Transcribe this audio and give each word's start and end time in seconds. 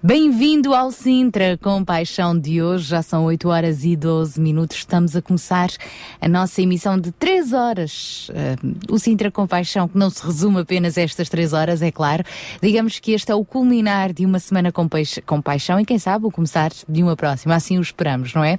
Bem-vindo 0.00 0.74
ao 0.74 0.92
Sintra 0.92 1.58
com 1.60 1.84
Paixão 1.84 2.38
de 2.38 2.62
hoje. 2.62 2.90
Já 2.90 3.02
são 3.02 3.24
8 3.24 3.48
horas 3.48 3.84
e 3.84 3.96
12 3.96 4.40
minutos. 4.40 4.76
Estamos 4.76 5.16
a 5.16 5.20
começar 5.20 5.70
a 6.20 6.28
nossa 6.28 6.62
emissão 6.62 6.96
de 6.96 7.10
3 7.10 7.52
horas. 7.52 8.28
Uh, 8.28 8.94
o 8.94 8.98
Sintra 9.00 9.28
com 9.28 9.44
Paixão, 9.44 9.88
que 9.88 9.98
não 9.98 10.08
se 10.08 10.24
resume 10.24 10.60
apenas 10.60 10.96
a 10.96 11.02
estas 11.02 11.28
3 11.28 11.52
horas, 11.52 11.82
é 11.82 11.90
claro. 11.90 12.22
Digamos 12.62 13.00
que 13.00 13.10
este 13.10 13.32
é 13.32 13.34
o 13.34 13.44
culminar 13.44 14.12
de 14.12 14.24
uma 14.24 14.38
semana 14.38 14.70
com, 14.70 14.88
com 15.26 15.42
paixão 15.42 15.80
e, 15.80 15.84
quem 15.84 15.98
sabe, 15.98 16.26
o 16.26 16.30
começar 16.30 16.70
de 16.88 17.02
uma 17.02 17.16
próxima. 17.16 17.56
Assim 17.56 17.76
o 17.76 17.82
esperamos, 17.82 18.32
não 18.34 18.44
é? 18.44 18.56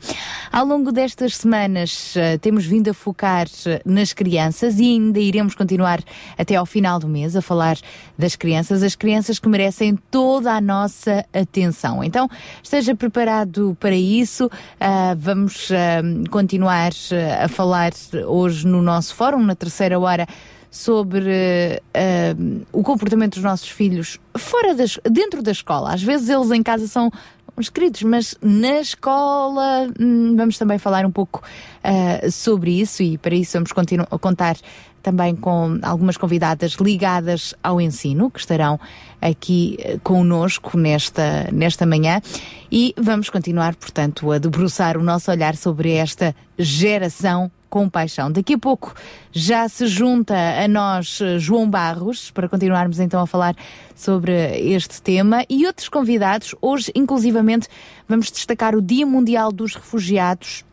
Ao 0.51 0.65
longo 0.65 0.91
destas 0.91 1.37
semanas, 1.37 2.15
uh, 2.17 2.37
temos 2.39 2.65
vindo 2.65 2.89
a 2.89 2.93
focar 2.93 3.47
nas 3.85 4.11
crianças 4.11 4.77
e 4.77 4.83
ainda 4.83 5.19
iremos 5.19 5.55
continuar 5.55 6.03
até 6.37 6.57
ao 6.57 6.65
final 6.65 6.99
do 6.99 7.07
mês 7.07 7.33
a 7.37 7.41
falar 7.41 7.77
das 8.17 8.35
crianças. 8.35 8.83
As 8.83 8.93
crianças 8.93 9.39
que 9.39 9.47
merecem 9.47 9.97
toda 10.11 10.51
a 10.51 10.59
nossa 10.59 11.28
atenção. 11.33 12.03
Então, 12.03 12.29
esteja 12.61 12.95
preparado 12.95 13.75
para 13.79 13.95
isso. 13.95 14.45
Uh, 14.45 15.15
vamos 15.17 15.69
uh, 15.69 16.29
continuar 16.29 16.91
uh, 16.91 17.43
a 17.45 17.47
falar 17.47 17.91
hoje 18.27 18.65
no 18.67 18.81
nosso 18.81 19.15
fórum, 19.15 19.43
na 19.43 19.55
terceira 19.55 19.99
hora 19.99 20.27
sobre 20.71 21.81
uh, 21.95 22.65
o 22.71 22.83
comportamento 22.83 23.35
dos 23.35 23.43
nossos 23.43 23.69
filhos 23.69 24.19
fora 24.37 24.75
das, 24.75 24.99
dentro 25.09 25.41
da 25.41 25.51
escola. 25.51 25.93
Às 25.93 26.03
vezes 26.03 26.29
eles 26.29 26.51
em 26.51 26.61
casa 26.61 26.87
são 26.87 27.11
uns 27.59 27.69
queridos, 27.69 28.03
mas 28.03 28.35
na 28.41 28.79
escola 28.79 29.87
hum, 29.99 30.33
vamos 30.35 30.57
também 30.57 30.77
falar 30.77 31.05
um 31.05 31.11
pouco 31.11 31.43
uh, 31.43 32.31
sobre 32.31 32.79
isso 32.79 33.03
e 33.03 33.17
para 33.17 33.35
isso 33.35 33.53
vamos 33.53 33.71
a 34.09 34.17
contar 34.17 34.55
também 35.03 35.35
com 35.35 35.77
algumas 35.81 36.17
convidadas 36.17 36.73
ligadas 36.73 37.53
ao 37.63 37.79
ensino, 37.79 38.29
que 38.29 38.39
estarão 38.39 38.79
aqui 39.21 39.77
eh, 39.79 39.97
conosco 40.03 40.77
nesta, 40.77 41.49
nesta 41.53 41.85
manhã. 41.85 42.21
E 42.69 42.93
vamos 42.97 43.29
continuar, 43.29 43.75
portanto, 43.75 44.29
a 44.29 44.37
debruçar 44.37 44.97
o 44.97 45.03
nosso 45.03 45.31
olhar 45.31 45.55
sobre 45.55 45.93
esta 45.93 46.35
geração 46.57 47.49
com 47.69 47.89
paixão. 47.89 48.31
Daqui 48.31 48.55
a 48.55 48.57
pouco 48.57 48.93
já 49.31 49.67
se 49.69 49.87
junta 49.87 50.35
a 50.35 50.67
nós 50.67 51.19
eh, 51.21 51.37
João 51.37 51.69
Barros 51.69 52.31
para 52.31 52.49
continuarmos 52.49 52.99
então 52.99 53.21
a 53.21 53.27
falar 53.27 53.55
sobre 53.95 54.31
este 54.57 55.01
tema 55.01 55.45
e 55.49 55.65
outros 55.65 55.89
convidados. 55.89 56.55
Hoje, 56.61 56.91
inclusivamente, 56.95 57.67
vamos 58.07 58.31
destacar 58.31 58.75
o 58.75 58.81
Dia 58.81 59.05
Mundial 59.05 59.51
dos 59.51 59.75
Refugiados 59.75 60.63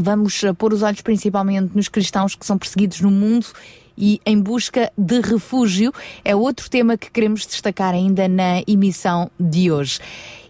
Vamos 0.00 0.42
eh, 0.42 0.52
pôr 0.52 0.72
os 0.72 0.82
olhos 0.82 1.02
principalmente 1.02 1.76
nos 1.76 1.88
cristãos 1.88 2.34
que 2.34 2.46
são 2.46 2.56
perseguidos 2.56 3.00
no 3.00 3.10
mundo 3.10 3.46
e 3.96 4.20
em 4.24 4.40
busca 4.40 4.90
de 4.96 5.20
refúgio. 5.20 5.92
É 6.24 6.34
outro 6.34 6.70
tema 6.70 6.96
que 6.96 7.10
queremos 7.10 7.46
destacar 7.46 7.92
ainda 7.92 8.26
na 8.26 8.62
emissão 8.66 9.30
de 9.38 9.70
hoje. 9.70 10.00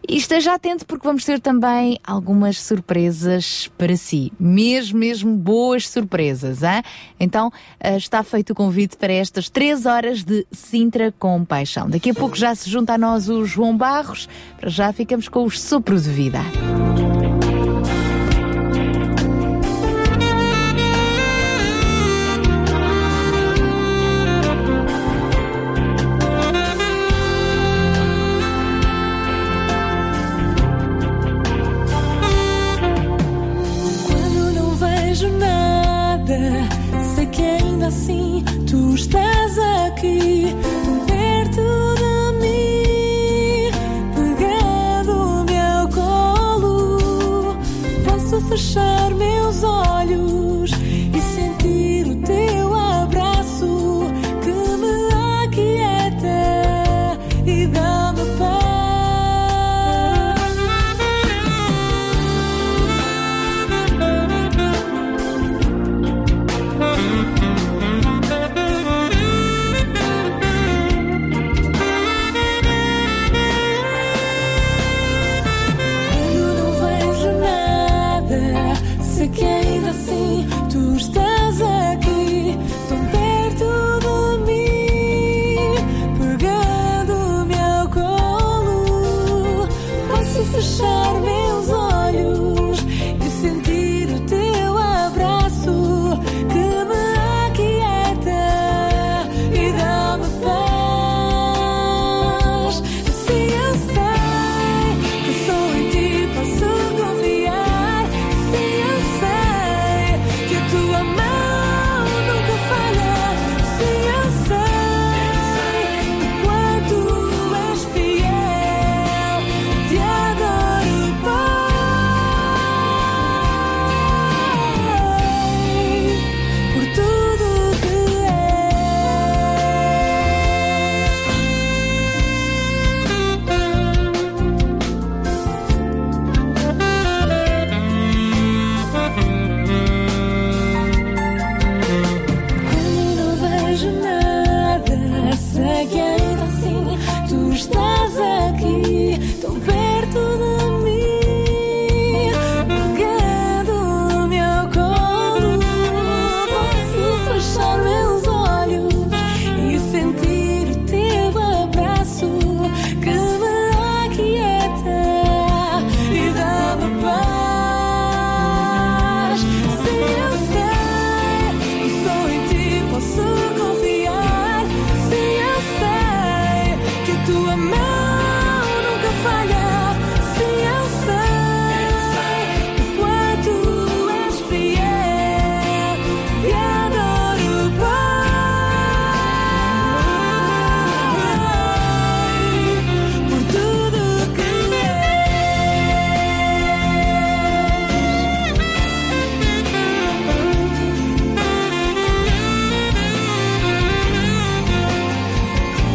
E 0.09 0.17
esteja 0.17 0.55
atento 0.55 0.85
porque 0.85 1.07
vamos 1.07 1.25
ter 1.25 1.41
também 1.41 1.99
algumas 2.05 2.61
surpresas 2.61 3.71
para 3.79 3.97
si. 3.97 4.33
Mesmo, 4.39 4.99
mesmo 4.99 5.37
boas 5.37 5.89
surpresas, 5.89 6.63
hein? 6.63 6.83
Então 7.19 7.53
eh, 7.79 7.97
está 7.97 8.23
feito 8.23 8.51
o 8.51 8.55
convite 8.55 8.97
para 8.97 9.13
estas 9.13 9.49
três 9.49 9.87
horas 9.87 10.25
de 10.25 10.47
Sintra 10.51 11.13
com 11.19 11.45
Paixão. 11.45 11.89
Daqui 11.89 12.11
a 12.11 12.15
pouco 12.15 12.37
já 12.37 12.55
se 12.55 12.69
junta 12.69 12.95
a 12.95 12.99
nós 12.99 13.29
o 13.29 13.45
João 13.45 13.77
Barros. 13.77 14.29
Para 14.59 14.71
já 14.71 14.93
ficamos 14.93 15.29
com 15.29 15.45
os 15.45 15.61
sopro 15.61 16.01
de 16.01 16.11
vida. 16.11 16.41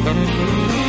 come 0.08 0.26
through. 0.26 0.87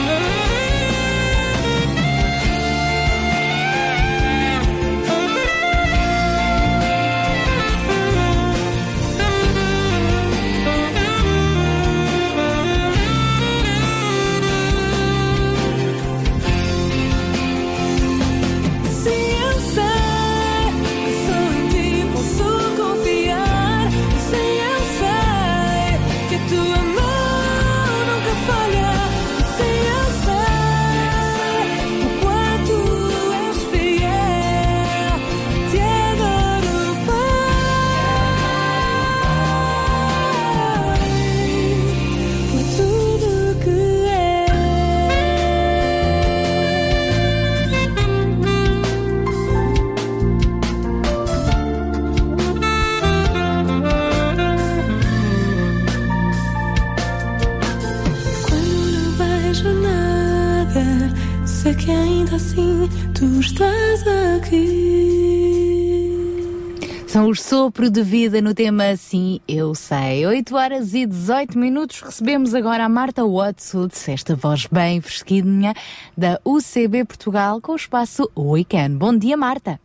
Sopro 67.49 67.89
de 67.91 68.03
vida 68.03 68.43
no 68.43 68.53
tema 68.53 68.95
Sim, 68.95 69.41
eu 69.49 69.75
sei. 69.75 70.27
8 70.27 70.55
horas 70.55 70.93
e 70.93 71.07
18 71.07 71.59
minutos. 71.59 72.03
Recebemos 72.03 72.53
agora 72.53 72.85
a 72.85 72.91
Marta 72.91 73.25
Watson, 73.25 73.89
esta 74.07 74.37
voz 74.37 74.67
bem 74.71 75.01
fresquinha 75.01 75.73
da 76.15 76.39
UCB 76.45 77.07
Portugal 77.07 77.59
com 77.63 77.73
o 77.73 77.77
espaço 77.77 78.31
Weekend. 78.37 78.97
Bom 78.97 79.17
dia, 79.17 79.35
Marta. 79.35 79.81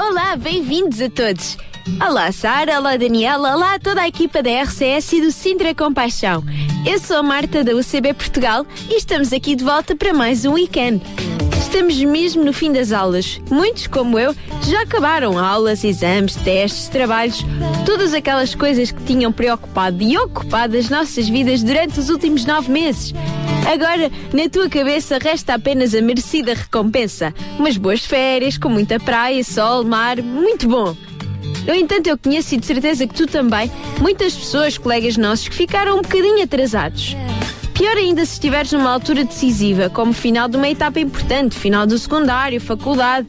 Olá, 0.00 0.36
bem-vindos 0.36 1.00
a 1.00 1.10
todos. 1.10 1.58
Olá, 2.00 2.30
Sara, 2.30 2.78
olá, 2.78 2.96
Daniela, 2.96 3.56
olá 3.56 3.74
a 3.74 3.80
toda 3.80 4.02
a 4.02 4.08
equipa 4.08 4.44
da 4.44 4.62
RCS 4.62 5.14
e 5.14 5.20
do 5.20 5.32
Sintra 5.32 5.74
Compaixão. 5.74 6.44
Eu 6.86 7.00
sou 7.00 7.16
a 7.16 7.22
Marta 7.24 7.64
da 7.64 7.74
UCB 7.74 8.14
Portugal 8.14 8.64
e 8.88 8.98
estamos 8.98 9.32
aqui 9.32 9.56
de 9.56 9.64
volta 9.64 9.96
para 9.96 10.14
mais 10.14 10.44
um 10.44 10.52
weekend. 10.52 11.02
Estamos 11.60 12.02
mesmo 12.02 12.42
no 12.42 12.54
fim 12.54 12.72
das 12.72 12.90
aulas. 12.90 13.38
Muitos, 13.50 13.86
como 13.86 14.18
eu, 14.18 14.34
já 14.66 14.80
acabaram 14.80 15.38
aulas, 15.38 15.84
exames, 15.84 16.34
testes, 16.36 16.88
trabalhos, 16.88 17.44
todas 17.84 18.14
aquelas 18.14 18.54
coisas 18.54 18.90
que 18.90 19.02
tinham 19.04 19.30
preocupado 19.30 20.02
e 20.02 20.16
ocupado 20.16 20.76
as 20.76 20.88
nossas 20.88 21.28
vidas 21.28 21.62
durante 21.62 22.00
os 22.00 22.08
últimos 22.08 22.46
nove 22.46 22.72
meses. 22.72 23.12
Agora, 23.70 24.10
na 24.32 24.48
tua 24.48 24.70
cabeça, 24.70 25.18
resta 25.18 25.54
apenas 25.54 25.94
a 25.94 26.00
merecida 26.00 26.54
recompensa. 26.54 27.32
Umas 27.58 27.76
boas 27.76 28.04
férias, 28.04 28.56
com 28.56 28.70
muita 28.70 28.98
praia, 28.98 29.44
sol, 29.44 29.84
mar, 29.84 30.20
muito 30.22 30.66
bom. 30.66 30.96
No 31.66 31.74
entanto, 31.74 32.06
eu 32.06 32.16
conheço 32.16 32.54
e 32.54 32.58
de 32.58 32.66
certeza 32.66 33.06
que 33.06 33.14
tu 33.14 33.26
também, 33.26 33.70
muitas 34.00 34.34
pessoas, 34.34 34.78
colegas 34.78 35.18
nossos, 35.18 35.48
que 35.48 35.54
ficaram 35.54 35.98
um 35.98 36.02
bocadinho 36.02 36.42
atrasados. 36.42 37.14
Pior 37.80 37.96
ainda 37.96 38.26
se 38.26 38.34
estiveres 38.34 38.72
numa 38.72 38.92
altura 38.92 39.24
decisiva, 39.24 39.88
como 39.88 40.12
final 40.12 40.46
de 40.46 40.58
uma 40.58 40.68
etapa 40.68 41.00
importante, 41.00 41.56
final 41.56 41.86
do 41.86 41.98
secundário, 41.98 42.60
faculdade. 42.60 43.28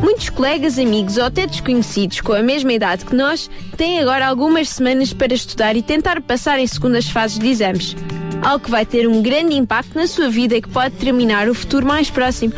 Muitos 0.00 0.30
colegas, 0.30 0.78
amigos 0.78 1.16
ou 1.16 1.24
até 1.24 1.48
desconhecidos 1.48 2.20
com 2.20 2.32
a 2.32 2.40
mesma 2.40 2.72
idade 2.72 3.04
que 3.04 3.16
nós 3.16 3.50
têm 3.76 3.98
agora 3.98 4.28
algumas 4.28 4.68
semanas 4.68 5.12
para 5.12 5.34
estudar 5.34 5.74
e 5.74 5.82
tentar 5.82 6.22
passar 6.22 6.60
em 6.60 6.66
segundas 6.68 7.10
fases 7.10 7.40
de 7.40 7.48
exames. 7.48 7.96
Algo 8.40 8.66
que 8.66 8.70
vai 8.70 8.86
ter 8.86 9.08
um 9.08 9.20
grande 9.20 9.56
impacto 9.56 9.96
na 9.96 10.06
sua 10.06 10.28
vida 10.28 10.56
e 10.56 10.62
que 10.62 10.68
pode 10.68 10.94
terminar 10.94 11.48
o 11.48 11.54
futuro 11.54 11.84
mais 11.84 12.08
próximo. 12.08 12.52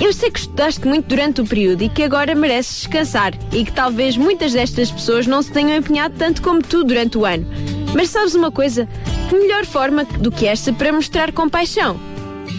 Eu 0.00 0.12
sei 0.12 0.30
que 0.30 0.38
estudaste 0.38 0.86
muito 0.86 1.06
durante 1.06 1.40
o 1.40 1.44
período 1.44 1.82
e 1.82 1.88
que 1.88 2.04
agora 2.04 2.36
mereces 2.36 2.82
descansar 2.82 3.34
e 3.50 3.64
que 3.64 3.72
talvez 3.72 4.16
muitas 4.16 4.52
destas 4.52 4.92
pessoas 4.92 5.26
não 5.26 5.42
se 5.42 5.50
tenham 5.50 5.76
empenhado 5.76 6.14
tanto 6.16 6.40
como 6.40 6.62
tu 6.62 6.84
durante 6.84 7.18
o 7.18 7.24
ano. 7.24 7.44
Mas 7.94 8.10
sabes 8.10 8.34
uma 8.34 8.50
coisa? 8.50 8.88
Que 9.28 9.36
melhor 9.36 9.64
forma 9.64 10.04
do 10.04 10.30
que 10.30 10.46
esta 10.46 10.72
para 10.72 10.92
mostrar 10.92 11.32
compaixão? 11.32 11.98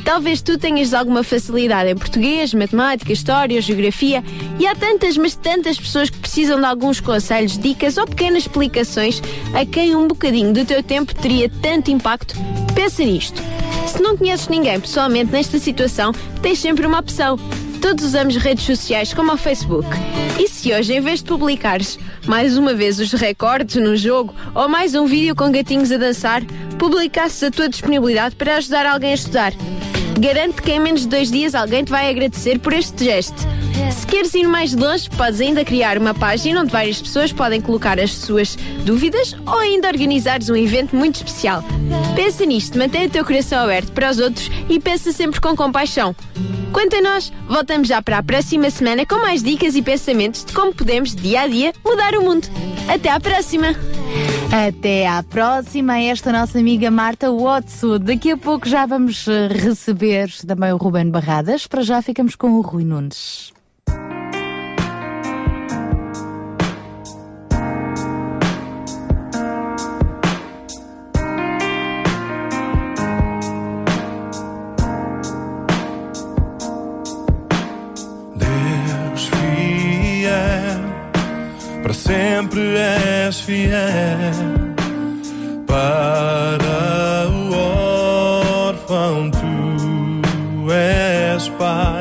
Talvez 0.04 0.42
tu 0.42 0.58
tenhas 0.58 0.94
alguma 0.94 1.24
facilidade 1.24 1.90
em 1.90 1.96
português, 1.96 2.54
matemática, 2.54 3.12
história, 3.12 3.62
geografia 3.62 4.24
e 4.60 4.66
há 4.66 4.76
tantas, 4.76 5.18
mas 5.18 5.36
tantas 5.36 5.78
pessoas 5.78 6.10
que 6.10 6.18
precisam 6.18 6.60
de 6.60 6.66
alguns 6.66 7.00
conselhos, 7.00 7.58
dicas 7.58 7.98
ou 7.98 8.06
pequenas 8.06 8.44
explicações 8.44 9.22
a 9.54 9.66
quem 9.66 9.96
um 9.96 10.08
bocadinho 10.08 10.54
do 10.54 10.66
teu 10.66 10.82
tempo 10.82 11.14
teria 11.14 11.50
tanto 11.50 11.92
impacto. 11.92 12.36
Pensa 12.74 13.04
nisto. 13.04 13.42
Se 13.88 14.02
não 14.02 14.16
conheces 14.16 14.48
ninguém 14.48 14.80
pessoalmente 14.80 15.32
nesta 15.32 15.60
situação, 15.60 16.12
tens 16.42 16.60
sempre 16.60 16.86
uma 16.86 17.00
opção. 17.00 17.38
Todos 17.82 18.04
usamos 18.04 18.36
redes 18.36 18.66
sociais 18.66 19.14
como 19.14 19.32
o 19.32 19.38
Facebook. 19.38 19.88
E 20.38 20.48
se 20.48 20.74
hoje, 20.74 20.94
em 20.94 21.02
vez 21.02 21.20
de 21.20 21.26
publicares 21.26 21.98
mais 22.28 22.58
uma 22.58 22.74
vez 22.74 23.00
os 23.00 23.12
recordes 23.14 23.78
no 23.78 23.96
jogo 23.96 24.36
ou 24.54 24.68
mais 24.68 24.96
um 24.96 25.06
vídeo 25.06 25.36
com 25.36 25.52
gatinhos 25.52 25.92
a 25.92 25.98
dançar, 25.98 26.44
publicasses 26.78 27.42
a 27.44 27.52
tua 27.52 27.70
disponibilidade 27.70 28.36
para 28.36 28.58
ajudar 28.58 28.86
alguém 28.86 29.12
a 29.12 29.16
estudar? 29.16 29.54
Garanto 30.20 30.62
que 30.62 30.72
em 30.72 30.80
menos 30.80 31.02
de 31.02 31.08
dois 31.08 31.32
dias 31.32 31.56
alguém 31.56 31.84
te 31.84 31.92
vai 31.92 32.10
agradecer 32.10 32.60
por 32.60 32.74
este 32.74 33.06
gesto. 33.06 33.48
Se 33.92 34.06
queres 34.08 34.34
ir 34.34 34.48
mais 34.48 34.74
longe, 34.74 35.10
podes 35.10 35.42
ainda 35.42 35.64
criar 35.66 35.98
uma 35.98 36.14
página 36.14 36.62
onde 36.62 36.72
várias 36.72 37.02
pessoas 37.02 37.32
podem 37.32 37.62
colocar 37.62 38.00
as 38.00 38.14
suas 38.14 38.56
dúvidas 38.86 39.36
ou 39.46 39.60
ainda 39.60 39.88
organizares 39.88 40.50
um 40.50 40.56
evento 40.56 40.96
muito 40.96 41.16
especial. 41.16 41.64
Pensa 42.16 42.46
nisto, 42.46 42.78
mantém 42.78 43.08
o 43.08 43.10
teu 43.10 43.26
coração 43.26 43.64
aberto 43.64 43.92
para 43.92 44.10
os 44.10 44.20
outros 44.20 44.50
e 44.70 44.80
pensa 44.80 45.12
sempre 45.12 45.40
com 45.40 45.56
compaixão. 45.56 46.16
Quanto 46.72 46.96
a 46.96 47.02
nós, 47.02 47.32
voltamos 47.48 47.88
já 47.88 48.02
para 48.02 48.20
a 48.20 48.24
próxima 48.24 48.70
semana 48.70 49.06
com 49.06 49.16
mais 49.16 49.42
dicas 49.42 49.76
e 49.76 49.82
pensamentos 49.82 50.46
de 50.46 50.54
como 50.54 50.74
podemos, 50.74 51.16
dia 51.16 51.42
a 51.42 51.48
dia, 51.48 51.74
mudar 51.84 52.14
o 52.16 52.22
mundo. 52.22 52.48
Até 52.88 53.10
à 53.10 53.20
próxima! 53.20 53.76
Até 54.52 55.08
à 55.08 55.22
próxima, 55.22 56.00
esta 56.00 56.32
nossa 56.32 56.58
amiga 56.58 56.90
Marta 56.90 57.32
Watson. 57.32 58.00
Daqui 58.00 58.32
a 58.32 58.38
pouco 58.38 58.68
já 58.68 58.86
vamos 58.86 59.28
eh, 59.28 59.48
receber 59.48 60.32
também 60.48 60.74
o 60.74 60.78
Ruben 60.78 61.12
Barradas. 61.12 61.68
Para 61.68 61.84
já 61.84 62.02
ficamos 62.02 62.36
com 62.36 62.54
o 62.54 62.62
Rui 62.62 62.84
Nunes. 62.84 63.54
Sempre 82.10 82.62
és 83.28 83.40
fiel 83.40 84.34
para 85.68 87.30
o 87.30 87.54
órfão 88.66 89.30
tu 89.30 90.72
és 90.72 91.48
pai 91.60 91.99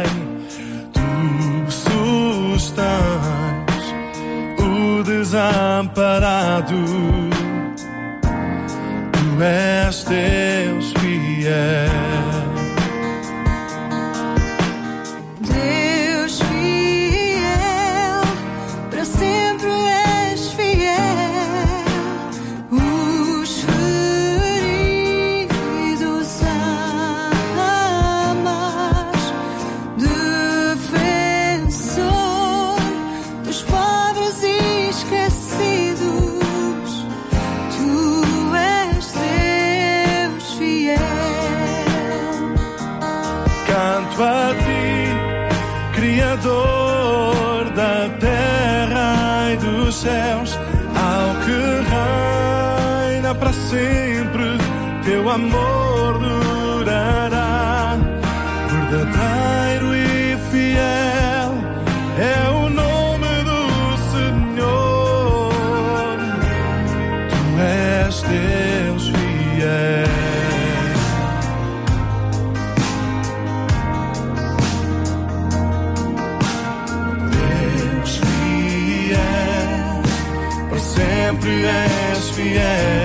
fiel. 82.39 82.98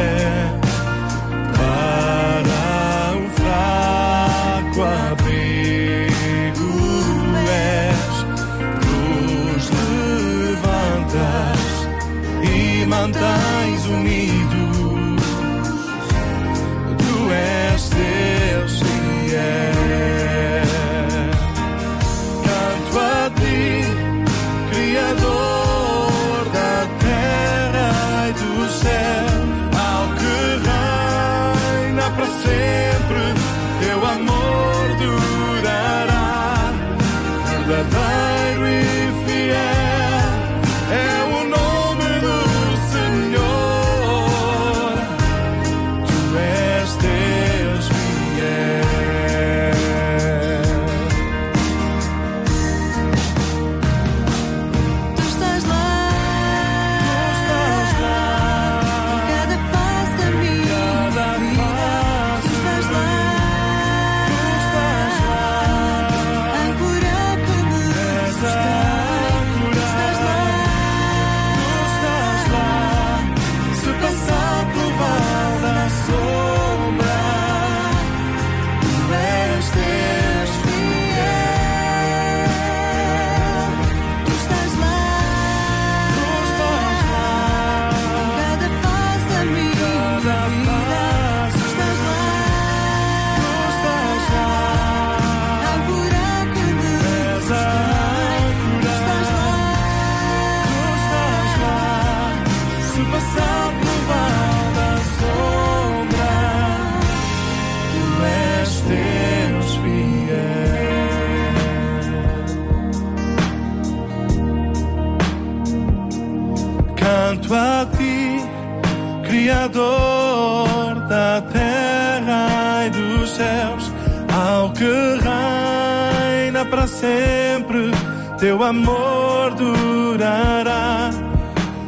Sempre, 127.04 127.92
teu 128.40 128.64
amor 128.64 129.54
durará. 129.56 131.10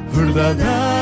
Verdadeiro 0.10 0.95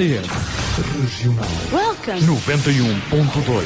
RCS 0.00 0.30
Regional 0.98 1.44
Welcome! 1.70 2.20
91.2 2.26 3.64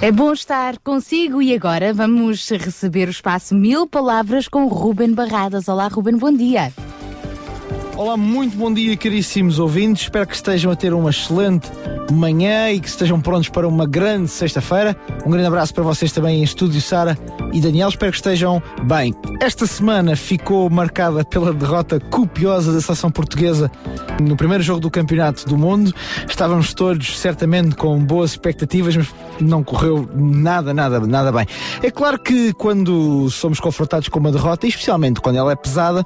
É 0.00 0.12
bom 0.12 0.32
estar 0.32 0.78
consigo 0.78 1.42
e 1.42 1.52
agora 1.52 1.92
vamos 1.92 2.48
receber 2.48 3.08
o 3.08 3.10
espaço 3.10 3.52
Mil 3.56 3.84
Palavras 3.88 4.46
com 4.46 4.68
Ruben 4.68 5.12
Barradas. 5.12 5.66
Olá, 5.66 5.88
Ruben, 5.88 6.16
bom 6.18 6.32
dia. 6.32 6.72
Olá, 7.96 8.16
muito 8.16 8.56
bom 8.56 8.72
dia, 8.72 8.96
caríssimos 8.96 9.58
ouvintes. 9.58 10.04
Espero 10.04 10.24
que 10.24 10.36
estejam 10.36 10.70
a 10.70 10.76
ter 10.76 10.94
uma 10.94 11.10
excelente 11.10 11.68
manhã 12.12 12.70
e 12.70 12.78
que 12.78 12.88
estejam 12.88 13.20
prontos 13.20 13.48
para 13.48 13.66
uma 13.66 13.86
grande 13.86 14.28
sexta-feira. 14.28 14.96
Um 15.26 15.30
grande 15.30 15.48
abraço 15.48 15.74
para 15.74 15.82
vocês 15.82 16.12
também 16.12 16.38
em 16.38 16.44
estúdio, 16.44 16.80
Sara 16.80 17.18
e 17.52 17.60
Daniel. 17.60 17.88
Espero 17.88 18.10
que 18.12 18.18
estejam 18.18 18.62
bem. 18.84 19.14
Esta 19.40 19.66
semana 19.66 20.16
ficou 20.16 20.68
marcada 20.70 21.24
pela 21.24 21.52
derrota 21.52 21.98
copiosa 21.98 22.72
da 22.72 22.80
seleção 22.80 23.10
portuguesa 23.10 23.70
no 24.20 24.36
primeiro 24.36 24.62
jogo 24.62 24.80
do 24.80 24.90
Campeonato 24.90 25.46
do 25.46 25.56
Mundo. 25.56 25.94
Estávamos 26.28 26.74
todos 26.74 27.18
certamente 27.18 27.74
com 27.76 27.98
boas 28.04 28.32
expectativas, 28.32 28.96
mas 28.96 29.08
não 29.40 29.62
correu 29.64 30.08
nada, 30.14 30.74
nada, 30.74 31.00
nada 31.00 31.32
bem. 31.32 31.46
É 31.82 31.90
claro 31.90 32.18
que 32.18 32.52
quando 32.52 33.28
somos 33.30 33.60
confrontados 33.60 34.08
com 34.08 34.18
uma 34.18 34.32
derrota, 34.32 34.66
especialmente 34.66 35.20
quando 35.20 35.36
ela 35.36 35.52
é 35.52 35.56
pesada, 35.56 36.04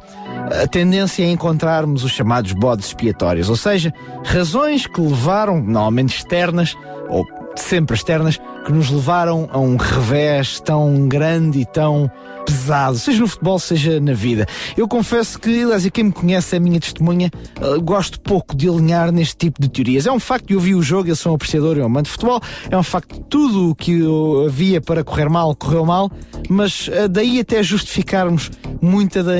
a 0.62 0.66
tendência 0.66 1.24
é 1.24 1.30
encontrarmos 1.30 2.04
os 2.04 2.12
chamados 2.12 2.52
bodes 2.52 2.86
expiatórios, 2.86 3.48
ou 3.48 3.56
seja, 3.56 3.92
razões 4.24 4.86
que 4.86 5.00
levaram, 5.00 5.60
normalmente 5.60 6.16
externas, 6.16 6.76
ou 7.08 7.24
sempre 7.56 7.96
externas, 7.96 8.40
que 8.64 8.72
nos 8.72 8.90
levaram 8.90 9.48
a 9.52 9.58
um 9.58 9.76
revés 9.76 10.60
tão 10.60 11.08
grande 11.08 11.60
e 11.60 11.66
tão 11.66 12.10
pesado, 12.44 12.98
seja 12.98 13.20
no 13.20 13.28
futebol, 13.28 13.58
seja 13.58 14.00
na 14.00 14.12
vida. 14.12 14.46
Eu 14.76 14.86
confesso 14.86 15.38
que, 15.38 15.62
aliás, 15.62 15.88
quem 15.90 16.04
me 16.04 16.12
conhece 16.12 16.54
é 16.54 16.58
a 16.58 16.60
minha 16.60 16.78
testemunha, 16.78 17.30
uh, 17.60 17.80
gosto 17.80 18.20
pouco 18.20 18.54
de 18.56 18.68
alinhar 18.68 19.10
neste 19.12 19.36
tipo 19.36 19.60
de 19.60 19.68
teorias. 19.68 20.06
É 20.06 20.12
um 20.12 20.20
facto 20.20 20.46
que 20.46 20.54
eu 20.54 20.60
vi 20.60 20.74
o 20.74 20.82
jogo, 20.82 21.08
eu 21.08 21.16
sou 21.16 21.32
um 21.32 21.34
apreciador, 21.34 21.76
eu 21.76 21.84
amante 21.84 22.06
de 22.06 22.12
futebol, 22.12 22.40
é 22.70 22.76
um 22.76 22.82
facto 22.82 23.14
que 23.14 23.20
tudo 23.28 23.70
o 23.70 23.74
que 23.74 24.02
havia 24.46 24.80
para 24.80 25.02
correr 25.02 25.28
mal, 25.28 25.54
correu 25.54 25.84
mal, 25.84 26.10
mas 26.48 26.88
uh, 26.88 27.08
daí 27.08 27.40
até 27.40 27.62
justificarmos 27.62 28.50
muita 28.80 29.22
da 29.22 29.32
uh, 29.32 29.36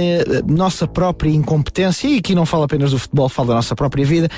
nossa 0.46 0.86
própria 0.86 1.30
incompetência, 1.30 2.08
e 2.08 2.18
aqui 2.18 2.34
não 2.34 2.46
falo 2.46 2.64
apenas 2.64 2.90
do 2.90 2.98
futebol, 2.98 3.28
falo 3.28 3.48
da 3.48 3.54
nossa 3.54 3.74
própria 3.74 4.04
vida, 4.04 4.28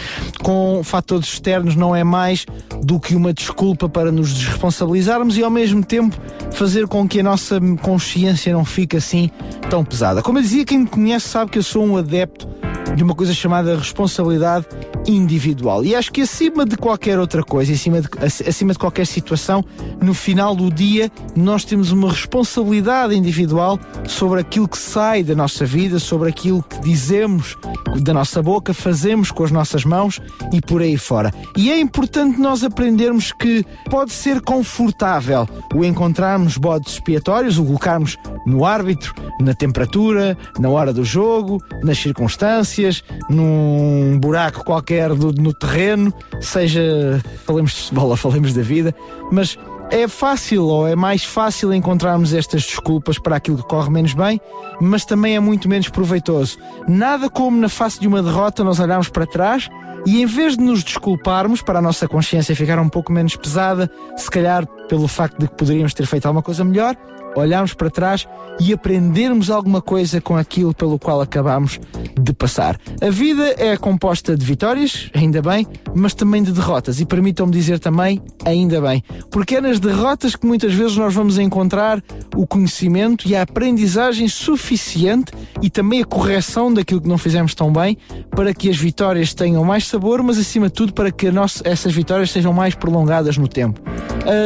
com 0.42 0.82
fatores 0.82 1.28
externos 1.28 1.76
não 1.76 1.94
é 1.94 2.02
mais 2.02 2.46
do 2.82 2.98
que 2.98 3.14
uma 3.14 3.32
desculpa 3.32 3.88
para 3.88 4.10
nos 4.10 4.32
desresponsabilizarmos 4.34 5.36
e 5.36 5.42
ao 5.42 5.50
mesmo 5.50 5.84
tempo 5.84 6.16
fazer 6.52 6.86
com 6.86 7.06
que 7.06 7.20
a 7.20 7.22
nossa 7.22 7.60
consciência 7.82 8.55
não 8.56 8.64
fique 8.64 8.96
assim 8.96 9.30
tão 9.68 9.84
pesada. 9.84 10.22
Como 10.22 10.38
eu 10.38 10.42
dizia, 10.42 10.64
quem 10.64 10.78
me 10.78 10.86
conhece 10.86 11.28
sabe 11.28 11.50
que 11.50 11.58
eu 11.58 11.62
sou 11.62 11.84
um 11.84 11.96
adepto 11.96 12.48
de 12.94 13.02
uma 13.02 13.14
coisa 13.14 13.34
chamada 13.34 13.76
responsabilidade 13.76 14.66
individual. 15.06 15.84
E 15.84 15.94
acho 15.94 16.10
que 16.10 16.22
acima 16.22 16.64
de 16.64 16.76
qualquer 16.76 17.18
outra 17.18 17.42
coisa, 17.42 17.72
acima 17.72 18.00
de, 18.00 18.08
acima 18.48 18.72
de 18.72 18.78
qualquer 18.78 19.06
situação, 19.06 19.64
no 20.00 20.14
final 20.14 20.54
do 20.54 20.70
dia, 20.70 21.10
nós 21.36 21.64
temos 21.64 21.92
uma 21.92 22.10
responsabilidade 22.10 23.14
individual 23.14 23.78
sobre 24.06 24.40
aquilo 24.40 24.66
que 24.66 24.78
sai 24.78 25.22
da 25.22 25.34
nossa 25.34 25.64
vida, 25.64 25.98
sobre 25.98 26.28
aquilo 26.28 26.62
que 26.62 26.80
dizemos 26.80 27.56
da 28.02 28.12
nossa 28.12 28.42
boca, 28.42 28.72
fazemos 28.74 29.30
com 29.30 29.44
as 29.44 29.50
nossas 29.50 29.84
mãos 29.84 30.20
e 30.52 30.60
por 30.60 30.80
aí 30.80 30.96
fora. 30.96 31.32
E 31.56 31.70
é 31.70 31.78
importante 31.78 32.40
nós 32.40 32.64
aprendermos 32.64 33.32
que 33.32 33.64
pode 33.90 34.12
ser 34.12 34.40
confortável 34.40 35.48
o 35.74 35.84
encontrarmos 35.84 36.56
bodes 36.56 36.94
expiatórios, 36.94 37.58
o 37.58 37.64
colocarmos 37.64 38.16
no 38.46 38.64
árbitro, 38.64 39.12
na 39.40 39.52
temperatura, 39.52 40.38
na 40.58 40.68
hora 40.70 40.92
do 40.92 41.04
jogo, 41.04 41.62
nas 41.82 41.98
circunstâncias, 41.98 43.02
num 43.28 44.18
buraco 44.18 44.64
qualquer 44.64 45.12
do, 45.14 45.32
no 45.32 45.52
terreno, 45.52 46.14
seja 46.40 47.20
falemos 47.44 47.72
de 47.72 47.82
futebol 47.82 48.10
ou 48.10 48.16
falemos 48.16 48.54
da 48.54 48.62
vida, 48.62 48.94
mas 49.32 49.58
é 49.90 50.08
fácil 50.08 50.64
ou 50.64 50.86
é 50.86 50.96
mais 50.96 51.24
fácil 51.24 51.72
encontrarmos 51.72 52.32
estas 52.32 52.62
desculpas 52.62 53.18
para 53.18 53.36
aquilo 53.36 53.58
que 53.58 53.68
corre 53.68 53.90
menos 53.90 54.14
bem, 54.14 54.40
mas 54.80 55.04
também 55.04 55.36
é 55.36 55.40
muito 55.40 55.68
menos 55.68 55.88
proveitoso. 55.88 56.58
Nada 56.88 57.30
como 57.30 57.56
na 57.58 57.68
face 57.68 58.00
de 58.00 58.08
uma 58.08 58.22
derrota 58.22 58.64
nós 58.64 58.80
olharmos 58.80 59.08
para 59.08 59.26
trás 59.26 59.68
e 60.04 60.22
em 60.22 60.26
vez 60.26 60.56
de 60.56 60.62
nos 60.62 60.82
desculparmos 60.82 61.62
para 61.62 61.78
a 61.78 61.82
nossa 61.82 62.08
consciência 62.08 62.54
ficar 62.54 62.78
um 62.78 62.88
pouco 62.88 63.12
menos 63.12 63.36
pesada, 63.36 63.90
se 64.16 64.30
calhar 64.30 64.66
pelo 64.88 65.08
facto 65.08 65.38
de 65.38 65.48
que 65.48 65.54
poderíamos 65.54 65.94
ter 65.94 66.06
feito 66.06 66.26
alguma 66.26 66.42
coisa 66.42 66.64
melhor, 66.64 66.96
olharmos 67.36 67.74
para 67.74 67.90
trás 67.90 68.26
e 68.58 68.72
aprendermos 68.72 69.50
alguma 69.50 69.82
coisa 69.82 70.20
com 70.20 70.36
aquilo 70.36 70.74
pelo 70.74 70.98
qual 70.98 71.20
acabamos 71.20 71.78
de 72.18 72.32
passar. 72.32 72.78
A 73.00 73.10
vida 73.10 73.54
é 73.58 73.76
composta 73.76 74.36
de 74.36 74.44
vitórias, 74.44 75.10
ainda 75.14 75.42
bem, 75.42 75.66
mas 75.94 76.14
também 76.14 76.42
de 76.42 76.52
derrotas. 76.52 77.00
E 77.00 77.06
permitam-me 77.06 77.52
dizer 77.52 77.78
também, 77.78 78.20
ainda 78.44 78.80
bem. 78.80 79.02
Porque 79.30 79.56
é 79.56 79.60
nas 79.60 79.78
derrotas 79.78 80.34
que 80.34 80.46
muitas 80.46 80.72
vezes 80.72 80.96
nós 80.96 81.14
vamos 81.14 81.38
encontrar 81.38 82.02
o 82.34 82.46
conhecimento 82.46 83.28
e 83.28 83.36
a 83.36 83.42
aprendizagem 83.42 84.28
suficiente 84.28 85.32
e 85.62 85.68
também 85.68 86.02
a 86.02 86.04
correção 86.04 86.72
daquilo 86.72 87.00
que 87.00 87.08
não 87.08 87.18
fizemos 87.18 87.54
tão 87.54 87.72
bem 87.72 87.96
para 88.30 88.54
que 88.54 88.70
as 88.70 88.76
vitórias 88.76 89.34
tenham 89.34 89.62
mais 89.64 89.86
sabor, 89.86 90.22
mas 90.22 90.38
acima 90.38 90.66
de 90.68 90.72
tudo 90.72 90.92
para 90.92 91.10
que 91.10 91.30
nossa, 91.30 91.62
essas 91.64 91.92
vitórias 91.92 92.30
sejam 92.30 92.52
mais 92.52 92.74
prolongadas 92.74 93.36
no 93.36 93.48
tempo. 93.48 93.80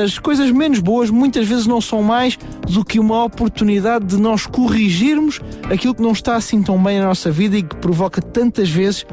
As 0.05 0.19
coisas 0.19 0.51
menos 0.51 0.79
boas 0.79 1.09
muitas 1.11 1.47
vezes 1.47 1.67
não 1.67 1.81
são 1.81 2.03
mais 2.03 2.39
do 2.69 2.80
que 2.85 2.99
uma 2.99 3.25
oportunidade 3.25 4.05
de 4.07 4.17
nós 4.17 4.47
corrigirmos 4.47 5.41
aquilo 5.71 5.95
que 5.95 6.03
não 6.03 6.13
está 6.13 6.37
assim 6.37 6.63
tão 6.63 6.83
bem 6.83 6.99
na 6.99 7.07
nossa 7.07 7.31
vida 7.31 7.57
e 7.57 7.63
que 7.63 7.77
provoca 7.77 8.21
tantas 8.21 8.69
vezes 8.69 9.07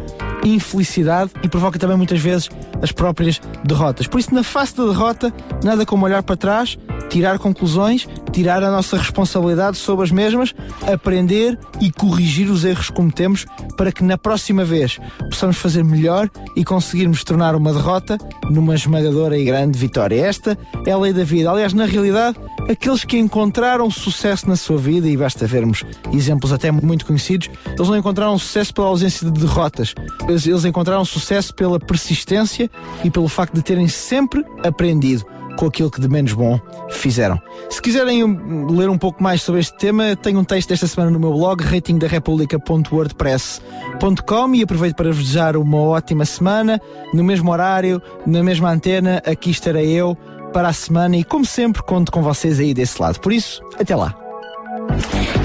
infelicidade 0.43 1.32
e 1.43 1.47
provoca 1.47 1.77
também 1.80 1.97
muitas 1.97 2.19
vezes 2.19 2.49
as 2.82 2.91
próprias 2.91 3.41
derrotas. 3.63 4.08
Por 4.08 4.19
isso, 4.19 4.34
na 4.34 4.43
face 4.43 4.75
da 4.75 4.86
derrota, 4.86 5.34
nada 5.63 5.86
como 5.86 6.06
olhar 6.06 6.23
para 6.23 6.38
trás, 6.38 6.77
tirar 7.10 7.39
conclusões, 7.39 8.08
tirar 8.32 8.63
a 8.63 8.71
nossa 8.71 8.97
responsabilidade 8.97 9.77
sobre 9.77 10.06
as 10.06 10.12
mesmas, 10.12 10.53
aprender 10.91 11.58
e 11.82 11.91
corrigir 11.91 12.49
os 12.49 12.63
erros 12.63 12.89
que 12.89 12.95
cometemos 12.95 13.45
para 13.75 13.91
que 13.91 14.03
na 14.03 14.17
próxima 14.17 14.63
vez 14.63 14.99
possamos 15.30 15.58
fazer 15.58 15.84
melhor 15.84 16.30
e 16.56 16.63
conseguirmos 16.63 17.23
tornar 17.23 17.56
uma 17.56 17.73
derrota 17.73 18.17
numa 18.49 18.75
esmagadora 18.75 19.38
e 19.38 19.43
grande 19.43 19.77
vitória. 19.77 20.25
Esta 20.25 20.58
é 20.86 20.91
a 20.91 20.97
lei 20.97 21.13
da 21.13 21.23
vida. 21.23 21.49
Aliás, 21.49 21.73
na 21.73 21.86
realidade, 21.86 22.38
aqueles 22.69 23.03
que 23.03 23.17
encontraram 23.58 23.89
sucesso 23.89 24.48
na 24.48 24.56
sua 24.56 24.78
vida, 24.78 25.08
e 25.08 25.17
basta 25.17 25.48
vermos 25.48 25.84
exemplos 26.13 26.54
até 26.54 26.72
muito 26.72 27.08
conhecidos, 27.08 27.50
eles 27.65 27.89
não 27.89 27.98
encontraram 27.98 28.38
sucesso 28.38 28.72
pela 28.72 28.86
ausência 28.86 29.32
de 29.32 29.39
derrotas. 29.39 29.96
Eles, 30.28 30.46
eles 30.46 30.63
encontraram 30.63 31.04
sucesso 31.04 31.56
pela 31.56 31.80
persistência 31.80 32.70
e 33.04 33.10
pelo 33.10 33.28
facto 33.28 33.56
de 33.56 33.63
terem 33.63 33.88
sempre 33.88 34.46
aprendido 34.63 35.26
com 35.58 35.65
aquilo 35.65 35.89
que 35.89 36.00
de 36.00 36.08
menos 36.08 36.34
bom 36.34 36.60
fizeram. 36.91 37.41
Se 37.67 37.82
quiserem 37.82 38.24
ler 38.70 38.91
um 38.91 38.98
pouco 38.98 39.24
mais 39.24 39.41
sobre 39.41 39.60
este 39.60 39.76
tema, 39.76 40.15
tenho 40.15 40.39
um 40.39 40.43
texto 40.43 40.70
desta 40.70 40.86
semana 40.86 41.10
no 41.10 41.20
meu 41.20 41.34
blog, 41.34 41.63
ratingdarepublica.wordpress.com 41.63 44.54
e 44.54 44.62
aproveito 44.62 44.96
para 44.96 45.10
vos 45.10 45.17
desejar 45.17 45.58
uma 45.58 45.80
ótima 45.80 46.26
semana, 46.26 46.80
no 47.12 47.24
mesmo 47.24 47.52
horário, 47.52 48.00
na 48.24 48.43
mesma 48.43 48.72
antena, 48.72 49.20
aqui 49.26 49.50
estarei 49.50 49.89
eu 49.89 50.15
para 50.58 50.70
a 50.70 50.74
semana 50.74 51.15
e 51.15 51.24
como 51.24 51.46
sempre 51.46 51.84
conto 51.84 52.12
com 52.12 52.24
vocês 52.24 52.60
aí 52.60 52.74
desse 52.74 53.00
lado. 53.00 53.20
Por 53.20 53.32
isso, 53.32 53.62
até 53.80 53.96
lá. 53.96 54.17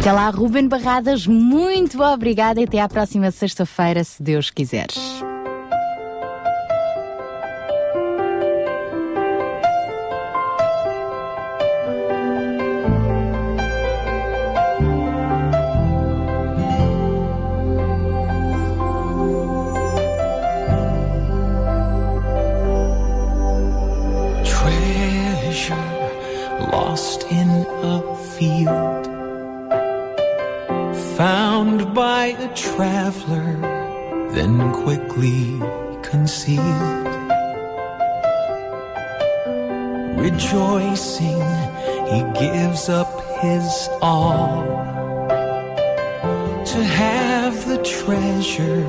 Até 0.01 0.11
lá, 0.11 0.31
Ruben 0.31 0.69
Barradas, 0.69 1.27
muito 1.27 2.03
obrigada 2.03 2.63
e 2.63 2.65
até 2.65 2.81
à 2.81 2.89
próxima 2.89 3.31
sexta-feira, 3.31 4.03
se 4.05 4.23
Deus 4.23 4.49
quiser. 4.49 4.87
Found 31.23 31.95
by 31.95 32.25
a 32.47 32.53
traveler, 32.53 33.53
then 34.35 34.55
quickly 34.83 35.57
concealed. 36.03 37.07
Rejoicing, 40.19 41.45
he 42.11 42.21
gives 42.45 42.89
up 42.89 43.13
his 43.41 43.89
all 44.01 44.65
to 46.73 46.81
have 46.83 47.55
the 47.69 47.81
treasure, 47.85 48.83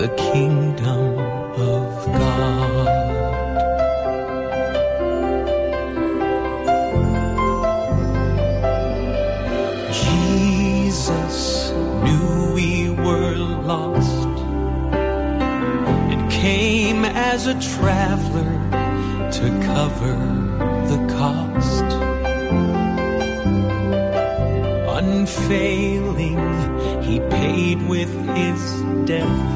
the 0.00 0.12
kingdom 0.32 1.17
as 17.38 17.46
a 17.46 17.54
traveler 17.76 18.52
to 19.30 19.46
cover 19.64 20.16
the 20.90 21.00
cost. 21.14 21.88
Unfailing, 24.98 26.40
he 27.04 27.20
paid 27.30 27.78
with 27.88 28.12
his 28.36 28.60
death, 29.06 29.50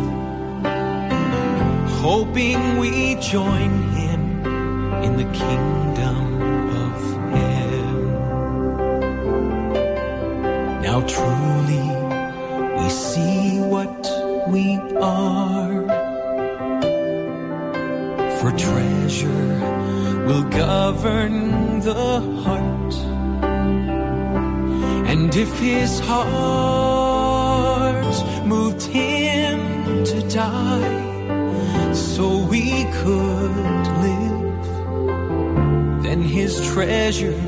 hoping 1.99 2.79
we 2.79 3.17
join 3.17 3.73
him 3.99 4.23
in 5.03 5.17
the 5.17 5.29
kingdom 5.43 6.19
of 6.87 6.97
heaven. 7.35 7.97
Now 10.83 11.01
truly 11.15 11.89
we 12.79 12.89
see 12.91 13.59
what 13.59 14.07
we 14.53 14.77
are. 15.01 15.82
Treasure 18.57 20.25
will 20.27 20.45
govern 20.45 21.81
the 21.81 22.21
heart. 22.45 22.95
And 25.11 25.35
if 25.35 25.59
his 25.59 26.01
heart 26.01 26.87
moved 28.47 28.83
him 28.83 30.05
to 30.05 30.29
die, 30.29 31.13
so 31.93 32.39
we 32.47 32.85
could 33.01 33.87
live, 34.07 34.67
then 36.03 36.23
his 36.23 36.61
treasure 36.73 37.39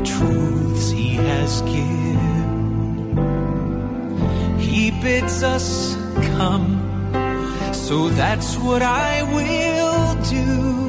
the 0.00 0.06
truths 0.06 0.90
he 0.90 1.14
has 1.14 1.62
given. 1.62 2.18
He 4.58 4.90
bids 4.90 5.42
us 5.42 5.94
come, 6.36 6.68
so 7.74 8.08
that's 8.08 8.56
what 8.56 8.82
I 8.82 9.22
will 9.36 10.14
do. 10.24 10.88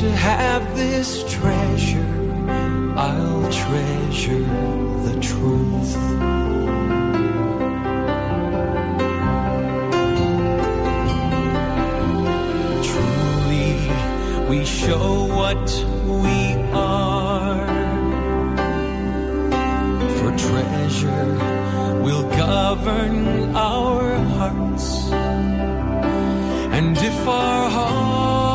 To 0.00 0.10
have 0.10 0.76
this 0.76 1.24
treasure, 1.32 2.12
I'll 2.96 3.50
treasure 3.50 4.46
the 5.06 5.18
truth. 5.20 5.92
Truly, 12.88 13.70
we 14.50 14.64
show 14.66 15.24
what 15.34 15.95
govern 22.86 23.56
our 23.56 24.14
hearts. 24.38 24.86
And 26.78 26.96
if 26.96 27.26
our 27.26 27.68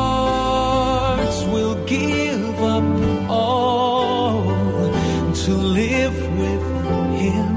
hearts 0.04 1.38
will 1.54 1.76
give 1.84 2.62
up 2.62 3.28
all 3.28 4.44
to 5.44 5.52
live 5.52 6.16
with 6.38 6.66
Him, 7.20 7.54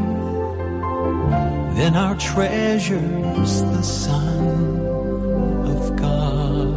then 1.77 1.95
our 1.95 2.15
treasure's 2.17 3.61
the 3.75 3.83
Son 3.83 4.47
of 5.73 5.95
God. 5.95 6.67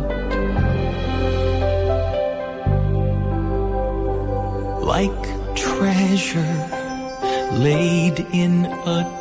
Like 4.94 5.22
treasure 5.56 6.54
laid 7.52 8.20
in 8.32 8.64
a 8.66 9.17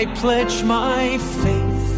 I 0.00 0.06
pledge 0.14 0.62
my 0.62 1.18
faith 1.18 1.90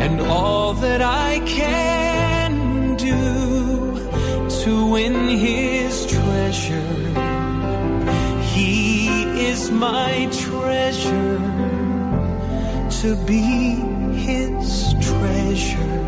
and 0.00 0.18
all 0.22 0.72
that 0.72 1.02
I 1.02 1.40
can 1.40 2.96
do 2.96 3.98
to 4.62 4.86
win 4.92 5.28
his 5.28 6.06
treasure. 6.06 6.96
He 8.54 9.24
is 9.44 9.70
my 9.70 10.26
treasure 10.32 11.38
to 13.02 13.16
be 13.26 13.42
his 14.16 14.94
treasure. 15.02 16.00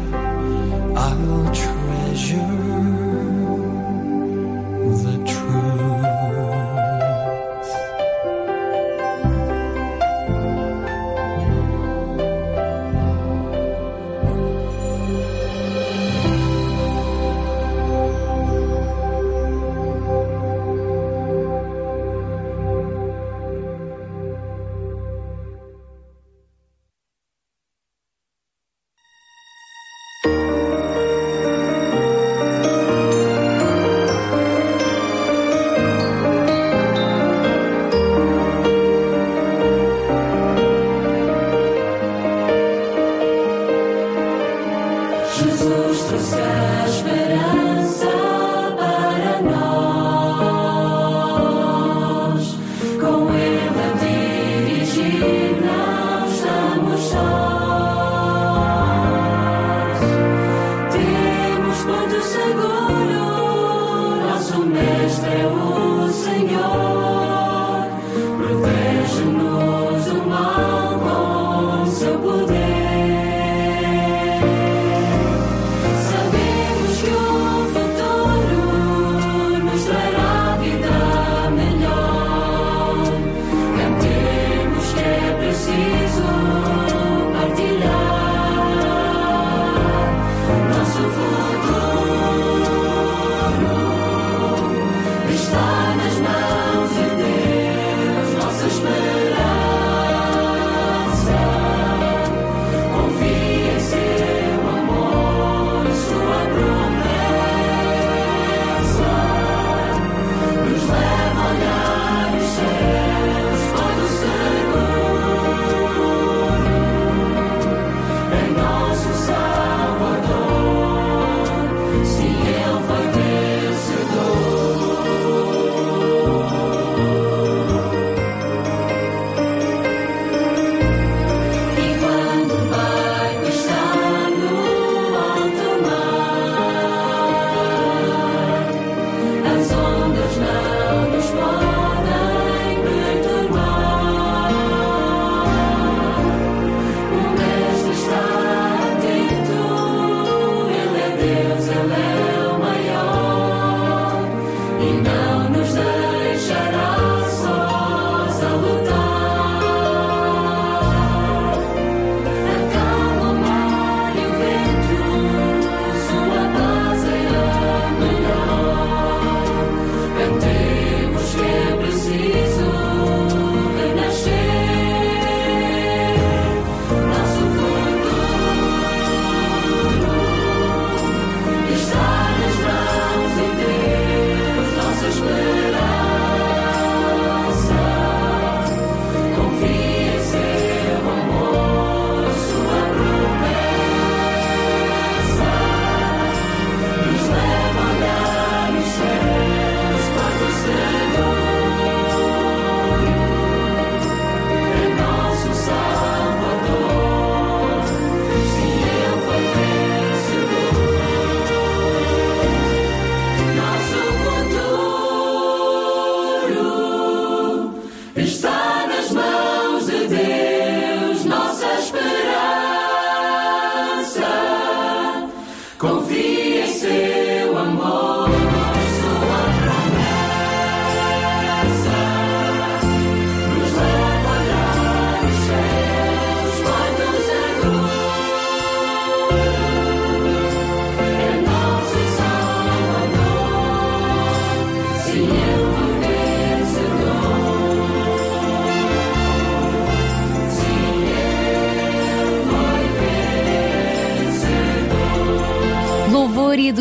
I'll 0.97 1.53
treasure 1.53 1.78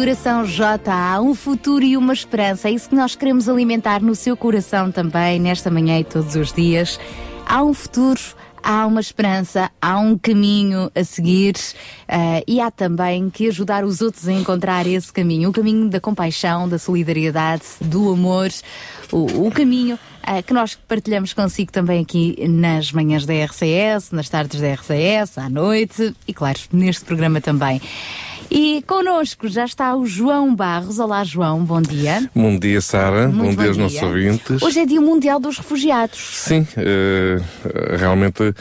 Maria 0.07 0.15
Duração 0.15 0.45
J.A. 0.45 1.21
Um 1.21 1.35
futuro 1.35 1.83
e 1.83 1.97
uma 1.97 2.13
esperança. 2.13 2.69
É 2.69 2.71
isso 2.71 2.87
que 2.87 2.95
nós 2.95 3.13
queremos 3.13 3.49
alimentar 3.49 4.01
no 4.01 4.15
seu 4.15 4.37
coração 4.37 4.89
também, 4.89 5.37
nesta 5.37 5.69
manhã 5.69 5.99
e 5.99 6.03
todos 6.05 6.33
os 6.37 6.53
dias. 6.53 6.97
Há 7.45 7.61
um 7.61 7.73
futuro 7.73 8.21
há 8.63 8.85
uma 8.85 8.99
esperança, 8.99 9.69
há 9.81 9.97
um 9.97 10.17
caminho 10.17 10.91
a 10.95 11.03
seguir 11.03 11.55
uh, 11.55 12.43
e 12.45 12.59
há 12.59 12.69
também 12.71 13.29
que 13.29 13.47
ajudar 13.47 13.85
os 13.85 14.01
outros 14.01 14.27
a 14.27 14.33
encontrar 14.33 14.85
esse 14.85 15.11
caminho, 15.11 15.49
o 15.49 15.53
caminho 15.53 15.89
da 15.89 15.99
compaixão, 15.99 16.67
da 16.67 16.77
solidariedade, 16.77 17.63
do 17.79 18.11
amor, 18.11 18.49
o, 19.11 19.47
o 19.47 19.51
caminho 19.51 19.95
uh, 19.95 20.43
que 20.43 20.53
nós 20.53 20.75
partilhamos 20.75 21.33
consigo 21.33 21.71
também 21.71 22.01
aqui 22.01 22.35
nas 22.47 22.91
manhãs 22.91 23.25
da 23.25 23.33
RCS, 23.33 24.11
nas 24.11 24.27
tardes 24.27 24.59
da 24.59 24.73
RCS, 24.73 25.37
à 25.37 25.49
noite 25.49 26.13
e, 26.27 26.33
claro, 26.33 26.59
neste 26.73 27.05
programa 27.05 27.39
também. 27.39 27.81
E 28.49 28.81
connosco 28.87 29.47
já 29.49 29.65
está 29.65 29.93
o 29.95 30.05
João 30.05 30.55
Barros. 30.55 30.99
Olá, 30.99 31.23
João, 31.23 31.63
bom 31.65 31.81
dia. 31.81 32.29
Bom 32.33 32.57
dia, 32.57 32.79
Sara. 32.79 33.27
Bom, 33.27 33.53
dia 33.53 33.67
aos 33.67 33.77
nossos 33.77 34.01
ouvintes. 34.01 34.61
Hoje 34.61 34.79
é 34.79 34.85
Dia 34.85 35.01
Mundial 35.01 35.39
dos 35.39 35.57
Refugiados. 35.57 36.17
Sim, 36.17 36.61
uh, 36.61 37.97
realmente 37.97 38.41
uh, 38.43 38.53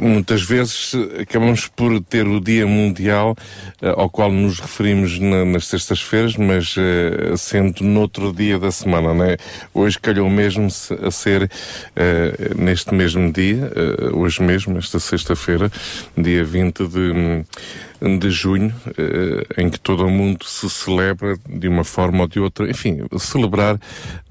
muitas 0.00 0.42
vezes 0.42 0.92
acabamos 1.20 1.66
por 1.68 2.00
ter 2.00 2.26
o 2.26 2.40
Dia 2.40 2.66
Mundial 2.66 3.36
uh, 3.82 4.00
ao 4.00 4.08
qual 4.08 4.32
nos 4.32 4.58
referimos 4.58 5.18
na, 5.18 5.44
nas 5.44 5.66
sextas-feiras, 5.66 6.36
mas 6.36 6.74
sendo 7.36 7.84
noutro 7.84 8.32
dia 8.32 8.58
da 8.58 8.70
semana, 8.70 9.12
né? 9.12 9.36
Hoje 9.74 9.98
calhou 9.98 10.30
mesmo 10.30 10.66
a 10.66 11.10
ser 11.10 11.50
neste 12.56 12.94
mesmo 12.94 13.30
dia, 13.32 13.70
hoje 14.12 14.42
mesmo, 14.42 14.78
esta 14.78 14.98
sexta-feira, 14.98 15.70
dia 16.16 16.44
20 16.44 16.86
de 16.88 17.44
de 18.00 18.30
junho, 18.30 18.74
eh, 18.98 19.62
em 19.62 19.70
que 19.70 19.80
todo 19.80 20.04
o 20.04 20.10
mundo 20.10 20.44
se 20.44 20.68
celebra 20.68 21.38
de 21.48 21.68
uma 21.68 21.84
forma 21.84 22.22
ou 22.22 22.28
de 22.28 22.38
outra. 22.38 22.68
Enfim, 22.68 23.00
celebrar 23.18 23.80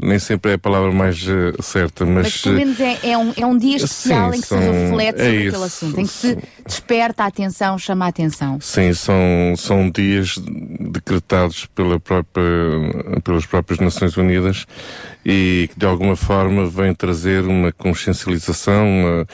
nem 0.02 0.20
sempre 0.20 0.52
é 0.52 0.54
a 0.56 0.58
palavra 0.58 0.92
mais 0.92 1.26
eh, 1.28 1.54
certa, 1.62 2.06
mas. 2.06 2.24
Mas 2.24 2.42
pelo 2.42 2.56
menos 2.56 2.80
é, 2.80 3.00
é, 3.04 3.18
um, 3.18 3.34
é 3.36 3.46
um 3.46 3.58
dia 3.58 3.78
especial 3.78 4.32
sim, 4.32 4.38
em 4.38 4.42
que 4.42 4.48
são, 4.48 4.60
se 4.60 4.66
reflete 4.66 5.18
sobre 5.18 5.24
é 5.24 5.30
aquele 5.30 5.48
isso, 5.48 5.64
assunto, 5.64 6.00
em 6.00 6.06
que 6.06 6.12
se 6.12 6.38
desperta 6.66 7.24
a 7.24 7.28
atenção, 7.28 7.78
chama 7.78 8.06
a 8.06 8.08
atenção. 8.08 8.60
Sim, 8.60 8.94
são, 8.94 9.16
são 9.56 9.90
dias 9.90 10.36
decretados 10.80 11.66
pela 11.68 12.00
própria, 12.00 12.44
pelas 13.24 13.46
próprias 13.46 13.80
Nações 13.80 14.18
Unidas 14.18 14.66
e 15.24 15.70
que 15.72 15.80
de 15.80 15.86
alguma 15.86 16.16
forma 16.16 16.68
vem 16.68 16.94
trazer 16.94 17.44
uma 17.46 17.72
consciencialização, 17.72 18.88
uma, 18.88 19.28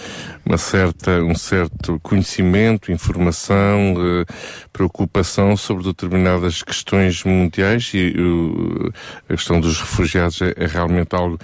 uma 0.45 0.57
certa, 0.57 1.23
um 1.23 1.35
certo 1.35 1.99
conhecimento, 2.01 2.91
informação, 2.91 3.95
eh, 3.97 4.33
preocupação 4.71 5.55
sobre 5.57 5.83
determinadas 5.83 6.63
questões 6.63 7.23
mundiais 7.23 7.91
e 7.93 8.13
uh, 8.17 8.93
a 9.29 9.35
questão 9.35 9.59
dos 9.59 9.79
refugiados 9.79 10.41
é, 10.41 10.53
é 10.55 10.65
realmente 10.65 11.13
algo 11.13 11.37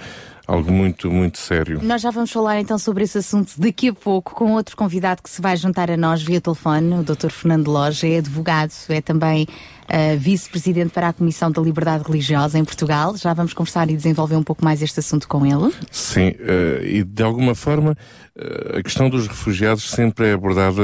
algo 0.48 0.72
muito, 0.72 1.10
muito 1.10 1.36
sério. 1.36 1.78
Nós 1.82 2.00
já 2.00 2.10
vamos 2.10 2.32
falar 2.32 2.58
então 2.58 2.78
sobre 2.78 3.04
esse 3.04 3.18
assunto 3.18 3.52
daqui 3.58 3.90
a 3.90 3.92
pouco 3.92 4.34
com 4.34 4.52
outro 4.52 4.74
convidado 4.74 5.22
que 5.22 5.28
se 5.28 5.42
vai 5.42 5.54
juntar 5.58 5.90
a 5.90 5.96
nós 5.96 6.22
via 6.22 6.40
telefone, 6.40 6.94
o 6.94 7.02
Dr. 7.02 7.28
Fernando 7.28 7.68
Loja, 7.68 8.08
é 8.08 8.18
advogado, 8.18 8.72
é 8.88 9.02
também 9.02 9.46
uh, 9.88 10.18
vice-presidente 10.18 10.90
para 10.90 11.08
a 11.08 11.12
Comissão 11.12 11.50
da 11.50 11.60
Liberdade 11.60 12.04
Religiosa 12.04 12.58
em 12.58 12.64
Portugal. 12.64 13.16
Já 13.16 13.32
vamos 13.32 13.52
conversar 13.52 13.90
e 13.90 13.96
desenvolver 13.96 14.36
um 14.36 14.42
pouco 14.42 14.64
mais 14.64 14.82
este 14.82 15.00
assunto 15.00 15.26
com 15.26 15.44
ele. 15.44 15.72
Sim, 15.90 16.28
uh, 16.28 16.84
e 16.84 17.02
de 17.02 17.22
alguma 17.22 17.54
forma 17.54 17.96
uh, 18.36 18.78
a 18.78 18.82
questão 18.82 19.08
dos 19.08 19.26
refugiados 19.26 19.90
sempre 19.90 20.28
é 20.28 20.32
abordada 20.32 20.82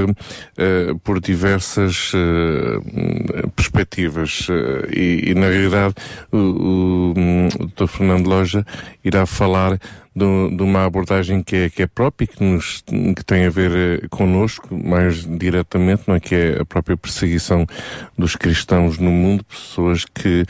por 1.02 1.20
diversas 1.20 2.12
perspectivas 3.54 4.48
e, 4.92 5.30
e, 5.30 5.34
na 5.34 5.48
realidade 5.48 5.94
o, 6.32 6.36
o, 6.36 7.14
o 7.60 7.66
Dr. 7.66 7.86
Fernando 7.86 8.26
Loja 8.26 8.64
irá 9.04 9.26
falar 9.26 9.78
de, 10.14 10.57
de, 10.57 10.62
uma 10.62 10.85
abordagem 10.85 11.42
que 11.42 11.57
é, 11.57 11.70
que 11.70 11.83
é 11.83 11.87
própria, 11.87 12.27
que, 12.27 12.42
nos, 12.42 12.83
que 12.83 13.24
tem 13.24 13.46
a 13.46 13.50
ver 13.50 13.72
eh, 13.72 14.07
connosco 14.09 14.74
mais 14.74 15.27
diretamente, 15.27 16.05
não 16.07 16.14
é? 16.14 16.20
que 16.20 16.35
é 16.35 16.61
a 16.61 16.64
própria 16.64 16.96
perseguição 16.96 17.66
dos 18.16 18.37
cristãos 18.37 18.98
no 18.98 19.11
mundo, 19.11 19.44
pessoas 19.44 20.05
que 20.05 20.46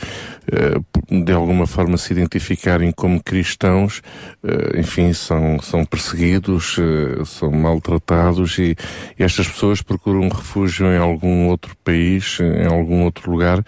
eh, 0.53 1.25
de 1.25 1.33
alguma 1.33 1.67
forma 1.67 1.97
se 1.97 2.13
identificarem 2.13 2.93
como 2.93 3.23
cristãos, 3.23 4.03
eh, 4.43 4.81
enfim, 4.81 5.13
são, 5.15 5.59
são 5.61 5.85
perseguidos, 5.85 6.77
são 7.25 7.51
maltratados 7.51 8.59
e, 8.59 8.77
e 9.19 9.23
estas 9.23 9.49
pessoas 9.49 9.81
procuram 9.81 10.29
refúgio 10.29 10.87
em 10.87 10.99
algum 10.99 11.49
outro 11.49 11.75
país, 11.83 12.39
em 12.41 12.67
algum 12.67 13.05
outro 13.05 13.31
lugar. 13.31 13.65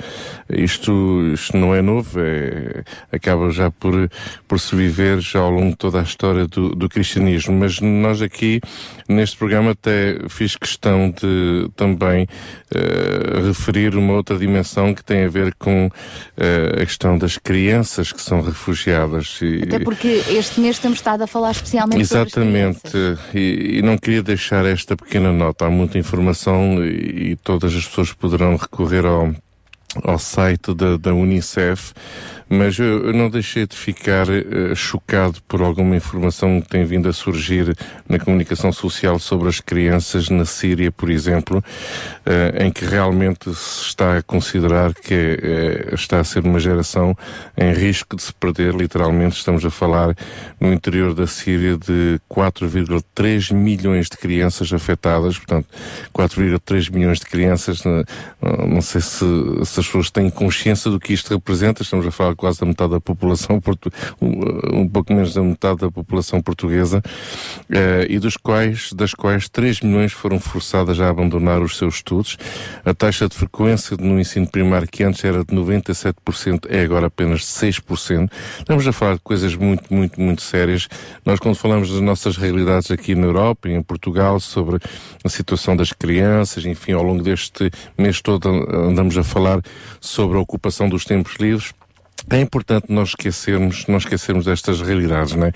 Isto, 0.51 1.23
isto 1.33 1.57
não 1.57 1.75
é 1.75 1.81
novo, 1.81 2.21
é, 2.21 2.85
acaba 3.11 3.51
já 3.51 3.71
por, 3.71 4.11
por 4.47 4.61
se 4.61 4.77
viver 4.77 5.21
já 5.21 5.41
ao 5.41 5.51
longo 5.51 5.71
de 5.71 5.86
toda 5.87 6.01
a 6.01 6.03
história 6.03 6.49
do, 6.49 6.71
do 6.71 6.89
cristianismo, 6.89 7.55
mas 7.55 7.81
nós 7.81 8.21
aqui 8.21 8.61
neste 9.09 9.37
programa 9.37 9.71
até 9.71 10.19
fiz 10.29 10.57
questão 10.57 11.11
de 11.11 11.71
também 11.77 12.25
uh, 12.25 13.47
referir 13.47 13.95
uma 13.95 14.15
outra 14.15 14.37
dimensão 14.37 14.93
que 14.93 15.05
tem 15.05 15.25
a 15.25 15.29
ver 15.29 15.55
com 15.55 15.87
uh, 15.87 16.83
a 16.83 16.85
questão 16.85 17.17
das 17.17 17.39
crianças 17.39 18.11
que 18.11 18.21
são 18.21 18.41
refugiadas. 18.41 19.39
E, 19.41 19.63
até 19.63 19.79
porque 19.79 20.09
este 20.29 20.59
mês 20.59 20.81
temos 20.81 20.99
estado 20.99 21.23
a 21.23 21.27
falar 21.29 21.53
especialmente 21.53 22.01
Exatamente, 22.01 22.91
sobre 22.91 23.13
as 23.13 23.35
e, 23.35 23.79
e, 23.79 23.83
não 23.83 23.97
queria 23.97 24.25
deixar 24.25 24.67
esta 24.67 24.97
pequena 24.97 25.33
nota. 25.33 25.67
Há 25.67 25.71
muita 25.71 25.99
informação 25.99 26.85
e, 26.85 27.31
e 27.31 27.37
todas 27.37 27.73
as 27.77 27.87
pessoas 27.87 28.13
poderão 28.13 28.57
recorrer 28.57 29.07
ao 29.07 29.33
ao 30.05 30.19
site 30.19 30.75
da, 30.75 30.99
da 30.99 31.15
Unicef 31.15 31.93
mas 32.49 32.79
eu, 32.79 33.13
não 33.13 33.29
deixei 33.29 33.67
de 33.67 33.77
ficar 33.77 34.29
uh, 34.29 34.75
chocado 34.77 35.41
por 35.49 35.61
alguma 35.61 35.97
informação 35.97 36.61
que 36.61 36.69
tem 36.69 36.85
vindo 36.85 37.09
a 37.09 37.13
surgir 37.13 37.77
na 38.09 38.19
comunicação 38.19 38.71
social 38.73 39.19
sobre 39.19 39.49
as 39.49 39.61
crianças 39.61 40.31
na 40.31 40.45
Síria, 40.45 40.93
por 40.93 41.11
exemplo, 41.11 41.59
uh, 41.59 42.63
em 42.63 42.71
que 42.71 42.85
realmente 42.85 43.53
se 43.53 43.87
está 43.87 44.19
a 44.19 44.23
considerar 44.23 44.95
que 44.95 45.15
uh, 45.91 45.95
está 45.95 46.21
a 46.21 46.25
ser 46.25 46.45
uma 46.45 46.61
geração 46.61 47.17
em 47.57 47.73
risco 47.73 48.15
de 48.15 48.23
se 48.23 48.33
perder, 48.33 48.75
literalmente. 48.75 49.37
Estamos 49.37 49.65
a 49.65 49.71
falar 49.71 50.15
no 50.61 50.73
interior 50.73 51.15
da 51.15 51.27
Síria 51.27 51.77
de 51.77 52.21
4,3 52.31 53.53
milhões 53.53 54.09
de 54.09 54.17
crianças 54.17 54.73
afetadas, 54.73 55.37
portanto, 55.37 55.67
4,3 56.15 56.93
milhões 56.93 57.19
de 57.19 57.27
crianças, 57.27 57.83
não 58.69 58.81
sei 58.81 59.01
se, 59.01 59.25
se 59.65 59.81
as 59.81 59.87
pessoas 59.87 60.11
têm 60.11 60.31
consciência 60.31 60.91
do 60.91 61.01
que 61.01 61.13
isto 61.13 61.35
representa, 61.35 61.83
estamos 61.83 62.07
a 62.07 62.11
falar 62.11 62.36
quase 62.37 62.61
da 62.61 62.67
metade 62.67 62.93
da 62.93 63.01
população, 63.01 63.61
portu... 63.61 63.91
um 64.21 64.89
pouco 64.89 65.13
menos 65.13 65.35
da 65.35 65.43
metade 65.43 65.81
da 65.81 65.91
população 65.91 66.41
portuguesa, 66.41 66.99
uh, 66.99 68.07
e 68.09 68.19
dos 68.19 68.37
quais, 68.37 68.93
das 68.93 69.15
quais 69.15 69.49
3 69.49 69.81
milhões 69.81 70.13
foram 70.13 70.39
forçadas 70.39 71.01
a 71.01 71.09
abandonar 71.09 71.63
os 71.63 71.77
seus 71.77 71.97
estudos. 71.97 72.37
A 72.85 72.95
taxa 72.95 73.29
de 73.29 73.37
frequência 73.37 73.97
no 73.99 74.19
ensino 74.21 74.47
primário, 74.47 74.89
que 74.89 75.03
antes 75.03 75.25
era 75.25 75.45
de 75.45 75.55
97%, 75.55 76.67
é 76.69 76.83
agora 76.83 77.07
apenas 77.07 77.41
de 77.41 77.47
6%. 77.47 78.31
Estamos 78.59 78.87
a 78.87 78.93
falar 78.93 79.15
de 79.15 79.21
coisas 79.21 79.55
muito, 79.55 79.93
muito, 79.93 80.21
muito 80.21 80.43
sérias. 80.43 80.89
Nós, 81.25 81.41
quando 81.41 81.57
falamos 81.57 81.91
das 81.91 82.01
nossas 82.01 82.37
realidades 82.37 82.91
aqui 82.91 83.15
na 83.15 83.27
Europa 83.27 83.69
e 83.69 83.73
em 83.73 83.83
Portugal, 83.83 84.39
sobre 84.41 84.79
a 85.25 85.29
situação 85.29 85.77
das 85.77 85.93
crianças, 85.93 86.65
enfim, 86.65 86.93
ao 86.93 87.03
longo 87.03 87.23
deste 87.23 87.71
mês 87.97 88.21
todo 88.21 88.49
andamos 88.73 89.17
a 89.17 89.25
falar 89.25 89.61
sobre 90.01 90.37
a 90.37 90.41
ocupação 90.41 90.89
dos 90.89 91.05
tempos 91.05 91.37
livres. 91.37 91.73
É 92.29 92.41
importante 92.41 92.87
nós 92.89 93.11
esquecermos, 93.11 93.87
não 93.87 93.99
esquecermos 93.99 94.47
destas 94.47 94.81
realidades, 94.81 95.35
né? 95.35 95.53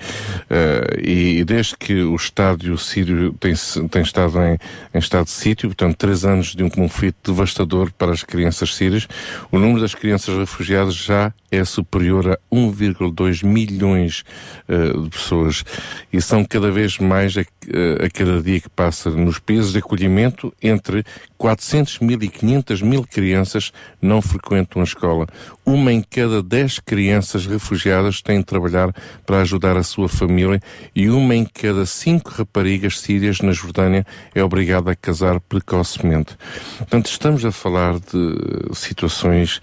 Uh, 0.49 1.01
e, 1.05 1.43
desde 1.43 1.75
que 1.75 2.01
o 2.01 2.15
estádio 2.15 2.77
sírio 2.77 3.33
tem, 3.33 3.53
tem 3.89 4.01
estado 4.01 4.39
em, 4.39 4.57
em 4.93 4.97
estado 4.97 5.25
de 5.25 5.31
sítio, 5.31 5.67
portanto, 5.69 5.97
três 5.97 6.23
anos 6.23 6.55
de 6.55 6.63
um 6.63 6.69
conflito 6.69 7.31
devastador 7.31 7.91
para 7.91 8.11
as 8.13 8.23
crianças 8.23 8.73
sírias, 8.73 9.05
o 9.51 9.59
número 9.59 9.81
das 9.81 9.93
crianças 9.93 10.37
refugiadas 10.37 10.95
já 10.95 11.33
é 11.51 11.65
superior 11.65 12.29
a 12.31 12.55
1,2 12.55 13.45
milhões 13.45 14.23
uh, 14.69 15.01
de 15.03 15.09
pessoas 15.09 15.65
e 16.11 16.21
são 16.21 16.45
cada 16.45 16.71
vez 16.71 16.97
mais 16.97 17.37
a, 17.37 17.41
a, 17.41 18.09
cada 18.09 18.41
dia 18.41 18.61
que 18.61 18.69
passa 18.69 19.09
nos 19.09 19.37
países 19.37 19.73
de 19.73 19.79
acolhimento 19.79 20.53
entre 20.63 21.03
400 21.37 21.99
mil 21.99 22.21
e 22.21 22.29
500 22.29 22.81
mil 22.81 23.03
crianças 23.03 23.73
não 24.01 24.21
frequentam 24.21 24.81
a 24.81 24.85
escola. 24.85 25.27
Uma 25.65 25.91
em 25.91 26.01
cada 26.01 26.41
10 26.51 26.79
crianças 26.79 27.47
refugiadas 27.47 28.21
têm 28.21 28.39
de 28.39 28.45
trabalhar 28.45 28.93
para 29.25 29.39
ajudar 29.39 29.77
a 29.77 29.83
sua 29.83 30.09
família 30.09 30.59
e 30.93 31.09
uma 31.09 31.33
em 31.33 31.45
cada 31.45 31.85
cinco 31.85 32.29
raparigas 32.29 32.99
sírias 32.99 33.39
na 33.39 33.53
Jordânia 33.53 34.05
é 34.35 34.43
obrigada 34.43 34.91
a 34.91 34.95
casar 34.95 35.39
precocemente. 35.39 36.37
Portanto, 36.77 37.05
estamos 37.05 37.45
a 37.45 37.53
falar 37.53 37.93
de 37.99 38.75
situações 38.75 39.61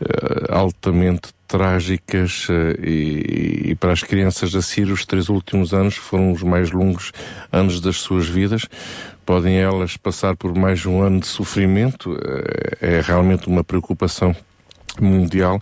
uh, 0.00 0.54
altamente 0.54 1.30
trágicas 1.48 2.46
uh, 2.48 2.86
e, 2.86 3.70
e, 3.70 3.74
para 3.74 3.90
as 3.90 4.04
crianças 4.04 4.52
da 4.52 4.62
Síria 4.62 4.94
os 4.94 5.04
três 5.04 5.28
últimos 5.28 5.74
anos 5.74 5.96
foram 5.96 6.30
os 6.30 6.44
mais 6.44 6.70
longos 6.70 7.10
anos 7.50 7.80
das 7.80 7.96
suas 7.96 8.28
vidas. 8.28 8.64
Podem 9.26 9.58
elas 9.58 9.96
passar 9.96 10.36
por 10.36 10.56
mais 10.56 10.86
um 10.86 11.02
ano 11.02 11.18
de 11.18 11.26
sofrimento, 11.26 12.12
uh, 12.12 12.16
é 12.80 13.00
realmente 13.00 13.48
uma 13.48 13.64
preocupação 13.64 14.36
mundial 15.00 15.60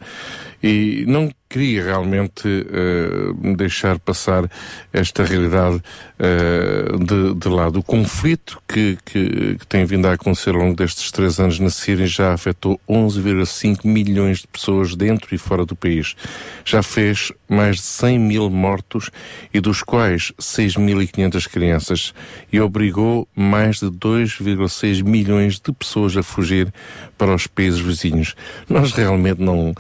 e 0.63 1.05
não 1.07 1.31
queria 1.49 1.85
realmente 1.85 2.49
uh, 2.49 3.57
deixar 3.57 3.99
passar 4.01 4.51
esta 4.93 5.25
realidade 5.25 5.77
uh, 5.77 6.99
de, 6.99 7.35
de, 7.35 7.49
lado. 7.49 7.79
O 7.79 7.83
conflito 7.83 8.61
que, 8.67 8.99
que, 9.05 9.57
que, 9.57 9.67
tem 9.67 9.85
vindo 9.85 10.07
a 10.07 10.15
acontecer 10.15 10.51
ao 10.51 10.61
longo 10.61 10.75
destes 10.75 11.11
três 11.13 11.39
anos 11.39 11.61
na 11.61 11.71
Síria 11.71 12.07
já 12.07 12.33
afetou 12.33 12.81
11,5 12.89 13.87
milhões 13.87 14.41
de 14.41 14.49
pessoas 14.49 14.97
dentro 14.97 15.35
e 15.35 15.39
fora 15.39 15.65
do 15.65 15.77
país. 15.77 16.17
Já 16.65 16.83
fez 16.83 17.33
mais 17.49 17.77
de 17.77 17.83
100 17.83 18.19
mil 18.19 18.51
mortos 18.51 19.11
e 19.55 19.61
dos 19.61 19.83
quais 19.83 20.33
6.500 20.41 21.49
crianças 21.49 22.15
e 22.53 22.61
obrigou 22.61 23.29
mais 23.37 23.79
de 23.79 23.87
2,6 23.87 25.05
milhões 25.05 25.61
de 25.61 25.73
pessoas 25.73 26.17
a 26.17 26.25
fugir 26.25 26.73
para 27.17 27.35
os 27.35 27.47
países 27.47 27.79
vizinhos. 27.79 28.35
Nós 28.69 28.93
realmente 28.93 29.41
não, 29.41 29.73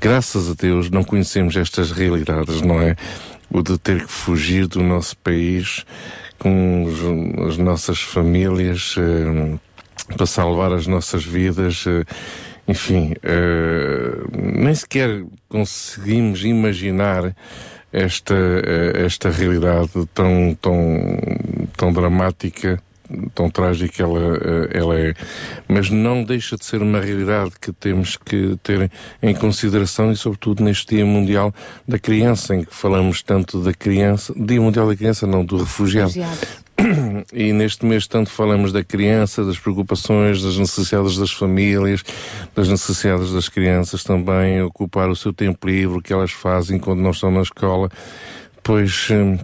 graças 0.00 0.17
a 0.18 0.54
Deus, 0.54 0.90
não 0.90 1.04
conhecemos 1.04 1.56
estas 1.56 1.92
realidades, 1.92 2.60
não 2.60 2.80
é? 2.80 2.96
O 3.50 3.62
de 3.62 3.78
ter 3.78 4.04
que 4.04 4.12
fugir 4.12 4.66
do 4.66 4.82
nosso 4.82 5.16
país 5.18 5.84
com 6.38 6.86
as 7.48 7.56
nossas 7.56 8.00
famílias 8.00 8.94
eh, 8.98 9.58
para 10.14 10.26
salvar 10.26 10.72
as 10.72 10.86
nossas 10.86 11.24
vidas. 11.24 11.84
Eh, 11.86 12.04
enfim, 12.66 13.14
eh, 13.22 14.12
nem 14.36 14.74
sequer 14.74 15.24
conseguimos 15.48 16.44
imaginar 16.44 17.34
esta, 17.92 18.34
eh, 18.34 19.04
esta 19.06 19.30
realidade 19.30 19.90
tão, 20.12 20.54
tão, 20.60 20.76
tão 21.76 21.92
dramática 21.92 22.82
tão 23.34 23.50
trágica 23.50 24.02
ela, 24.02 24.36
eh, 24.36 24.78
ela 24.78 24.98
é. 24.98 25.14
Mas 25.66 25.90
não 25.90 26.22
deixa 26.24 26.56
de 26.56 26.64
ser 26.64 26.82
uma 26.82 27.00
realidade 27.00 27.52
que 27.60 27.72
temos 27.72 28.16
que 28.16 28.56
ter 28.62 28.90
em 29.22 29.34
consideração 29.34 30.12
e, 30.12 30.16
sobretudo, 30.16 30.62
neste 30.62 30.96
Dia 30.96 31.06
Mundial 31.06 31.54
da 31.86 31.98
Criança, 31.98 32.54
em 32.54 32.64
que 32.64 32.74
falamos 32.74 33.22
tanto 33.22 33.62
da 33.62 33.72
criança, 33.72 34.32
Dia 34.36 34.60
Mundial 34.60 34.86
da 34.86 34.96
Criança, 34.96 35.26
não, 35.26 35.44
do 35.44 35.56
refugiado. 35.56 36.12
refugiado. 36.12 36.68
E 37.32 37.52
neste 37.52 37.84
mês 37.84 38.06
tanto 38.06 38.30
falamos 38.30 38.72
da 38.72 38.84
criança, 38.84 39.44
das 39.44 39.58
preocupações, 39.58 40.40
das 40.40 40.56
necessidades 40.56 41.18
das 41.18 41.32
famílias, 41.32 42.04
das 42.54 42.68
necessidades 42.68 43.32
das 43.32 43.48
crianças 43.48 44.04
também, 44.04 44.62
ocupar 44.62 45.08
o 45.08 45.16
seu 45.16 45.32
tempo 45.32 45.66
livre, 45.66 45.98
o 45.98 46.02
que 46.02 46.12
elas 46.12 46.30
fazem 46.30 46.78
quando 46.78 47.00
não 47.00 47.10
estão 47.10 47.30
na 47.30 47.42
escola. 47.42 47.90
Pois 48.62 49.08
hum, 49.10 49.38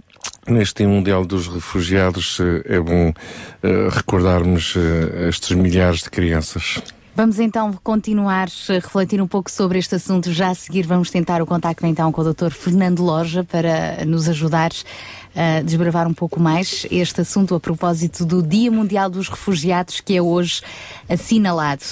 Neste 0.47 0.85
Mundial 0.85 1.25
dos 1.25 1.47
Refugiados 1.47 2.39
eh, 2.39 2.75
é 2.75 2.79
bom 2.79 3.09
uh, 3.09 3.89
recordarmos 3.89 4.75
uh, 4.75 4.79
estes 5.27 5.55
milhares 5.55 6.03
de 6.03 6.09
crianças. 6.09 6.81
Vamos 7.15 7.39
então 7.39 7.73
continuar 7.81 8.49
a 8.69 8.73
refletir 8.73 9.21
um 9.21 9.27
pouco 9.27 9.49
sobre 9.49 9.79
este 9.79 9.95
assunto. 9.95 10.33
Já 10.33 10.49
a 10.49 10.53
seguir 10.53 10.85
vamos 10.85 11.09
tentar 11.09 11.41
o 11.41 11.45
contacto 11.45 11.85
então 11.85 12.11
com 12.11 12.21
o 12.21 12.33
Dr. 12.33 12.51
Fernando 12.51 13.01
Loja 13.01 13.43
para 13.43 14.03
nos 14.05 14.27
ajudar 14.27 14.71
a 15.33 15.61
desbravar 15.61 16.07
um 16.07 16.13
pouco 16.13 16.41
mais 16.41 16.85
este 16.91 17.21
assunto 17.21 17.55
a 17.55 17.59
propósito 17.59 18.25
do 18.25 18.43
Dia 18.43 18.69
Mundial 18.69 19.09
dos 19.09 19.29
Refugiados 19.29 20.01
que 20.01 20.17
é 20.17 20.21
hoje 20.21 20.61
assinalado. 21.07 21.83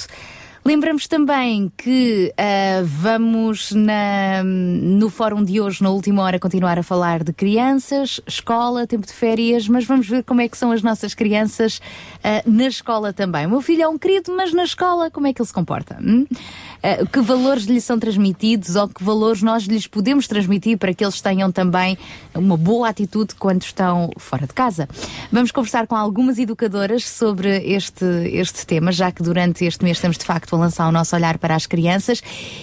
Lembramos 0.66 1.06
também 1.06 1.70
que 1.76 2.32
uh, 2.32 2.86
vamos 2.86 3.70
na, 3.72 4.42
no 4.42 5.10
fórum 5.10 5.44
de 5.44 5.60
hoje, 5.60 5.82
na 5.82 5.90
última 5.90 6.22
hora, 6.22 6.38
continuar 6.38 6.78
a 6.78 6.82
falar 6.82 7.22
de 7.22 7.34
crianças, 7.34 8.18
escola, 8.26 8.86
tempo 8.86 9.06
de 9.06 9.12
férias, 9.12 9.68
mas 9.68 9.84
vamos 9.84 10.08
ver 10.08 10.24
como 10.24 10.40
é 10.40 10.48
que 10.48 10.56
são 10.56 10.72
as 10.72 10.82
nossas 10.82 11.12
crianças 11.12 11.76
uh, 11.76 12.50
na 12.50 12.66
escola 12.66 13.12
também. 13.12 13.44
O 13.44 13.50
meu 13.50 13.60
filho 13.60 13.82
é 13.82 13.88
um 13.88 13.98
querido, 13.98 14.34
mas 14.34 14.54
na 14.54 14.64
escola, 14.64 15.10
como 15.10 15.26
é 15.26 15.34
que 15.34 15.42
ele 15.42 15.46
se 15.46 15.52
comporta? 15.52 15.98
Hum? 16.00 16.24
Uh, 16.30 17.06
que 17.12 17.20
valores 17.20 17.64
lhes 17.64 17.84
são 17.84 17.98
transmitidos 17.98 18.74
ou 18.74 18.88
que 18.88 19.04
valores 19.04 19.42
nós 19.42 19.64
lhes 19.64 19.86
podemos 19.86 20.26
transmitir 20.26 20.78
para 20.78 20.94
que 20.94 21.04
eles 21.04 21.20
tenham 21.20 21.52
também 21.52 21.98
uma 22.34 22.56
boa 22.56 22.88
atitude 22.88 23.34
quando 23.34 23.60
estão 23.60 24.10
fora 24.16 24.46
de 24.46 24.54
casa? 24.54 24.88
Vamos 25.30 25.52
conversar 25.52 25.86
com 25.86 25.94
algumas 25.94 26.38
educadoras 26.38 27.06
sobre 27.06 27.58
este, 27.70 28.06
este 28.32 28.66
tema, 28.66 28.90
já 28.92 29.12
que 29.12 29.22
durante 29.22 29.66
este 29.66 29.84
mês 29.84 29.98
estamos 29.98 30.16
de 30.16 30.24
facto 30.24 30.53
a 30.54 30.58
lançar 30.58 30.88
o 30.88 30.92
nosso 30.92 31.14
olhar 31.14 31.38
para 31.38 31.54
as 31.54 31.66
crianças. 31.66 32.22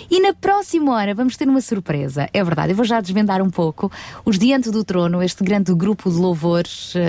E 0.09 0.19
na 0.21 0.33
próxima 0.33 0.93
hora 0.93 1.13
vamos 1.13 1.37
ter 1.37 1.47
uma 1.47 1.61
surpresa. 1.61 2.29
É 2.33 2.43
verdade, 2.43 2.71
eu 2.71 2.75
vou 2.75 2.85
já 2.85 2.99
desvendar 2.99 3.41
um 3.41 3.49
pouco. 3.49 3.91
Os 4.25 4.37
Diante 4.39 4.71
do 4.71 4.83
Trono, 4.83 5.21
este 5.21 5.43
grande 5.43 5.73
grupo 5.73 6.09
de 6.09 6.17
louvores, 6.17 6.95
uh, 6.95 6.99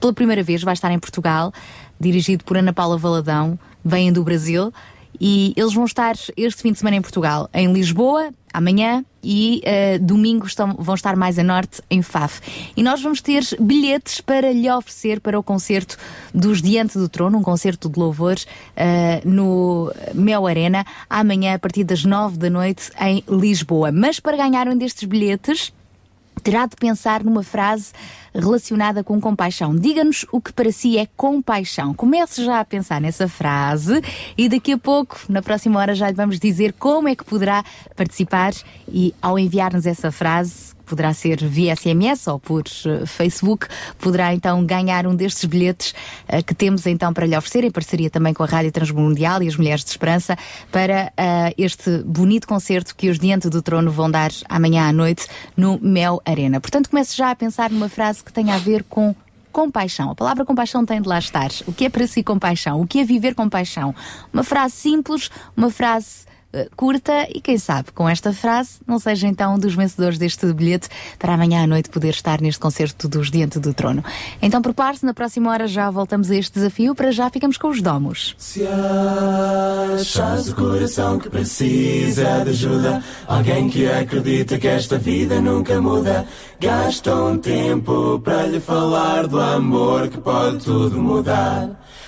pela 0.00 0.12
primeira 0.12 0.42
vez 0.42 0.62
vai 0.62 0.74
estar 0.74 0.90
em 0.90 0.98
Portugal, 0.98 1.52
dirigido 1.98 2.44
por 2.44 2.56
Ana 2.56 2.72
Paula 2.72 2.98
Valadão, 2.98 3.58
vêm 3.84 4.12
do 4.12 4.22
Brasil 4.22 4.72
e 5.20 5.52
eles 5.56 5.74
vão 5.74 5.84
estar 5.84 6.14
este 6.36 6.62
fim 6.62 6.72
de 6.72 6.78
semana 6.78 6.96
em 6.96 7.02
Portugal, 7.02 7.48
em 7.52 7.72
Lisboa, 7.72 8.30
amanhã, 8.52 9.04
e 9.22 9.62
uh, 9.64 10.04
domingo 10.04 10.46
estão, 10.46 10.74
vão 10.74 10.94
estar 10.94 11.16
mais 11.16 11.38
a 11.38 11.44
norte, 11.44 11.82
em 11.90 12.02
Faf. 12.02 12.40
E 12.76 12.82
nós 12.82 13.02
vamos 13.02 13.20
ter 13.20 13.42
bilhetes 13.60 14.20
para 14.20 14.52
lhe 14.52 14.70
oferecer 14.70 15.20
para 15.20 15.38
o 15.38 15.42
concerto 15.42 15.96
dos 16.32 16.62
Diante 16.62 16.98
do 16.98 17.08
Trono, 17.08 17.38
um 17.38 17.42
concerto 17.42 17.88
de 17.88 17.98
louvor 17.98 18.36
uh, 18.36 19.28
no 19.28 19.92
Mel 20.14 20.46
Arena, 20.46 20.84
amanhã 21.10 21.54
a 21.54 21.58
partir 21.58 21.84
das 21.84 22.04
nove 22.04 22.38
da 22.38 22.48
noite 22.48 22.90
em 23.00 23.22
Lisboa. 23.28 23.90
Mas 23.92 24.20
para 24.20 24.36
ganhar 24.36 24.68
um 24.68 24.76
destes 24.76 25.04
bilhetes, 25.04 25.72
terá 26.48 26.64
de 26.64 26.76
pensar 26.76 27.22
numa 27.22 27.42
frase 27.42 27.92
relacionada 28.34 29.04
com 29.04 29.20
compaixão. 29.20 29.76
Diga-nos 29.76 30.24
o 30.32 30.40
que 30.40 30.50
para 30.50 30.72
si 30.72 30.96
é 30.96 31.06
compaixão. 31.14 31.92
Comece 31.92 32.42
já 32.42 32.58
a 32.58 32.64
pensar 32.64 33.02
nessa 33.02 33.28
frase 33.28 34.00
e 34.34 34.48
daqui 34.48 34.72
a 34.72 34.78
pouco, 34.78 35.20
na 35.28 35.42
próxima 35.42 35.78
hora, 35.78 35.94
já 35.94 36.08
lhe 36.08 36.16
vamos 36.16 36.38
dizer 36.38 36.72
como 36.72 37.06
é 37.06 37.14
que 37.14 37.22
poderá 37.22 37.62
participar 37.94 38.54
e 38.90 39.14
ao 39.20 39.38
enviar-nos 39.38 39.84
essa 39.84 40.10
frase, 40.10 40.74
poderá 40.88 41.12
ser 41.12 41.44
via 41.44 41.76
SMS 41.76 42.26
ou 42.26 42.38
por 42.38 42.62
uh, 42.62 43.06
Facebook, 43.06 43.66
poderá 43.98 44.34
então 44.34 44.64
ganhar 44.64 45.06
um 45.06 45.14
destes 45.14 45.44
bilhetes 45.44 45.94
uh, 46.28 46.42
que 46.44 46.54
temos 46.54 46.86
então 46.86 47.12
para 47.12 47.26
lhe 47.26 47.36
oferecer, 47.36 47.64
em 47.64 47.70
parceria 47.70 48.10
também 48.10 48.32
com 48.32 48.42
a 48.42 48.46
Rádio 48.46 48.72
Transmundial 48.72 49.42
e 49.42 49.48
as 49.48 49.56
Mulheres 49.56 49.84
de 49.84 49.90
Esperança, 49.90 50.36
para 50.72 51.12
uh, 51.18 51.54
este 51.56 51.98
bonito 52.04 52.48
concerto 52.48 52.96
que 52.96 53.10
os 53.10 53.18
Diante 53.18 53.48
do 53.48 53.60
Trono 53.60 53.90
vão 53.90 54.10
dar 54.10 54.30
amanhã 54.48 54.88
à 54.88 54.92
noite 54.92 55.26
no 55.56 55.78
Mel 55.80 56.20
Arena. 56.24 56.60
Portanto, 56.60 56.88
comece 56.90 57.16
já 57.16 57.30
a 57.30 57.36
pensar 57.36 57.70
numa 57.70 57.88
frase 57.88 58.24
que 58.24 58.32
tenha 58.32 58.54
a 58.54 58.58
ver 58.58 58.84
com 58.84 59.14
compaixão. 59.52 60.10
A 60.10 60.14
palavra 60.14 60.44
compaixão 60.44 60.86
tem 60.86 61.02
de 61.02 61.08
lá 61.08 61.18
estar. 61.18 61.50
O 61.66 61.72
que 61.72 61.86
é 61.86 61.88
para 61.88 62.06
si 62.06 62.22
compaixão? 62.22 62.80
O 62.80 62.86
que 62.86 63.00
é 63.00 63.04
viver 63.04 63.34
compaixão? 63.34 63.94
Uma 64.32 64.44
frase 64.44 64.74
simples, 64.74 65.30
uma 65.56 65.70
frase 65.70 66.26
eh, 66.26 66.27
curta 66.76 67.26
e 67.28 67.40
quem 67.40 67.58
sabe 67.58 67.92
com 67.92 68.08
esta 68.08 68.32
frase 68.32 68.78
não 68.86 68.98
seja 68.98 69.26
então 69.26 69.54
um 69.54 69.58
dos 69.58 69.74
vencedores 69.74 70.18
deste 70.18 70.50
bilhete 70.52 70.88
para 71.18 71.34
amanhã 71.34 71.64
à 71.64 71.66
noite 71.66 71.90
poder 71.90 72.10
estar 72.10 72.40
neste 72.40 72.58
concerto 72.58 73.08
dos 73.08 73.30
Diante 73.30 73.58
do 73.58 73.74
Trono. 73.74 74.02
Então 74.40 74.62
prepare-se, 74.62 75.04
na 75.04 75.12
próxima 75.12 75.50
hora 75.50 75.66
já 75.66 75.90
voltamos 75.90 76.30
a 76.30 76.36
este 76.36 76.54
desafio, 76.54 76.94
para 76.94 77.10
já 77.10 77.28
ficamos 77.30 77.58
com 77.58 77.68
os 77.68 77.82
domos. 77.82 78.34
Se 78.38 78.66
achas 78.66 80.48
o 80.48 80.54
coração 80.54 81.18
que 81.18 81.28
precisa 81.28 82.42
de 82.44 82.50
ajuda, 82.50 83.02
alguém 83.26 83.68
que 83.68 83.86
acredita 83.86 84.58
que 84.58 84.68
esta 84.68 84.98
vida 84.98 85.40
nunca 85.40 85.80
muda, 85.80 86.26
gasta 86.60 87.14
um 87.14 87.38
tempo 87.38 88.20
para 88.20 88.46
lhe 88.46 88.60
falar 88.60 89.26
do 89.26 89.40
amor 89.40 90.08
que 90.08 90.18
pode 90.18 90.64
tudo 90.64 91.00
mudar. 91.00 91.78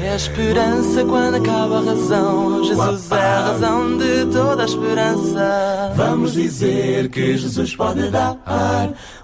É 0.00 0.10
a 0.10 0.16
esperança 0.16 1.04
quando 1.04 1.36
acaba 1.36 1.78
a 1.78 1.82
razão. 1.82 2.64
Jesus 2.64 3.10
é 3.10 3.14
a 3.14 3.40
razão 3.40 3.96
de 3.98 4.26
toda 4.32 4.62
a 4.62 4.64
esperança. 4.64 5.92
Vamos 5.94 6.32
dizer 6.32 7.08
que 7.10 7.36
Jesus 7.36 7.76
pode 7.76 8.10
dar 8.10 8.36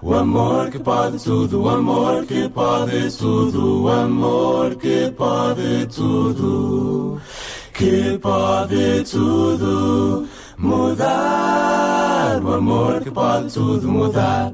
o 0.01 0.13
amor 0.13 0.69
que 0.69 0.79
pode 0.79 1.23
tudo, 1.23 1.63
o 1.63 1.69
amor 1.69 2.25
que 2.25 2.47
pode 2.49 3.17
tudo, 3.17 3.83
o 3.83 3.89
amor 3.89 4.75
que 4.75 5.11
pode 5.11 5.87
tudo, 5.87 7.19
que 7.73 8.17
pode 8.19 9.03
tudo 9.09 10.27
mudar, 10.57 12.41
o 12.43 12.53
amor 12.53 13.01
que 13.01 13.11
pode 13.11 13.53
tudo 13.53 13.87
mudar. 13.87 14.53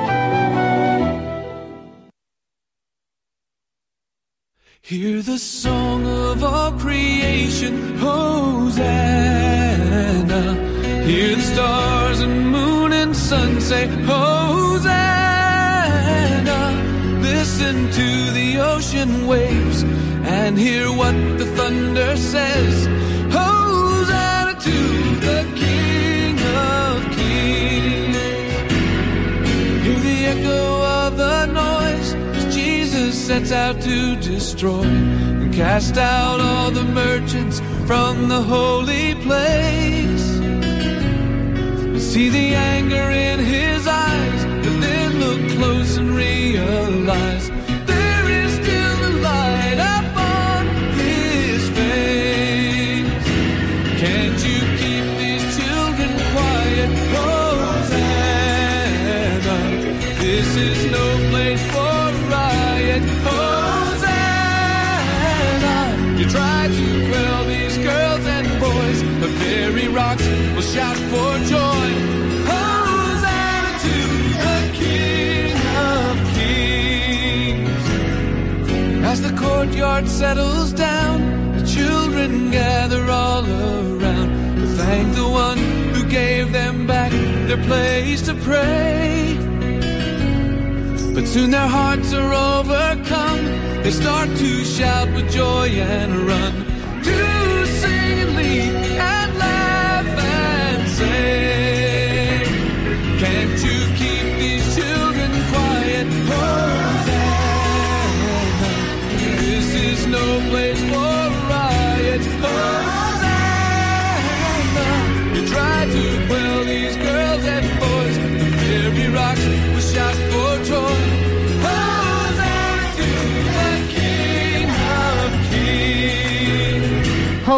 Hear 4.83 5.21
the 5.21 5.37
song 5.37 6.07
of 6.07 6.43
all 6.43 6.71
creation, 6.71 7.97
Hosanna. 7.97 8.81
Hear 11.05 11.35
the 11.35 11.41
stars 11.41 12.19
and 12.19 12.49
moon 12.49 12.91
and 12.91 13.15
sun 13.15 13.61
say, 13.61 13.85
Hosanna. 13.85 14.81
Listen 17.21 17.91
to 17.91 18.31
the 18.31 18.57
ocean 18.57 19.27
waves 19.27 19.83
and 20.23 20.57
hear 20.57 20.91
what 20.91 21.13
the 21.37 21.45
thunder 21.55 22.17
says. 22.17 22.87
Hosanna 23.31 23.50
sets 33.31 33.53
out 33.53 33.79
to 33.81 34.17
destroy 34.17 34.83
and 34.83 35.53
cast 35.53 35.95
out 35.95 36.41
all 36.41 36.69
the 36.69 36.83
merchants 36.83 37.61
from 37.87 38.27
the 38.27 38.41
holy 38.41 39.15
place. 39.23 40.25
See 42.11 42.27
the 42.27 42.47
anger 42.75 43.07
in 43.29 43.39
his 43.39 43.87
eyes, 43.87 44.43
but 44.43 44.75
then 44.85 45.09
look 45.23 45.41
close 45.57 45.95
and 45.95 46.09
realize 46.11 47.40
for 71.11 71.31
joy. 71.53 71.87
Hosanna 72.51 73.71
to 73.85 73.97
the 74.45 74.59
King 74.81 75.55
of 75.89 76.13
Kings. 76.37 77.85
As 79.11 79.19
the 79.21 79.33
courtyard 79.43 80.07
settles 80.07 80.71
down, 80.71 81.17
the 81.57 81.65
children 81.67 82.49
gather 82.49 83.03
all 83.11 83.45
around 83.45 84.29
to 84.59 84.67
thank 84.81 85.13
the 85.15 85.27
one 85.27 85.61
who 85.93 86.01
gave 86.09 86.53
them 86.53 86.87
back 86.87 87.11
their 87.49 87.63
place 87.69 88.21
to 88.29 88.33
pray. 88.35 89.35
But 91.13 91.27
soon 91.27 91.51
their 91.51 91.71
hearts 91.79 92.13
are 92.13 92.33
overcome. 92.53 93.41
They 93.83 93.91
start 93.91 94.29
to 94.29 94.63
shout 94.63 95.09
with 95.13 95.29
joy 95.29 95.67
and 95.67 96.11
run 96.29 96.70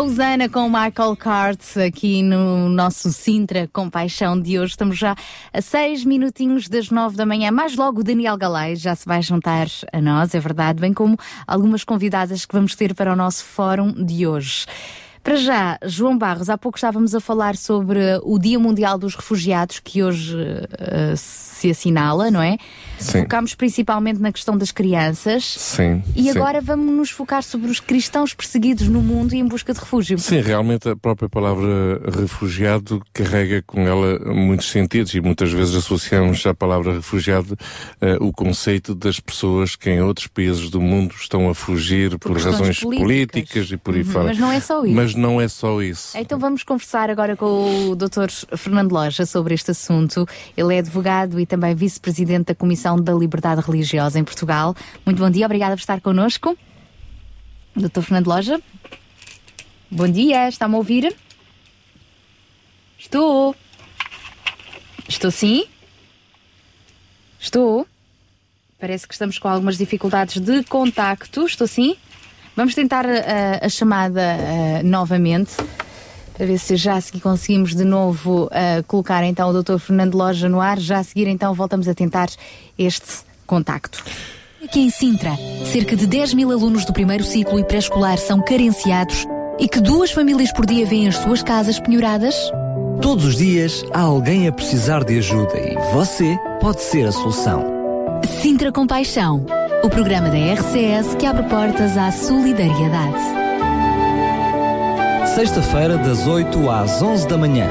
Rosana 0.03 0.49
com 0.49 0.67
Michael 0.67 1.15
Cart 1.15 1.77
aqui 1.77 2.21
no 2.21 2.67
nosso 2.67 3.09
Sintra 3.13 3.69
Compaixão 3.71 4.37
de 4.37 4.59
hoje. 4.59 4.71
Estamos 4.71 4.97
já 4.97 5.15
a 5.53 5.61
seis 5.61 6.03
minutinhos 6.03 6.67
das 6.67 6.89
nove 6.89 7.15
da 7.15 7.25
manhã. 7.25 7.51
Mais 7.51 7.77
logo 7.77 8.01
o 8.01 8.03
Daniel 8.03 8.35
Galay 8.35 8.75
já 8.75 8.93
se 8.95 9.05
vai 9.05 9.21
juntar 9.21 9.67
a 9.93 10.01
nós, 10.01 10.35
é 10.35 10.41
verdade, 10.41 10.81
bem 10.81 10.93
como 10.93 11.17
algumas 11.47 11.85
convidadas 11.85 12.45
que 12.45 12.53
vamos 12.53 12.75
ter 12.75 12.93
para 12.93 13.13
o 13.13 13.15
nosso 13.15 13.45
fórum 13.45 13.93
de 13.93 14.27
hoje. 14.27 14.65
Para 15.23 15.37
já, 15.37 15.79
João 15.85 16.17
Barros, 16.17 16.49
há 16.49 16.57
pouco 16.57 16.77
estávamos 16.77 17.15
a 17.15 17.21
falar 17.21 17.55
sobre 17.55 18.01
o 18.23 18.37
Dia 18.37 18.59
Mundial 18.59 18.97
dos 18.97 19.15
Refugiados, 19.15 19.79
que 19.79 20.03
hoje 20.03 20.37
eh, 20.79 21.15
se 21.64 21.70
assinala, 21.72 22.30
não 22.30 22.41
é? 22.41 22.57
Sim. 22.99 23.22
Focámos 23.22 23.55
principalmente 23.55 24.20
na 24.20 24.32
questão 24.32 24.57
das 24.57 24.72
crianças. 24.72 25.43
Sim. 25.45 26.03
E 26.16 26.24
sim. 26.24 26.30
agora 26.32 26.59
vamos 26.61 26.86
nos 26.91 27.09
focar 27.09 27.41
sobre 27.43 27.70
os 27.70 27.80
cristãos 27.80 28.34
perseguidos 28.34 28.88
no 28.88 29.01
mundo 29.01 29.34
e 29.34 29.39
em 29.39 29.45
busca 29.47 29.74
de 29.74 29.80
refúgio. 29.80 30.18
Sim, 30.20 30.41
realmente 30.41 30.88
a 30.89 30.95
própria 30.95 31.30
palavra 31.30 32.01
refugiado 32.18 33.01
carrega 33.14 33.61
com 33.66 33.82
ela 33.88 34.20
muitos 34.34 34.70
sentidos 34.70 35.14
e 35.14 35.22
muitas 35.22 35.51
vezes 35.51 35.76
associamos 35.76 36.45
à 36.45 36.53
palavra 36.53 36.93
refugiado 36.95 37.57
eh, 38.01 38.18
o 38.20 38.32
conceito 38.32 38.93
das 38.95 39.20
pessoas 39.20 39.76
que 39.76 39.89
em 39.89 40.01
outros 40.01 40.28
países 40.28 40.70
do 40.70 40.82
mundo 40.82 41.14
estão 41.18 41.49
a 41.49 41.55
fugir 41.55 42.18
por, 42.20 42.34
questões 42.34 42.55
razões 42.57 42.80
políticas. 42.80 43.03
políticas. 43.03 43.72
e 43.72 43.78
por 43.78 43.95
aí 43.95 44.01
Uhum, 44.03 44.11
fora. 44.11 44.26
mas 44.26 44.38
não 44.39 44.51
é 44.51 44.59
só 44.59 44.84
isso. 44.86 44.95
Mas 44.95 45.16
não 45.16 45.41
é 45.41 45.47
só 45.47 45.82
isso. 45.82 46.18
Então 46.18 46.38
vamos 46.39 46.64
conversar 46.64 47.09
agora 47.09 47.36
com 47.38 47.89
o 47.89 47.95
Dr. 47.95 48.30
Fernando 48.57 48.91
Loja 48.91 49.26
sobre 49.26 49.53
este 49.53 49.72
assunto. 49.72 50.28
Ele 50.57 50.76
é 50.76 50.80
advogado 50.80 51.39
e 51.39 51.45
também 51.53 51.75
vice-presidente 51.75 52.47
da 52.47 52.55
Comissão 52.55 52.99
da 52.99 53.13
Liberdade 53.13 53.61
Religiosa 53.61 54.17
em 54.17 54.23
Portugal. 54.23 54.75
Muito 55.05 55.19
bom 55.19 55.29
dia, 55.29 55.45
obrigada 55.45 55.75
por 55.75 55.81
estar 55.81 56.01
connosco. 56.01 56.57
Dr. 57.75 58.01
Fernando 58.01 58.25
Loja. 58.25 58.59
Bom 59.91 60.07
dia, 60.07 60.49
está-me 60.49 60.73
a 60.73 60.77
ouvir? 60.77 61.15
Estou. 62.97 63.55
Estou 65.07 65.29
sim? 65.29 65.65
Estou. 67.39 67.85
Parece 68.79 69.07
que 69.07 69.13
estamos 69.13 69.37
com 69.37 69.47
algumas 69.47 69.77
dificuldades 69.77 70.41
de 70.41 70.63
contacto. 70.63 71.45
Estou 71.45 71.67
sim? 71.67 71.95
Vamos 72.55 72.73
tentar 72.73 73.05
eh, 73.05 73.59
a 73.61 73.69
chamada 73.69 74.21
eh, 74.21 74.81
novamente. 74.83 75.51
A 76.39 76.45
ver 76.45 76.57
se 76.57 76.75
já 76.75 76.95
a 76.95 77.01
seguir 77.01 77.21
conseguimos 77.21 77.75
de 77.75 77.84
novo 77.84 78.49
eh, 78.51 78.84
colocar 78.88 79.23
então 79.23 79.49
o 79.49 79.63
Dr. 79.63 79.77
Fernando 79.77 80.15
Loja 80.15 80.49
no 80.49 80.59
ar. 80.59 80.79
Já 80.79 80.99
a 80.99 81.03
seguir 81.03 81.27
então 81.27 81.53
voltamos 81.53 81.88
a 81.88 81.93
tentar 81.93 82.29
este 82.77 83.23
contacto. 83.45 84.03
Aqui 84.63 84.79
em 84.79 84.89
Sintra, 84.89 85.31
cerca 85.71 85.95
de 85.95 86.07
10 86.07 86.34
mil 86.34 86.51
alunos 86.51 86.86
do 86.86 86.93
primeiro 86.93 87.23
ciclo 87.23 87.59
e 87.59 87.63
pré-escolar 87.63 88.17
são 88.17 88.41
carenciados 88.41 89.25
e 89.59 89.67
que 89.67 89.79
duas 89.79 90.11
famílias 90.11 90.51
por 90.51 90.65
dia 90.65 90.86
vêm 90.86 91.07
as 91.07 91.17
suas 91.17 91.43
casas 91.43 91.79
penhoradas? 91.79 92.36
Todos 93.01 93.25
os 93.25 93.36
dias 93.36 93.84
há 93.93 94.01
alguém 94.01 94.47
a 94.47 94.51
precisar 94.51 95.03
de 95.03 95.17
ajuda 95.17 95.59
e 95.59 95.75
você 95.93 96.38
pode 96.61 96.81
ser 96.81 97.05
a 97.05 97.11
solução. 97.11 97.65
Sintra 98.41 98.71
Compaixão, 98.71 99.45
o 99.84 99.89
programa 99.89 100.29
da 100.29 100.38
RCS 100.38 101.15
que 101.19 101.25
abre 101.25 101.43
portas 101.43 101.97
à 101.97 102.11
solidariedade. 102.11 103.42
Sexta-feira, 105.36 105.97
das 105.97 106.27
8 106.27 106.69
às 106.69 107.01
11 107.01 107.27
da 107.27 107.36
manhã. 107.36 107.67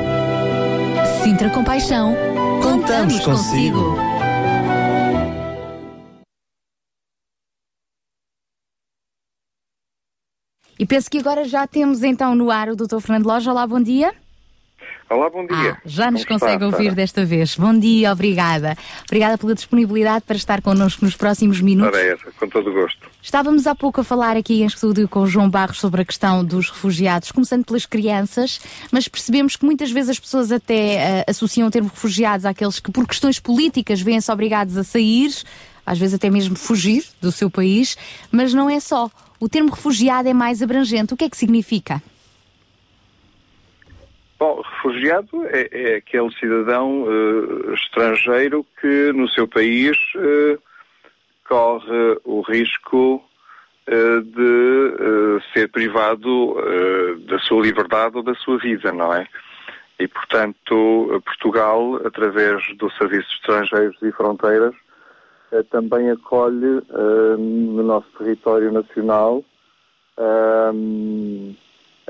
Sintra 1.22 1.48
Compaixão, 1.48 2.12
Contamos 2.60 3.20
consigo. 3.20 3.96
E 10.76 10.84
penso 10.84 11.08
que 11.08 11.18
agora 11.18 11.44
já 11.44 11.64
temos 11.64 12.02
então 12.02 12.34
no 12.34 12.50
ar 12.50 12.68
o 12.68 12.74
Dr. 12.74 12.98
Fernando 12.98 13.26
Loja. 13.26 13.52
Olá, 13.52 13.64
bom 13.64 13.80
dia. 13.80 14.12
Olá, 15.12 15.28
bom 15.28 15.46
dia. 15.46 15.72
Ah, 15.72 15.82
já 15.84 16.10
nos 16.10 16.24
Como 16.24 16.36
está, 16.36 16.46
consegue 16.46 16.64
ouvir 16.64 16.84
Sara? 16.84 16.94
desta 16.94 17.24
vez. 17.24 17.54
Bom 17.54 17.78
dia, 17.78 18.10
obrigada. 18.10 18.74
Obrigada 19.04 19.36
pela 19.36 19.54
disponibilidade 19.54 20.24
para 20.26 20.36
estar 20.36 20.62
connosco 20.62 21.04
nos 21.04 21.14
próximos 21.14 21.60
minutos. 21.60 21.94
Ora, 21.94 22.02
é 22.02 22.12
essa, 22.12 22.32
com 22.32 22.48
todo 22.48 22.70
o 22.70 22.72
gosto. 22.72 22.98
Estávamos 23.20 23.66
há 23.66 23.74
pouco 23.74 24.00
a 24.00 24.04
falar 24.04 24.38
aqui 24.38 24.62
em 24.62 24.66
estúdio 24.66 25.06
com 25.06 25.20
o 25.20 25.26
João 25.26 25.50
Barros 25.50 25.78
sobre 25.78 26.00
a 26.00 26.04
questão 26.06 26.42
dos 26.42 26.70
refugiados, 26.70 27.30
começando 27.30 27.62
pelas 27.62 27.84
crianças, 27.84 28.58
mas 28.90 29.06
percebemos 29.06 29.54
que 29.54 29.66
muitas 29.66 29.90
vezes 29.90 30.10
as 30.12 30.18
pessoas 30.18 30.50
até 30.50 30.94
eh, 30.94 31.24
associam 31.28 31.68
o 31.68 31.70
termo 31.70 31.90
refugiados 31.90 32.46
àqueles 32.46 32.80
que 32.80 32.90
por 32.90 33.06
questões 33.06 33.38
políticas 33.38 34.00
vêm-se 34.00 34.32
obrigados 34.32 34.78
a 34.78 34.82
sair, 34.82 35.30
às 35.84 35.98
vezes 35.98 36.14
até 36.14 36.30
mesmo 36.30 36.56
fugir 36.56 37.04
do 37.20 37.30
seu 37.30 37.50
país, 37.50 37.98
mas 38.30 38.54
não 38.54 38.70
é 38.70 38.80
só. 38.80 39.10
O 39.38 39.46
termo 39.46 39.70
refugiado 39.70 40.26
é 40.26 40.32
mais 40.32 40.62
abrangente. 40.62 41.12
O 41.12 41.16
que 41.16 41.24
é 41.24 41.28
que 41.28 41.36
significa? 41.36 42.02
Bom, 44.42 44.60
refugiado 44.60 45.46
é, 45.46 45.68
é 45.70 45.94
aquele 45.98 46.28
cidadão 46.32 47.06
eh, 47.06 47.74
estrangeiro 47.74 48.66
que 48.80 49.12
no 49.12 49.28
seu 49.28 49.46
país 49.46 49.96
eh, 50.16 50.58
corre 51.48 52.18
o 52.24 52.40
risco 52.40 53.22
eh, 53.86 54.20
de 54.20 55.40
ser 55.52 55.68
privado 55.70 56.56
da 57.28 57.38
sua 57.38 57.62
liberdade 57.62 58.16
ou 58.16 58.24
da 58.24 58.34
sua 58.34 58.58
vida, 58.58 58.90
não 58.90 59.14
é? 59.14 59.28
E, 60.00 60.08
portanto, 60.08 61.22
Portugal, 61.24 62.04
através 62.04 62.64
do 62.78 62.90
Serviço 62.94 63.28
de 63.28 63.34
Estrangeiros 63.36 64.02
e 64.02 64.10
Fronteiras, 64.10 64.74
também 65.70 66.10
acolhe 66.10 66.82
no 67.38 67.84
nosso 67.84 68.08
território 68.18 68.72
nacional 68.72 69.44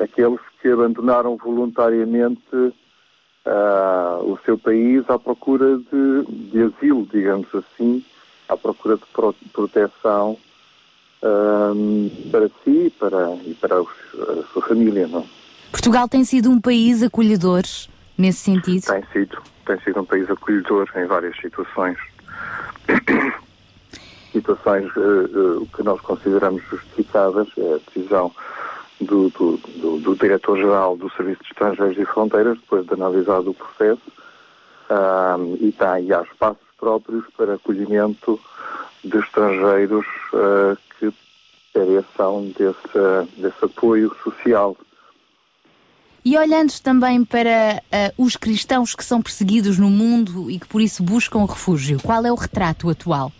aqueles 0.03 0.41
que 0.61 0.69
abandonaram 0.69 1.37
voluntariamente 1.37 2.75
ah, 3.47 4.19
o 4.23 4.39
seu 4.45 4.59
país 4.59 5.09
à 5.09 5.19
procura 5.19 5.79
de, 5.79 6.25
de 6.51 6.63
asilo, 6.63 7.07
digamos 7.13 7.49
assim, 7.55 8.05
à 8.49 8.57
procura 8.57 8.97
de 8.97 9.05
pro- 9.13 9.35
proteção 9.53 10.37
ah, 11.23 11.73
para 12.31 12.49
si 12.65 12.87
e 12.87 12.91
para, 12.91 13.35
e 13.47 13.55
para 13.55 13.81
os- 13.83 13.89
a 14.29 14.43
sua 14.53 14.63
família. 14.63 15.07
Não? 15.09 15.27
Portugal 15.71 16.09
tem 16.09 16.25
sido 16.25 16.51
um 16.51 16.61
país 16.61 17.03
acolhedor 17.03 17.63
nesse 18.17 18.39
sentido? 18.39 18.85
Tem 18.87 19.03
sido, 19.13 19.39
tem 19.67 19.81
sido 19.81 20.01
um 20.01 20.05
país 20.05 20.31
acolhedor 20.31 20.89
em 20.97 21.07
várias 21.07 21.37
situações. 21.37 21.97
situações 24.33 24.85
eh, 24.97 25.01
eh, 25.01 25.67
que 25.77 25.83
nós 25.83 26.01
consideramos 26.01 26.63
justificadas, 26.71 27.47
é 27.59 27.75
a 27.75 27.79
decisão 27.87 28.33
do, 29.01 29.29
do, 29.31 29.57
do- 29.57 29.99
do 29.99 30.15
Diretor-Geral 30.17 30.97
do 30.97 31.11
Serviço 31.13 31.43
de 31.43 31.49
Estrangeiros 31.51 31.99
e 31.99 32.05
Fronteiras, 32.05 32.59
depois 32.59 32.87
de 32.87 32.95
analisado 32.95 33.51
o 33.51 33.55
processo, 33.55 34.03
ah, 34.91 35.37
e, 35.61 35.75
e 36.05 36.13
há 36.13 36.23
espaços 36.23 36.63
próprios 36.79 37.25
para 37.37 37.55
acolhimento 37.55 38.39
de 39.05 39.19
estrangeiros 39.19 40.07
ah, 40.35 40.77
que 40.99 41.13
careçam 41.75 42.53
desse, 42.57 43.41
desse 43.41 43.65
apoio 43.65 44.15
social. 44.23 44.77
E 46.25 46.39
olhando 46.39 46.73
também 46.81 47.25
para 47.25 47.83
ah, 47.91 48.13
os 48.17 48.37
cristãos 48.37 48.95
que 48.95 49.05
são 49.05 49.21
perseguidos 49.21 49.79
no 49.79 49.91
mundo 49.91 50.49
e 50.51 50.59
que 50.61 50.69
por 50.69 50.81
isso 50.81 51.03
buscam 51.03 51.45
refúgio, 51.45 51.99
qual 52.01 52.25
é 52.25 52.31
o 52.31 52.37
retrato 52.37 52.89
atual? 52.89 53.33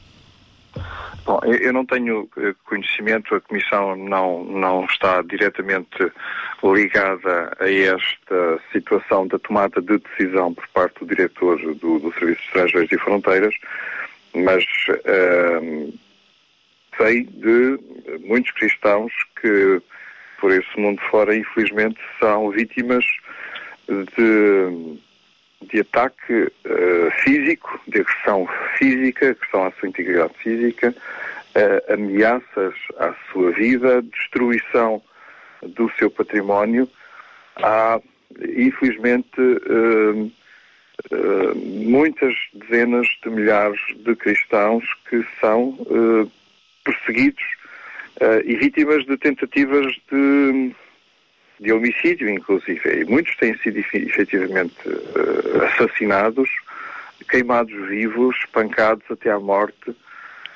Bom, 1.25 1.41
eu 1.45 1.73
não 1.73 1.87
tenho 1.87 2.29
eh, 2.37 2.53
conhecimento, 2.65 3.35
a 3.35 3.41
Comissão 3.41 3.95
não, 3.95 4.43
não 4.45 4.85
está 4.87 5.23
diretamente 5.23 6.13
ligada 6.65 7.57
a 7.61 7.71
esta 7.71 8.61
situação 8.73 9.29
da 9.29 9.39
tomada 9.39 9.81
de 9.81 9.99
decisão 9.99 10.53
por 10.53 10.67
parte 10.69 10.99
do 11.01 11.07
diretor 11.07 11.59
do, 11.77 11.99
do 12.01 12.13
Serviço 12.15 12.41
de 12.41 12.47
Estrangeiros 12.49 12.93
e 12.93 12.99
Fronteiras, 12.99 13.55
mas 14.35 14.65
ehm, 15.05 15.93
sei 16.97 17.25
de 17.25 17.79
muitos 18.25 18.51
cristãos 18.53 19.13
que 19.41 19.81
por 20.41 20.51
esse 20.51 20.79
mundo 20.79 21.01
fora, 21.09 21.37
infelizmente, 21.37 22.01
são 22.19 22.51
vítimas 22.51 23.05
de, 23.89 24.99
de 25.71 25.81
ataque 25.81 26.53
eh, 26.65 27.11
físico, 27.23 27.81
de 27.87 28.01
agressão 28.01 28.49
física, 28.77 29.31
agressão 29.31 29.67
à 29.67 29.73
sua 29.73 29.89
integridade 29.89 30.35
física, 30.39 30.95
eh, 31.55 31.85
ameaças 31.93 32.75
à 32.99 33.15
sua 33.31 33.53
vida, 33.53 34.03
destruição 34.03 35.03
do 35.63 35.91
seu 35.99 36.11
património. 36.11 36.89
Há, 37.57 38.01
infelizmente, 38.41 39.29
eh, 39.39 40.31
muitas 41.55 42.35
dezenas 42.55 43.07
de 43.23 43.31
milhares 43.31 43.81
de 43.97 44.15
cristãos 44.15 44.85
que 45.09 45.25
são 45.41 45.77
perseguidos 46.85 47.43
e 48.45 48.55
vítimas 48.55 49.05
de 49.07 49.17
tentativas 49.17 49.87
de, 50.11 50.73
de 51.61 51.73
homicídio, 51.73 52.29
inclusive. 52.29 53.01
E 53.01 53.05
muitos 53.05 53.35
têm 53.37 53.57
sido 53.59 53.79
efe- 53.79 54.05
efetivamente 54.07 54.75
eh, 54.87 55.65
assassinados, 55.67 56.49
queimados 57.29 57.73
vivos, 57.89 58.37
espancados 58.45 59.05
até 59.11 59.31
à 59.31 59.39
morte. 59.39 59.95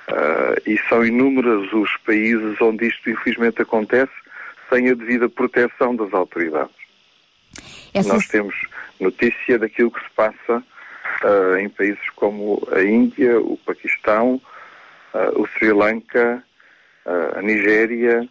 eh, 0.08 0.62
e 0.66 0.78
são 0.88 1.04
inúmeros 1.04 1.72
os 1.72 1.96
países 1.98 2.60
onde 2.60 2.86
isto 2.86 3.10
infelizmente 3.10 3.60
acontece 3.62 4.12
sem 4.70 4.88
a 4.90 4.94
devida 4.94 5.28
proteção 5.28 5.96
das 5.96 6.12
autoridades. 6.14 6.74
Essa- 7.94 8.12
Nós 8.14 8.26
temos 8.28 8.54
notícia 9.00 9.58
daquilo 9.58 9.90
que 9.90 10.00
se 10.00 10.10
passa 10.14 10.62
ah, 11.22 11.60
em 11.60 11.68
países 11.68 12.08
como 12.14 12.66
a 12.70 12.82
Índia, 12.82 13.40
o 13.40 13.56
Paquistão, 13.64 14.40
ah, 15.14 15.30
o 15.34 15.46
Sri 15.48 15.72
Lanka, 15.72 16.42
a 17.36 17.40
Nigéria, 17.42 18.28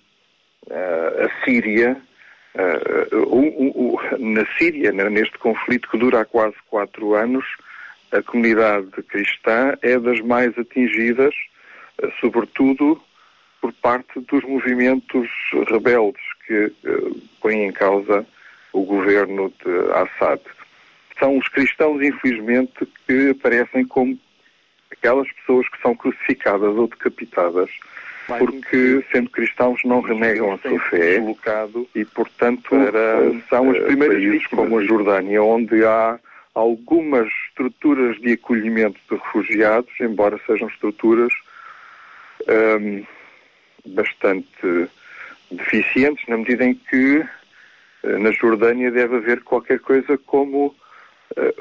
a 0.70 1.43
Síria. 1.45 1.97
Ah, 2.58 3.16
o- 3.16 3.95
o- 3.95 3.95
o- 3.95 4.18
na 4.18 4.45
Síria, 4.58 4.91
né, 4.91 5.10
neste 5.10 5.38
conflito 5.38 5.89
que 5.89 5.97
dura 5.97 6.22
há 6.22 6.26
quase 6.26 6.56
quatro 6.70 7.14
anos, 7.14 7.45
a 8.12 8.22
comunidade 8.22 8.89
cristã 9.10 9.78
é 9.82 9.99
das 9.99 10.22
mais 10.22 10.58
atingidas, 10.58 11.36
eh, 12.01 12.10
sobretudo 12.22 13.01
por 13.60 13.74
parte 13.74 14.20
dos 14.22 14.43
movimentos 14.43 15.28
rebeldes 15.70 16.24
que 16.47 16.53
eh, 16.53 16.72
põem 17.41 17.66
em 17.66 17.72
causa 17.74 18.26
o 18.72 18.84
governo 18.84 19.51
de 19.64 19.91
Assad. 19.93 20.39
São 21.20 21.38
os 21.38 21.47
cristãos, 21.49 22.01
infelizmente, 22.01 22.86
que 23.08 23.32
aparecem 23.32 23.86
como 23.86 24.18
aquelas 24.91 25.30
pessoas 25.32 25.68
que 25.70 25.82
são 25.82 25.95
crucificadas 25.95 26.76
ou 26.76 26.88
decapitadas 26.88 27.70
porque, 28.28 29.05
sendo 29.11 29.30
cristãos, 29.30 29.82
não 29.84 30.01
renegam 30.01 30.53
a 30.53 30.57
sua 30.57 30.80
fé 30.80 31.21
e, 31.93 32.05
portanto, 32.05 32.69
são 33.49 33.71
as 33.71 33.78
primeiras 33.84 34.17
países 34.17 34.47
como 34.47 34.80
a 34.80 34.84
Jordânia, 34.84 35.43
onde 35.43 35.86
há 35.86 36.19
algumas 36.53 37.28
estruturas 37.47 38.19
de 38.21 38.34
acolhimento 38.34 38.99
de 39.09 39.17
refugiados, 39.17 39.91
embora 39.99 40.39
sejam 40.47 40.67
estruturas 40.69 41.34
hum, 42.47 43.03
bastante 43.86 44.89
deficientes, 45.51 46.26
na 46.28 46.38
medida 46.38 46.65
em 46.65 46.73
que 46.73 47.26
eh, 48.03 48.17
na 48.17 48.32
Jordânia 48.32 48.89
deve 48.89 49.17
haver 49.17 49.43
qualquer 49.43 49.80
coisa 49.80 50.17
como 50.17 50.76
eh, 51.36 51.55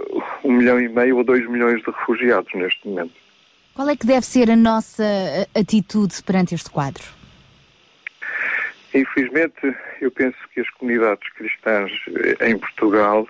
um 0.45 0.53
milhão 0.53 0.81
e 0.81 0.89
meio 0.89 1.19
ou 1.19 1.25
dois 1.25 1.47
milhões 1.49 1.83
de 1.83 1.91
refugiados 1.91 2.53
neste 2.55 2.87
momento. 2.89 3.15
Qual 3.75 3.89
é 3.89 3.97
que 3.97 4.07
deve 4.07 4.25
ser 4.25 4.53
a 4.53 4.57
nossa 4.57 5.03
atitude 5.53 6.22
perante 6.22 6.55
este 6.55 6.70
quadro? 6.70 7.03
Infelizmente, 8.95 9.77
eu 10.01 10.12
penso 10.12 10.37
que 10.55 10.61
as 10.61 10.70
comunidades 10.70 11.29
cristãs 11.33 11.91
eh, 12.41 12.51
em 12.51 12.57
Portugal, 12.57 13.27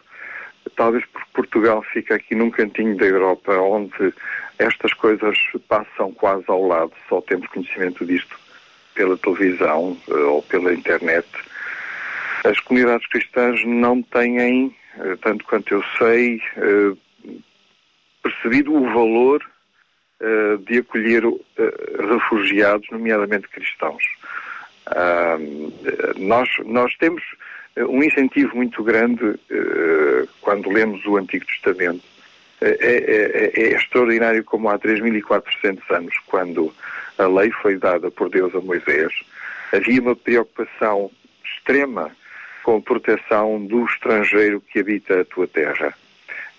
talvez 0.76 1.02
porque 1.06 1.30
Portugal 1.32 1.82
fica 1.82 2.16
aqui 2.16 2.34
num 2.34 2.50
cantinho 2.50 2.94
da 2.98 3.06
Europa 3.06 3.56
onde 3.56 4.12
estas 4.58 4.92
coisas 4.92 5.38
passam 5.66 6.12
quase 6.12 6.44
ao 6.48 6.66
lado, 6.66 6.92
só 7.08 7.22
temos 7.22 7.48
conhecimento 7.48 8.04
disto 8.04 8.38
pela 8.94 9.16
televisão 9.16 9.96
eh, 10.10 10.12
ou 10.12 10.42
pela 10.42 10.74
internet. 10.74 11.26
As 12.44 12.60
comunidades 12.60 13.08
cristãs 13.08 13.64
não 13.64 14.02
têm, 14.02 14.76
eh, 14.98 15.16
tanto 15.22 15.42
quanto 15.46 15.72
eu 15.72 15.82
sei, 15.96 16.38
percebido 18.22 18.74
o 18.74 18.84
valor 18.92 19.42
eh, 20.20 20.56
de 20.66 20.78
acolher 20.78 21.24
eh, 21.24 21.74
refugiados, 22.08 22.86
nomeadamente 22.90 23.48
cristãos. 23.48 24.02
Ah, 24.86 25.36
nós, 26.16 26.48
nós 26.64 26.94
temos 26.96 27.22
eh, 27.74 27.84
um 27.84 28.02
incentivo 28.02 28.54
muito 28.56 28.82
grande 28.84 29.38
quando 30.40 30.70
lemos 30.70 31.04
o 31.06 31.16
Antigo 31.16 31.44
Testamento. 31.46 32.02
É, 32.60 32.68
é- 32.80 33.60
é- 33.60 33.62
é 33.62 33.74
extraordinário 33.74 34.44
como 34.44 34.68
há 34.68 34.78
3.400 34.78 35.82
anos, 35.90 36.14
quando 36.26 36.72
a 37.18 37.26
lei 37.26 37.50
foi 37.50 37.76
dada 37.76 38.10
por 38.10 38.30
Deus 38.30 38.54
a 38.54 38.60
Moisés, 38.60 39.12
havia 39.72 40.00
uma 40.00 40.16
preocupação 40.16 41.10
extrema 41.44 42.10
com 42.62 42.76
a 42.76 42.80
proteção 42.80 43.66
do 43.66 43.84
estrangeiro 43.84 44.60
que 44.60 44.78
habita 44.78 45.20
a 45.20 45.24
tua 45.24 45.46
terra. 45.46 45.92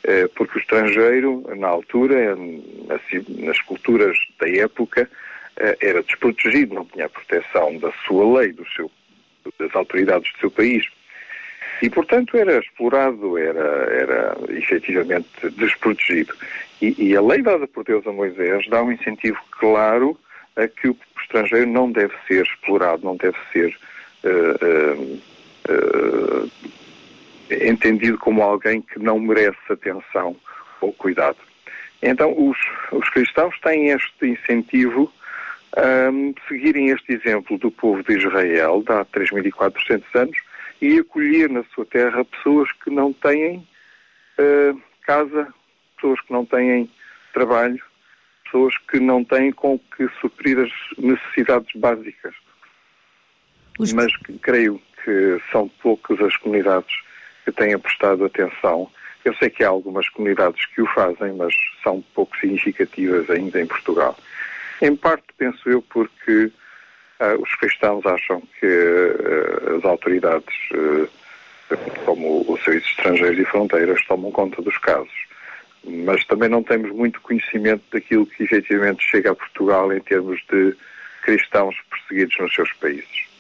Eh, 0.08 0.30
Porque 0.36 0.58
o 0.58 0.62
estrangeiro, 0.62 1.44
na 1.56 1.68
altura, 1.68 2.36
nas, 3.40 3.62
culturas 3.62 4.16
da 4.40 4.48
época, 4.48 5.10
eh, 5.58 5.78
era 5.82 6.04
desprotegido, 6.04 6.76
não 6.76 6.86
tinha 6.86 7.08
a 7.08 7.10
proteção 7.10 7.78
da 7.80 7.92
sua 8.06 8.40
lei, 8.40 8.54
do 8.54 8.66
seu, 8.70 8.92
das 9.58 9.76
autoridades 9.76 10.32
do 10.34 10.40
seu 10.40 10.52
país. 10.52 10.86
E, 11.82 11.90
portanto, 11.90 12.38
era 12.38 12.60
explorado, 12.60 13.38
era, 13.38 13.60
era 13.60 14.38
efetivamente 14.50 15.28
desprotegido. 15.58 16.34
E, 16.82 17.10
e 17.10 17.16
a 17.16 17.22
lei 17.22 17.42
dada 17.42 17.68
por 17.68 17.84
Deus 17.84 18.06
a 18.06 18.12
Moisés 18.12 18.68
dá 18.70 18.84
um 18.84 18.92
incentivo 18.92 19.40
claro 19.52 20.18
a 20.56 20.68
que 20.68 20.90
o 20.90 20.98
estrangeiro 21.22 21.70
não 21.70 21.92
deve 21.92 22.14
ser 22.28 22.46
explorado, 22.46 23.04
não 23.04 23.18
deve 23.18 23.38
ser 23.52 23.76
eh, 24.24 24.56
eh, 24.62 25.18
eh, 25.70 26.48
entendido 27.50 28.18
como 28.18 28.42
alguém 28.42 28.82
que 28.82 29.00
não 29.00 29.20
merece 29.20 29.58
atenção 29.70 30.36
ou 30.82 30.94
cuidado. 30.94 31.38
Então, 32.02 32.34
os, 32.38 32.58
os 32.92 33.10
cristãos 33.10 33.60
têm 33.62 33.90
este 33.90 34.28
incentivo 34.28 35.12
a 35.76 36.10
seguirem 36.48 36.90
este 36.90 37.14
exemplo 37.14 37.58
do 37.58 37.70
povo 37.72 38.04
de 38.04 38.18
Israel, 38.18 38.84
de 38.84 38.92
há 38.94 39.04
3.400 39.06 40.04
anos, 40.14 40.38
e 40.82 41.00
acolher 41.00 41.50
na 41.50 41.64
sua 41.74 41.86
terra 41.86 42.24
pessoas 42.26 42.72
que 42.84 42.90
não 42.90 43.12
têm 43.14 43.68
eh, 44.38 44.74
casa, 45.04 45.54
pessoas 45.96 46.20
que 46.22 46.32
não 46.32 46.46
têm 46.46 46.90
trabalho, 47.34 47.82
pessoas 48.44 48.78
que 48.90 49.00
não 49.00 49.24
têm 49.24 49.52
com 49.52 49.80
que 49.80 50.08
suprir 50.22 50.60
as 50.60 50.72
necessidades 50.98 51.74
básicas. 51.76 52.36
Mas 53.94 54.16
que- 54.18 54.38
creio 54.40 54.82
que 55.04 55.42
são 55.52 55.68
poucas 55.82 56.20
as 56.22 56.38
comunidades 56.38 56.94
que 57.46 57.52
têm 57.52 57.78
prestado 57.78 58.26
atenção. 58.26 58.90
Eu 59.24 59.34
sei 59.36 59.50
que 59.50 59.64
há 59.64 59.70
algumas 59.70 60.10
comunidades 60.10 60.66
que 60.66 60.82
o 60.82 60.88
fazem, 60.88 61.34
mas 61.34 61.54
são 61.84 62.04
pouco 62.14 62.36
significativas 62.38 63.30
ainda 63.30 63.62
em 63.62 63.68
Portugal. 63.68 64.18
Em 64.82 64.96
parte, 64.96 65.24
penso 65.38 65.70
eu, 65.70 65.82
porque 65.82 66.52
ah, 67.20 67.36
os 67.40 67.54
cristãos 67.56 68.06
acham 68.06 68.42
que 68.60 68.66
ah, 68.66 69.78
as 69.78 69.86
autoridades, 69.86 70.56
ah, 70.74 71.78
como 72.04 72.46
o 72.48 72.58
Serviço 72.58 72.88
de 72.88 72.92
Estrangeiros 72.92 73.40
e 73.40 73.46
Fronteiras, 73.46 74.04
tomam 74.06 74.32
conta 74.32 74.62
dos 74.62 74.78
casos. 74.80 75.26
Mas 75.84 76.26
também 76.26 76.50
não 76.50 76.64
temos 76.64 76.92
muito 76.92 77.22
conhecimento 77.22 77.84
daquilo 77.92 78.26
que 78.26 78.44
efetivamente 78.44 79.04
chega 79.04 79.32
a 79.32 79.36
Portugal 79.36 79.94
em 79.94 80.00
termos 80.02 80.42
de 80.52 80.76
cristãos 81.22 81.76
perseguidos 81.90 82.38
nos 82.40 82.54
seus 82.54 82.74
países. 82.74 83.35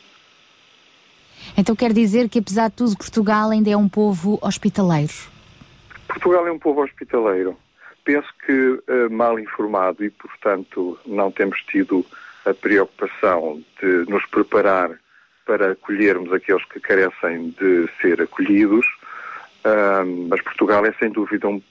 Então 1.57 1.75
quer 1.75 1.93
dizer 1.93 2.29
que, 2.29 2.39
apesar 2.39 2.69
de 2.69 2.75
tudo, 2.75 2.97
Portugal 2.97 3.49
ainda 3.49 3.69
é 3.69 3.77
um 3.77 3.87
povo 3.87 4.37
hospitaleiro. 4.41 5.13
Portugal 6.07 6.47
é 6.47 6.51
um 6.51 6.59
povo 6.59 6.81
hospitaleiro. 6.83 7.57
Penso 8.03 8.27
que 8.45 8.79
eh, 8.87 9.09
mal 9.09 9.39
informado 9.39 10.03
e, 10.03 10.09
portanto, 10.09 10.97
não 11.05 11.31
temos 11.31 11.59
tido 11.63 12.05
a 12.45 12.53
preocupação 12.53 13.61
de 13.81 14.05
nos 14.09 14.25
preparar 14.27 14.91
para 15.45 15.71
acolhermos 15.71 16.31
aqueles 16.31 16.63
que 16.65 16.79
carecem 16.79 17.49
de 17.59 17.89
ser 18.01 18.21
acolhidos. 18.21 18.85
Ahm, 19.63 20.27
mas 20.29 20.41
Portugal 20.41 20.85
é, 20.85 20.91
sem 20.93 21.09
dúvida, 21.09 21.47
um 21.47 21.61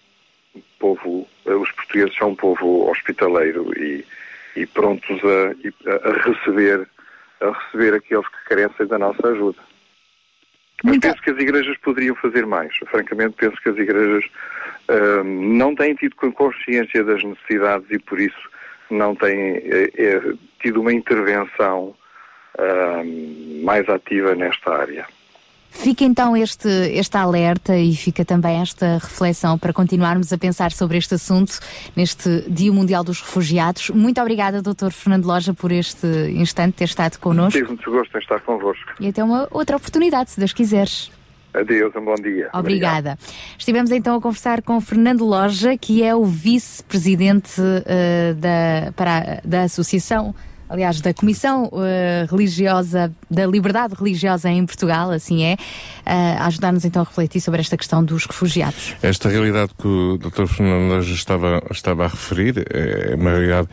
povo, 0.80 1.28
eh, 1.46 1.54
os 1.54 1.70
portugueses 1.72 2.16
são 2.16 2.30
um 2.30 2.34
povo 2.36 2.90
hospitaleiro 2.90 3.70
e, 3.78 4.04
e 4.56 4.66
prontos 4.66 5.20
a- 5.22 6.08
a 6.08 6.12
receber, 6.28 6.88
a 7.40 7.50
receber 7.52 7.94
aqueles 7.94 8.26
que 8.26 8.44
carecem 8.48 8.86
da 8.86 8.98
nossa 8.98 9.28
ajuda. 9.28 9.58
Mas 10.84 10.98
penso 10.98 11.22
que 11.22 11.30
as 11.30 11.38
igrejas 11.38 11.78
poderiam 11.78 12.14
fazer 12.16 12.44
mais. 12.44 12.76
Francamente, 12.90 13.36
penso 13.38 13.56
que 13.62 13.70
as 13.70 13.76
igrejas 13.78 14.24
ahm, 14.88 15.56
não 15.56 15.74
têm 15.74 15.94
tido 15.94 16.14
consciência 16.14 17.02
das 17.02 17.24
necessidades 17.24 17.90
e, 17.90 17.98
por 17.98 18.20
isso, 18.20 18.50
não 18.90 19.16
têm 19.16 19.56
eh, 19.56 19.90
eh, 19.96 20.34
tido 20.60 20.82
uma 20.82 20.92
intervenção 20.92 21.96
ahm, 22.58 23.62
mais 23.64 23.88
ativa 23.88 24.34
nesta 24.34 24.74
área. 24.74 25.06
Fica 25.76 26.04
então 26.04 26.36
este, 26.36 26.68
este 26.68 27.16
alerta 27.16 27.76
e 27.76 27.94
fica 27.94 28.24
também 28.24 28.60
esta 28.60 28.94
reflexão 28.94 29.58
para 29.58 29.72
continuarmos 29.72 30.32
a 30.32 30.38
pensar 30.38 30.72
sobre 30.72 30.96
este 30.96 31.14
assunto 31.14 31.58
neste 31.94 32.42
Dia 32.48 32.72
Mundial 32.72 33.04
dos 33.04 33.20
Refugiados. 33.20 33.90
Muito 33.90 34.18
obrigada, 34.20 34.62
Dr. 34.62 34.90
Fernando 34.90 35.26
Loja, 35.26 35.52
por 35.52 35.70
este 35.72 36.06
instante 36.34 36.74
ter 36.76 36.84
estado 36.84 37.18
connosco 37.18 37.58
Tive 37.58 37.68
muito 37.68 37.90
gosto 37.90 38.16
em 38.16 38.20
estar 38.20 38.40
convosco. 38.40 38.92
e 39.00 39.08
até 39.08 39.22
uma 39.22 39.46
outra 39.50 39.76
oportunidade, 39.76 40.30
se 40.30 40.38
Deus 40.38 40.52
quiseres. 40.52 41.10
Adeus, 41.52 41.94
um 41.94 42.04
bom 42.04 42.14
dia. 42.14 42.48
Obrigada. 42.52 43.18
Estivemos 43.58 43.90
então 43.90 44.16
a 44.16 44.20
conversar 44.20 44.62
com 44.62 44.80
Fernando 44.80 45.24
Loja, 45.24 45.76
que 45.76 46.02
é 46.02 46.14
o 46.14 46.24
vice-presidente 46.24 47.60
eh, 47.86 48.34
da, 48.36 48.92
para, 48.92 49.40
da 49.44 49.62
Associação, 49.62 50.34
aliás, 50.68 51.00
da 51.00 51.12
Comissão 51.12 51.70
eh, 51.74 52.26
Religiosa, 52.30 53.12
da 53.30 53.46
Liberdade 53.46 53.94
Religiosa 53.94 54.50
em 54.50 54.64
Portugal, 54.64 55.10
assim 55.10 55.44
é, 55.44 55.56
eh, 56.06 56.36
a 56.38 56.46
ajudar-nos 56.46 56.84
então 56.84 57.02
a 57.02 57.04
refletir 57.04 57.40
sobre 57.40 57.60
esta 57.60 57.76
questão 57.76 58.04
dos 58.04 58.26
refugiados. 58.26 58.94
Esta 59.02 59.28
realidade 59.28 59.72
que 59.78 59.86
o 59.86 60.18
Dr. 60.18 60.46
Fernando 60.46 61.00
estava, 61.02 61.62
estava 61.70 62.04
a 62.04 62.08
referir 62.08 62.64
é 62.70 63.14
uma 63.14 63.30
realidade 63.30 63.68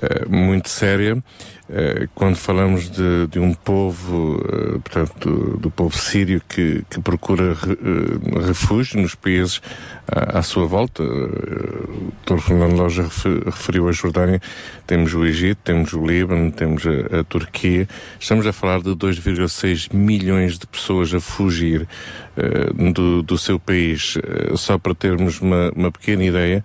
eh, 0.00 0.24
muito 0.28 0.68
séria. 0.68 1.22
Eh, 1.68 2.06
quando 2.14 2.36
falamos 2.36 2.88
de, 2.88 3.26
de 3.26 3.40
um 3.40 3.52
povo, 3.52 4.40
eh, 4.48 4.78
portanto, 4.78 5.28
do, 5.28 5.56
do 5.56 5.70
povo 5.70 5.96
sírio 5.98 6.40
que, 6.48 6.84
que 6.88 7.00
procura 7.00 7.56
eh, 7.66 8.46
refúgio 8.46 9.00
nos 9.02 9.16
países 9.16 9.60
à, 10.06 10.38
à 10.38 10.42
sua 10.42 10.64
volta, 10.64 11.02
o 11.02 12.12
Dr. 12.24 12.38
Fernando 12.38 12.76
Loja 12.76 13.02
refe- 13.02 13.42
referiu 13.44 13.88
a 13.88 13.92
Jordânia, 13.92 14.40
temos 14.86 15.12
o 15.12 15.24
Egito, 15.26 15.58
temos 15.64 15.92
o 15.92 16.06
Líbano, 16.06 16.52
temos 16.52 16.84
a, 16.86 17.18
a 17.18 17.24
Turquia. 17.24 17.88
Estamos 18.20 18.46
a 18.46 18.52
falar 18.52 18.80
de 18.80 18.90
2,6 18.90 19.92
milhões 19.92 20.60
de 20.60 20.68
pessoas 20.68 21.12
a 21.12 21.18
fugir 21.18 21.88
eh, 22.36 22.92
do, 22.92 23.24
do 23.24 23.36
seu 23.36 23.58
país. 23.58 24.16
Só 24.54 24.78
para 24.78 24.94
termos 24.94 25.40
uma, 25.40 25.72
uma 25.74 25.90
pequena 25.90 26.22
ideia, 26.24 26.64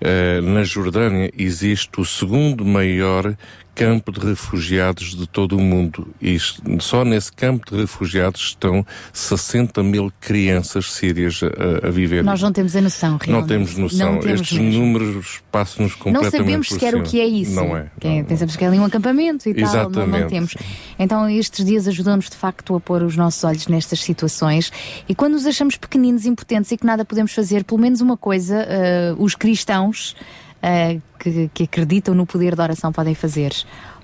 eh, 0.00 0.40
na 0.40 0.62
Jordânia 0.62 1.32
existe 1.36 2.00
o 2.00 2.04
segundo 2.04 2.64
maior 2.64 3.34
campo 3.76 4.10
de 4.10 4.20
refugiados 4.20 5.14
de 5.14 5.26
todo 5.26 5.56
o 5.56 5.60
mundo. 5.60 6.08
E 6.20 6.38
só 6.80 7.04
nesse 7.04 7.30
campo 7.30 7.70
de 7.70 7.82
refugiados 7.82 8.40
estão 8.40 8.84
60 9.12 9.82
mil 9.82 10.10
crianças 10.18 10.92
sírias 10.92 11.40
a, 11.42 11.86
a 11.86 11.90
viver. 11.90 12.24
Nós 12.24 12.40
não 12.40 12.50
temos 12.50 12.74
a 12.74 12.80
noção, 12.80 13.18
realmente. 13.20 13.30
Não 13.30 13.46
temos 13.46 13.76
noção. 13.76 14.14
Não 14.14 14.20
temos 14.20 14.40
Estes 14.40 14.58
mesmo. 14.58 14.80
números 14.80 15.42
passam-nos 15.52 15.92
Não 15.92 15.98
completamente 15.98 16.38
sabemos 16.38 16.68
por 16.68 16.74
sequer 16.74 16.94
o 16.94 17.02
que 17.02 17.20
é 17.20 17.26
isso. 17.26 17.54
Não 17.54 17.76
é. 17.76 17.90
Que 18.00 18.24
Pensamos 18.24 18.56
que 18.56 18.64
é 18.64 18.68
ali 18.68 18.78
um 18.78 18.84
acampamento 18.84 19.46
e 19.48 19.54
tal. 19.54 19.64
Não, 19.64 19.72
não 19.72 19.90
Exatamente. 19.90 20.30
temos. 20.30 20.54
Então 20.98 21.28
estes 21.28 21.64
dias 21.64 21.86
ajudam-nos 21.86 22.30
de 22.30 22.36
facto 22.36 22.74
a 22.74 22.80
pôr 22.80 23.02
os 23.02 23.14
nossos 23.14 23.44
olhos 23.44 23.68
nestas 23.68 24.00
situações 24.00 24.72
e 25.06 25.14
quando 25.14 25.34
nos 25.34 25.46
achamos 25.46 25.76
pequeninos, 25.76 26.24
impotentes 26.24 26.72
e 26.72 26.78
que 26.78 26.86
nada 26.86 27.04
podemos 27.04 27.32
fazer, 27.34 27.62
pelo 27.64 27.80
menos 27.80 28.00
uma 28.00 28.16
coisa, 28.16 28.56
eh, 28.68 29.14
os 29.18 29.34
cristãos 29.34 30.16
eh, 30.62 30.98
que, 31.18 31.50
que 31.52 31.62
acreditam 31.64 32.14
no 32.14 32.26
poder 32.26 32.54
da 32.54 32.62
oração 32.62 32.92
podem 32.92 33.14
fazer. 33.14 33.52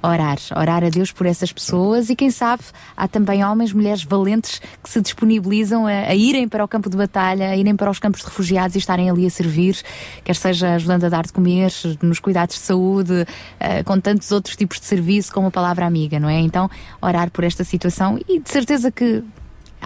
Orar, 0.02 0.38
orar 0.56 0.82
a 0.82 0.88
Deus 0.88 1.12
por 1.12 1.26
essas 1.26 1.52
pessoas 1.52 2.10
e 2.10 2.16
quem 2.16 2.28
sabe 2.28 2.64
há 2.96 3.06
também 3.06 3.44
homens, 3.44 3.72
mulheres 3.72 4.02
valentes 4.02 4.60
que 4.82 4.90
se 4.90 5.00
disponibilizam 5.00 5.86
a, 5.86 5.90
a 5.90 6.14
irem 6.14 6.48
para 6.48 6.64
o 6.64 6.66
campo 6.66 6.90
de 6.90 6.96
batalha, 6.96 7.50
a 7.50 7.56
irem 7.56 7.76
para 7.76 7.88
os 7.88 8.00
campos 8.00 8.20
de 8.20 8.26
refugiados 8.26 8.74
e 8.74 8.78
estarem 8.80 9.08
ali 9.08 9.24
a 9.24 9.30
servir, 9.30 9.80
quer 10.24 10.34
seja 10.34 10.74
ajudando 10.74 11.04
a 11.04 11.08
dar 11.08 11.24
de 11.24 11.32
comer, 11.32 11.72
nos 12.02 12.18
cuidados 12.18 12.56
de 12.56 12.62
saúde, 12.62 13.24
eh, 13.60 13.84
com 13.84 14.00
tantos 14.00 14.32
outros 14.32 14.56
tipos 14.56 14.80
de 14.80 14.86
serviço 14.86 15.32
como 15.32 15.46
a 15.46 15.50
palavra 15.52 15.86
amiga, 15.86 16.18
não 16.18 16.28
é? 16.28 16.40
Então, 16.40 16.68
orar 17.00 17.30
por 17.30 17.44
esta 17.44 17.62
situação 17.62 18.18
e 18.28 18.40
de 18.40 18.50
certeza 18.50 18.90
que 18.90 19.22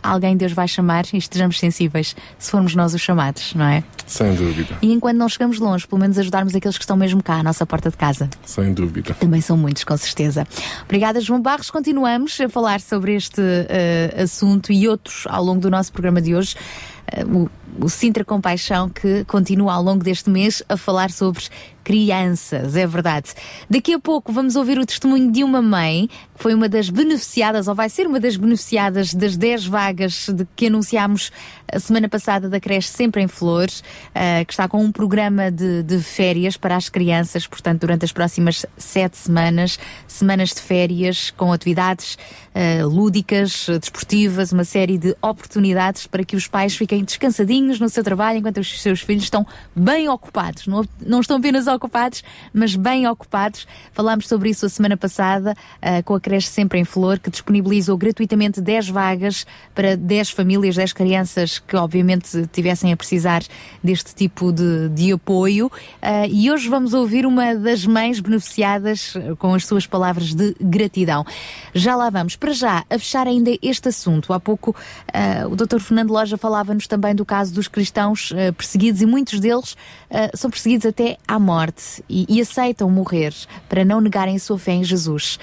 alguém 0.07 0.36
Deus 0.36 0.52
vai 0.52 0.68
chamar 0.68 1.04
e 1.12 1.16
estejamos 1.18 1.59
sensíveis, 1.59 2.14
se 2.38 2.50
formos 2.50 2.74
nós 2.74 2.94
os 2.94 3.00
chamados, 3.00 3.54
não 3.54 3.64
é? 3.64 3.82
Sem 4.07 4.34
dúvida, 4.34 4.76
E 4.80 4.92
enquanto 4.92 5.16
não 5.16 5.28
chegamos 5.28 5.59
longe, 5.59 5.86
pelo 5.86 6.00
menos 6.00 6.16
ajudarmos 6.18 6.54
aqueles 6.54 6.78
que 6.78 6.84
estão 6.84 6.96
mesmo 6.96 7.22
cá, 7.22 7.34
à 7.34 7.42
nossa 7.42 7.66
porta 7.66 7.90
de 7.90 7.96
casa. 7.96 8.28
sem 8.44 8.72
dúvida. 8.72 9.14
Também 9.14 9.40
são 9.40 9.57
muitos, 9.57 9.82
com 9.84 9.96
certeza. 9.96 10.46
Obrigada, 10.84 11.20
João 11.20 11.40
Barros. 11.40 11.70
Continuamos 11.70 12.40
a 12.40 12.48
falar 12.48 12.80
sobre 12.80 13.14
este 13.16 13.40
eh, 13.68 14.22
assunto 14.22 14.72
e 14.72 14.88
outros 14.88 15.24
ao 15.28 15.42
longo 15.42 15.61
do 15.61 15.70
nosso 15.70 15.92
programa 15.92 16.20
de 16.20 16.34
hoje. 16.34 16.54
Eh, 17.09 17.24
o, 17.24 17.48
o 17.84 17.88
Sintra 17.88 18.24
Compaixão, 18.24 18.88
que 18.88 19.24
continua 19.24 19.74
ao 19.74 19.82
longo 19.82 20.04
deste 20.04 20.30
mês 20.30 20.62
a 20.68 20.76
falar 20.76 21.11
sobre 21.11 21.44
crianças, 21.87 22.74
é 22.74 22.84
verdade. 22.84 23.32
Daqui 23.70 23.95
a 23.95 24.01
pouco 24.01 24.32
vamos 24.32 24.57
ouvir 24.57 24.76
o 24.76 24.84
testemunho 24.84 25.30
de 25.30 25.45
uma 25.45 25.62
mãe 25.62 26.09
que 26.37 26.43
foi 26.43 26.53
uma 26.53 26.68
das 26.68 26.91
beneficiadas, 26.91 27.68
ou 27.68 27.76
vai 27.76 27.89
ser 27.89 28.09
uma 28.09 28.18
das 28.18 28.37
beneficiadas 28.37 29.14
das 29.14 29.37
10 29.37 29.66
vagas 29.66 30.28
de 30.28 30.45
que 30.57 30.66
anunciámos 30.66 31.30
a 31.72 31.78
semana 31.78 32.09
passada 32.09 32.49
da 32.49 32.61
creche 32.61 32.89
Sempre 32.89 33.22
em 33.22 33.28
Flores, 33.28 33.82
eh, 34.14 34.45
que 34.45 34.53
está 34.53 34.68
com 34.68 34.84
um 34.84 34.93
programa 34.93 35.51
de, 35.51 35.82
de 35.82 35.99
férias 36.01 36.57
para 36.57 36.76
as 36.76 36.89
crianças, 36.89 37.47
portanto, 37.47 37.80
durante 37.80 38.05
as 38.05 38.12
próximas 38.12 38.66
sete 38.76 39.16
semanas, 39.16 39.78
semanas 40.07 40.51
de 40.51 40.61
férias 40.61 41.32
com 41.37 41.53
atividades 41.53 42.18
eh, 42.55 42.84
lúdicas, 42.84 43.66
desportivas, 43.80 44.53
uma 44.53 44.64
série 44.64 44.99
de 44.99 45.16
oportunidades 45.22 46.07
para 46.07 46.24
que 46.24 46.37
os 46.37 46.47
pais 46.47 46.76
fiquem 46.76 47.05
descansadinhos 47.05 47.80
no 47.80 47.89
seu 47.89 48.05
trabalho 48.05 48.39
enquanto 48.39 48.59
os 48.59 48.80
seus 48.82 49.01
filhos 49.01 49.24
estão 49.24 49.47
bem 49.74 50.09
ocupados. 50.09 50.66
Não, 50.66 50.84
não 51.05 51.20
estão 51.20 51.39
apenas 51.39 51.66
ocupados, 51.77 52.24
mas 52.53 52.74
bem 52.74 53.07
ocupados. 53.07 53.66
Falámos 53.93 54.27
sobre 54.27 54.51
isso 54.51 54.66
a 54.66 54.68
semana 54.68 54.97
passada 54.97 55.55
eh, 55.81 56.03
com 56.03 56.14
a 56.14 56.20
creche 56.20 56.49
Sempre 56.49 56.79
em 56.79 56.85
Flor, 56.85 57.18
que 57.18 57.31
disponibilizou 57.31 57.97
gratuitamente 57.97 58.61
10 58.61 58.89
vagas 58.89 59.47
para 59.74 59.97
10 59.97 60.31
famílias, 60.31 60.77
10 60.77 60.93
crianças 60.93 61.59
que 61.59 61.77
obviamente 61.77 62.47
tivessem 62.53 62.93
a 62.93 62.97
precisar 62.97 63.43
deste 63.83 64.14
tipo 64.14 64.53
de, 64.53 64.89
de 64.89 65.12
apoio. 65.12 65.70
Eh, 66.03 66.29
e 66.29 66.51
hoje 66.51 66.68
vamos 66.68 66.95
ouvir 66.95 67.27
uma 67.27 67.55
das 67.55 67.85
mães 67.87 68.20
beneficiadas 68.20 69.14
eh, 69.16 69.35
com 69.39 69.55
as 69.55 69.66
suas 69.66 69.87
palavras 69.87 70.35
de 70.35 70.57
gratidão. 70.61 71.24
Já 71.74 71.95
lá 71.95 72.11
vamos. 72.11 72.37
Para 72.37 72.53
já, 72.53 72.85
a 72.89 72.99
fechar 72.99 73.27
ainda 73.27 73.51
este 73.62 73.89
assunto. 73.89 74.33
Há 74.33 74.41
pouco 74.41 74.74
eh, 75.12 75.47
o 75.47 75.55
Dr. 75.55 75.79
Fernando 75.81 76.11
Loja 76.11 76.37
falava-nos 76.37 76.87
também 76.87 77.14
do 77.14 77.24
caso 77.24 77.53
dos 77.53 77.68
cristãos 77.68 78.33
eh, 78.35 78.53
perseguidos 78.53 79.01
e 79.01 79.07
muitos 79.07 79.41
deles 79.41 79.77
eh, 80.09 80.31
são 80.35 80.51
perseguidos 80.51 80.87
até 80.87 81.18
à 81.27 81.39
morte 81.39 81.66
e, 82.09 82.27
e 82.29 82.41
aceitam 82.41 82.91
morrer 82.91 83.35
para 83.69 83.85
não 83.85 84.01
negarem 84.01 84.37
a 84.37 84.39
sua 84.39 84.59
fé 84.59 84.73
em 84.73 84.85
Jesus. 84.85 85.39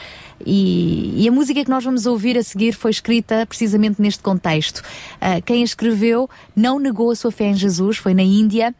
E, 0.45 1.23
e 1.23 1.27
a 1.27 1.31
música 1.31 1.63
que 1.63 1.69
nós 1.69 1.83
vamos 1.83 2.05
ouvir 2.05 2.37
a 2.37 2.43
seguir 2.43 2.73
foi 2.73 2.91
escrita 2.91 3.45
precisamente 3.45 4.01
neste 4.01 4.21
contexto. 4.21 4.81
Ah, 5.21 5.39
quem 5.41 5.61
a 5.61 5.65
escreveu 5.65 6.29
não 6.55 6.79
negou 6.79 7.11
a 7.11 7.15
sua 7.15 7.31
fé 7.31 7.45
em 7.45 7.55
Jesus, 7.55 7.97
foi 7.97 8.13
na 8.13 8.23
Índia. 8.23 8.75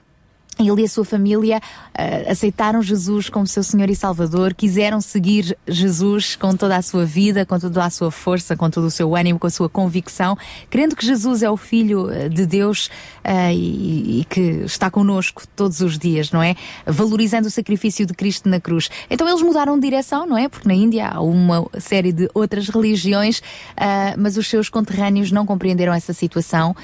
Ele 0.60 0.82
e 0.82 0.86
a 0.86 0.90
sua 0.90 1.04
família 1.06 1.60
ah, 1.94 2.32
aceitaram 2.32 2.82
Jesus 2.82 3.30
como 3.30 3.46
seu 3.48 3.64
Senhor 3.64 3.90
e 3.90 3.96
Salvador, 3.96 4.54
quiseram 4.54 5.02
seguir 5.02 5.58
Jesus 5.68 6.36
com 6.36 6.56
toda 6.56 6.76
a 6.78 6.82
sua 6.82 7.06
vida, 7.06 7.46
com 7.46 7.60
toda 7.60 7.84
a 7.84 7.90
sua 7.90 8.12
força, 8.12 8.56
com 8.56 8.70
todo 8.70 8.86
o 8.86 8.92
seu 8.92 9.16
ânimo, 9.16 9.40
com 9.40 9.48
a 9.48 9.50
sua 9.50 9.68
convicção, 9.70 10.38
crendo 10.70 10.96
que 10.96 11.06
Jesus 11.06 11.42
é 11.44 11.50
o 11.50 11.58
Filho 11.58 12.08
ah, 12.10 12.28
de 12.30 12.46
Deus 12.46 12.90
ah, 13.24 13.52
e, 13.54 14.22
e 14.22 14.26
que 14.26 14.42
está 14.66 14.90
connosco 14.92 15.44
todos 15.56 15.80
os 15.82 15.98
dias, 15.98 16.32
não 16.32 16.42
é? 16.42 16.56
Valorizando 16.86 17.48
o 17.48 17.52
sacrifício 17.52 18.06
de 18.06 18.14
Cristo 18.14 18.48
na 18.48 18.60
cruz. 18.60 18.90
Então 19.10 19.28
eles 19.28 19.42
mudaram 19.42 19.76
de 19.76 19.82
direção, 19.82 20.26
não 20.26 20.38
é? 20.38 20.48
Porque 20.48 20.68
na 20.68 20.74
Índia 20.74 21.08
há 21.10 21.22
uma 21.22 21.66
série 21.80 22.12
de 22.12 22.30
outras 22.34 22.70
religiões, 22.70 23.42
ah, 23.76 24.14
mas 24.18 24.38
os 24.38 24.48
seus 24.48 24.70
conterrâneos 24.70 25.32
não 25.32 25.46
compreenderam 25.46 25.94
essa 25.94 26.14
situação 26.14 26.76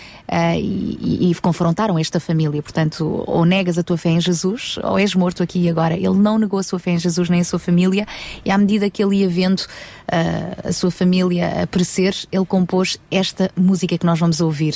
e, 0.58 0.98
e- 1.28 1.32
e 1.32 1.36
confrontaram 1.36 1.98
esta 1.98 2.20
família. 2.20 2.62
Portanto, 2.62 3.24
ou 3.28 3.46
negas 3.60 3.78
a 3.78 3.84
tua 3.84 3.98
fé 3.98 4.10
em 4.10 4.22
Jesus, 4.22 4.80
ou 4.82 4.98
és 4.98 5.14
morto 5.14 5.44
aqui 5.44 5.60
e 5.60 5.70
agora. 5.70 5.96
Ele 5.96 6.18
não 6.18 6.40
negou 6.40 6.60
a 6.60 6.64
sua 6.64 6.80
fé 6.80 6.92
em 6.92 7.00
Jesus 7.00 7.30
nem 7.30 7.42
a 7.42 7.44
sua 7.44 7.60
família, 7.60 8.08
e 8.46 8.52
à 8.52 8.58
medida 8.58 8.90
que 8.90 9.04
ele 9.04 9.18
ia 9.18 9.30
vendo 9.30 9.64
ah, 10.08 10.70
a 10.70 10.72
sua 10.72 10.90
família 10.90 11.64
a 11.64 11.68
perecer, 11.68 12.16
ele 12.32 12.46
compôs 12.46 12.98
esta 13.12 13.52
música 13.58 13.98
que 13.98 14.06
nós 14.06 14.18
vamos 14.18 14.40
ouvir. 14.40 14.76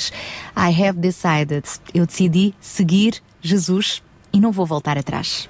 I 0.56 0.70
have 0.82 0.98
decided. 1.00 1.64
Eu 1.94 2.04
decidi 2.04 2.54
seguir 2.60 3.22
Jesus 3.40 4.02
e 4.32 4.40
não 4.40 4.52
vou 4.52 4.66
voltar 4.66 4.98
atrás. 4.98 5.48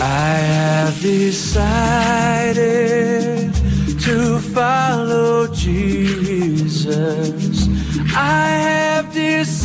I 0.00 0.04
have 0.04 1.00
decided 1.00 1.58
to 3.98 4.38
follow 4.54 5.52
Jesus. 5.52 7.18
I 8.14 8.48
have 8.68 9.12
decided 9.12 9.64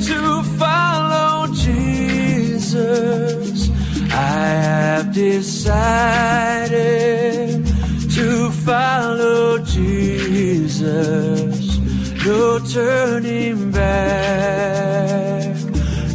to 0.00 0.42
follow 0.58 1.46
Jesus. 1.54 3.70
I 4.12 4.14
have 4.14 5.12
decided 5.14 6.72
to 8.14 8.50
follow 8.50 9.58
Jesus. 9.64 11.78
No 12.24 12.58
turning 12.60 13.70
back, 13.72 15.56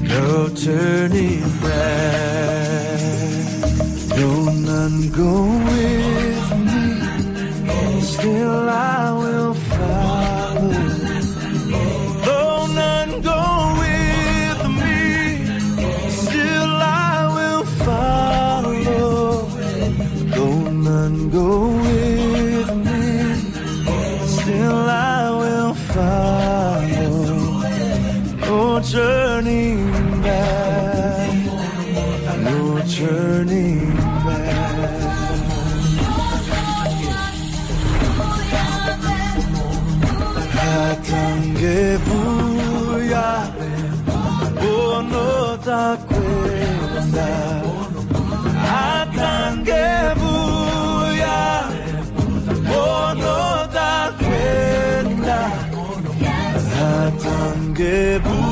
no 0.04 0.48
turning 0.50 1.42
back. 1.60 3.00
No, 4.18 4.46
none 4.46 5.10
go 5.12 5.44
with 5.68 6.52
me, 6.66 8.02
still 8.02 8.70
I 8.70 9.12
will 9.12 9.54
no 28.78 28.84
turning 28.84 30.22
back. 30.22 31.34
No 32.44 32.80
turning 32.86 33.96
back. 34.24 34.58
같은 40.54 41.54
게 41.56 41.98
뭐야 42.06 43.52
번호 44.56 45.60
다 45.62 45.98
꿰다 46.08 47.18
같은 48.64 49.64
게 49.64 49.72
뭐야 50.20 51.70
번호 52.68 53.26
다 53.72 54.14
꿰다 54.18 54.48
게 57.74 58.20
뭐야 58.24 58.47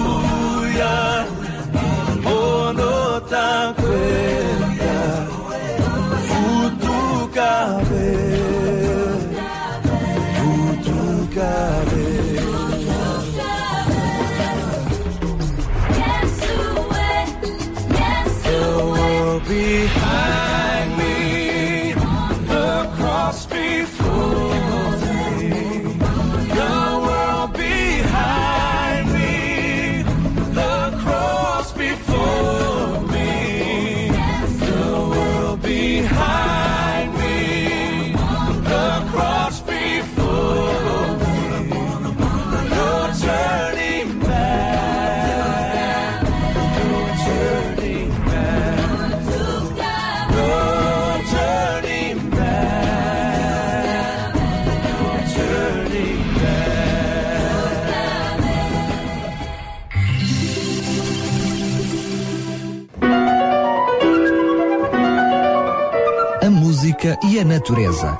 a 67.39 67.43
natureza. 67.43 68.17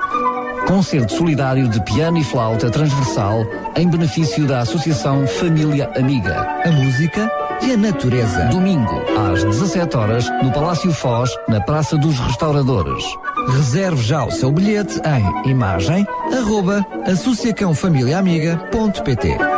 Concerto 0.67 1.13
solidário 1.13 1.69
de 1.69 1.79
piano 1.83 2.17
e 2.17 2.23
flauta 2.23 2.69
transversal 2.69 3.45
em 3.75 3.87
benefício 3.87 4.45
da 4.47 4.61
Associação 4.61 5.27
Família 5.27 5.91
Amiga. 5.95 6.35
A 6.65 6.71
música 6.71 7.31
e 7.61 7.71
a 7.71 7.77
natureza. 7.77 8.45
Domingo, 8.45 8.99
às 9.31 9.43
17 9.43 9.95
horas, 9.95 10.27
no 10.41 10.51
Palácio 10.51 10.91
Foz, 10.91 11.29
na 11.47 11.61
Praça 11.61 11.95
dos 11.97 12.17
Restauradores. 12.19 13.05
Reserve 13.55 14.01
já 14.01 14.25
o 14.25 14.31
seu 14.31 14.51
bilhete 14.51 14.99
em 15.45 15.51
imagem 15.51 16.03
arroba 16.33 16.83
associacãofamiliaamiga.pt 17.05 19.54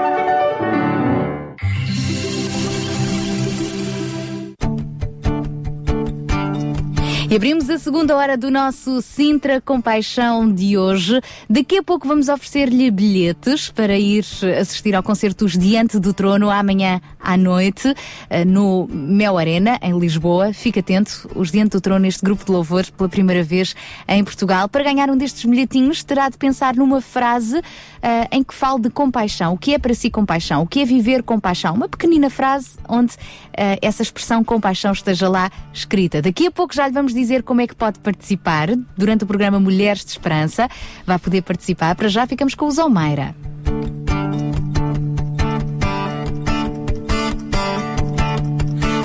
E 7.29 7.35
abrimos 7.35 7.69
a 7.69 7.77
segunda 7.77 8.15
hora 8.15 8.37
do 8.37 8.49
nosso 8.49 9.01
Sintra 9.01 9.59
Compaixão 9.59 10.49
de 10.49 10.77
hoje. 10.77 11.19
Daqui 11.49 11.79
a 11.79 11.83
pouco 11.83 12.07
vamos 12.07 12.29
oferecer-lhe 12.29 12.89
bilhetes 12.89 13.69
para 13.69 13.97
ir 13.97 14.23
assistir 14.57 14.95
ao 14.95 15.03
concerto 15.03 15.43
dos 15.43 15.57
Diante 15.57 15.99
do 15.99 16.13
Trono 16.13 16.49
amanhã 16.49 17.01
à 17.19 17.35
noite 17.35 17.93
eh, 18.29 18.45
no 18.45 18.87
Mel 18.89 19.37
Arena, 19.37 19.77
em 19.81 19.99
Lisboa. 19.99 20.53
Fique 20.53 20.79
atento, 20.79 21.29
os 21.35 21.51
Diante 21.51 21.71
do 21.71 21.81
Trono, 21.81 22.05
este 22.05 22.23
grupo 22.23 22.45
de 22.45 22.51
louvor, 22.51 22.89
pela 22.91 23.09
primeira 23.09 23.43
vez 23.43 23.75
em 24.07 24.23
Portugal. 24.23 24.69
Para 24.69 24.85
ganhar 24.85 25.09
um 25.09 25.17
destes 25.17 25.43
bilhetinhos, 25.43 26.05
terá 26.05 26.29
de 26.29 26.37
pensar 26.37 26.77
numa 26.77 27.01
frase 27.01 27.61
eh, 28.01 28.27
em 28.31 28.41
que 28.41 28.53
fale 28.53 28.83
de 28.83 28.89
compaixão. 28.89 29.51
O 29.51 29.57
que 29.57 29.73
é 29.73 29.77
para 29.77 29.93
si 29.93 30.09
compaixão? 30.09 30.61
O 30.61 30.67
que 30.67 30.79
é 30.79 30.85
viver 30.85 31.21
compaixão? 31.23 31.75
Uma 31.75 31.89
pequenina 31.89 32.29
frase 32.29 32.77
onde 32.87 33.15
eh, 33.51 33.77
essa 33.81 34.01
expressão 34.01 34.45
compaixão 34.45 34.93
esteja 34.93 35.27
lá 35.27 35.51
escrita. 35.73 36.21
Daqui 36.21 36.47
a 36.47 36.51
pouco 36.51 36.73
já 36.73 36.87
lhe 36.87 36.93
vamos 36.93 37.16
dizer 37.17 37.43
como 37.43 37.61
é 37.61 37.67
que 37.67 37.75
pode 37.75 37.99
participar 37.99 38.69
durante 38.95 39.23
o 39.23 39.27
programa 39.27 39.59
Mulheres 39.59 40.05
de 40.05 40.11
Esperança. 40.11 40.69
Vai 41.05 41.17
poder 41.19 41.41
participar. 41.41 41.95
Para 41.95 42.07
já 42.07 42.25
ficamos 42.27 42.55
com 42.55 42.67
o 42.67 42.71
Zalmeira. 42.71 43.35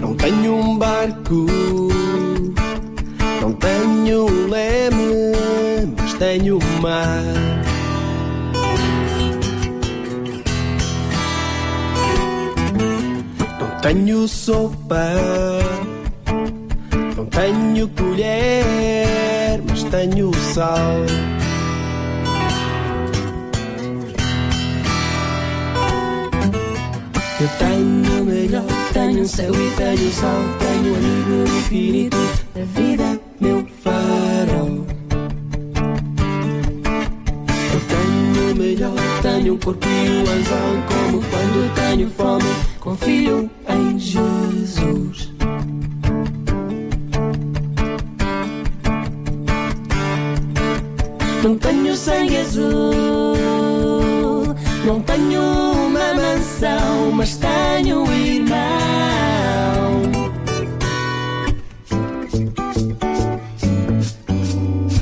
Não 0.01 0.15
tenho 0.15 0.55
um 0.55 0.79
barco, 0.79 1.47
não 3.41 3.53
tenho 3.55 4.27
um 4.27 4.49
leme, 4.49 5.93
mas 5.97 6.13
tenho 6.15 6.59
o 6.59 6.83
mar. 6.83 7.63
Tenho 13.83 14.29
sopa, 14.29 15.03
não 17.23 17.27
tenho 17.27 17.89
colher, 17.89 19.63
mas 19.69 19.85
tenho 19.85 20.33
sal. 20.53 20.77
Eu 27.41 27.49
tenho 27.59 28.23
o 28.23 28.25
melhor, 28.25 28.65
tenho 28.93 29.27
céu 29.27 29.53
e 29.55 29.71
tenho 29.77 30.09
o 30.09 30.13
sol, 30.13 30.43
tenho 30.59 30.93
o 30.93 30.97
amigo 30.97 31.59
infinito 31.59 32.17
da 32.55 32.65
vida, 32.65 33.21
meu 33.41 33.67
farol. 33.83 34.87
Eu 37.73 37.81
tenho 37.89 38.53
o 38.53 38.57
melhor, 38.57 38.95
tenho 39.23 39.55
o 39.55 39.59
corpo 39.59 39.87
e 39.87 40.09
o 40.09 40.31
anzol, 40.31 40.83
como 40.89 41.23
quando 41.31 41.75
tenho 41.75 42.11
fome, 42.11 42.45
confio 42.81 43.51
em 43.69 43.99
Jesus. 43.99 45.33
Não 51.43 51.59
tenho 51.59 51.97
sangue 51.97 52.37
azul, 52.37 52.95
não 54.87 55.01
tenho 55.01 55.43
uma 55.43 56.15
mansão, 56.15 57.11
mas 57.13 57.37
tenho 57.37 58.05
um 58.05 58.13
irmão. 58.13 58.53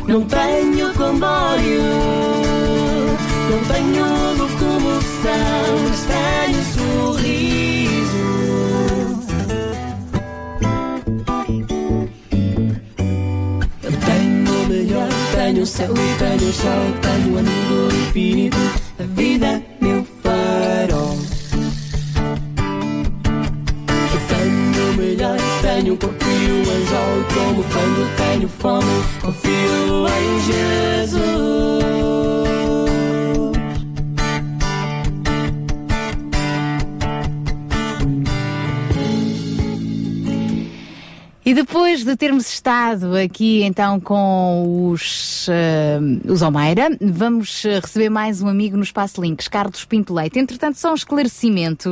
Não 0.08 0.24
tenho 0.24 0.94
comboio, 0.94 1.82
não 3.50 3.58
tenho 3.68 4.06
locomoção, 4.38 5.89
o 15.62 15.66
céu 15.66 15.92
e 15.94 16.44
o 16.44 16.52
sol, 16.52 16.72
tenho 17.02 17.34
um 17.34 17.38
amigo 17.38 17.94
infinito, 18.06 18.56
a 18.98 19.02
vida, 19.02 19.62
meu 19.80 20.06
farol. 20.22 21.18
Eu 24.12 24.20
tenho 24.28 24.90
o 24.90 24.94
melhor, 24.94 25.36
tenho 25.60 25.94
o 25.94 25.96
corpo 25.98 26.24
e 26.24 26.50
o 26.50 26.60
anzol, 26.60 27.24
como 27.34 27.62
quando 27.64 28.16
tenho 28.16 28.48
fome, 28.48 29.04
confio 29.20 30.06
em 30.08 30.40
Jesus. 30.46 31.40
E 41.42 41.54
depois 41.54 42.04
de 42.04 42.14
termos 42.16 42.50
estado 42.52 43.16
aqui 43.16 43.62
então 43.62 43.98
com 43.98 44.90
os, 44.90 45.48
eh, 45.48 45.98
os 46.30 46.42
Almeida, 46.42 46.90
vamos 47.00 47.64
eh, 47.64 47.80
receber 47.80 48.10
mais 48.10 48.42
um 48.42 48.48
amigo 48.48 48.76
no 48.76 48.82
Espaço 48.82 49.22
Links, 49.22 49.48
Carlos 49.48 49.86
Pinto 49.86 50.12
Leite. 50.12 50.38
Entretanto, 50.38 50.76
só 50.78 50.92
um 50.92 50.94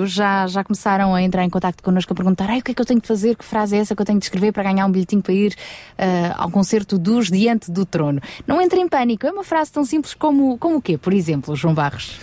já, 0.07 0.47
já 0.47 0.63
começaram 0.63 1.15
a 1.15 1.23
entrar 1.23 1.45
em 1.45 1.49
contato 1.49 1.83
connosco 1.83 2.13
a 2.13 2.17
perguntar 2.17 2.51
o 2.59 2.63
que 2.63 2.73
é 2.73 2.75
que 2.75 2.83
eu 2.83 2.85
tenho 2.85 3.01
de 3.01 3.09
fazer, 3.09 3.37
que 3.37 3.45
frase 3.45 3.75
é 3.75 3.79
essa 3.79 3.97
que 3.97 4.03
eu 4.03 4.07
tenho 4.07 4.19
de 4.19 4.27
escrever 4.27 4.53
para 4.53 4.65
ganhar 4.65 4.85
um 4.85 4.93
bilhetinho 4.93 5.23
para 5.23 5.33
ir 5.33 5.55
eh, 5.97 6.31
ao 6.37 6.51
concerto 6.51 6.99
dos 6.99 7.31
Diante 7.31 7.71
do 7.71 7.87
Trono. 7.87 8.21
Não 8.47 8.61
entre 8.61 8.79
em 8.79 8.87
pânico, 8.87 9.27
é 9.27 9.31
uma 9.31 9.45
frase 9.45 9.73
tão 9.73 9.83
simples 9.83 10.13
como, 10.13 10.59
como 10.59 10.77
o 10.77 10.83
quê, 10.83 10.99
por 10.99 11.15
exemplo, 11.15 11.57
João 11.57 11.73
Barros? 11.73 12.19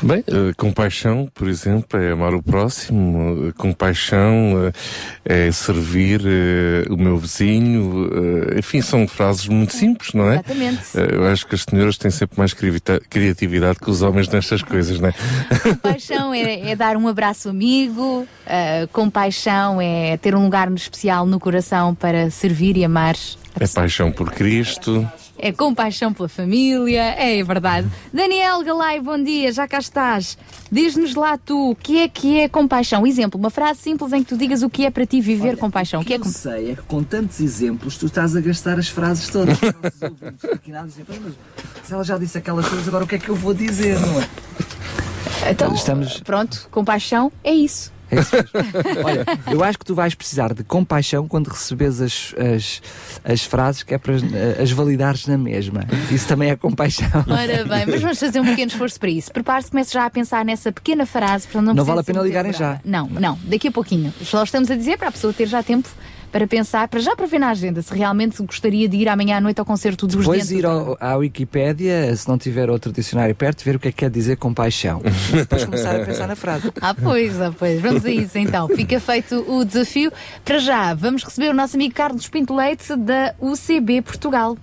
Bem, 0.00 0.22
eh, 0.28 0.52
compaixão, 0.56 1.28
por 1.34 1.48
exemplo, 1.48 1.98
é 1.98 2.12
amar 2.12 2.32
o 2.32 2.40
próximo, 2.40 3.48
eh, 3.48 3.52
compaixão 3.58 4.72
eh, 5.24 5.48
é 5.48 5.50
servir 5.50 6.20
o 6.90 6.96
meu 6.96 7.16
vizinho, 7.16 8.10
eh, 8.54 8.58
enfim, 8.58 8.80
são 8.80 9.06
frases 9.06 9.46
muito 9.48 9.72
simples, 9.72 10.12
não 10.14 10.30
é? 10.30 10.34
Exatamente. 10.34 10.80
Eh, 10.94 11.08
eu 11.12 11.26
acho 11.26 11.46
que 11.46 11.54
as 11.54 11.62
senhoras 11.62 11.96
têm 11.98 12.10
sempre 12.10 12.38
mais 12.38 12.54
criatividade 12.54 13.78
que 13.78 13.90
os 13.90 14.02
homens 14.02 14.28
nestas 14.28 14.62
coisas, 14.62 14.98
não 14.98 15.08
é? 15.08 15.14
Compaixão 15.62 16.34
é, 16.34 16.70
é 16.70 16.76
dar 16.76 16.96
um 16.96 17.08
abraço 17.08 17.48
amigo, 17.48 18.26
uh, 18.46 18.88
compaixão 18.92 19.80
é 19.80 20.16
ter 20.16 20.34
um 20.34 20.44
lugar 20.44 20.70
especial 20.72 21.26
no 21.26 21.40
coração 21.40 21.94
para 21.94 22.30
servir 22.30 22.76
e 22.76 22.84
amar. 22.84 23.16
É 23.58 23.66
paixão 23.66 24.12
por 24.12 24.30
Cristo. 24.32 25.06
É 25.40 25.52
compaixão 25.52 26.12
pela 26.12 26.28
família, 26.28 27.00
é 27.16 27.42
verdade. 27.44 27.88
Daniel 28.12 28.62
Galay, 28.64 29.00
bom 29.00 29.22
dia, 29.22 29.52
já 29.52 29.68
cá 29.68 29.78
estás. 29.78 30.36
Diz-nos 30.70 31.14
lá 31.14 31.38
tu, 31.38 31.70
o 31.70 31.76
que 31.76 31.98
é 32.00 32.08
que 32.08 32.40
é 32.40 32.48
compaixão? 32.48 33.06
Exemplo, 33.06 33.38
uma 33.38 33.48
frase 33.48 33.80
simples 33.80 34.12
em 34.12 34.22
que 34.24 34.30
tu 34.30 34.36
digas 34.36 34.62
o 34.62 34.68
que 34.68 34.84
é 34.84 34.90
para 34.90 35.06
ti 35.06 35.20
viver 35.20 35.56
compaixão. 35.56 36.00
O 36.00 36.04
que 36.04 36.14
é 36.14 36.16
eu 36.16 36.20
com- 36.20 36.28
sei 36.28 36.72
é 36.72 36.74
que 36.74 36.82
com 36.82 37.04
tantos 37.04 37.40
exemplos 37.40 37.96
tu 37.96 38.06
estás 38.06 38.34
a 38.34 38.40
gastar 38.40 38.78
as 38.80 38.88
frases 38.88 39.28
todas. 39.28 39.56
Os 39.62 39.72
nossos 39.80 40.02
ouvintes 40.02 40.44
aqui 40.52 40.72
nada 40.72 40.88
dizem, 40.88 41.04
"Bem, 41.08 41.20
mas 41.22 41.34
se 41.86 41.94
ela 41.94 42.02
já 42.02 42.18
disse 42.18 42.36
aquelas 42.36 42.66
coisas, 42.68 42.88
agora 42.88 43.04
o 43.04 43.06
que 43.06 43.14
é 43.14 43.18
que 43.18 43.28
eu 43.28 43.36
vou 43.36 43.54
dizer, 43.54 43.96
não 44.00 44.20
é? 44.20 44.28
Então, 45.50 45.72
Estamos- 45.72 46.18
pronto, 46.20 46.66
compaixão 46.70 47.30
é 47.44 47.54
isso. 47.54 47.92
É 48.10 48.20
isso 48.20 48.34
mesmo. 48.34 48.50
Olha, 49.04 49.24
eu 49.50 49.64
acho 49.64 49.78
que 49.78 49.84
tu 49.84 49.94
vais 49.94 50.14
precisar 50.14 50.54
de 50.54 50.64
compaixão 50.64 51.26
quando 51.28 51.48
receberes 51.48 52.00
as, 52.00 52.34
as, 52.38 52.82
as 53.24 53.44
frases 53.44 53.82
que 53.82 53.94
é 53.94 53.98
para 53.98 54.14
eh, 54.14 54.62
as 54.62 54.70
validares 54.70 55.26
na 55.26 55.38
mesma. 55.38 55.84
Isso 56.10 56.26
também 56.26 56.50
é 56.50 56.56
compaixão. 56.56 57.08
Ora 57.28 57.64
bem, 57.64 57.86
mas 57.86 58.00
vamos 58.00 58.18
fazer 58.18 58.40
um 58.40 58.44
pequeno 58.44 58.70
esforço 58.70 58.98
para 58.98 59.10
isso. 59.10 59.32
Prepare-se, 59.32 59.70
comece 59.70 59.92
já 59.92 60.06
a 60.06 60.10
pensar 60.10 60.44
nessa 60.44 60.72
pequena 60.72 61.06
frase. 61.06 61.46
Para 61.48 61.62
não, 61.62 61.74
Não 61.74 61.84
vale 61.84 62.00
a 62.00 62.04
pena 62.04 62.22
ligarem 62.22 62.52
já. 62.52 62.80
Não, 62.84 63.08
não, 63.08 63.38
daqui 63.44 63.68
a 63.68 63.72
pouquinho. 63.72 64.12
Só 64.22 64.42
estamos 64.42 64.70
a 64.70 64.76
dizer 64.76 64.98
para 64.98 65.08
a 65.08 65.12
pessoa 65.12 65.32
ter 65.32 65.46
já 65.46 65.62
tempo 65.62 65.88
para 66.30 66.46
pensar, 66.46 66.88
para 66.88 67.00
já 67.00 67.16
para 67.16 67.26
ver 67.26 67.38
na 67.38 67.50
agenda, 67.50 67.80
se 67.82 67.94
realmente 67.94 68.42
gostaria 68.42 68.88
de 68.88 68.96
ir 68.96 69.08
amanhã 69.08 69.38
à 69.38 69.40
noite 69.40 69.58
ao 69.58 69.64
concerto 69.64 70.06
dos 70.06 70.16
Depois 70.16 70.48
Dentes. 70.48 70.50
ir 70.50 70.66
ao, 70.66 70.96
à 71.00 71.16
Wikipédia, 71.16 72.14
se 72.14 72.28
não 72.28 72.36
tiver 72.36 72.70
outro 72.70 72.92
dicionário 72.92 73.34
perto, 73.34 73.64
ver 73.64 73.76
o 73.76 73.78
que 73.78 73.88
é 73.88 73.90
que 73.90 73.98
quer 73.98 74.10
dizer 74.10 74.36
compaixão. 74.36 75.02
Depois 75.32 75.64
começar 75.64 75.96
a 75.96 76.04
pensar 76.04 76.26
na 76.28 76.36
frase. 76.36 76.70
Ah, 76.80 76.94
pois, 76.94 77.40
ah, 77.40 77.52
pois. 77.56 77.80
Vamos 77.80 78.04
a 78.04 78.10
isso 78.10 78.38
então. 78.38 78.68
Fica 78.74 79.00
feito 79.00 79.44
o 79.48 79.64
desafio. 79.64 80.12
Para 80.44 80.58
já, 80.58 80.94
vamos 80.94 81.24
receber 81.24 81.48
o 81.50 81.54
nosso 81.54 81.76
amigo 81.76 81.94
Carlos 81.94 82.28
Pinto 82.28 82.54
Leite 82.54 82.94
da 82.96 83.34
UCB 83.40 84.02
Portugal. 84.02 84.56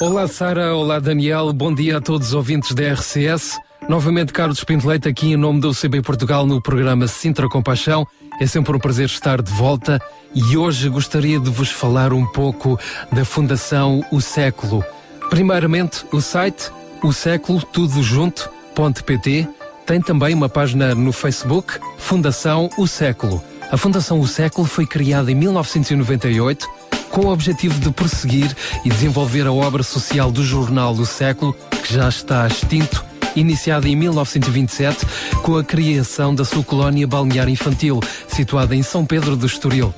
Olá 0.00 0.28
Sara, 0.28 0.76
olá 0.76 1.00
Daniel, 1.00 1.52
bom 1.52 1.74
dia 1.74 1.96
a 1.96 2.00
todos 2.00 2.28
os 2.28 2.34
ouvintes 2.34 2.72
da 2.72 2.92
RCS. 2.92 3.58
Novamente, 3.88 4.32
Carlos 4.32 4.62
Pinto 4.62 4.86
Leite, 4.86 5.08
aqui 5.08 5.32
em 5.32 5.36
nome 5.36 5.60
do 5.60 5.70
UCB 5.70 6.02
Portugal 6.02 6.46
no 6.46 6.62
programa 6.62 7.08
Sintra 7.08 7.48
Compaixão. 7.48 8.06
É 8.40 8.46
sempre 8.46 8.74
um 8.74 8.78
prazer 8.78 9.06
estar 9.06 9.42
de 9.42 9.52
volta 9.52 10.00
e 10.34 10.56
hoje 10.56 10.88
gostaria 10.88 11.40
de 11.40 11.50
vos 11.50 11.70
falar 11.70 12.12
um 12.12 12.24
pouco 12.24 12.78
da 13.10 13.24
Fundação 13.24 14.04
O 14.12 14.20
Século. 14.20 14.84
Primeiramente, 15.28 16.06
o 16.12 16.20
site 16.20 16.70
o 17.02 17.12
século 17.12 17.62
tudo 17.62 18.02
junto.pt 18.02 19.48
tem 19.86 20.00
também 20.00 20.34
uma 20.34 20.48
página 20.48 20.94
no 20.94 21.12
Facebook, 21.12 21.78
Fundação 21.96 22.68
O 22.76 22.86
Século. 22.86 23.42
A 23.70 23.76
Fundação 23.76 24.20
O 24.20 24.26
Século 24.26 24.66
foi 24.66 24.86
criada 24.86 25.30
em 25.30 25.34
1998 25.34 26.68
com 27.10 27.26
o 27.26 27.32
objetivo 27.32 27.78
de 27.80 27.90
prosseguir 27.90 28.54
e 28.84 28.88
desenvolver 28.88 29.46
a 29.46 29.52
obra 29.52 29.82
social 29.82 30.30
do 30.30 30.44
jornal 30.44 30.94
do 30.94 31.06
século, 31.06 31.54
que 31.82 31.94
já 31.94 32.08
está 32.08 32.46
extinto, 32.46 33.04
iniciada 33.34 33.88
em 33.88 33.96
1927 33.96 35.06
com 35.42 35.56
a 35.56 35.64
criação 35.64 36.34
da 36.34 36.44
sua 36.44 36.62
colónia 36.62 37.06
balnear 37.06 37.48
infantil, 37.48 38.00
situada 38.28 38.74
em 38.74 38.82
São 38.82 39.04
Pedro 39.04 39.36
do 39.36 39.46
Estoril. 39.46 39.94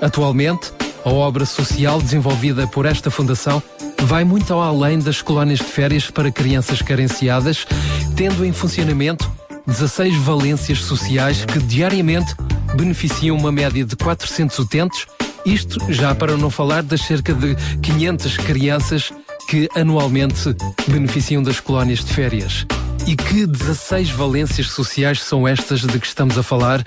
Atualmente, 0.00 0.72
a 1.04 1.10
obra 1.10 1.46
social 1.46 2.00
desenvolvida 2.00 2.66
por 2.66 2.86
esta 2.86 3.10
fundação 3.10 3.62
vai 4.02 4.24
muito 4.24 4.52
ao 4.52 4.60
além 4.60 4.98
das 4.98 5.22
colónias 5.22 5.58
de 5.58 5.64
férias 5.64 6.10
para 6.10 6.30
crianças 6.30 6.82
carenciadas, 6.82 7.66
tendo 8.14 8.44
em 8.44 8.52
funcionamento 8.52 9.30
16 9.66 10.16
valências 10.18 10.84
sociais 10.84 11.44
que 11.44 11.58
diariamente 11.58 12.34
beneficiam 12.76 13.36
uma 13.36 13.50
média 13.50 13.84
de 13.84 13.96
400 13.96 14.58
utentes, 14.58 15.06
isto 15.46 15.80
já 15.92 16.14
para 16.14 16.36
não 16.36 16.50
falar 16.50 16.82
das 16.82 17.02
cerca 17.02 17.32
de 17.32 17.54
500 17.80 18.36
crianças 18.38 19.12
que 19.48 19.68
anualmente 19.76 20.54
beneficiam 20.88 21.42
das 21.42 21.60
colónias 21.60 22.04
de 22.04 22.12
férias. 22.12 22.66
E 23.06 23.14
que 23.14 23.46
16 23.46 24.10
valências 24.10 24.70
sociais 24.70 25.22
são 25.22 25.46
estas 25.46 25.80
de 25.80 25.98
que 26.00 26.06
estamos 26.06 26.36
a 26.36 26.42
falar? 26.42 26.84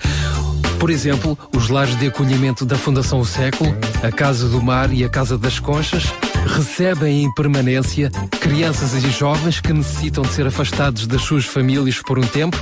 Por 0.78 0.90
exemplo, 0.90 1.38
os 1.56 1.70
lares 1.70 1.98
de 1.98 2.06
acolhimento 2.06 2.66
da 2.66 2.76
Fundação 2.76 3.20
O 3.20 3.24
Século, 3.24 3.74
a 4.02 4.12
Casa 4.12 4.48
do 4.48 4.62
Mar 4.62 4.92
e 4.92 5.04
a 5.04 5.08
Casa 5.08 5.38
das 5.38 5.58
Conchas 5.58 6.04
recebem 6.46 7.24
em 7.24 7.34
permanência 7.34 8.10
crianças 8.40 8.92
e 8.94 9.10
jovens 9.10 9.60
que 9.60 9.72
necessitam 9.72 10.22
de 10.22 10.32
ser 10.32 10.46
afastados 10.46 11.06
das 11.06 11.22
suas 11.22 11.46
famílias 11.46 12.00
por 12.02 12.18
um 12.18 12.26
tempo, 12.26 12.56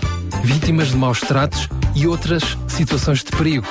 vítimas 0.44 0.88
de 0.88 0.96
maus 0.96 1.20
tratos 1.20 1.68
e 1.94 2.06
outras 2.06 2.56
situações 2.68 3.24
de 3.24 3.30
perigo. 3.30 3.66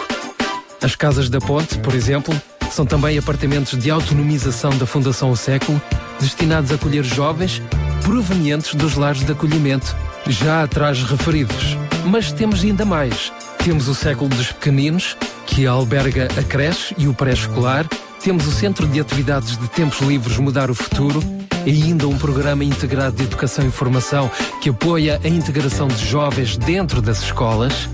As 0.82 0.96
Casas 0.96 1.30
da 1.30 1.40
Ponte, 1.40 1.78
por 1.80 1.94
exemplo, 1.96 2.34
são 2.72 2.86
também 2.86 3.18
apartamentos 3.18 3.78
de 3.78 3.90
autonomização 3.90 4.78
da 4.78 4.86
Fundação 4.86 5.32
O 5.32 5.38
Século, 5.38 5.82
destinados 6.20 6.72
a 6.72 6.76
acolher 6.76 7.04
jovens 7.04 7.62
provenientes 8.04 8.76
dos 8.76 8.96
lares 8.96 9.26
de 9.26 9.32
acolhimento, 9.32 9.96
já 10.28 10.64
atrás 10.64 11.02
referidos. 11.04 11.78
Mas 12.06 12.32
temos 12.32 12.64
ainda 12.64 12.86
mais. 12.86 13.32
Temos 13.64 13.88
o 13.88 13.96
Século 13.96 14.30
dos 14.30 14.52
Pequeninos, 14.52 15.18
que 15.46 15.66
alberga 15.66 16.28
a 16.38 16.44
creche 16.44 16.96
e 16.98 17.08
o 17.08 17.14
pré-escolar, 17.14 17.86
temos 18.24 18.48
o 18.48 18.52
Centro 18.52 18.88
de 18.88 19.00
Atividades 19.00 19.58
de 19.58 19.68
Tempos 19.70 20.00
Livres 20.02 20.38
Mudar 20.38 20.70
o 20.70 20.76
Futuro 20.76 21.22
e 21.66 21.84
ainda 21.84 22.08
um 22.08 22.18
programa 22.18 22.64
integrado 22.64 23.16
de 23.16 23.24
educação 23.24 23.66
e 23.68 23.72
formação 23.72 24.30
que 24.62 24.70
apoia 24.70 25.20
a 25.24 25.28
integração 25.28 25.88
de 25.88 26.06
jovens 26.06 26.58
dentro 26.58 27.02
das 27.02 27.22
escolas. 27.22 27.90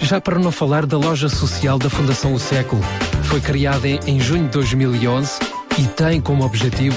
Já 0.00 0.20
para 0.20 0.38
não 0.38 0.50
falar 0.50 0.86
da 0.86 0.96
loja 0.96 1.28
social 1.28 1.78
da 1.78 1.90
Fundação 1.90 2.32
O 2.32 2.38
Século, 2.38 2.82
foi 3.24 3.40
criada 3.40 3.86
em, 3.88 4.20
junho 4.20 4.44
de 4.44 4.50
2011 4.50 5.38
e 5.78 5.84
tem 5.84 6.20
como 6.20 6.44
objetivo 6.44 6.96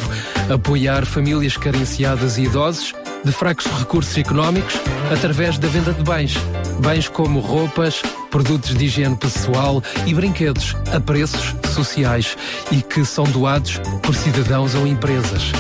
apoiar 0.52 1.06
famílias 1.06 1.58
carenciadas 1.58 2.38
e 2.38 2.44
idosos 2.44 2.94
de 3.24 3.32
fracos 3.32 3.66
recursos 3.66 4.18
económicos 4.18 4.76
através 5.12 5.58
da 5.58 5.68
venda 5.68 5.94
de 5.94 6.04
bens. 6.04 6.36
Bens 6.80 7.08
como 7.08 7.40
roupas, 7.40 8.02
produtos 8.30 8.76
de 8.76 8.86
higiene 8.86 9.16
pessoal 9.16 9.84
e 10.06 10.14
brinquedos 10.14 10.76
a 10.94 11.00
preços 11.00 11.56
sociais 11.74 12.38
e 12.72 12.82
que 12.82 13.04
são 13.06 13.26
doados 13.26 13.80
por 14.02 14.16
cidadãos 14.16 14.74
ou 14.74 14.88
empresas. 14.88 15.52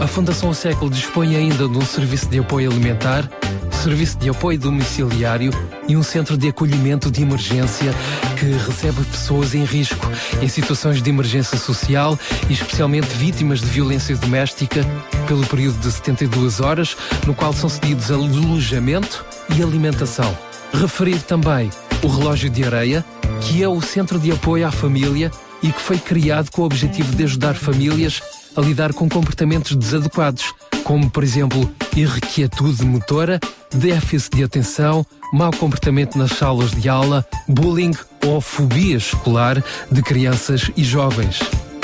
A 0.00 0.06
Fundação 0.06 0.50
O 0.50 0.54
Século 0.54 0.90
dispõe 0.90 1.36
ainda 1.36 1.68
de 1.68 1.76
um 1.76 1.84
serviço 1.84 2.28
de 2.28 2.38
apoio 2.38 2.70
alimentar, 2.70 3.28
serviço 3.78 4.18
de 4.18 4.28
apoio 4.28 4.58
domiciliário 4.58 5.52
e 5.86 5.96
um 5.96 6.02
centro 6.02 6.36
de 6.36 6.48
acolhimento 6.48 7.10
de 7.10 7.22
emergência 7.22 7.94
que 8.38 8.46
recebe 8.66 9.02
pessoas 9.04 9.54
em 9.54 9.64
risco, 9.64 10.10
em 10.42 10.48
situações 10.48 11.00
de 11.00 11.08
emergência 11.08 11.56
social 11.56 12.18
e 12.48 12.52
especialmente 12.52 13.06
vítimas 13.06 13.60
de 13.60 13.66
violência 13.66 14.16
doméstica, 14.16 14.84
pelo 15.28 15.46
período 15.46 15.78
de 15.78 15.92
72 15.92 16.60
horas, 16.60 16.96
no 17.26 17.34
qual 17.34 17.52
são 17.52 17.68
cedidos 17.68 18.10
alojamento 18.10 19.24
e 19.56 19.62
alimentação. 19.62 20.36
Referir 20.72 21.22
também 21.22 21.70
o 22.02 22.08
Relógio 22.08 22.50
de 22.50 22.64
Areia, 22.64 23.04
que 23.42 23.62
é 23.62 23.68
o 23.68 23.80
centro 23.80 24.18
de 24.18 24.32
apoio 24.32 24.66
à 24.66 24.72
família 24.72 25.30
e 25.62 25.70
que 25.70 25.80
foi 25.80 25.98
criado 25.98 26.50
com 26.50 26.62
o 26.62 26.66
objetivo 26.66 27.14
de 27.14 27.24
ajudar 27.24 27.54
famílias 27.54 28.20
a 28.56 28.60
lidar 28.60 28.92
com 28.92 29.08
comportamentos 29.08 29.76
desadequados, 29.76 30.52
como, 30.88 31.10
por 31.10 31.22
exemplo, 31.22 31.70
irrequietude 31.94 32.82
motora, 32.82 33.38
déficit 33.70 34.38
de 34.38 34.44
atenção, 34.44 35.04
mau 35.34 35.50
comportamento 35.50 36.16
nas 36.16 36.30
salas 36.30 36.70
de 36.70 36.88
aula, 36.88 37.26
bullying 37.46 37.94
ou 38.24 38.40
fobia 38.40 38.96
escolar 38.96 39.62
de 39.92 40.02
crianças 40.02 40.70
e 40.74 40.82
jovens. 40.82 41.40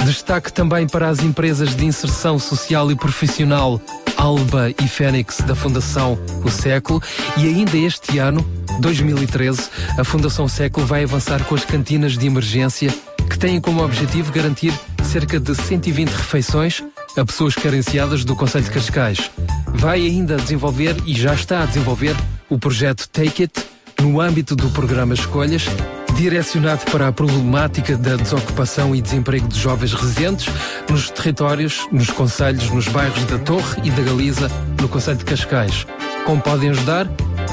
Destaque 0.06 0.50
também 0.50 0.86
para 0.86 1.10
as 1.10 1.22
empresas 1.22 1.76
de 1.76 1.84
inserção 1.84 2.38
social 2.38 2.90
e 2.90 2.96
profissional 2.96 3.78
Alba 4.16 4.70
e 4.70 4.88
Fênix 4.88 5.36
da 5.42 5.54
Fundação 5.54 6.18
O 6.42 6.48
Século 6.48 7.02
e 7.36 7.46
ainda 7.46 7.76
este 7.76 8.16
ano, 8.16 8.42
2013, 8.80 9.68
a 9.98 10.04
Fundação 10.04 10.48
Século 10.48 10.86
vai 10.86 11.04
avançar 11.04 11.44
com 11.44 11.54
as 11.54 11.64
cantinas 11.66 12.16
de 12.16 12.26
emergência 12.26 12.88
que 13.28 13.38
têm 13.38 13.60
como 13.60 13.84
objetivo 13.84 14.32
garantir 14.32 14.72
cerca 15.02 15.38
de 15.38 15.54
120 15.54 16.08
refeições 16.08 16.82
a 17.16 17.24
pessoas 17.24 17.54
carenciadas 17.54 18.24
do 18.24 18.34
Conselho 18.34 18.64
de 18.64 18.70
Cascais. 18.70 19.30
Vai 19.68 20.00
ainda 20.06 20.36
desenvolver 20.36 20.96
e 21.06 21.14
já 21.14 21.34
está 21.34 21.62
a 21.62 21.66
desenvolver 21.66 22.16
o 22.48 22.58
projeto 22.58 23.08
Take 23.08 23.44
It 23.44 23.66
no 24.00 24.20
âmbito 24.20 24.56
do 24.56 24.68
programa 24.70 25.14
Escolhas, 25.14 25.64
direcionado 26.16 26.84
para 26.90 27.08
a 27.08 27.12
problemática 27.12 27.96
da 27.96 28.16
desocupação 28.16 28.94
e 28.94 29.00
desemprego 29.00 29.48
de 29.48 29.58
jovens 29.58 29.94
residentes 29.94 30.46
nos 30.88 31.10
territórios, 31.10 31.86
nos 31.90 32.10
conselhos, 32.10 32.68
nos 32.70 32.88
bairros 32.88 33.24
da 33.24 33.38
Torre 33.38 33.80
e 33.84 33.90
da 33.90 34.02
Galiza, 34.02 34.50
no 34.80 34.88
Conselho 34.88 35.18
de 35.18 35.24
Cascais. 35.24 35.86
Como 36.24 36.40
podem 36.40 36.70
ajudar? 36.70 37.06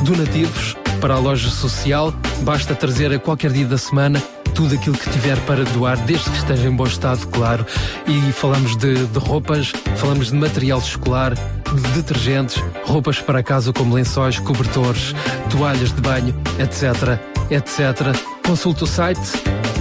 Donativos 0.03 0.75
para 0.99 1.15
a 1.15 1.19
loja 1.19 1.49
social, 1.49 2.13
basta 2.41 2.75
trazer 2.75 3.11
a 3.11 3.19
qualquer 3.19 3.51
dia 3.51 3.65
da 3.65 3.77
semana 3.77 4.21
tudo 4.53 4.75
aquilo 4.75 4.97
que 4.97 5.09
tiver 5.09 5.39
para 5.41 5.63
doar, 5.63 5.97
desde 6.05 6.29
que 6.29 6.37
esteja 6.37 6.67
em 6.67 6.75
bom 6.75 6.85
estado, 6.85 7.25
claro. 7.27 7.65
E 8.07 8.31
falamos 8.31 8.75
de, 8.77 9.05
de 9.05 9.19
roupas, 9.19 9.71
falamos 9.97 10.31
de 10.31 10.35
material 10.35 10.79
escolar, 10.79 11.33
de 11.33 11.81
detergentes, 11.93 12.61
roupas 12.85 13.19
para 13.19 13.41
casa 13.41 13.71
como 13.71 13.95
lençóis, 13.95 14.39
cobertores, 14.39 15.15
toalhas 15.49 15.91
de 15.91 16.01
banho, 16.01 16.35
etc, 16.59 17.19
etc. 17.49 18.15
Consulte 18.45 18.83
o 18.83 18.87
site. 18.87 19.21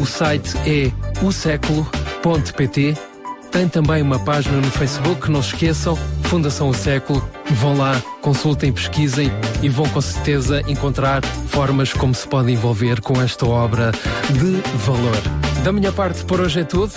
O 0.01 0.07
site 0.07 0.57
é 0.66 0.91
oséculo.pt. 1.25 3.09
Tem 3.51 3.68
também 3.68 4.01
uma 4.01 4.18
página 4.18 4.59
no 4.59 4.70
Facebook, 4.70 5.30
não 5.30 5.42
se 5.42 5.55
esqueçam, 5.55 5.98
Fundação 6.24 6.68
O 6.68 6.74
Século. 6.74 7.22
Vão 7.51 7.76
lá, 7.76 8.01
consultem, 8.22 8.72
pesquisem 8.72 9.30
e 9.61 9.68
vão 9.68 9.88
com 9.88 10.01
certeza 10.01 10.62
encontrar 10.68 11.24
formas 11.48 11.92
como 11.92 12.14
se 12.14 12.26
podem 12.28 12.55
envolver 12.55 13.01
com 13.01 13.20
esta 13.20 13.44
obra 13.46 13.90
de 14.30 14.62
valor. 14.84 15.16
Da 15.64 15.72
minha 15.72 15.90
parte, 15.90 16.24
por 16.24 16.40
hoje 16.40 16.61
é 16.61 16.64
tudo. 16.64 16.92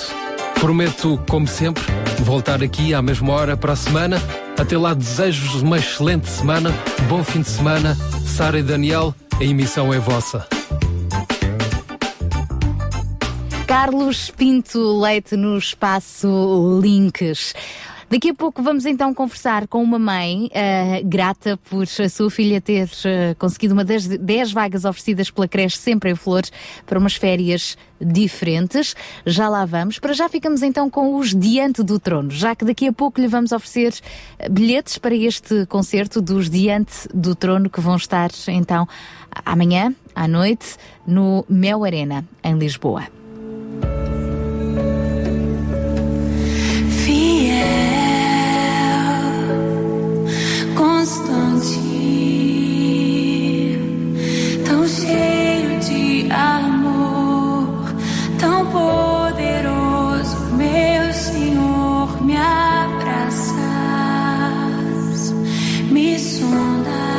Prometo, 0.59 1.19
como 1.27 1.47
sempre, 1.47 1.83
voltar 2.19 2.63
aqui 2.63 2.93
à 2.93 3.01
mesma 3.01 3.33
hora 3.33 3.57
para 3.57 3.73
a 3.73 3.75
semana. 3.75 4.21
Até 4.57 4.77
lá, 4.77 4.93
desejo-vos 4.93 5.61
uma 5.61 5.79
excelente 5.79 6.29
semana, 6.29 6.71
bom 7.09 7.23
fim 7.23 7.41
de 7.41 7.49
semana. 7.49 7.97
Sara 8.25 8.59
e 8.59 8.63
Daniel, 8.63 9.13
a 9.39 9.43
emissão 9.43 9.91
é 9.91 9.99
vossa. 9.99 10.52
Carlos 13.75 14.29
Pinto 14.29 15.01
Leite 15.01 15.35
no 15.35 15.57
espaço 15.57 16.79
Links. 16.79 17.55
Daqui 18.07 18.29
a 18.29 18.33
pouco 18.35 18.61
vamos 18.61 18.85
então 18.85 19.15
conversar 19.15 19.67
com 19.67 19.81
uma 19.81 19.97
mãe 19.97 20.45
uh, 20.45 21.07
grata 21.07 21.57
por 21.71 21.81
a 21.81 22.07
sua 22.07 22.29
filha 22.29 22.61
ter 22.61 22.85
uh, 22.85 23.35
conseguido 23.39 23.73
uma 23.73 23.83
das 23.83 24.05
10 24.05 24.51
vagas 24.51 24.85
oferecidas 24.85 25.31
pela 25.31 25.47
creche 25.47 25.75
Sempre 25.75 26.11
em 26.11 26.15
Flores 26.15 26.51
para 26.85 26.99
umas 26.99 27.15
férias 27.15 27.75
diferentes. 27.99 28.95
Já 29.25 29.49
lá 29.49 29.65
vamos. 29.65 29.97
Para 29.97 30.13
já 30.13 30.29
ficamos 30.29 30.61
então 30.61 30.87
com 30.87 31.15
os 31.15 31.33
Diante 31.33 31.81
do 31.81 31.97
Trono, 31.97 32.29
já 32.29 32.55
que 32.55 32.65
daqui 32.65 32.87
a 32.87 32.93
pouco 32.93 33.19
lhe 33.19 33.27
vamos 33.27 33.51
oferecer 33.51 33.91
uh, 34.39 34.51
bilhetes 34.51 34.99
para 34.99 35.15
este 35.15 35.65
concerto 35.65 36.21
dos 36.21 36.47
Diante 36.47 37.07
do 37.11 37.33
Trono 37.33 37.71
que 37.71 37.81
vão 37.81 37.95
estar 37.95 38.29
então 38.49 38.87
amanhã 39.43 39.95
à 40.13 40.27
noite 40.27 40.75
no 41.07 41.43
Mel 41.49 41.83
Arena, 41.83 42.23
em 42.43 42.55
Lisboa. 42.55 43.22
constante, 51.03 51.81
tão 54.65 54.87
cheio 54.87 55.77
de 55.81 56.31
amor, 56.31 57.93
tão 58.39 58.65
poderoso, 58.67 60.37
meu 60.55 61.13
Senhor, 61.13 62.23
me 62.23 62.37
abraças, 62.37 63.53
me 65.91 66.17
sondas. 66.17 67.12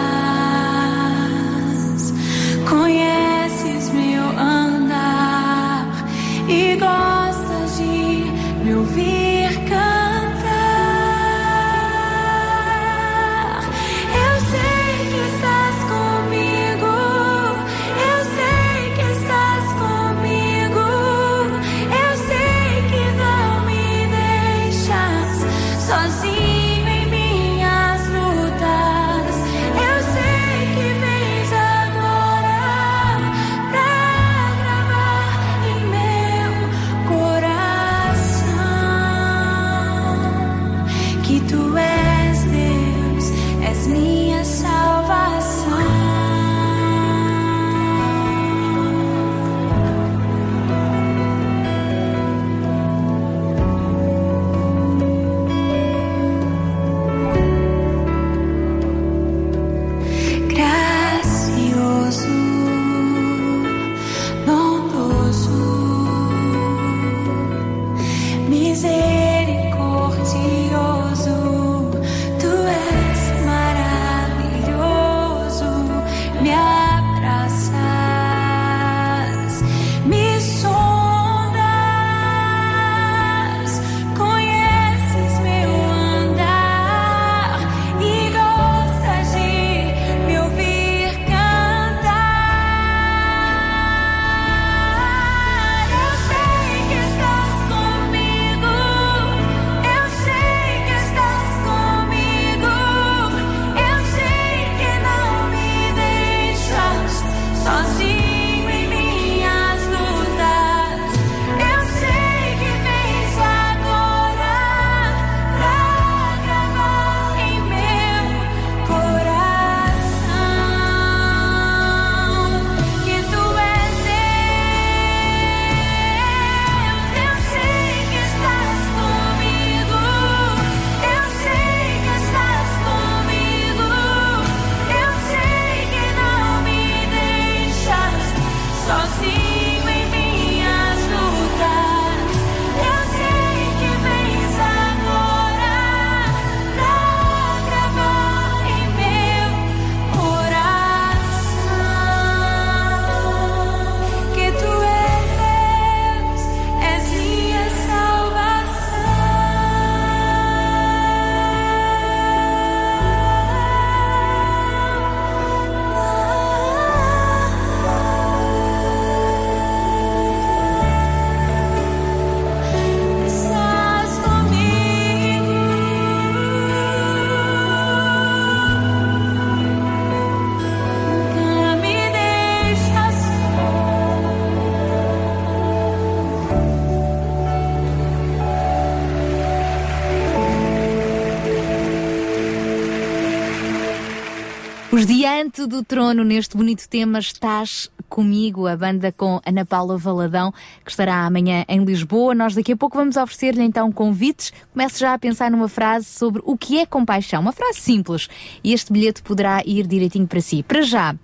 Os 194.94 195.06
Diante 195.06 195.66
do 195.66 195.82
Trono, 195.82 196.22
neste 196.22 196.56
bonito 196.56 196.88
tema, 196.88 197.18
estás 197.18 197.90
comigo, 198.08 198.68
a 198.68 198.76
banda 198.76 199.10
com 199.10 199.40
Ana 199.44 199.66
Paula 199.66 199.98
Valadão, 199.98 200.54
que 200.84 200.90
estará 200.92 201.26
amanhã 201.26 201.64
em 201.66 201.84
Lisboa. 201.84 202.32
Nós 202.32 202.54
daqui 202.54 202.70
a 202.70 202.76
pouco 202.76 202.96
vamos 202.96 203.16
oferecer-lhe 203.16 203.64
então 203.64 203.90
convites. 203.90 204.52
Comece 204.72 205.00
já 205.00 205.12
a 205.12 205.18
pensar 205.18 205.50
numa 205.50 205.68
frase 205.68 206.06
sobre 206.06 206.40
o 206.44 206.56
que 206.56 206.78
é 206.78 206.86
compaixão. 206.86 207.40
Uma 207.40 207.50
frase 207.50 207.80
simples. 207.80 208.28
E 208.62 208.72
este 208.72 208.92
bilhete 208.92 209.20
poderá 209.20 209.64
ir 209.66 209.84
direitinho 209.84 210.28
para 210.28 210.40
si. 210.40 210.62
Para 210.62 210.82
já, 210.82 211.16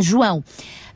João, 0.00 0.42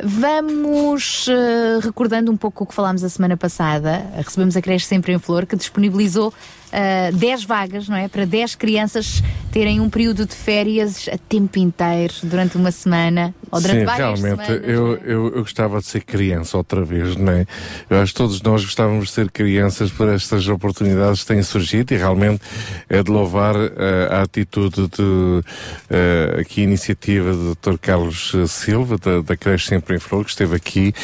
vamos 0.02 1.28
eh, 1.28 1.78
recordando 1.82 2.32
um 2.32 2.36
pouco 2.36 2.64
o 2.64 2.66
que 2.66 2.74
falámos 2.74 3.04
a 3.04 3.08
semana 3.08 3.36
passada. 3.36 4.10
Recebemos 4.16 4.56
a 4.56 4.60
Creche 4.60 4.86
Sempre 4.86 5.12
em 5.12 5.20
Flor, 5.20 5.46
que 5.46 5.54
disponibilizou 5.54 6.34
eh, 6.72 7.12
10 7.12 7.44
vagas, 7.44 7.88
não 7.88 7.96
é? 7.96 8.08
Para 8.08 8.24
10 8.24 8.54
crianças 8.54 9.22
terem 9.52 9.80
um 9.80 9.90
período 9.90 10.24
de 10.24 10.34
férias 10.34 11.08
a 11.12 11.18
tempo 11.18 11.58
inteiro, 11.58 12.14
durante 12.22 12.56
uma 12.56 12.70
semana, 12.70 13.34
ou 13.50 13.60
durante 13.60 13.80
Sim, 13.80 13.84
várias 13.84 14.20
realmente, 14.20 14.46
semanas. 14.46 14.68
eu, 14.68 14.96
eu, 15.04 15.26
eu 15.36 15.42
gostava 15.42 15.78
de 15.78 15.86
ser 15.86 16.02
criança 16.02 16.56
outra 16.56 16.82
vez, 16.82 17.14
não 17.16 17.30
é? 17.30 17.46
Eu 17.90 18.00
acho 18.00 18.12
que 18.12 18.18
todos 18.18 18.40
nós 18.40 18.64
gostávamos 18.64 19.08
de 19.08 19.12
ser 19.12 19.30
crianças 19.30 19.90
por 19.90 20.08
estas 20.08 20.48
oportunidades 20.48 21.20
que 21.20 21.26
têm 21.26 21.42
surgido 21.42 21.92
e 21.92 21.98
realmente 21.98 22.40
é 22.88 23.02
de 23.02 23.10
louvar 23.10 23.54
eh, 23.54 24.08
a 24.10 24.22
atitude 24.22 24.88
de, 24.88 25.42
eh, 25.90 26.40
aqui 26.40 26.62
a 26.62 26.64
iniciativa 26.64 27.32
do 27.32 27.54
Dr. 27.54 27.76
Carlos 27.78 28.32
Silva, 28.48 28.96
da, 28.96 29.20
da 29.20 29.36
Creche 29.36 29.68
Sempre 29.68 29.96
em 29.96 29.98
Flor, 29.98 30.24
que 30.24 30.30
esteve 30.30 30.56
aqui 30.56 30.94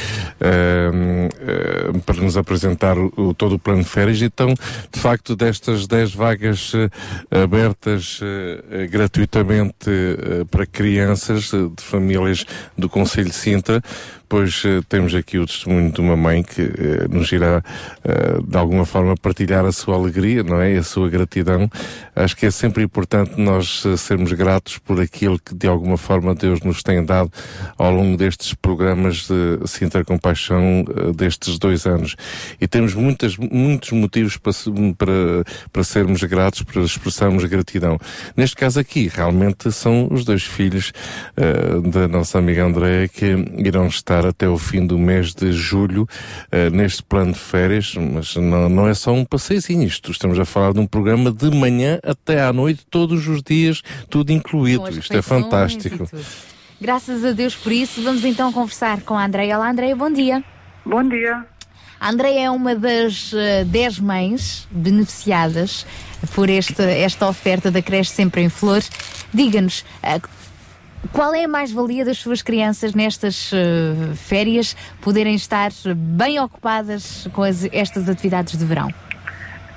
eh, 0.41 1.29
para 2.07 2.17
nos 2.17 2.39
apresentar 2.39 2.97
o, 2.97 3.35
todo 3.35 3.57
o 3.57 3.59
plano 3.59 3.83
de 3.83 3.89
férias. 3.89 4.23
Então, 4.23 4.55
de 4.91 5.01
facto, 5.01 5.37
destas 5.59 5.87
10 5.87 6.15
vagas 6.15 6.73
eh, 6.75 6.89
abertas 7.43 8.21
eh, 8.23 8.87
gratuitamente 8.87 9.91
eh, 9.91 10.45
para 10.51 10.65
crianças 10.67 11.51
de 11.51 11.83
famílias 11.83 12.47
do 12.77 12.89
Conselho 12.89 13.29
de 13.29 13.35
Sintra, 13.35 13.83
pois 14.29 14.63
eh, 14.65 14.81
temos 14.89 15.15
aqui 15.15 15.39
o 15.39 15.47
testemunho 15.47 15.91
de 15.91 16.01
uma 16.01 16.17
mãe 16.17 16.43
que 16.43 16.63
eh, 16.63 17.09
nos 17.09 17.31
irá 17.33 17.63
eh, 18.05 18.39
de 18.47 18.57
alguma 18.57 18.85
forma 18.85 19.15
partilhar 19.17 19.65
a 19.65 19.73
sua 19.73 19.97
alegria, 19.97 20.43
não 20.43 20.61
é? 20.61 20.75
E 20.75 20.77
a 20.77 20.83
sua 20.83 21.09
gratidão. 21.09 21.71
Acho 22.15 22.37
que 22.37 22.47
é 22.47 22.51
sempre 22.51 22.83
importante 22.83 23.41
nós 23.41 23.85
sermos 23.97 24.33
gratos 24.33 24.79
por 24.79 25.01
aquilo 25.01 25.39
que 25.39 25.55
de 25.55 25.67
alguma 25.67 25.97
forma 25.97 26.35
Deus 26.35 26.61
nos 26.61 26.83
tem 26.83 27.05
dado 27.05 27.31
ao 27.77 27.91
longo 27.91 28.17
destes 28.17 28.55
programas 28.55 29.29
de 29.29 29.67
Sintra 29.67 30.05
Compaixão 30.05 30.85
destes 31.15 31.59
dois 31.59 31.87
anos. 31.87 32.17
E 32.61 32.67
temos 32.67 32.95
muitas, 32.95 33.37
muitos 33.37 33.93
motivos 33.93 34.37
para, 34.37 34.53
para, 34.97 35.45
para 35.73 35.85
sermos 35.85 36.23
gratos, 36.25 36.63
para 36.63 36.83
expressarmos 36.83 37.45
gratidão. 37.45 37.99
Neste 38.37 38.57
caso 38.57 38.81
aqui, 38.81 39.09
realmente 39.13 39.71
são 39.73 40.09
os 40.11 40.25
dois 40.25 40.43
filhos 40.43 40.93
eh, 41.37 41.81
da 41.91 42.09
nossa 42.09 42.39
amiga 42.39 42.65
Andréa 42.65 43.09
que 43.09 43.27
irão 43.59 43.87
estar 43.87 44.18
até 44.27 44.49
o 44.49 44.59
fim 44.59 44.87
do 44.87 44.99
mês 44.99 45.35
de 45.35 45.53
julho 45.53 46.07
eh, 46.51 46.71
neste 46.71 47.03
plano 47.03 47.33
de 47.33 47.39
férias, 47.39 47.95
mas 47.95 48.37
não, 48.37 48.69
não 48.69 48.89
é 48.89 48.95
só 48.95 49.13
um 49.13 49.25
passeiozinho 49.25 49.83
isto. 49.83 50.11
Estamos 50.11 50.39
a 50.39 50.45
falar 50.45 50.73
de 50.73 50.81
um 50.81 50.87
programa 50.87 51.31
de 51.33 51.51
manhã 51.51 51.99
até 52.03 52.43
à 52.43 52.53
noite, 52.53 52.87
todos 52.91 53.27
os 53.29 53.43
dias, 53.43 53.83
tudo 54.09 54.33
incluído. 54.33 54.89
Isto 54.91 55.17
é 55.17 55.23
fantástico. 55.23 56.09
Graças 56.81 57.25
a 57.25 57.33
Deus 57.33 57.57
por 57.57 57.73
isso. 57.73 58.03
Vamos 58.03 58.25
então 58.25 58.53
conversar 58.53 59.01
com 59.03 59.15
a 59.15 59.25
Andreia. 59.25 59.57
Olá, 59.57 59.71
Andreia, 59.71 59.97
bom 59.97 60.11
dia. 60.11 60.45
Bom 60.85 61.03
dia. 61.09 61.45
A 62.01 62.11
Andreia 62.11 62.45
é 62.45 62.51
uma 62.51 62.77
das 62.77 63.33
eh, 63.35 63.65
10 63.65 63.99
mães 63.99 64.69
beneficiadas 64.71 65.85
por 66.35 66.49
este, 66.49 66.83
esta 66.83 67.29
oferta 67.29 67.71
da 67.71 67.83
creche 67.83 68.13
Sempre 68.13 68.43
em 68.43 68.49
Flor. 68.49 68.83
Diga-nos, 69.35 69.85
eh, 70.03 70.21
qual 71.13 71.35
é 71.35 71.45
a 71.45 71.49
mais-valia 71.49 72.05
das 72.05 72.19
suas 72.19 72.43
crianças 72.43 72.95
nestas 72.95 73.53
eh, 73.53 74.15
férias 74.15 74.75
poderem 75.03 75.35
estar 75.35 75.71
bem 75.97 76.39
ocupadas 76.41 77.29
com 77.33 77.43
as- 77.43 77.65
estas 77.73 78.09
atividades 78.09 78.59
de 78.59 78.65
verão? 78.65 78.89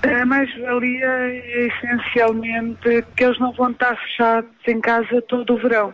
A 0.04 0.26
mais-valia 0.26 1.06
é 1.06 1.68
essencialmente 1.68 3.06
que 3.16 3.24
eles 3.24 3.38
não 3.40 3.52
vão 3.54 3.70
estar 3.72 3.96
fechados 3.96 4.50
em 4.68 4.82
casa 4.82 5.22
todo 5.24 5.54
o 5.54 5.58
verão, 5.58 5.94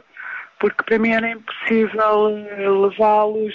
porque 0.59 0.83
para 0.83 0.97
mim 0.97 1.09
era 1.11 1.29
impossível 1.29 2.29
eh, 2.37 2.69
levá-los 2.69 3.53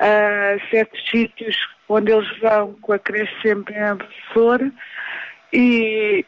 a 0.00 0.58
certos 0.70 1.00
sítios 1.10 1.56
onde 1.88 2.12
eles 2.12 2.28
vão 2.40 2.74
com 2.82 2.92
a 2.92 2.98
creche 2.98 3.32
sempre 3.42 3.74
em 3.74 3.98
flor 4.32 4.60
e 5.52 6.24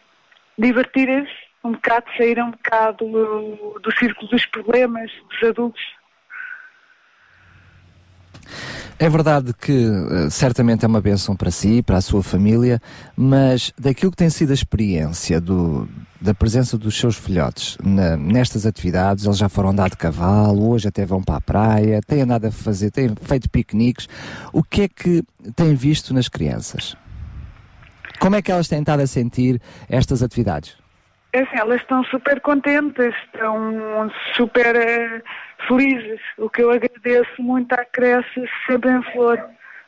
divertirem-se 0.59 1.50
um 1.63 1.73
bocado, 1.73 2.07
sair 2.17 2.43
um 2.43 2.51
bocado 2.51 3.05
do, 3.07 3.79
do 3.81 3.93
círculo 3.99 4.29
dos 4.31 4.47
problemas 4.47 5.11
dos 5.31 5.49
adultos. 5.49 5.83
É 8.99 9.09
verdade 9.09 9.55
que 9.55 9.73
eh, 9.73 10.29
certamente 10.31 10.85
é 10.85 10.89
uma 10.89 11.01
bênção 11.01 11.35
para 11.35 11.51
si, 11.51 11.83
para 11.83 11.97
a 11.97 12.01
sua 12.03 12.23
família, 12.23 12.81
mas 13.17 13.73
daquilo 13.79 14.11
que 14.11 14.17
tem 14.17 14.29
sido 14.29 14.51
a 14.51 14.55
experiência 14.55 15.41
do- 15.41 15.89
da 16.21 16.35
presença 16.35 16.77
dos 16.77 16.99
seus 16.99 17.17
filhotes 17.17 17.79
na- 17.83 18.15
nestas 18.19 18.67
atividades, 18.67 19.25
eles 19.25 19.39
já 19.39 19.49
foram 19.49 19.71
andar 19.71 19.89
de 19.89 19.97
cavalo, 19.97 20.69
hoje 20.69 20.87
até 20.89 21.07
vão 21.07 21.23
para 21.23 21.37
a 21.37 21.41
praia, 21.41 22.01
têm 22.07 22.21
andado 22.23 22.47
a 22.47 22.51
fazer, 22.53 22.91
têm 22.91 23.15
feito 23.23 23.49
piqueniques. 23.49 24.07
O 24.53 24.63
que 24.63 24.83
é 24.83 24.89
que 24.89 25.23
tem 25.57 25.75
visto 25.75 26.13
nas 26.13 26.29
crianças? 26.29 26.95
Como 28.19 28.37
é 28.37 28.43
que 28.43 28.53
elas 28.53 28.69
têm 28.69 28.81
estado 28.81 29.01
a 29.01 29.07
sentir 29.07 29.63
estas 29.89 30.23
atividades? 30.23 30.80
É 31.33 31.41
assim, 31.43 31.57
elas 31.59 31.81
estão 31.81 32.03
super 32.05 32.41
contentes, 32.41 33.15
estão 33.33 34.11
super 34.35 34.75
eh, 34.75 35.23
felizes, 35.69 36.21
o 36.37 36.51
que 36.51 36.63
eu 36.63 36.71
agradeço 36.73 37.41
muito 37.41 37.73
à 37.73 37.85
creche 37.85 38.45
sempre 38.67 38.91
em 38.91 39.03
flor, 39.13 39.41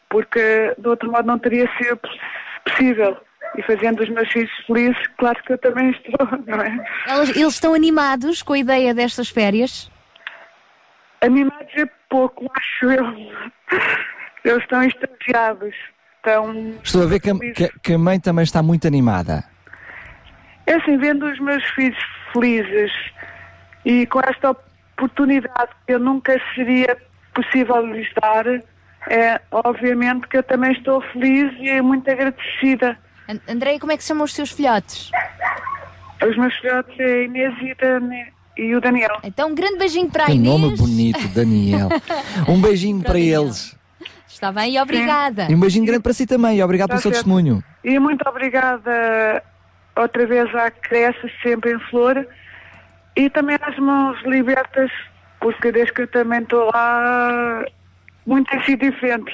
porque 0.09 0.75
de 0.79 0.89
outro 0.89 1.11
modo 1.11 1.27
não 1.27 1.39
teria 1.39 1.69
sido 1.79 1.97
poss- 1.97 2.19
possível. 2.65 3.17
E 3.59 3.63
fazendo 3.63 4.01
os 4.03 4.09
meus 4.09 4.31
filhos 4.33 4.51
felizes, 4.67 4.97
claro 5.19 5.43
que 5.43 5.53
eu 5.53 5.59
também 5.59 5.91
estou, 5.91 6.27
não 6.47 6.61
é? 6.61 6.87
Elas- 7.07 7.31
eles 7.31 7.55
estão 7.55 7.75
animados 7.75 8.41
com 8.43 8.53
a 8.53 8.59
ideia 8.59 8.95
destas 8.95 9.29
férias? 9.29 9.91
Animados 11.21 11.73
é 11.77 11.87
pouco, 12.09 12.49
acho 12.57 12.85
eu. 12.91 13.05
Eles 14.45 14.63
estão 14.63 14.83
extasiados, 14.83 15.75
estão... 16.17 16.75
Estou 16.83 17.03
a 17.03 17.07
ver 17.07 17.21
que 17.21 17.31
a, 17.31 17.35
que 17.39 17.65
a- 17.65 17.71
que 17.83 17.93
a 17.95 17.99
mãe 17.99 18.19
também 18.21 18.43
está 18.45 18.63
muito 18.63 18.87
animada. 18.87 19.45
É 20.67 20.75
assim, 20.75 20.97
vendo 20.99 21.27
os 21.27 21.39
meus 21.41 21.65
filhos 21.71 21.99
felizes 22.33 22.93
e 23.85 24.07
com 24.07 24.21
esta 24.21 24.51
oportunidade 24.97 25.71
que 25.87 25.95
eu 25.95 25.99
nunca 25.99 26.41
seria 26.55 26.97
possível 27.35 27.85
lhes 27.87 28.09
dar, 28.21 28.47
é 29.11 29.41
obviamente 29.51 30.29
que 30.29 30.37
eu 30.37 30.43
também 30.43 30.73
estou 30.73 31.01
feliz 31.13 31.53
e 31.59 31.81
muito 31.81 32.09
agradecida. 32.11 32.97
An- 33.29 33.41
Andreia, 33.49 33.81
como 33.81 33.93
é 33.93 33.97
que 33.97 34.03
se 34.05 34.09
chamam 34.09 34.25
os 34.25 34.33
seus 34.35 34.51
filhotes? 34.53 35.11
Os 36.29 36.37
meus 36.37 36.55
filhotes 36.59 36.99
é 37.01 37.05
a 37.05 37.23
Inês 37.25 37.55
e, 37.61 37.75
Dani- 37.75 38.33
e 38.57 38.75
o 38.77 38.81
Daniel. 38.81 39.19
Então 39.25 39.51
um 39.51 39.55
grande 39.55 39.79
beijinho 39.79 40.09
para 40.11 40.25
a 40.25 40.27
Que 40.27 40.33
Inês. 40.35 40.61
nome 40.61 40.77
bonito, 40.77 41.27
Daniel. 41.29 41.89
Um 42.49 42.61
beijinho 42.61 43.03
para 43.03 43.19
eles. 43.19 43.77
Está 44.29 44.53
bem, 44.53 44.81
obrigada. 44.81 45.47
E 45.51 45.55
um 45.55 45.61
beijinho 45.61 45.85
grande 45.85 46.03
para 46.03 46.13
si 46.13 46.27
também. 46.27 46.59
e 46.59 46.63
Obrigado 46.63 46.89
pelo 46.91 46.99
Está 46.99 47.11
seu 47.11 47.13
certo. 47.13 47.25
testemunho. 47.25 47.63
E 47.85 47.99
muito 47.99 48.23
obrigada 48.29 49.43
outra 49.97 50.27
vez 50.27 50.55
à 50.55 50.71
creche 50.71 51.31
sempre 51.43 51.73
em 51.73 51.79
flor 51.91 52.27
e 53.17 53.29
também 53.31 53.59
às 53.61 53.79
mãos 53.79 54.19
libertas, 54.25 54.91
porque 55.41 55.73
desde 55.73 55.93
que 55.93 56.03
eu 56.03 56.09
também 56.09 56.41
estou 56.41 56.71
lá, 56.73 57.65
muito 58.27 58.51
tem 58.51 58.63
sido 58.65 58.91
diferente. 58.91 59.33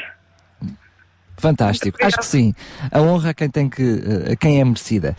Fantástico. 1.37 1.97
Acho 2.03 2.19
que 2.19 2.27
sim. 2.27 2.53
A 2.91 3.01
honra 3.01 3.31
a 3.31 3.35
quem, 3.35 3.49
tem 3.49 3.71
que, 3.71 3.83
eh, 3.83 4.33
a 4.33 4.37
quem 4.37 4.61
é 4.61 4.65
merecida. 4.65 5.17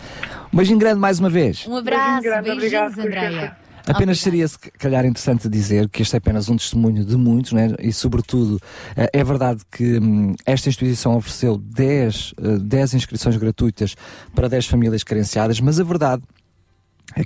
Um 0.53 0.57
beijinho 0.57 0.77
grande 0.77 0.99
mais 0.99 1.17
uma 1.19 1.29
vez. 1.29 1.65
Um 1.65 1.77
abraço, 1.77 2.21
Beijinho 2.21 2.43
grande, 2.43 2.59
beijinhos, 2.59 2.93
obrigado, 2.93 2.99
Andreia. 2.99 3.57
Apenas 3.89 4.19
seria, 4.19 4.47
se 4.47 4.57
calhar, 4.57 5.05
interessante 5.05 5.49
dizer 5.49 5.89
que 5.89 6.01
este 6.01 6.15
é 6.15 6.17
apenas 6.17 6.49
um 6.49 6.57
testemunho 6.57 7.03
de 7.03 7.15
muitos, 7.15 7.51
né? 7.53 7.73
e, 7.79 7.91
sobretudo, 7.91 8.59
eh, 8.95 9.09
é 9.13 9.23
verdade 9.23 9.61
que 9.71 9.99
hum, 9.99 10.35
esta 10.45 10.69
instituição 10.69 11.15
ofereceu 11.15 11.57
10, 11.57 12.33
eh, 12.37 12.57
10 12.59 12.93
inscrições 12.93 13.35
gratuitas 13.37 13.95
para 14.33 14.47
10 14.47 14.67
famílias 14.67 15.03
carenciadas, 15.03 15.59
mas 15.59 15.79
a 15.79 15.83
verdade 15.83 16.23
é 16.23 16.38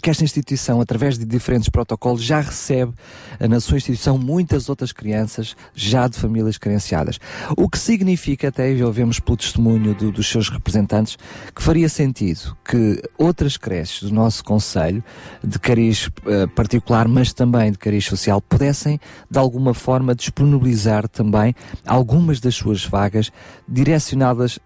que 0.02 0.10
esta 0.10 0.24
instituição, 0.24 0.80
através 0.82 1.18
de 1.18 1.26
diferentes 1.26 1.70
protocolos, 1.70 2.24
já 2.24 2.40
recebe 2.40 2.94
eh, 3.40 3.48
na 3.48 3.60
sua 3.60 3.78
instituição 3.78 4.18
muitas 4.18 4.70
outras 4.70 4.92
crianças 4.92 5.56
já 5.76 6.08
de 6.08 6.18
famílias 6.18 6.58
carenciadas. 6.58 7.20
O 7.58 7.70
que 7.70 7.78
significa, 7.78 8.48
até 8.48 8.72
ouvemos 8.84 9.20
pelo 9.20 9.38
testemunho 9.38 9.94
do- 9.94 10.12
dos 10.12 10.28
seus 10.28 10.50
representantes, 10.50 11.18
que 11.56 11.62
faria 11.62 11.90
sentido 11.90 12.56
que 12.64 13.02
outras 13.18 13.58
creches 13.58 14.04
do 14.04 14.14
nosso 14.14 14.44
Conselho, 14.44 15.04
de 15.44 15.60
cariz 15.60 16.10
eh, 16.26 16.48
particular, 16.48 17.08
mas 17.08 17.34
também 17.34 17.72
de 17.72 17.78
cariz 17.78 18.06
social, 18.06 18.42
pudessem, 18.42 19.00
de 19.30 19.38
alguma 19.40 19.74
forma, 19.74 20.16
disponibilizar 20.16 21.08
também 21.08 21.54
algumas 21.86 22.40
das 22.40 22.56
suas 22.56 22.84
vagas 22.86 23.32
direcionadas 23.68 24.60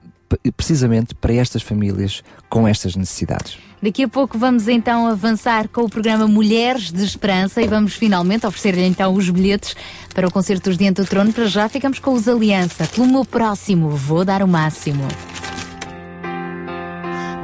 precisamente 0.56 1.16
para 1.16 1.34
estas 1.34 1.62
famílias 1.62 2.24
com 2.50 2.68
estas 2.68 2.96
necessidades. 2.96 3.58
Daqui 3.82 4.04
a 4.04 4.08
pouco 4.08 4.38
vamos 4.38 4.68
então 4.68 5.06
avançar 5.06 5.68
com 5.68 5.82
o 5.82 5.90
programa 5.90 6.28
Mulheres 6.28 6.92
de 6.92 7.04
Esperança 7.04 7.62
e 7.62 7.68
vamos 7.68 7.94
finalmente 7.94 8.46
oferecer-lhe 8.46 8.86
então 8.86 9.14
os 9.14 9.30
bilhetes 9.30 9.76
para 10.14 10.28
o 10.28 10.32
concerto 10.32 10.70
dos 10.70 10.78
Diante 10.78 11.02
do 11.02 11.08
Trono. 11.08 11.32
Para 11.32 11.46
já 11.46 11.70
ficamos 11.70 12.00
com 12.00 12.14
os 12.14 12.28
Aliança. 12.28 12.88
Pelo 12.88 13.08
meu 13.08 13.24
próximo, 13.24 13.90
vou 13.90 14.26
dar 14.26 14.42
o 14.42 14.48
máximo. 14.48 15.08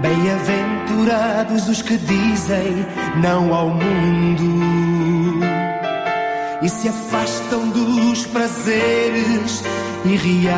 Bem-aventurados 0.02 1.70
os 1.70 1.82
que 1.82 1.98
dizem 1.98 2.86
não 3.22 3.54
ao 3.54 3.70
mundo 3.70 4.44
e 6.64 6.70
se 6.70 6.88
afastam 6.88 7.70
dos 7.70 8.26
prazeres 8.28 9.64
irreais. 10.06 10.54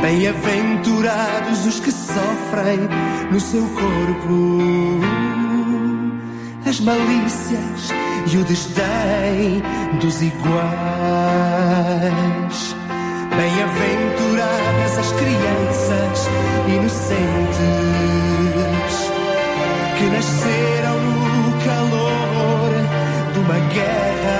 Bem-aventurados 0.00 1.66
os 1.66 1.80
que 1.80 1.90
sofrem 1.90 2.88
no 3.30 3.40
seu 3.40 3.62
corpo 3.68 5.00
as 6.68 6.80
malícias 6.80 7.90
e 8.32 8.36
o 8.36 8.44
desdém 8.44 9.62
dos 10.00 10.20
iguais. 10.20 10.66
Bem-aventuradas 13.36 14.98
as 14.98 15.12
crianças 15.12 16.28
inocentes 16.68 17.06
que 19.98 20.04
nasceram 20.10 20.85
guerra. 23.76 24.38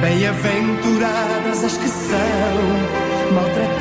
Bem-aventuradas 0.00 1.64
as 1.64 1.76
que 1.76 1.88
são 1.88 2.58
maltratadas. 3.34 3.80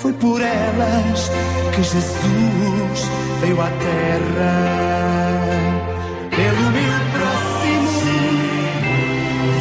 Foi 0.00 0.12
por 0.14 0.40
elas 0.40 1.30
que 1.74 1.82
Jesus 1.82 2.98
veio 3.40 3.60
à 3.60 3.70
terra. 3.88 4.54
Pelo 6.38 6.64
meu 6.78 6.98
próximo, 7.14 7.90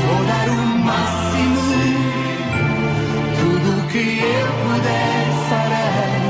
vou 0.05 0.21
dar 0.31 0.47
o 0.49 0.61
máximo. 0.89 1.65
Tudo 3.39 3.67
o 3.79 3.81
que 3.91 4.05
eu 4.39 4.47
puder 4.63 5.25
farei 5.49 6.21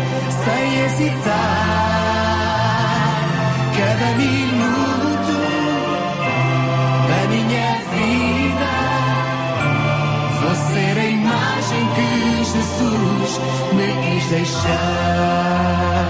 sem 0.43 0.63
hesitar. 0.85 1.56
Deixar. 14.29 16.07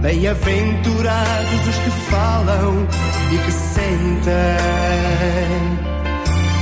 Bem-aventurados 0.00 1.66
os 1.68 1.76
que 1.76 1.90
falam 2.10 2.88
e 3.32 3.38
que 3.38 3.52
sentem 3.52 4.34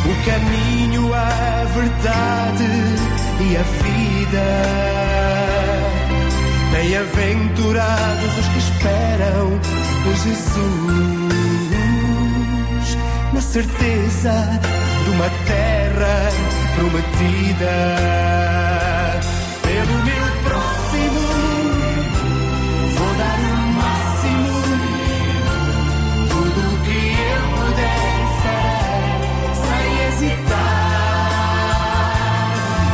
o 0.07 0.15
caminho, 0.25 1.13
a 1.13 1.67
verdade 1.75 2.65
e 3.41 3.57
a 3.57 3.63
vida. 3.63 4.47
Bem-aventurados 6.73 8.39
os 8.39 8.49
que 8.49 8.59
esperam 8.59 9.61
por 10.03 10.15
Jesus, 10.15 10.57
na 13.33 13.41
certeza 13.41 14.61
de 15.05 15.11
uma 15.11 15.31
terra 15.47 16.31
prometida. 16.77 18.86
Pelo 19.87 20.03
meu 20.03 20.27
próximo, 20.43 21.21
vou 22.97 23.13
dar 23.15 23.39
o 23.39 23.57
máximo. 23.73 24.51
Tudo 26.29 26.61
que 26.85 27.01
eu 27.23 27.43
puder 27.57 28.19
farei, 28.43 29.15
sem 29.63 29.87
hesitar. 30.07 30.91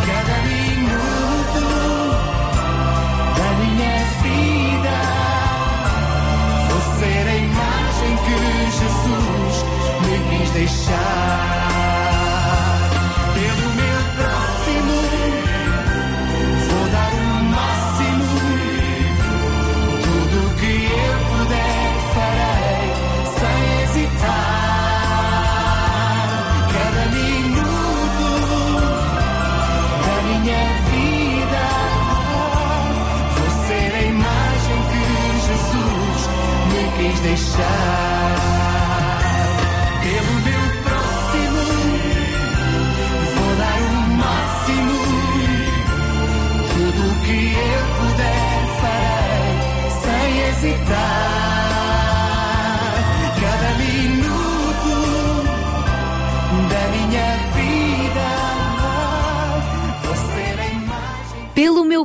Cada 0.07 0.37
minuto 0.51 1.65
da 3.39 3.49
minha 3.63 3.97
vida, 4.23 4.97
vou 6.69 6.83
ser 6.99 7.25
a 7.27 7.37
imagem 7.37 8.13
que 8.27 8.37
Jesus 8.71 9.57
me 10.03 10.15
quis 10.29 10.51
deixar. 10.51 11.62
Deixar. 37.23 38.12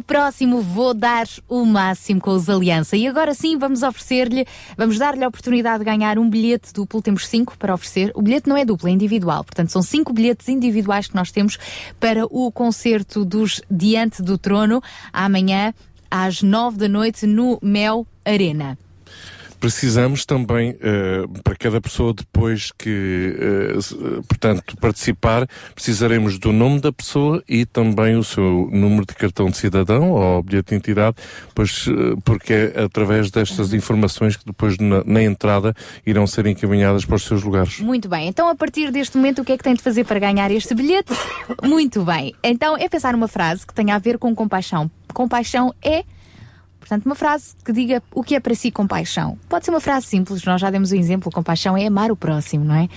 Próximo 0.08 0.62
vou 0.62 0.94
dar 0.94 1.28
o 1.50 1.66
máximo 1.66 2.22
com 2.22 2.32
os 2.32 2.50
Aliança. 2.50 2.96
E 2.96 3.06
agora 3.06 3.34
sim 3.34 3.58
vamos 3.58 3.84
oferecer-lhe, 3.84 4.48
vamos 4.78 4.98
dar-lhe 4.98 5.24
a 5.24 5.28
oportunidade 5.28 5.80
de 5.80 5.86
ganhar 5.86 6.18
um 6.18 6.30
bilhete 6.30 6.74
duplo. 6.74 7.02
Temos 7.02 7.28
cinco 7.28 7.58
para 7.58 7.74
oferecer. 7.74 8.12
O 8.16 8.22
bilhete 8.22 8.48
não 8.48 8.56
é 8.56 8.64
duplo, 8.64 8.88
é 8.88 8.92
individual. 8.92 9.44
Portanto, 9.44 9.70
são 9.70 9.82
cinco 9.82 10.14
bilhetes 10.14 10.48
individuais 10.48 11.08
que 11.08 11.16
nós 11.16 11.30
temos 11.30 11.58
para 12.00 12.26
o 12.26 12.50
concerto 12.52 13.26
dos 13.26 13.62
Diante 13.70 14.22
do 14.22 14.38
Trono 14.38 14.82
amanhã 15.12 15.74
às 16.10 16.42
nove 16.42 16.78
da 16.78 16.88
noite 16.88 17.28
no 17.28 17.60
Mel 17.62 18.08
Arena. 18.24 18.78
Precisamos 19.60 20.26
também, 20.26 20.78
eh, 20.82 21.26
para 21.44 21.56
cada 21.56 21.82
pessoa 21.82 22.14
depois 22.14 22.72
que, 22.72 23.36
eh, 23.40 24.22
portanto, 24.28 24.78
participar, 24.78 25.48
precisaremos 25.74 26.38
do 26.38 26.52
nome 26.52 26.80
da 26.80 26.92
pessoa 26.92 27.44
e 27.50 27.66
também 27.66 28.16
o 28.16 28.24
seu 28.24 28.70
número 28.72 29.06
de 29.06 29.16
cartão 29.16 29.50
de 29.50 29.58
cidadão 29.58 30.12
ou 30.12 30.44
bilhete 30.44 30.70
de 30.70 30.76
entidade, 30.76 31.18
pois, 31.56 31.88
eh, 31.88 32.16
porque 32.24 32.54
é 32.54 32.84
através 32.84 33.32
destas 33.32 33.74
informações 33.74 34.36
que 34.36 34.46
depois 34.46 34.78
na, 34.78 35.04
na 35.04 35.24
entrada 35.24 35.74
irão 36.06 36.28
ser 36.28 36.46
encaminhadas 36.46 37.04
para 37.04 37.16
os 37.16 37.24
seus 37.24 37.44
lugares. 37.44 37.80
Muito 37.80 38.08
bem, 38.08 38.28
então 38.28 38.48
a 38.48 38.56
partir 38.56 38.92
deste 38.92 39.18
momento 39.18 39.42
o 39.42 39.46
que 39.46 39.54
é 39.54 39.58
que 39.58 39.64
tem 39.64 39.74
de 39.74 39.82
fazer 39.82 40.04
para 40.04 40.20
ganhar 40.20 40.52
este 40.52 40.76
bilhete? 40.76 41.14
Muito 41.64 42.04
bem, 42.04 42.34
então 42.44 42.78
é 42.78 42.88
pensar 42.88 43.14
numa 43.14 43.28
frase 43.28 43.66
que 43.66 43.74
tenha 43.74 43.96
a 43.96 44.00
ver 44.00 44.20
com 44.20 44.34
compaixão. 44.36 44.90
Compaixão 45.14 45.74
é, 45.84 46.04
portanto, 46.88 47.06
uma 47.06 47.16
frase 47.16 47.54
que 47.64 47.74
diga 47.74 48.02
o 48.14 48.24
que 48.24 48.36
é 48.36 48.40
para 48.40 48.56
si 48.56 48.72
compaixão. 48.72 49.38
Pode 49.50 49.66
ser 49.66 49.72
uma 49.72 49.82
frase 49.82 50.08
simples, 50.08 50.44
nós 50.46 50.62
já 50.62 50.70
demos 50.70 50.92
o 50.92 50.96
exemplo, 50.96 51.32
compaixão 51.32 51.78
é 51.78 51.86
amar 51.86 52.12
o 52.12 52.16
próximo, 52.16 52.64
não 52.64 52.76
é? 52.76 52.88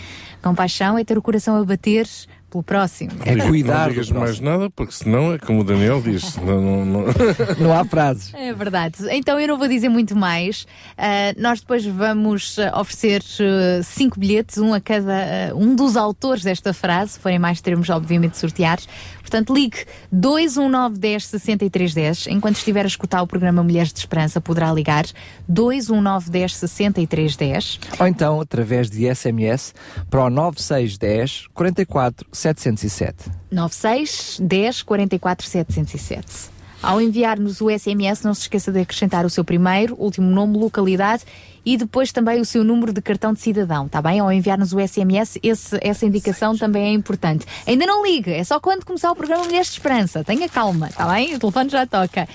Compaixão 0.40 0.96
é 0.96 1.04
ter 1.04 1.18
o 1.18 1.22
coração 1.22 1.56
a 1.56 1.64
bater 1.64 2.06
pelo 2.50 2.62
próximo. 2.62 3.12
Não 3.14 3.24
digas- 3.24 3.46
Não 3.46 3.88
digas 3.88 4.10
mais 4.10 4.40
nada, 4.40 4.68
porque 4.70 4.92
senão 4.92 5.32
é 5.32 5.38
como 5.38 5.60
o 5.60 5.64
Daniel 5.64 6.02
diz. 6.02 6.36
Não, 6.36 6.60
não, 6.60 6.84
não... 6.84 7.04
não 7.58 7.78
há 7.78 7.84
frases. 7.84 8.34
É 8.34 8.52
verdade. 8.52 8.96
Então 9.10 9.38
eu 9.38 9.48
não 9.48 9.56
vou 9.56 9.68
dizer 9.68 9.88
muito 9.88 10.16
mais. 10.16 10.66
Ah, 10.98 11.32
nós 11.38 11.60
depois 11.60 11.86
vamos 11.86 12.58
ah, 12.58 12.78
oferecer 12.80 13.22
ah, 13.40 13.82
cinco 13.82 14.18
bilhetes, 14.18 14.58
um 14.58 14.74
a 14.74 14.80
cada 14.80 15.50
ah, 15.50 15.54
um 15.54 15.74
dos 15.74 15.96
autores 15.96 16.42
desta 16.42 16.72
frase, 16.74 17.12
se 17.12 17.20
forem 17.20 17.38
mais 17.38 17.60
termos, 17.60 17.88
obviamente, 17.88 18.36
sorteados. 18.36 18.88
Portanto, 19.20 19.54
ligue 19.54 19.78
219 20.10 20.98
10 20.98 21.26
63 21.26 21.94
10. 21.94 22.26
Enquanto 22.28 22.56
estiver 22.56 22.84
a 22.84 22.88
escutar 22.88 23.22
o 23.22 23.26
programa 23.26 23.62
Mulheres 23.62 23.92
de 23.92 24.00
Esperança, 24.00 24.40
poderá 24.40 24.72
ligar 24.72 25.04
219 25.48 26.30
10 26.30 26.56
63 26.56 27.36
10. 27.36 27.80
Ou 28.00 28.06
então 28.06 28.40
através 28.40 28.90
de 28.90 29.14
SMS 29.14 29.72
para 30.10 30.24
o 30.24 30.30
9610 30.30 31.46
44 31.54 32.26
707. 32.40 33.30
96 33.50 34.40
10 34.42 34.82
44 34.82 35.46
707. 35.46 36.50
Ao 36.82 37.00
enviar-nos 37.00 37.60
o 37.60 37.70
SMS, 37.70 38.22
não 38.22 38.32
se 38.32 38.42
esqueça 38.42 38.72
de 38.72 38.80
acrescentar 38.80 39.26
o 39.26 39.30
seu 39.30 39.44
primeiro, 39.44 39.94
último 39.98 40.30
nome, 40.30 40.56
localidade 40.56 41.24
e 41.64 41.76
depois 41.76 42.12
também 42.12 42.40
o 42.40 42.44
seu 42.44 42.62
número 42.64 42.92
de 42.92 43.00
cartão 43.02 43.32
de 43.32 43.40
cidadão, 43.40 43.88
tá 43.88 44.00
bem? 44.02 44.20
Ao 44.20 44.32
enviar-nos 44.32 44.72
o 44.72 44.80
SMS, 44.80 45.38
esse- 45.42 45.78
essa 45.80 46.06
indicação 46.06 46.56
também 46.56 46.84
é 46.84 46.92
importante. 46.92 47.44
Ainda 47.66 47.86
não 47.86 48.04
liga, 48.04 48.30
é 48.32 48.42
só 48.44 48.58
quando 48.60 48.84
começar 48.84 49.10
o 49.10 49.16
programa 49.16 49.44
Mulheres 49.44 49.66
de 49.68 49.72
Esperança. 49.74 50.24
Tenha 50.24 50.48
calma, 50.48 50.88
tá 50.88 51.06
bem? 51.12 51.34
O 51.34 51.38
telefone 51.38 51.68
já 51.70 51.86
toca. 51.86 52.28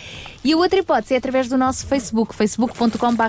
E 0.44 0.54
a 0.54 0.58
outra 0.58 0.80
hipótese 0.80 1.14
é 1.16 1.18
através 1.18 1.48
do 1.50 1.58
nosso 1.58 1.86
Facebook, 1.88 2.36
facebook.com.br 2.36 3.24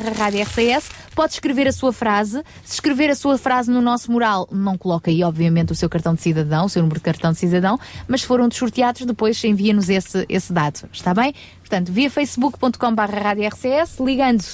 Pode 1.15 1.33
escrever 1.33 1.67
a 1.67 1.73
sua 1.73 1.93
frase. 1.93 2.43
Se 2.63 2.75
escrever 2.75 3.11
a 3.11 3.15
sua 3.15 3.39
frase 3.39 3.71
no 3.71 3.81
nosso 3.81 4.13
mural, 4.13 4.47
não 4.53 4.77
coloca 4.77 5.11
aí, 5.11 5.25
obviamente, 5.25 5.73
o 5.73 5.75
seu 5.75 5.89
cartão 5.89 6.15
de 6.15 6.21
cidadão, 6.21 6.67
o 6.67 6.69
seu 6.69 6.83
número 6.83 7.01
de 7.01 7.05
cartão 7.05 7.33
de 7.33 7.39
cidadão, 7.39 7.79
mas 8.07 8.21
se 8.21 8.27
for 8.27 8.41
um 8.41 8.49
dos 8.49 8.59
sorteados, 8.59 9.01
depois 9.07 9.43
envia-nos 9.43 9.89
esse, 9.89 10.27
esse 10.29 10.53
dado. 10.53 10.87
Está 10.93 11.15
bem? 11.15 11.33
Portanto, 11.61 11.91
via 11.91 12.11
facebook.com.br 12.11 13.03
ligando 14.01 14.45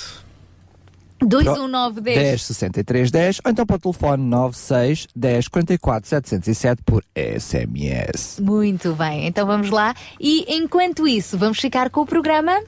219 1.26 2.00
10 2.00 2.18
10 2.18 2.42
63 2.42 3.10
10 3.10 3.40
ou 3.44 3.50
então 3.50 3.66
para 3.66 3.76
o 3.76 3.78
telefone 3.78 4.22
96 4.24 5.08
10 5.14 5.48
44 5.48 6.08
707 6.08 6.82
por 6.84 7.04
SMS. 7.14 8.40
Muito 8.40 8.94
bem, 8.94 9.26
então 9.26 9.46
vamos 9.46 9.70
lá. 9.70 9.94
E 10.20 10.44
enquanto 10.56 11.06
isso, 11.06 11.38
vamos 11.38 11.58
ficar 11.58 11.90
com 11.90 12.00
o 12.00 12.06
programa 12.06 12.60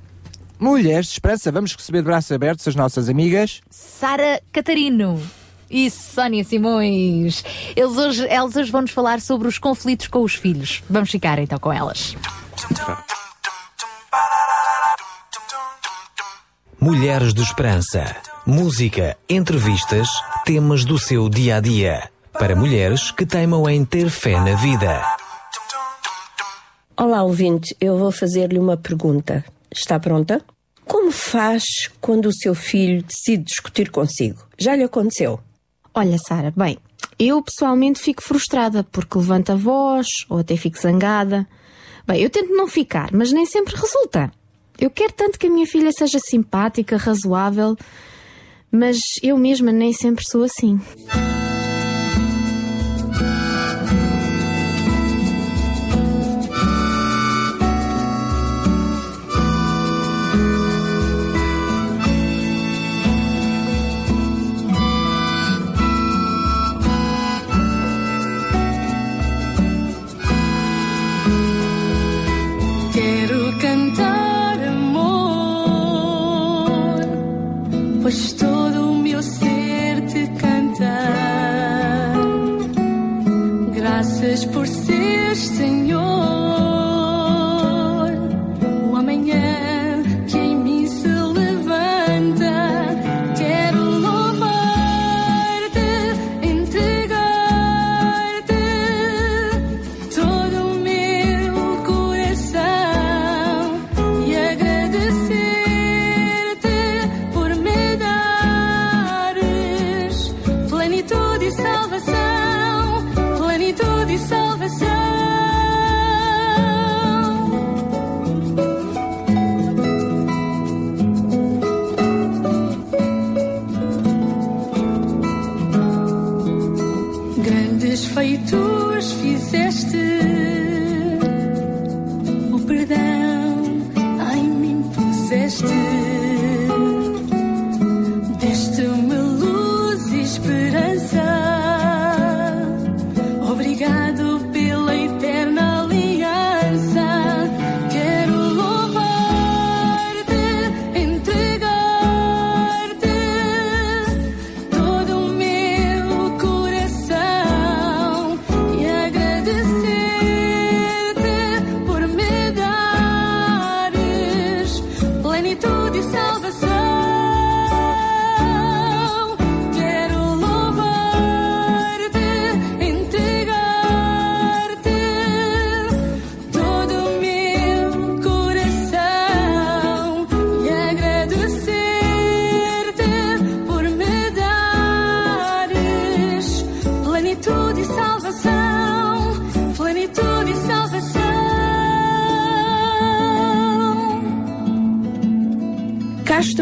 Mulheres 0.58 1.06
de 1.06 1.12
Esperança, 1.12 1.50
vamos 1.50 1.74
receber 1.74 1.98
de 1.98 2.04
braços 2.04 2.32
abertos 2.32 2.66
as 2.66 2.74
nossas 2.74 3.08
amigas. 3.08 3.60
Sara 3.68 4.40
Catarino 4.52 5.20
e 5.68 5.90
Sónia 5.90 6.44
Simões. 6.44 7.44
Eles 7.74 7.96
hoje, 7.96 8.26
elas 8.28 8.54
hoje 8.56 8.70
vão-nos 8.70 8.92
falar 8.92 9.20
sobre 9.20 9.48
os 9.48 9.58
conflitos 9.58 10.06
com 10.06 10.22
os 10.22 10.34
filhos. 10.34 10.82
Vamos 10.88 11.10
ficar 11.10 11.38
então 11.38 11.58
com 11.58 11.72
elas. 11.72 12.16
Mulheres 16.86 17.32
de 17.32 17.40
Esperança. 17.40 18.14
Música, 18.44 19.16
entrevistas, 19.26 20.06
temas 20.44 20.84
do 20.84 20.98
seu 20.98 21.30
dia 21.30 21.56
a 21.56 21.60
dia. 21.60 22.10
Para 22.30 22.54
mulheres 22.54 23.10
que 23.10 23.24
teimam 23.24 23.66
em 23.70 23.86
ter 23.86 24.10
fé 24.10 24.38
na 24.38 24.54
vida. 24.54 25.02
Olá, 26.94 27.22
ouvinte, 27.22 27.74
eu 27.80 27.96
vou 27.96 28.12
fazer-lhe 28.12 28.58
uma 28.58 28.76
pergunta. 28.76 29.42
Está 29.74 29.98
pronta? 29.98 30.44
Como 30.84 31.10
faz 31.10 31.64
quando 32.02 32.26
o 32.26 32.34
seu 32.34 32.54
filho 32.54 33.02
decide 33.02 33.44
discutir 33.44 33.90
consigo? 33.90 34.46
Já 34.58 34.76
lhe 34.76 34.84
aconteceu? 34.84 35.40
Olha, 35.94 36.18
Sara, 36.18 36.52
bem, 36.54 36.76
eu 37.18 37.40
pessoalmente 37.40 37.98
fico 37.98 38.22
frustrada 38.22 38.84
porque 38.92 39.16
levanto 39.16 39.52
a 39.52 39.56
voz 39.56 40.06
ou 40.28 40.40
até 40.40 40.54
fico 40.54 40.78
zangada. 40.78 41.48
Bem, 42.06 42.20
eu 42.20 42.28
tento 42.28 42.52
não 42.52 42.68
ficar, 42.68 43.08
mas 43.10 43.32
nem 43.32 43.46
sempre 43.46 43.74
resulta. 43.74 44.30
Eu 44.78 44.90
quero 44.90 45.12
tanto 45.12 45.38
que 45.38 45.46
a 45.46 45.50
minha 45.50 45.66
filha 45.66 45.90
seja 45.92 46.18
simpática, 46.18 46.96
razoável, 46.96 47.76
mas 48.70 48.98
eu 49.22 49.36
mesma 49.38 49.70
nem 49.70 49.92
sempre 49.92 50.24
sou 50.26 50.44
assim. 50.44 50.80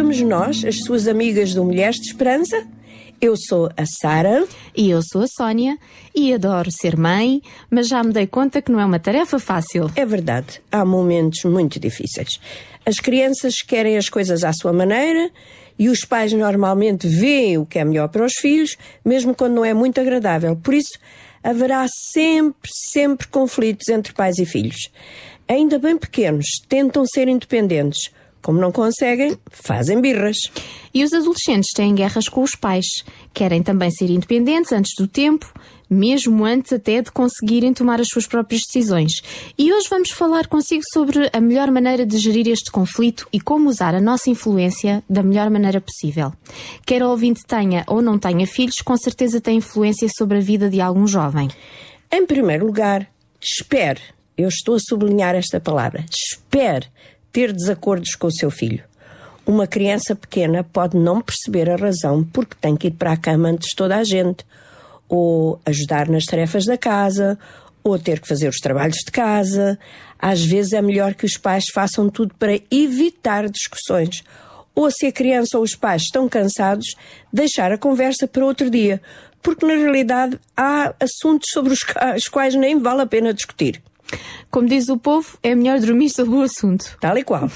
Estamos 0.02 0.20
nós, 0.22 0.64
as 0.64 0.80
suas 0.80 1.06
amigas 1.06 1.54
do 1.54 1.62
Mulheres 1.62 1.94
de 1.94 2.08
Esperança. 2.08 2.66
Eu 3.20 3.36
sou 3.36 3.70
a 3.76 3.86
Sara. 3.86 4.44
E 4.76 4.90
eu 4.90 5.00
sou 5.00 5.22
a 5.22 5.28
Sónia 5.28 5.78
e 6.12 6.34
adoro 6.34 6.72
ser 6.72 6.96
mãe, 6.96 7.40
mas 7.70 7.86
já 7.86 8.02
me 8.02 8.12
dei 8.12 8.26
conta 8.26 8.60
que 8.60 8.72
não 8.72 8.80
é 8.80 8.84
uma 8.84 8.98
tarefa 8.98 9.38
fácil. 9.38 9.88
É 9.94 10.04
verdade, 10.04 10.60
há 10.72 10.84
momentos 10.84 11.44
muito 11.44 11.78
difíceis. 11.78 12.40
As 12.84 12.96
crianças 12.96 13.62
querem 13.62 13.96
as 13.96 14.08
coisas 14.08 14.42
à 14.42 14.52
sua 14.52 14.72
maneira 14.72 15.30
e 15.78 15.88
os 15.88 16.00
pais 16.00 16.32
normalmente 16.32 17.06
veem 17.06 17.58
o 17.58 17.64
que 17.64 17.78
é 17.78 17.84
melhor 17.84 18.08
para 18.08 18.26
os 18.26 18.32
filhos, 18.40 18.76
mesmo 19.04 19.36
quando 19.36 19.54
não 19.54 19.64
é 19.64 19.72
muito 19.72 20.00
agradável. 20.00 20.56
Por 20.56 20.74
isso, 20.74 20.98
haverá 21.44 21.86
sempre, 22.12 22.68
sempre 22.90 23.28
conflitos 23.28 23.88
entre 23.88 24.12
pais 24.12 24.36
e 24.38 24.44
filhos. 24.44 24.90
Ainda 25.46 25.78
bem 25.78 25.96
pequenos, 25.96 26.46
tentam 26.68 27.04
ser 27.06 27.28
independentes. 27.28 28.10
Como 28.42 28.60
não 28.60 28.72
conseguem, 28.72 29.38
fazem 29.50 30.00
birras. 30.00 30.36
E 30.92 31.04
os 31.04 31.12
adolescentes 31.12 31.70
têm 31.72 31.94
guerras 31.94 32.28
com 32.28 32.42
os 32.42 32.56
pais. 32.56 32.86
Querem 33.32 33.62
também 33.62 33.90
ser 33.90 34.10
independentes 34.10 34.72
antes 34.72 34.92
do 34.98 35.06
tempo, 35.06 35.50
mesmo 35.88 36.44
antes 36.44 36.72
até 36.72 37.00
de 37.00 37.12
conseguirem 37.12 37.72
tomar 37.72 38.00
as 38.00 38.08
suas 38.08 38.26
próprias 38.26 38.62
decisões. 38.62 39.12
E 39.56 39.72
hoje 39.72 39.86
vamos 39.88 40.10
falar 40.10 40.48
consigo 40.48 40.82
sobre 40.92 41.30
a 41.32 41.40
melhor 41.40 41.70
maneira 41.70 42.04
de 42.04 42.18
gerir 42.18 42.48
este 42.48 42.70
conflito 42.70 43.28
e 43.32 43.40
como 43.40 43.68
usar 43.68 43.94
a 43.94 44.00
nossa 44.00 44.28
influência 44.28 45.04
da 45.08 45.22
melhor 45.22 45.48
maneira 45.48 45.80
possível. 45.80 46.32
Quer 46.84 47.02
o 47.02 47.10
ouvinte 47.10 47.42
tenha 47.46 47.84
ou 47.86 48.02
não 48.02 48.18
tenha 48.18 48.46
filhos, 48.46 48.82
com 48.82 48.96
certeza 48.96 49.40
tem 49.40 49.58
influência 49.58 50.08
sobre 50.16 50.38
a 50.38 50.40
vida 50.40 50.68
de 50.68 50.80
algum 50.80 51.06
jovem. 51.06 51.48
Em 52.10 52.26
primeiro 52.26 52.66
lugar, 52.66 53.08
espere. 53.40 54.00
Eu 54.36 54.48
estou 54.48 54.76
a 54.76 54.80
sublinhar 54.80 55.34
esta 55.34 55.60
palavra. 55.60 56.04
Espere 56.10 56.86
ter 57.32 57.52
desacordos 57.52 58.14
com 58.14 58.26
o 58.26 58.32
seu 58.32 58.50
filho. 58.50 58.84
Uma 59.44 59.66
criança 59.66 60.14
pequena 60.14 60.62
pode 60.62 60.96
não 60.96 61.20
perceber 61.20 61.68
a 61.68 61.76
razão 61.76 62.22
porque 62.22 62.54
tem 62.60 62.76
que 62.76 62.88
ir 62.88 62.92
para 62.92 63.12
a 63.12 63.16
cama 63.16 63.48
antes 63.48 63.70
de 63.70 63.76
toda 63.76 63.96
a 63.96 64.04
gente, 64.04 64.44
ou 65.08 65.60
ajudar 65.66 66.08
nas 66.08 66.24
tarefas 66.24 66.64
da 66.64 66.78
casa, 66.78 67.38
ou 67.82 67.98
ter 67.98 68.20
que 68.20 68.28
fazer 68.28 68.48
os 68.48 68.58
trabalhos 68.58 68.98
de 69.04 69.10
casa. 69.10 69.78
Às 70.18 70.44
vezes 70.44 70.72
é 70.72 70.80
melhor 70.80 71.14
que 71.14 71.26
os 71.26 71.36
pais 71.36 71.64
façam 71.72 72.08
tudo 72.08 72.34
para 72.38 72.60
evitar 72.70 73.48
discussões. 73.48 74.22
Ou 74.74 74.90
se 74.90 75.06
a 75.06 75.12
criança 75.12 75.58
ou 75.58 75.64
os 75.64 75.74
pais 75.74 76.02
estão 76.02 76.28
cansados, 76.28 76.94
deixar 77.32 77.72
a 77.72 77.78
conversa 77.78 78.28
para 78.28 78.44
outro 78.44 78.70
dia, 78.70 79.02
porque 79.42 79.66
na 79.66 79.74
realidade 79.74 80.38
há 80.56 80.94
assuntos 81.00 81.50
sobre 81.50 81.72
os 81.72 82.28
quais 82.30 82.54
nem 82.54 82.78
vale 82.78 83.02
a 83.02 83.06
pena 83.06 83.34
discutir. 83.34 83.82
Como 84.50 84.68
diz 84.68 84.88
o 84.88 84.98
povo, 84.98 85.38
é 85.42 85.54
melhor 85.54 85.80
dormir 85.80 86.10
sobre 86.10 86.34
o 86.34 86.42
assunto. 86.42 86.96
Tal 87.00 87.16
e 87.18 87.24
qual. 87.24 87.50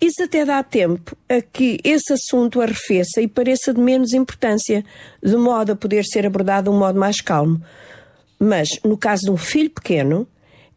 Isso 0.00 0.22
até 0.22 0.46
dá 0.46 0.62
tempo 0.62 1.14
a 1.28 1.42
que 1.42 1.78
esse 1.84 2.12
assunto 2.12 2.62
arrefeça 2.62 3.20
e 3.20 3.28
pareça 3.28 3.74
de 3.74 3.80
menos 3.80 4.14
importância, 4.14 4.82
de 5.22 5.36
modo 5.36 5.72
a 5.72 5.76
poder 5.76 6.04
ser 6.04 6.24
abordado 6.24 6.70
de 6.70 6.76
um 6.76 6.78
modo 6.78 6.98
mais 6.98 7.20
calmo. 7.20 7.60
Mas, 8.38 8.70
no 8.82 8.96
caso 8.96 9.24
de 9.24 9.30
um 9.30 9.36
filho 9.36 9.68
pequeno, 9.68 10.26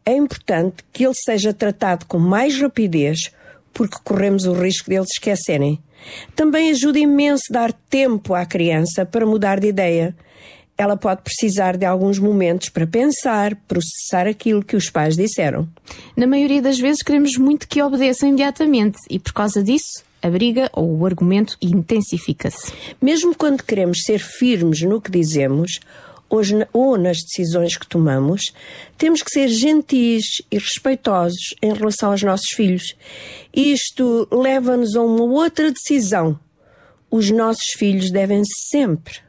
é 0.04 0.12
importante 0.12 0.84
que 0.92 1.06
ele 1.06 1.14
seja 1.14 1.54
tratado 1.54 2.04
com 2.04 2.18
mais 2.18 2.60
rapidez, 2.60 3.32
porque 3.72 3.96
corremos 4.04 4.44
o 4.44 4.52
risco 4.52 4.90
deles 4.90 5.08
esquecerem. 5.10 5.80
Também 6.36 6.70
ajuda 6.70 6.98
imenso 6.98 7.50
dar 7.50 7.72
tempo 7.72 8.34
à 8.34 8.44
criança 8.44 9.06
para 9.06 9.24
mudar 9.24 9.58
de 9.58 9.68
ideia. 9.68 10.14
Ela 10.76 10.96
pode 10.96 11.22
precisar 11.22 11.76
de 11.76 11.84
alguns 11.84 12.18
momentos 12.18 12.68
para 12.68 12.86
pensar, 12.86 13.54
processar 13.68 14.26
aquilo 14.26 14.64
que 14.64 14.76
os 14.76 14.90
pais 14.90 15.16
disseram. 15.16 15.68
Na 16.16 16.26
maioria 16.26 16.60
das 16.60 16.78
vezes 16.78 17.02
queremos 17.02 17.36
muito 17.36 17.68
que 17.68 17.82
obedeçam 17.82 18.28
imediatamente 18.28 18.98
e 19.08 19.18
por 19.18 19.32
causa 19.32 19.62
disso 19.62 20.04
a 20.20 20.30
briga 20.30 20.70
ou 20.72 20.98
o 20.98 21.06
argumento 21.06 21.56
intensifica-se. 21.60 22.72
Mesmo 23.00 23.36
quando 23.36 23.62
queremos 23.62 24.02
ser 24.04 24.18
firmes 24.18 24.80
no 24.80 25.00
que 25.00 25.10
dizemos 25.10 25.80
ou 26.72 26.96
nas 26.96 27.18
decisões 27.18 27.76
que 27.76 27.86
tomamos, 27.86 28.52
temos 28.98 29.22
que 29.22 29.30
ser 29.30 29.48
gentis 29.48 30.42
e 30.50 30.58
respeitosos 30.58 31.54
em 31.62 31.72
relação 31.72 32.10
aos 32.10 32.22
nossos 32.22 32.50
filhos. 32.50 32.96
Isto 33.54 34.26
leva-nos 34.32 34.96
a 34.96 35.02
uma 35.02 35.22
outra 35.24 35.70
decisão. 35.70 36.38
Os 37.10 37.30
nossos 37.30 37.70
filhos 37.76 38.10
devem 38.10 38.42
sempre, 38.68 39.20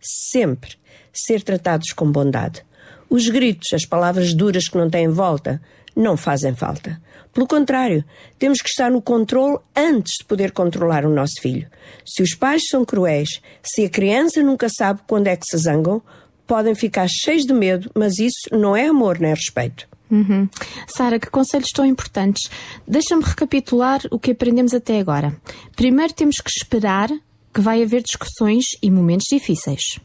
sempre 0.00 0.76
ser 1.12 1.42
tratados 1.42 1.92
com 1.92 2.10
bondade. 2.10 2.64
Os 3.08 3.28
gritos, 3.28 3.72
as 3.72 3.84
palavras 3.84 4.32
duras 4.34 4.68
que 4.68 4.78
não 4.78 4.88
têm 4.88 5.08
volta, 5.08 5.60
não 5.96 6.16
fazem 6.16 6.54
falta. 6.54 7.00
Pelo 7.32 7.46
contrário, 7.46 8.04
temos 8.38 8.60
que 8.60 8.68
estar 8.68 8.90
no 8.90 9.00
controle 9.00 9.58
antes 9.76 10.14
de 10.20 10.24
poder 10.24 10.52
controlar 10.52 11.04
o 11.04 11.14
nosso 11.14 11.40
filho. 11.40 11.68
Se 12.04 12.22
os 12.22 12.34
pais 12.34 12.62
são 12.68 12.84
cruéis, 12.84 13.40
se 13.62 13.84
a 13.84 13.88
criança 13.88 14.42
nunca 14.42 14.68
sabe 14.68 15.00
quando 15.06 15.28
é 15.28 15.36
que 15.36 15.46
se 15.46 15.56
zangam, 15.56 16.02
podem 16.46 16.74
ficar 16.74 17.08
cheios 17.08 17.44
de 17.44 17.52
medo, 17.52 17.90
mas 17.94 18.18
isso 18.18 18.48
não 18.52 18.76
é 18.76 18.86
amor 18.86 19.20
nem 19.20 19.32
respeito. 19.32 19.88
Uhum. 20.10 20.48
Sara, 20.88 21.20
que 21.20 21.30
conselhos 21.30 21.70
tão 21.70 21.86
importantes. 21.86 22.50
Deixa-me 22.86 23.22
recapitular 23.22 24.00
o 24.10 24.18
que 24.18 24.32
aprendemos 24.32 24.74
até 24.74 24.98
agora. 24.98 25.36
Primeiro, 25.76 26.12
temos 26.12 26.40
que 26.40 26.50
esperar 26.50 27.08
que 27.52 27.60
vai 27.60 27.82
haver 27.82 28.02
discussões 28.02 28.64
e 28.82 28.90
momentos 28.90 29.26
difíceis. 29.30 29.98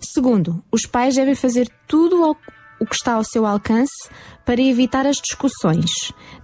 Segundo, 0.00 0.62
os 0.72 0.86
pais 0.86 1.14
devem 1.14 1.34
fazer 1.34 1.68
tudo 1.86 2.24
ao- 2.24 2.36
o 2.80 2.86
que 2.86 2.94
está 2.94 3.14
ao 3.14 3.24
seu 3.24 3.46
alcance 3.46 4.08
para 4.44 4.60
evitar 4.60 5.06
as 5.06 5.16
discussões. 5.20 5.90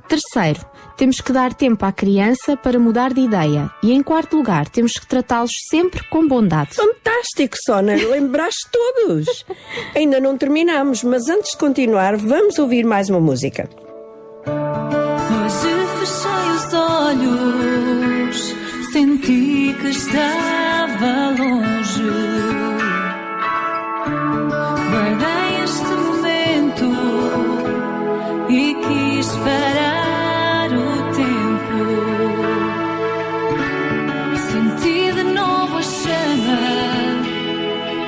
Terceiro, 0.08 0.60
temos 0.96 1.20
que 1.20 1.32
dar 1.32 1.54
tempo 1.54 1.84
à 1.84 1.92
criança 1.92 2.56
para 2.56 2.78
mudar 2.78 3.12
de 3.14 3.20
ideia. 3.20 3.70
E 3.82 3.92
em 3.92 4.02
quarto 4.02 4.36
lugar, 4.36 4.68
temos 4.68 4.94
que 4.94 5.06
tratá-los 5.06 5.52
sempre 5.70 6.02
com 6.08 6.26
bondade. 6.26 6.74
Fantástico, 6.74 7.56
Sona, 7.64 7.94
lembraste 7.94 8.68
todos. 8.70 9.44
Ainda 9.94 10.20
não 10.20 10.36
terminamos, 10.36 11.02
mas 11.02 11.28
antes 11.28 11.52
de 11.52 11.58
continuar, 11.58 12.16
vamos 12.16 12.58
ouvir 12.58 12.84
mais 12.84 13.08
uma 13.08 13.20
música. 13.20 13.68
Hoje 14.46 15.74
fechei 15.98 16.50
os 16.56 16.74
olhos, 16.74 17.91
senti 18.92 19.74
que 19.80 19.88
estava 19.88 21.30
longe. 21.38 22.12
Guardei 24.90 25.62
este 25.64 25.92
momento 26.06 26.86
e 28.50 28.74
quis 28.84 29.28
parar 29.44 30.68
o 30.72 30.88
tempo. 31.20 31.80
Senti 34.50 34.98
de 35.12 35.22
novo 35.22 35.74
a 35.78 35.82
chama 35.82 36.60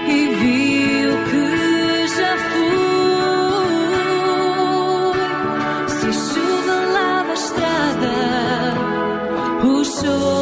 e 0.06 0.18
vi 0.38 1.06
o 1.06 1.16
que 1.28 1.46
já 2.16 2.32
fui. 2.50 2.84
Se 5.96 6.08
chuva 6.12 6.76
lava 6.92 7.30
a 7.30 7.34
estrada, 7.42 8.16
o 9.64 9.82
choro 9.82 10.33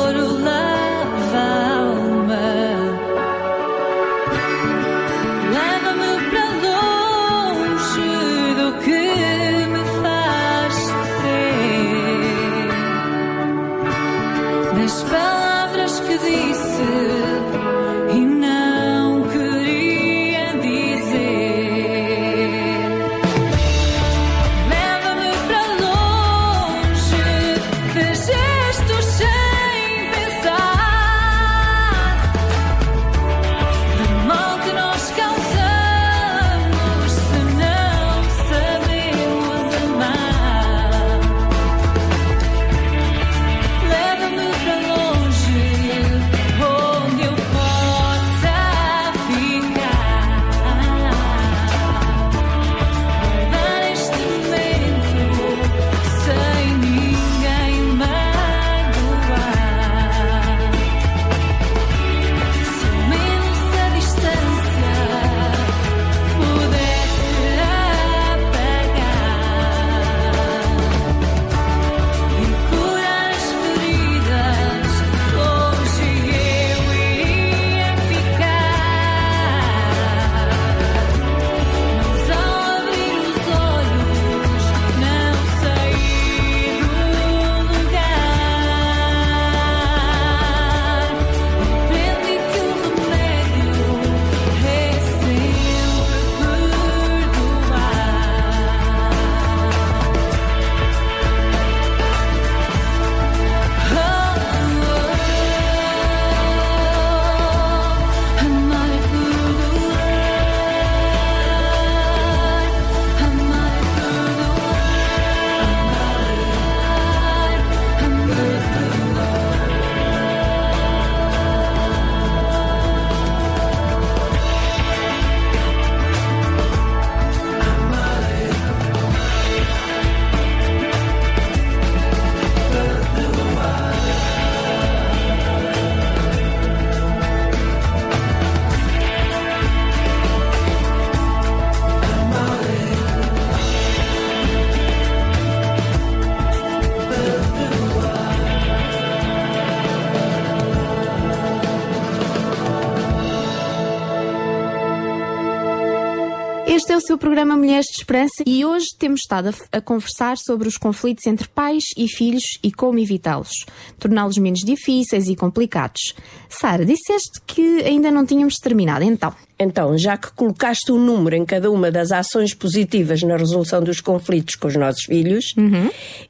Mulheres 157.73 157.87
de 157.87 158.01
Esperança 158.01 158.45
e 158.45 158.67
hoje 158.67 158.89
temos 158.99 159.21
estado 159.21 159.49
a, 159.49 159.79
a 159.79 159.81
conversar 159.81 160.37
sobre 160.37 160.69
os 160.69 160.77
conflitos 160.77 161.27
entre 161.27 161.49
pais 161.49 161.85
e 161.97 162.07
filhos 162.07 162.59
e 162.63 162.71
como 162.71 162.99
evitá-los, 162.99 163.65
torná-los 163.99 164.37
menos 164.37 164.61
difíceis 164.61 165.27
e 165.27 165.35
complicados. 165.35 166.15
Sara, 166.51 166.85
disseste 166.85 167.41
que 167.47 167.83
ainda 167.83 168.11
não 168.11 168.27
tínhamos 168.27 168.57
terminado, 168.57 169.07
então. 169.07 169.35
Então, 169.59 169.97
já 169.97 170.19
que 170.19 170.31
colocaste 170.33 170.93
um 170.93 170.99
número 170.99 171.35
em 171.35 171.47
cada 171.47 171.71
uma 171.71 171.91
das 171.91 172.13
ações 172.13 172.53
positivas 172.53 173.23
na 173.23 173.39
resolução 173.39 173.83
dos 173.83 174.03
conflitos 174.03 174.55
com 174.55 174.69
os 174.69 174.77
nossos 174.77 175.05
filhos, 175.05 175.47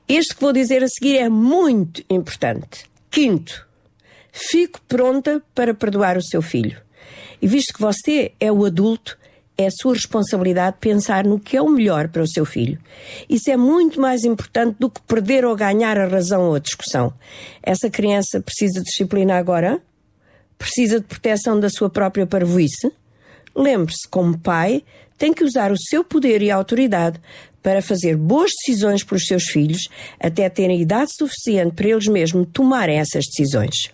este 0.09 0.36
que 0.36 0.40
vou 0.40 0.52
dizer 0.52 0.85
a 0.85 0.89
seguir 0.89 1.16
é 1.16 1.28
muito 1.28 2.05
importante. 2.09 2.85
Quinto, 3.10 3.66
fico 4.31 4.81
pronta 4.82 5.43
para 5.52 5.74
perdoar 5.74 6.16
o 6.16 6.23
seu 6.23 6.40
filho. 6.40 6.81
E 7.43 7.48
visto 7.48 7.74
que 7.74 7.81
você 7.81 8.31
é 8.39 8.52
o 8.52 8.64
adulto, 8.64 9.19
é 9.57 9.66
a 9.66 9.70
sua 9.70 9.95
responsabilidade 9.95 10.77
pensar 10.81 11.24
no 11.24 11.39
que 11.39 11.57
é 11.57 11.62
o 11.62 11.69
melhor 11.69 12.09
para 12.09 12.23
o 12.23 12.29
seu 12.29 12.45
filho. 12.45 12.79
Isso 13.29 13.51
é 13.51 13.57
muito 13.57 14.01
mais 14.01 14.24
importante 14.24 14.77
do 14.79 14.91
que 14.91 15.01
perder 15.03 15.45
ou 15.45 15.55
ganhar 15.55 15.99
a 15.99 16.09
razão 16.09 16.49
ou 16.49 16.55
a 16.55 16.59
discussão. 16.59 17.12
Essa 17.62 17.91
criança 17.91 18.41
precisa 18.41 18.81
de 18.81 18.87
disciplina 18.87 19.37
agora? 19.37 19.81
Precisa 20.59 21.01
de 21.01 21.07
proteção 21.07 21.59
da 21.59 21.69
sua 21.69 21.91
própria 21.91 22.27
parvoíce? 22.27 22.91
Lembre-se, 23.55 24.09
como 24.09 24.39
pai, 24.39 24.83
tem 25.19 25.33
que 25.33 25.45
usar 25.45 25.70
o 25.70 25.79
seu 25.79 26.03
poder 26.03 26.43
e 26.43 26.51
autoridade 26.51 27.20
para 27.62 27.81
fazer 27.81 28.16
boas 28.16 28.51
decisões 28.59 29.05
para 29.05 29.16
os 29.16 29.24
seus 29.24 29.45
filhos, 29.45 29.89
até 30.19 30.49
terem 30.49 30.81
idade 30.81 31.12
suficiente 31.15 31.77
para 31.77 31.89
eles 31.89 32.09
mesmos 32.09 32.49
tomarem 32.53 32.99
essas 32.99 33.24
decisões. 33.27 33.91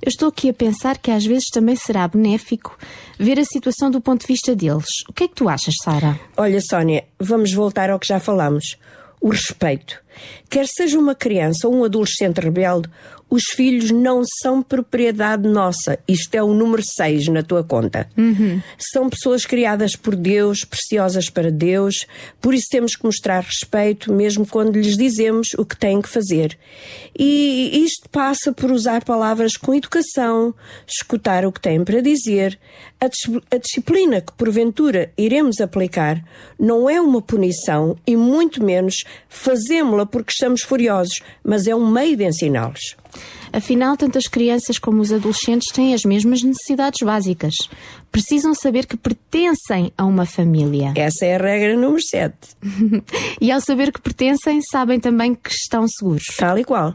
Eu 0.00 0.08
estou 0.08 0.28
aqui 0.28 0.48
a 0.48 0.54
pensar 0.54 0.98
que 0.98 1.10
às 1.10 1.24
vezes 1.24 1.48
também 1.48 1.76
será 1.76 2.06
benéfico 2.08 2.76
ver 3.18 3.38
a 3.38 3.44
situação 3.44 3.90
do 3.90 4.00
ponto 4.00 4.22
de 4.22 4.26
vista 4.26 4.54
deles. 4.54 5.02
O 5.08 5.12
que 5.12 5.24
é 5.24 5.28
que 5.28 5.34
tu 5.34 5.48
achas, 5.48 5.74
Sara? 5.82 6.18
Olha, 6.36 6.60
Sónia, 6.60 7.04
vamos 7.18 7.52
voltar 7.52 7.90
ao 7.90 7.98
que 7.98 8.08
já 8.08 8.18
falámos. 8.18 8.76
O 9.20 9.30
respeito. 9.30 10.02
Quer 10.50 10.66
seja 10.66 10.98
uma 10.98 11.14
criança 11.14 11.68
ou 11.68 11.74
um 11.74 11.84
adolescente 11.84 12.38
rebelde, 12.38 12.90
Os 13.34 13.44
filhos 13.44 13.90
não 13.90 14.22
são 14.42 14.62
propriedade 14.62 15.48
nossa. 15.48 15.98
Isto 16.06 16.34
é 16.34 16.42
o 16.42 16.52
número 16.52 16.82
6 16.84 17.28
na 17.28 17.42
tua 17.42 17.64
conta. 17.64 18.06
São 18.78 19.08
pessoas 19.08 19.46
criadas 19.46 19.96
por 19.96 20.14
Deus, 20.14 20.64
preciosas 20.66 21.30
para 21.30 21.50
Deus, 21.50 22.04
por 22.42 22.52
isso 22.52 22.66
temos 22.70 22.94
que 22.94 23.06
mostrar 23.06 23.42
respeito, 23.42 24.12
mesmo 24.12 24.46
quando 24.46 24.76
lhes 24.76 24.98
dizemos 24.98 25.54
o 25.56 25.64
que 25.64 25.74
têm 25.78 26.02
que 26.02 26.10
fazer. 26.10 26.58
E 27.18 27.82
isto 27.82 28.06
passa 28.10 28.52
por 28.52 28.70
usar 28.70 29.02
palavras 29.02 29.56
com 29.56 29.74
educação, 29.74 30.54
escutar 30.86 31.46
o 31.46 31.52
que 31.52 31.60
têm 31.60 31.82
para 31.82 32.02
dizer. 32.02 32.58
A, 33.00 33.08
dis- 33.08 33.40
a 33.50 33.56
disciplina 33.56 34.20
que 34.20 34.32
porventura 34.34 35.10
iremos 35.16 35.58
aplicar 35.60 36.22
não 36.58 36.88
é 36.90 37.00
uma 37.00 37.22
punição 37.22 37.96
e 38.06 38.14
muito 38.14 38.62
menos 38.62 39.04
fazemos-la 39.28 40.04
porque 40.04 40.32
estamos 40.32 40.60
furiosos, 40.60 41.20
mas 41.42 41.66
é 41.66 41.74
um 41.74 41.90
meio 41.90 42.14
de 42.16 42.24
ensiná-los. 42.24 42.96
Afinal, 43.52 43.96
tanto 43.96 44.16
as 44.16 44.26
crianças 44.26 44.78
como 44.78 45.02
os 45.02 45.12
adolescentes 45.12 45.72
têm 45.72 45.92
as 45.92 46.04
mesmas 46.04 46.42
necessidades 46.42 47.00
básicas. 47.04 47.54
Precisam 48.10 48.54
saber 48.54 48.86
que 48.86 48.96
pertencem 48.96 49.92
a 49.96 50.04
uma 50.04 50.24
família. 50.24 50.92
Essa 50.96 51.26
é 51.26 51.36
a 51.36 51.38
regra 51.38 51.76
número 51.76 52.02
7. 52.02 52.34
e 53.40 53.52
ao 53.52 53.60
saber 53.60 53.92
que 53.92 54.00
pertencem, 54.00 54.62
sabem 54.62 54.98
também 54.98 55.34
que 55.34 55.50
estão 55.50 55.86
seguros. 55.86 56.24
Tal 56.38 56.58
e 56.58 56.64
qual. 56.64 56.94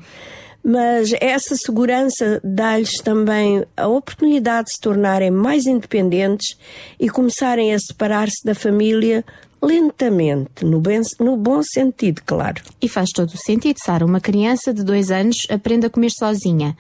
Mas 0.64 1.14
essa 1.22 1.56
segurança 1.56 2.42
dá-lhes 2.44 2.98
também 2.98 3.64
a 3.78 3.88
oportunidade 3.88 4.66
de 4.66 4.74
se 4.74 4.82
tornarem 4.82 5.32
mais 5.32 5.66
independentes 5.66 6.58
e 7.00 7.10
começarem 7.10 7.74
a 7.74 7.80
separar-se 7.80 8.44
da 8.44 8.54
família 8.54 9.24
lentamente, 9.62 10.64
no, 10.64 10.80
bem- 10.80 11.02
no 11.20 11.36
bom 11.38 11.62
sentido, 11.64 12.22
claro. 12.26 12.62
E 12.82 12.88
faz 12.88 13.10
todo 13.14 13.30
o 13.30 13.38
sentido, 13.38 13.78
Sara. 13.84 14.06
Uma 14.06 14.20
criança 14.22 14.74
de 14.74 14.84
dois 14.84 15.12
anos 15.12 15.38
aprende 15.50 15.86
a 15.86 15.90
comer 15.90 16.12
sozinha, 16.12 16.78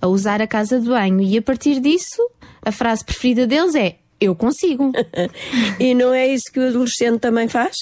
a 0.00 0.06
usar 0.06 0.40
a 0.42 0.46
casa 0.46 0.80
de 0.80 0.88
banho 0.88 1.20
e 1.20 1.38
a 1.38 1.42
partir 1.42 1.80
disso, 1.80 2.22
a 2.62 2.72
frase 2.72 3.04
preferida 3.04 3.46
deles 3.46 3.74
é 3.74 3.96
eu 4.20 4.34
consigo. 4.34 4.92
e 5.78 5.94
não 5.94 6.12
é 6.12 6.26
isso 6.26 6.44
que 6.52 6.58
o 6.60 6.66
adolescente 6.68 7.20
também 7.20 7.48
faz? 7.48 7.74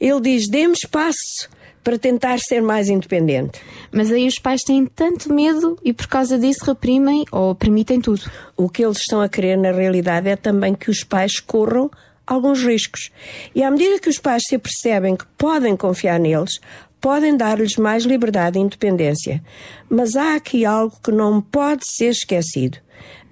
Ele 0.00 0.20
diz: 0.20 0.48
dê-me 0.48 0.74
espaço 0.74 1.48
para 1.84 1.98
tentar 1.98 2.38
ser 2.38 2.60
mais 2.62 2.88
independente. 2.88 3.60
Mas 3.92 4.10
aí 4.12 4.26
os 4.26 4.38
pais 4.38 4.62
têm 4.62 4.86
tanto 4.86 5.32
medo 5.32 5.76
e 5.84 5.92
por 5.92 6.06
causa 6.06 6.38
disso 6.38 6.64
reprimem 6.64 7.24
ou 7.32 7.54
permitem 7.54 8.00
tudo. 8.00 8.22
O 8.56 8.68
que 8.68 8.84
eles 8.84 8.98
estão 8.98 9.20
a 9.20 9.28
querer 9.28 9.56
na 9.56 9.72
realidade 9.72 10.28
é 10.28 10.36
também 10.36 10.74
que 10.74 10.90
os 10.90 11.02
pais 11.02 11.40
corram 11.40 11.90
alguns 12.26 12.62
riscos. 12.62 13.10
E 13.54 13.62
à 13.62 13.70
medida 13.70 13.98
que 13.98 14.08
os 14.08 14.18
pais 14.18 14.42
se 14.46 14.54
apercebem 14.54 15.16
que 15.16 15.26
podem 15.36 15.76
confiar 15.76 16.18
neles, 16.18 16.60
podem 17.00 17.36
dar-lhes 17.36 17.76
mais 17.76 18.04
liberdade 18.04 18.58
e 18.58 18.62
independência. 18.62 19.42
Mas 19.90 20.16
há 20.16 20.36
aqui 20.36 20.64
algo 20.64 20.96
que 21.02 21.10
não 21.10 21.40
pode 21.40 21.84
ser 21.84 22.10
esquecido. 22.10 22.78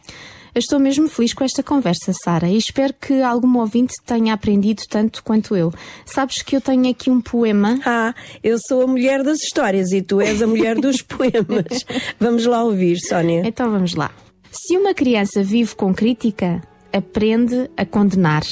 Eu 0.54 0.58
estou 0.58 0.78
mesmo 0.78 1.08
feliz 1.08 1.32
com 1.32 1.44
esta 1.44 1.62
conversa, 1.62 2.12
Sara, 2.12 2.46
e 2.46 2.58
espero 2.58 2.92
que 2.92 3.22
algum 3.22 3.56
ouvinte 3.58 3.94
tenha 4.04 4.34
aprendido 4.34 4.82
tanto 4.86 5.24
quanto 5.24 5.56
eu. 5.56 5.72
Sabes 6.04 6.42
que 6.42 6.54
eu 6.54 6.60
tenho 6.60 6.90
aqui 6.90 7.08
um 7.08 7.22
poema. 7.22 7.80
Ah, 7.86 8.14
eu 8.44 8.58
sou 8.58 8.82
a 8.82 8.86
mulher 8.86 9.22
das 9.22 9.42
histórias 9.42 9.92
e 9.92 10.02
tu 10.02 10.20
és 10.20 10.42
a 10.42 10.46
mulher 10.46 10.76
dos 10.78 11.00
poemas. 11.02 11.86
Vamos 12.20 12.44
lá 12.44 12.62
ouvir, 12.62 12.98
Sónia. 12.98 13.42
Então 13.46 13.70
vamos 13.70 13.94
lá. 13.94 14.10
Se 14.50 14.76
uma 14.76 14.92
criança 14.92 15.42
vive 15.42 15.74
com 15.74 15.94
crítica, 15.94 16.60
aprende 16.92 17.70
a 17.74 17.86
condenar. 17.86 18.42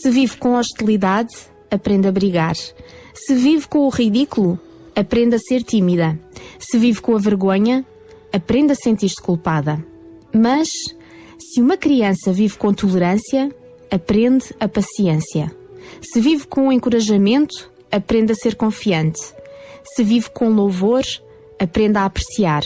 Se 0.00 0.10
vive 0.10 0.36
com 0.38 0.54
hostilidade, 0.54 1.34
aprende 1.70 2.08
a 2.08 2.12
brigar. 2.12 2.56
Se 2.56 3.34
vive 3.34 3.68
com 3.68 3.80
o 3.80 3.90
ridículo, 3.90 4.58
aprende 4.96 5.36
a 5.36 5.38
ser 5.38 5.62
tímida. 5.62 6.18
Se 6.58 6.78
vive 6.78 7.00
com 7.00 7.14
a 7.14 7.18
vergonha, 7.18 7.84
aprende 8.32 8.72
a 8.72 8.74
sentir-se 8.74 9.20
culpada. 9.20 9.84
Mas, 10.34 10.70
se 11.38 11.60
uma 11.60 11.76
criança 11.76 12.32
vive 12.32 12.56
com 12.56 12.72
tolerância, 12.72 13.54
aprende 13.90 14.46
a 14.58 14.66
paciência. 14.66 15.54
Se 16.00 16.20
vive 16.20 16.46
com 16.46 16.72
encorajamento, 16.72 17.70
aprende 17.90 18.32
a 18.32 18.34
ser 18.34 18.54
confiante. 18.54 19.20
Se 19.94 20.02
vive 20.02 20.30
com 20.30 20.48
louvor, 20.48 21.02
aprende 21.58 21.98
a 21.98 22.06
apreciar. 22.06 22.64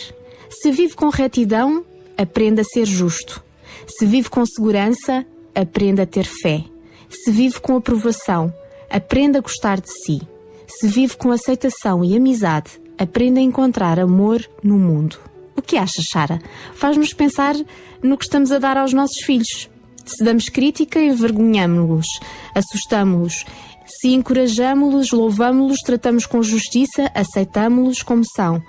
Se 0.48 0.70
vive 0.70 0.94
com 0.94 1.09
retidão, 1.09 1.85
aprende 2.16 2.61
a 2.61 2.65
ser 2.65 2.86
justo. 2.86 3.43
Se 3.89 4.07
vive 4.07 4.31
com 4.31 4.47
segurança, 4.47 5.27
aprende 5.55 6.01
a 6.01 6.07
ter 6.07 6.24
fé. 6.24 6.65
Se 7.09 7.31
vive 7.31 7.61
com 7.61 7.77
aprovação, 7.77 8.53
aprende 8.91 9.39
a 9.39 9.41
gostar 9.41 9.81
de 9.81 9.91
si. 9.91 10.20
Se 10.66 10.89
vive 10.89 11.16
com 11.16 11.31
aceitação 11.31 12.05
e 12.05 12.16
amizade, 12.16 12.81
aprende 12.99 13.41
a 13.41 13.43
encontrar 13.43 13.99
amor 13.99 14.45
no 14.62 14.78
mundo. 14.78 15.19
O 15.57 15.62
que 15.62 15.77
achas, 15.77 16.09
Sara? 16.09 16.39
Faz-nos 16.74 17.12
pensar 17.12 17.55
no 18.03 18.19
que 18.19 18.24
estamos 18.24 18.53
a 18.53 18.59
dar 18.59 18.77
aos 18.77 18.93
nossos 18.93 19.20
filhos. 19.20 19.70
Se 20.05 20.23
damos 20.23 20.49
crítica, 20.49 21.01
envergonhamos-los, 21.01 22.07
assustamos-los. 22.55 23.45
Se 23.87 24.09
encorajamos-los, 24.09 25.11
louvamos-los, 25.12 25.81
tratamos 25.81 26.27
com 26.27 26.43
justiça, 26.43 27.11
aceitamos-los 27.15 28.03
como 28.03 28.23
são. 28.37 28.62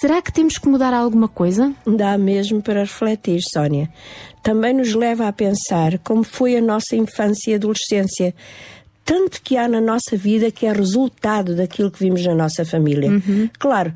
Será 0.00 0.22
que 0.22 0.32
temos 0.32 0.56
que 0.56 0.68
mudar 0.68 0.94
alguma 0.94 1.28
coisa? 1.28 1.74
Dá 1.84 2.16
mesmo 2.16 2.62
para 2.62 2.80
refletir, 2.80 3.40
Sónia. 3.42 3.90
Também 4.42 4.74
nos 4.74 4.94
leva 4.94 5.28
a 5.28 5.32
pensar 5.32 5.98
como 5.98 6.22
foi 6.24 6.56
a 6.56 6.60
nossa 6.60 6.96
infância 6.96 7.52
e 7.52 7.54
adolescência. 7.54 8.34
Tanto 9.04 9.42
que 9.42 9.56
há 9.56 9.68
na 9.68 9.80
nossa 9.80 10.16
vida 10.16 10.50
que 10.50 10.66
é 10.66 10.72
resultado 10.72 11.56
daquilo 11.56 11.90
que 11.90 11.98
vimos 11.98 12.24
na 12.24 12.34
nossa 12.34 12.64
família. 12.64 13.10
Claro, 13.58 13.92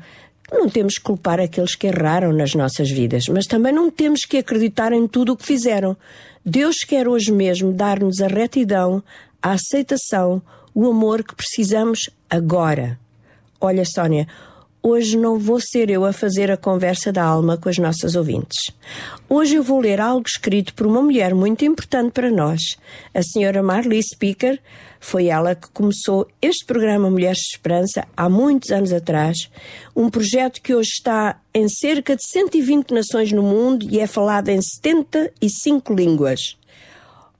não 0.51 0.69
temos 0.69 0.95
que 0.95 1.01
culpar 1.01 1.39
aqueles 1.39 1.75
que 1.75 1.87
erraram 1.87 2.31
nas 2.31 2.53
nossas 2.53 2.89
vidas, 2.89 3.27
mas 3.27 3.47
também 3.47 3.73
não 3.73 3.89
temos 3.89 4.21
que 4.21 4.37
acreditar 4.37 4.93
em 4.93 5.07
tudo 5.07 5.33
o 5.33 5.37
que 5.37 5.45
fizeram. 5.45 5.97
Deus 6.45 6.77
quer 6.87 7.07
hoje 7.07 7.31
mesmo 7.31 7.71
dar-nos 7.71 8.21
a 8.21 8.27
retidão, 8.27 9.03
a 9.41 9.53
aceitação, 9.53 10.41
o 10.73 10.87
amor 10.87 11.23
que 11.23 11.35
precisamos 11.35 12.09
agora. 12.29 12.99
Olha, 13.59 13.83
Sónia, 13.85 14.27
hoje 14.85 15.17
não 15.17 15.39
vou 15.39 15.59
ser 15.59 15.89
eu 15.89 16.05
a 16.05 16.13
fazer 16.13 16.51
a 16.51 16.55
conversa 16.55 17.11
da 17.11 17.23
alma 17.23 17.57
com 17.57 17.67
as 17.67 17.79
nossas 17.79 18.15
ouvintes. 18.15 18.71
Hoje 19.27 19.55
eu 19.55 19.63
vou 19.63 19.79
ler 19.79 19.99
algo 19.99 20.27
escrito 20.27 20.75
por 20.75 20.85
uma 20.85 21.01
mulher 21.01 21.33
muito 21.33 21.65
importante 21.65 22.11
para 22.11 22.29
nós, 22.29 22.61
a 23.11 23.23
senhora 23.23 23.63
Marley 23.63 24.03
Speaker. 24.03 24.61
Foi 24.99 25.25
ela 25.25 25.55
que 25.55 25.71
começou 25.71 26.27
este 26.39 26.63
programa 26.67 27.09
Mulheres 27.09 27.39
de 27.39 27.55
Esperança 27.55 28.07
há 28.15 28.29
muitos 28.29 28.69
anos 28.69 28.93
atrás, 28.93 29.49
um 29.95 30.07
projeto 30.07 30.61
que 30.61 30.75
hoje 30.75 30.89
está 30.89 31.41
em 31.51 31.67
cerca 31.67 32.15
de 32.15 32.21
120 32.23 32.91
nações 32.91 33.31
no 33.31 33.41
mundo 33.41 33.87
e 33.89 33.99
é 33.99 34.05
falado 34.05 34.49
em 34.49 34.61
75 34.61 35.95
línguas. 35.95 36.57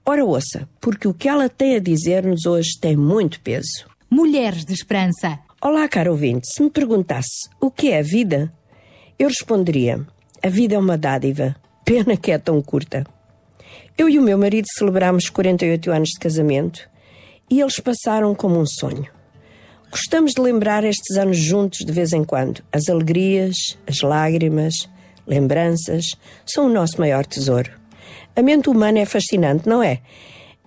Ora, 0.04 0.24
ouça, 0.24 0.68
porque 0.80 1.06
o 1.06 1.14
que 1.14 1.28
ela 1.28 1.48
tem 1.48 1.76
a 1.76 1.80
dizer-nos 1.80 2.44
hoje 2.44 2.70
tem 2.80 2.96
muito 2.96 3.40
peso. 3.40 3.86
Mulheres 4.10 4.64
de 4.64 4.72
Esperança. 4.72 5.45
Olá, 5.62 5.88
caro 5.88 6.10
ouvinte. 6.10 6.46
Se 6.52 6.62
me 6.62 6.68
perguntasse 6.68 7.48
o 7.58 7.70
que 7.70 7.90
é 7.90 8.00
a 8.00 8.02
vida, 8.02 8.52
eu 9.18 9.26
responderia: 9.26 10.06
a 10.42 10.50
vida 10.50 10.74
é 10.74 10.78
uma 10.78 10.98
dádiva. 10.98 11.56
Pena 11.82 12.14
que 12.14 12.30
é 12.30 12.36
tão 12.36 12.60
curta. 12.60 13.06
Eu 13.96 14.06
e 14.06 14.18
o 14.18 14.22
meu 14.22 14.36
marido 14.36 14.66
celebramos 14.76 15.30
48 15.30 15.90
anos 15.90 16.10
de 16.10 16.18
casamento 16.18 16.86
e 17.50 17.62
eles 17.62 17.80
passaram 17.80 18.34
como 18.34 18.60
um 18.60 18.66
sonho. 18.66 19.06
Gostamos 19.90 20.32
de 20.32 20.42
lembrar 20.42 20.84
estes 20.84 21.16
anos 21.16 21.38
juntos 21.38 21.86
de 21.86 21.92
vez 21.92 22.12
em 22.12 22.22
quando. 22.22 22.62
As 22.70 22.90
alegrias, 22.90 23.78
as 23.86 24.02
lágrimas, 24.02 24.74
lembranças 25.26 26.16
são 26.44 26.66
o 26.66 26.72
nosso 26.72 27.00
maior 27.00 27.24
tesouro. 27.24 27.70
A 28.36 28.42
mente 28.42 28.68
humana 28.68 28.98
é 28.98 29.06
fascinante, 29.06 29.66
não 29.66 29.82
é? 29.82 30.02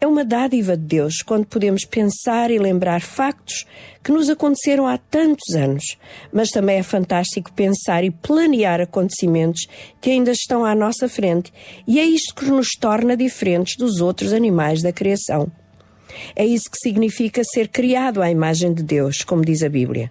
É 0.01 0.07
uma 0.07 0.23
dádiva 0.23 0.77
de 0.77 0.83
Deus 0.83 1.21
quando 1.21 1.45
podemos 1.45 1.83
pensar 1.83 2.49
e 2.49 2.57
lembrar 2.57 3.01
factos 3.01 3.65
que 4.01 4.13
nos 4.13 4.29
aconteceram 4.29 4.87
há 4.87 4.97
tantos 4.97 5.53
anos, 5.55 5.97
mas 6.31 6.49
também 6.49 6.77
é 6.77 6.83
fantástico 6.83 7.51
pensar 7.51 8.05
e 8.05 8.09
planear 8.09 8.79
acontecimentos 8.79 9.67
que 9.99 10.09
ainda 10.09 10.31
estão 10.31 10.63
à 10.63 10.73
nossa 10.73 11.09
frente, 11.09 11.51
e 11.85 11.99
é 11.99 12.05
isto 12.05 12.33
que 12.33 12.45
nos 12.45 12.69
torna 12.79 13.17
diferentes 13.17 13.75
dos 13.75 13.99
outros 13.99 14.31
animais 14.31 14.81
da 14.81 14.93
criação. 14.93 15.51
É 16.33 16.45
isso 16.45 16.71
que 16.71 16.77
significa 16.77 17.43
ser 17.43 17.67
criado 17.67 18.21
à 18.21 18.31
imagem 18.31 18.73
de 18.73 18.81
Deus, 18.81 19.21
como 19.21 19.43
diz 19.43 19.61
a 19.63 19.69
Bíblia. 19.69 20.09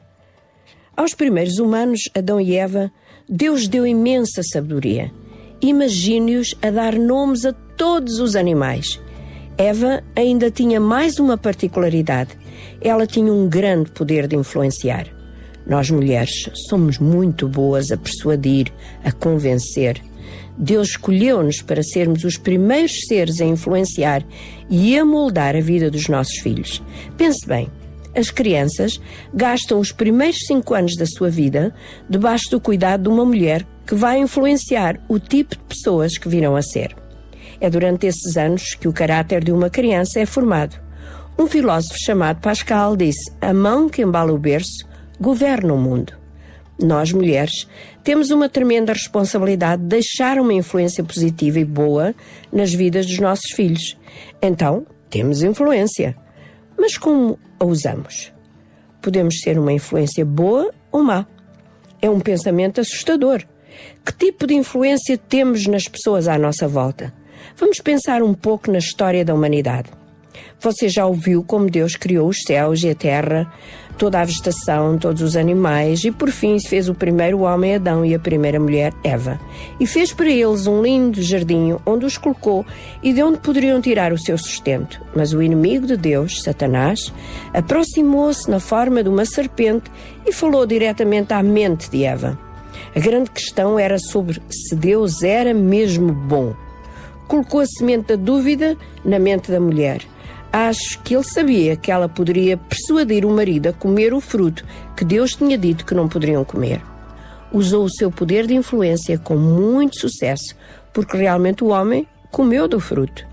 Aos 0.94 1.14
primeiros 1.14 1.58
humanos, 1.58 2.02
Adão 2.14 2.38
e 2.38 2.56
Eva, 2.56 2.92
Deus 3.26 3.66
deu 3.66 3.86
imensa 3.86 4.42
sabedoria. 4.42 5.10
Imagine-os 5.62 6.54
a 6.60 6.70
dar 6.70 6.94
nomes 6.94 7.46
a 7.46 7.52
todos 7.52 8.18
os 8.18 8.36
animais. 8.36 9.00
Eva 9.60 10.04
ainda 10.14 10.52
tinha 10.52 10.78
mais 10.78 11.18
uma 11.18 11.36
particularidade. 11.36 12.30
Ela 12.80 13.08
tinha 13.08 13.32
um 13.32 13.48
grande 13.48 13.90
poder 13.90 14.28
de 14.28 14.36
influenciar. 14.36 15.08
Nós 15.66 15.90
mulheres 15.90 16.48
somos 16.68 17.00
muito 17.00 17.48
boas 17.48 17.90
a 17.90 17.96
persuadir, 17.96 18.72
a 19.02 19.10
convencer. 19.10 20.00
Deus 20.56 20.90
escolheu-nos 20.90 21.60
para 21.60 21.82
sermos 21.82 22.22
os 22.22 22.36
primeiros 22.36 23.00
seres 23.08 23.40
a 23.40 23.44
influenciar 23.44 24.24
e 24.70 24.96
a 24.96 25.04
moldar 25.04 25.56
a 25.56 25.60
vida 25.60 25.90
dos 25.90 26.06
nossos 26.06 26.38
filhos. 26.38 26.80
Pense 27.16 27.44
bem, 27.44 27.68
as 28.14 28.30
crianças 28.30 29.00
gastam 29.34 29.80
os 29.80 29.90
primeiros 29.90 30.38
cinco 30.46 30.72
anos 30.72 30.94
da 30.94 31.04
sua 31.04 31.30
vida 31.30 31.74
debaixo 32.08 32.48
do 32.48 32.60
cuidado 32.60 33.02
de 33.02 33.08
uma 33.08 33.24
mulher 33.24 33.66
que 33.84 33.96
vai 33.96 34.20
influenciar 34.20 35.00
o 35.08 35.18
tipo 35.18 35.56
de 35.56 35.62
pessoas 35.64 36.16
que 36.16 36.28
virão 36.28 36.54
a 36.54 36.62
ser. 36.62 37.07
É 37.60 37.68
durante 37.68 38.06
esses 38.06 38.36
anos 38.36 38.74
que 38.74 38.88
o 38.88 38.92
caráter 38.92 39.42
de 39.42 39.52
uma 39.52 39.68
criança 39.68 40.20
é 40.20 40.26
formado. 40.26 40.76
Um 41.38 41.46
filósofo 41.46 41.98
chamado 41.98 42.40
Pascal 42.40 42.96
disse: 42.96 43.32
A 43.40 43.52
mão 43.52 43.88
que 43.88 44.02
embala 44.02 44.32
o 44.32 44.38
berço 44.38 44.86
governa 45.20 45.72
o 45.72 45.78
mundo. 45.78 46.12
Nós, 46.80 47.12
mulheres, 47.12 47.68
temos 48.04 48.30
uma 48.30 48.48
tremenda 48.48 48.92
responsabilidade 48.92 49.82
de 49.82 49.88
deixar 49.88 50.38
uma 50.38 50.54
influência 50.54 51.02
positiva 51.02 51.58
e 51.58 51.64
boa 51.64 52.14
nas 52.52 52.72
vidas 52.72 53.04
dos 53.04 53.18
nossos 53.18 53.50
filhos. 53.50 53.96
Então, 54.40 54.86
temos 55.10 55.42
influência. 55.42 56.16
Mas 56.78 56.96
como 56.96 57.38
a 57.58 57.64
usamos? 57.64 58.32
Podemos 59.02 59.40
ser 59.40 59.58
uma 59.58 59.72
influência 59.72 60.24
boa 60.24 60.72
ou 60.92 61.02
má. 61.02 61.26
É 62.00 62.08
um 62.08 62.20
pensamento 62.20 62.80
assustador. 62.80 63.44
Que 64.04 64.12
tipo 64.12 64.46
de 64.46 64.54
influência 64.54 65.18
temos 65.18 65.66
nas 65.66 65.88
pessoas 65.88 66.28
à 66.28 66.38
nossa 66.38 66.68
volta? 66.68 67.12
Vamos 67.60 67.80
pensar 67.80 68.22
um 68.22 68.34
pouco 68.34 68.70
na 68.70 68.78
história 68.78 69.24
da 69.24 69.34
humanidade. 69.34 69.90
Você 70.60 70.88
já 70.88 71.04
ouviu 71.04 71.42
como 71.42 71.68
Deus 71.68 71.96
criou 71.96 72.28
os 72.28 72.44
céus 72.44 72.84
e 72.84 72.90
a 72.90 72.94
terra, 72.94 73.52
toda 73.98 74.20
a 74.20 74.24
vegetação, 74.24 74.96
todos 74.96 75.22
os 75.22 75.34
animais 75.34 76.04
e 76.04 76.12
por 76.12 76.30
fim 76.30 76.60
fez 76.60 76.88
o 76.88 76.94
primeiro 76.94 77.40
homem 77.40 77.74
Adão 77.74 78.04
e 78.04 78.14
a 78.14 78.18
primeira 78.18 78.60
mulher 78.60 78.92
Eva. 79.02 79.40
E 79.80 79.88
fez 79.88 80.12
para 80.12 80.30
eles 80.30 80.68
um 80.68 80.80
lindo 80.80 81.20
jardim 81.20 81.76
onde 81.84 82.06
os 82.06 82.16
colocou 82.16 82.64
e 83.02 83.12
de 83.12 83.24
onde 83.24 83.38
poderiam 83.38 83.80
tirar 83.80 84.12
o 84.12 84.18
seu 84.18 84.38
sustento. 84.38 85.02
Mas 85.12 85.32
o 85.32 85.42
inimigo 85.42 85.84
de 85.84 85.96
Deus, 85.96 86.44
Satanás, 86.44 87.12
aproximou-se 87.52 88.48
na 88.48 88.60
forma 88.60 89.02
de 89.02 89.08
uma 89.08 89.24
serpente 89.24 89.90
e 90.24 90.32
falou 90.32 90.64
diretamente 90.64 91.32
à 91.32 91.42
mente 91.42 91.90
de 91.90 92.04
Eva. 92.04 92.38
A 92.94 93.00
grande 93.00 93.32
questão 93.32 93.76
era 93.80 93.98
sobre 93.98 94.40
se 94.48 94.76
Deus 94.76 95.24
era 95.24 95.52
mesmo 95.52 96.12
bom. 96.12 96.54
Colocou 97.28 97.60
a 97.60 97.66
semente 97.66 98.08
da 98.08 98.16
dúvida 98.16 98.76
na 99.04 99.18
mente 99.18 99.52
da 99.52 99.60
mulher. 99.60 100.00
Acho 100.50 101.00
que 101.02 101.14
ele 101.14 101.22
sabia 101.22 101.76
que 101.76 101.92
ela 101.92 102.08
poderia 102.08 102.56
persuadir 102.56 103.24
o 103.24 103.30
marido 103.30 103.68
a 103.68 103.72
comer 103.72 104.14
o 104.14 104.20
fruto 104.20 104.64
que 104.96 105.04
Deus 105.04 105.36
tinha 105.36 105.58
dito 105.58 105.84
que 105.84 105.94
não 105.94 106.08
poderiam 106.08 106.44
comer. 106.44 106.80
Usou 107.52 107.84
o 107.84 107.90
seu 107.90 108.10
poder 108.10 108.46
de 108.46 108.54
influência 108.54 109.18
com 109.18 109.36
muito 109.36 110.00
sucesso, 110.00 110.56
porque 110.92 111.16
realmente 111.16 111.62
o 111.62 111.68
homem 111.68 112.06
comeu 112.30 112.66
do 112.66 112.80
fruto. 112.80 113.26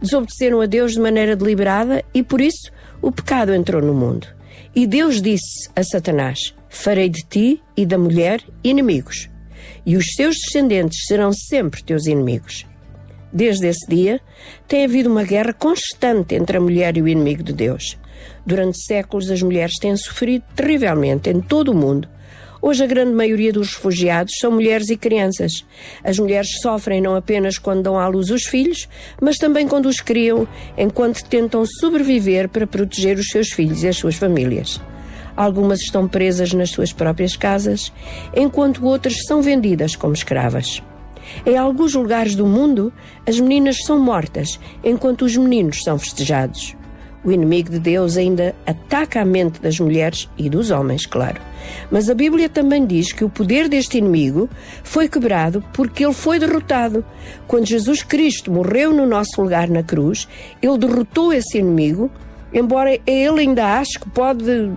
Desobedeceram 0.00 0.60
a 0.60 0.66
Deus 0.66 0.92
de 0.92 1.00
maneira 1.00 1.34
deliberada 1.34 2.04
e 2.14 2.22
por 2.22 2.40
isso 2.40 2.70
o 3.02 3.10
pecado 3.10 3.52
entrou 3.52 3.82
no 3.82 3.94
mundo. 3.94 4.26
E 4.74 4.86
Deus 4.86 5.20
disse 5.20 5.68
a 5.74 5.82
Satanás: 5.82 6.54
Farei 6.68 7.08
de 7.08 7.24
ti 7.24 7.62
e 7.76 7.84
da 7.84 7.98
mulher 7.98 8.40
inimigos, 8.62 9.28
e 9.84 9.96
os 9.96 10.06
seus 10.14 10.36
descendentes 10.36 11.06
serão 11.06 11.32
sempre 11.32 11.82
teus 11.82 12.06
inimigos. 12.06 12.69
Desde 13.32 13.68
esse 13.68 13.86
dia, 13.88 14.20
tem 14.66 14.84
havido 14.84 15.08
uma 15.08 15.22
guerra 15.22 15.52
constante 15.52 16.34
entre 16.34 16.56
a 16.56 16.60
mulher 16.60 16.96
e 16.96 17.02
o 17.02 17.08
inimigo 17.08 17.42
de 17.42 17.52
Deus. 17.52 17.96
Durante 18.44 18.82
séculos, 18.82 19.30
as 19.30 19.40
mulheres 19.40 19.76
têm 19.80 19.96
sofrido 19.96 20.44
terrivelmente 20.54 21.30
em 21.30 21.40
todo 21.40 21.70
o 21.70 21.74
mundo. 21.74 22.08
Hoje, 22.62 22.84
a 22.84 22.86
grande 22.86 23.12
maioria 23.12 23.52
dos 23.52 23.74
refugiados 23.74 24.34
são 24.38 24.52
mulheres 24.52 24.90
e 24.90 24.96
crianças. 24.96 25.64
As 26.04 26.18
mulheres 26.18 26.60
sofrem 26.60 27.00
não 27.00 27.16
apenas 27.16 27.56
quando 27.56 27.82
dão 27.82 27.98
à 27.98 28.06
luz 28.06 28.30
os 28.30 28.44
filhos, 28.44 28.86
mas 29.20 29.38
também 29.38 29.66
quando 29.66 29.86
os 29.86 30.00
criam, 30.00 30.46
enquanto 30.76 31.24
tentam 31.24 31.64
sobreviver 31.64 32.48
para 32.50 32.66
proteger 32.66 33.16
os 33.16 33.28
seus 33.28 33.48
filhos 33.50 33.82
e 33.82 33.88
as 33.88 33.96
suas 33.96 34.16
famílias. 34.16 34.80
Algumas 35.34 35.80
estão 35.80 36.06
presas 36.06 36.52
nas 36.52 36.68
suas 36.68 36.92
próprias 36.92 37.34
casas, 37.34 37.90
enquanto 38.36 38.84
outras 38.84 39.24
são 39.24 39.40
vendidas 39.40 39.96
como 39.96 40.12
escravas. 40.12 40.82
Em 41.44 41.56
alguns 41.56 41.94
lugares 41.94 42.34
do 42.34 42.46
mundo, 42.46 42.92
as 43.26 43.38
meninas 43.38 43.78
são 43.84 43.98
mortas, 43.98 44.58
enquanto 44.84 45.22
os 45.22 45.36
meninos 45.36 45.82
são 45.82 45.98
festejados. 45.98 46.76
O 47.22 47.30
inimigo 47.30 47.70
de 47.70 47.78
Deus 47.78 48.16
ainda 48.16 48.54
ataca 48.66 49.20
a 49.20 49.24
mente 49.24 49.60
das 49.60 49.78
mulheres 49.78 50.28
e 50.38 50.48
dos 50.48 50.70
homens, 50.70 51.04
claro. 51.04 51.38
Mas 51.90 52.08
a 52.08 52.14
Bíblia 52.14 52.48
também 52.48 52.86
diz 52.86 53.12
que 53.12 53.24
o 53.24 53.28
poder 53.28 53.68
deste 53.68 53.98
inimigo 53.98 54.48
foi 54.82 55.06
quebrado 55.06 55.62
porque 55.74 56.04
ele 56.04 56.14
foi 56.14 56.38
derrotado. 56.38 57.04
Quando 57.46 57.66
Jesus 57.66 58.02
Cristo 58.02 58.50
morreu 58.50 58.94
no 58.94 59.06
nosso 59.06 59.40
lugar 59.42 59.68
na 59.68 59.82
cruz, 59.82 60.26
ele 60.62 60.78
derrotou 60.78 61.30
esse 61.30 61.58
inimigo, 61.58 62.10
embora 62.54 62.98
ele 63.06 63.40
ainda 63.40 63.78
ache 63.78 63.98
que 63.98 64.08
pode 64.08 64.70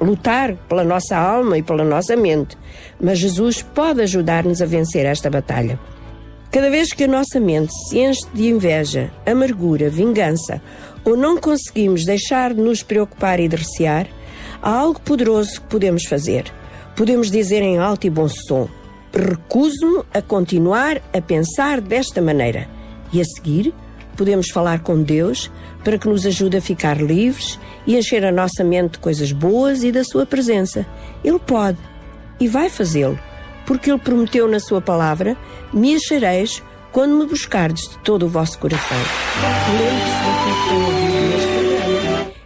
lutar 0.00 0.54
pela 0.68 0.82
nossa 0.82 1.16
alma 1.16 1.58
e 1.58 1.62
pela 1.62 1.84
nossa 1.84 2.16
mente, 2.16 2.56
mas 3.00 3.18
Jesus 3.18 3.62
pode 3.62 4.00
ajudar-nos 4.02 4.62
a 4.62 4.66
vencer 4.66 5.04
esta 5.06 5.28
batalha. 5.28 5.78
Cada 6.50 6.68
vez 6.68 6.92
que 6.92 7.04
a 7.04 7.08
nossa 7.08 7.38
mente 7.38 7.72
se 7.88 7.98
enche 7.98 8.26
de 8.34 8.48
inveja, 8.48 9.10
amargura, 9.24 9.88
vingança, 9.88 10.60
ou 11.04 11.16
não 11.16 11.36
conseguimos 11.36 12.04
deixar 12.04 12.52
de 12.52 12.60
nos 12.60 12.82
preocupar 12.82 13.38
e 13.38 13.46
de 13.46 13.56
recear, 13.56 14.08
há 14.60 14.70
algo 14.70 15.00
poderoso 15.00 15.60
que 15.60 15.66
podemos 15.68 16.04
fazer. 16.04 16.52
Podemos 16.96 17.30
dizer 17.30 17.62
em 17.62 17.78
alto 17.78 18.06
e 18.06 18.10
bom 18.10 18.28
som: 18.28 18.68
Recuso-me 19.14 20.02
a 20.12 20.20
continuar 20.20 21.00
a 21.12 21.20
pensar 21.20 21.80
desta 21.80 22.20
maneira. 22.20 22.68
E 23.12 23.20
a 23.20 23.24
seguir, 23.24 23.72
podemos 24.20 24.50
falar 24.50 24.80
com 24.80 25.02
Deus 25.02 25.50
para 25.82 25.96
que 25.96 26.06
nos 26.06 26.26
ajude 26.26 26.58
a 26.58 26.60
ficar 26.60 27.00
livres 27.00 27.58
e 27.86 27.96
encher 27.96 28.22
a 28.22 28.30
nossa 28.30 28.62
mente 28.62 28.92
de 28.92 28.98
coisas 28.98 29.32
boas 29.32 29.82
e 29.82 29.90
da 29.90 30.04
Sua 30.04 30.26
presença. 30.26 30.86
Ele 31.24 31.38
pode 31.38 31.78
e 32.38 32.46
vai 32.46 32.68
fazê-lo, 32.68 33.18
porque 33.64 33.90
Ele 33.90 33.98
prometeu 33.98 34.46
na 34.46 34.60
Sua 34.60 34.78
palavra: 34.82 35.38
Me 35.72 35.94
achareis 35.94 36.62
quando 36.92 37.16
me 37.16 37.24
buscardes 37.24 37.88
de 37.88 37.98
todo 38.00 38.26
o 38.26 38.28
vosso 38.28 38.58
coração. 38.58 38.98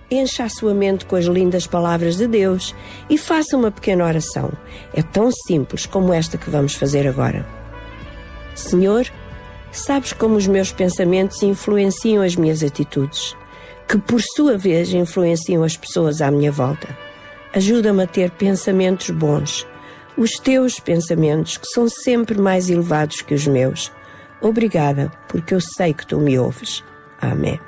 Encha 0.08 0.44
a 0.44 0.48
sua 0.48 0.74
mente 0.74 1.06
com 1.06 1.16
as 1.16 1.24
lindas 1.24 1.66
palavras 1.66 2.18
de 2.18 2.28
Deus 2.28 2.72
e 3.10 3.18
faça 3.18 3.56
uma 3.56 3.72
pequena 3.72 4.04
oração. 4.04 4.52
É 4.94 5.02
tão 5.02 5.28
simples 5.48 5.86
como 5.86 6.12
esta 6.12 6.38
que 6.38 6.50
vamos 6.50 6.76
fazer 6.76 7.08
agora. 7.08 7.44
Senhor, 8.54 9.10
sabes 9.78 10.12
como 10.12 10.36
os 10.36 10.46
meus 10.46 10.72
pensamentos 10.72 11.42
influenciam 11.42 12.22
as 12.22 12.36
minhas 12.36 12.62
atitudes, 12.62 13.36
que 13.88 13.98
por 13.98 14.20
sua 14.20 14.56
vez 14.56 14.92
influenciam 14.92 15.62
as 15.62 15.76
pessoas 15.76 16.20
à 16.20 16.30
minha 16.30 16.52
volta. 16.52 16.96
Ajuda-me 17.52 18.02
a 18.02 18.06
ter 18.06 18.30
pensamentos 18.30 19.10
bons, 19.10 19.66
os 20.16 20.32
teus 20.32 20.78
pensamentos, 20.78 21.56
que 21.56 21.66
são 21.66 21.88
sempre 21.88 22.38
mais 22.40 22.68
elevados 22.70 23.20
que 23.20 23.34
os 23.34 23.46
meus. 23.46 23.92
Obrigada, 24.40 25.10
porque 25.28 25.54
eu 25.54 25.60
sei 25.60 25.92
que 25.92 26.06
tu 26.06 26.18
me 26.18 26.38
ouves. 26.38 26.82
Amém. 27.20 27.60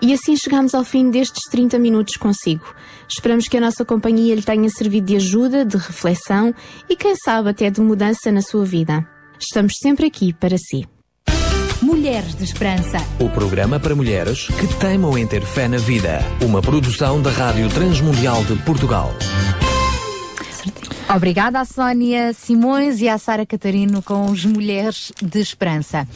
E 0.00 0.12
assim 0.12 0.36
chegamos 0.36 0.74
ao 0.74 0.84
fim 0.84 1.10
destes 1.10 1.42
30 1.50 1.78
minutos 1.78 2.16
consigo. 2.16 2.74
Esperamos 3.08 3.48
que 3.48 3.56
a 3.56 3.60
nossa 3.60 3.84
companhia 3.84 4.34
lhe 4.34 4.42
tenha 4.42 4.68
servido 4.68 5.06
de 5.06 5.16
ajuda, 5.16 5.64
de 5.64 5.76
reflexão 5.76 6.54
e, 6.88 6.94
quem 6.94 7.14
sabe, 7.16 7.50
até 7.50 7.70
de 7.70 7.80
mudança 7.80 8.30
na 8.30 8.42
sua 8.42 8.64
vida. 8.64 9.06
Estamos 9.38 9.78
sempre 9.78 10.06
aqui 10.06 10.32
para 10.32 10.56
si. 10.56 10.86
Mulheres 11.82 12.34
de 12.34 12.44
Esperança. 12.44 12.98
O 13.20 13.28
programa 13.28 13.78
para 13.78 13.94
mulheres 13.94 14.48
que 14.48 14.66
teimam 14.80 15.16
em 15.16 15.26
ter 15.26 15.42
fé 15.42 15.68
na 15.68 15.76
vida. 15.76 16.20
Uma 16.42 16.62
produção 16.62 17.20
da 17.20 17.30
Rádio 17.30 17.68
Transmundial 17.68 18.42
de 18.44 18.56
Portugal. 18.62 19.12
Obrigada 21.14 21.60
à 21.60 21.64
Sónia 21.64 22.32
Simões 22.32 23.00
e 23.00 23.08
à 23.08 23.18
Sara 23.18 23.44
Catarino 23.44 24.02
com 24.02 24.26
os 24.26 24.44
Mulheres 24.44 25.12
de 25.22 25.38
Esperança. 25.38 26.08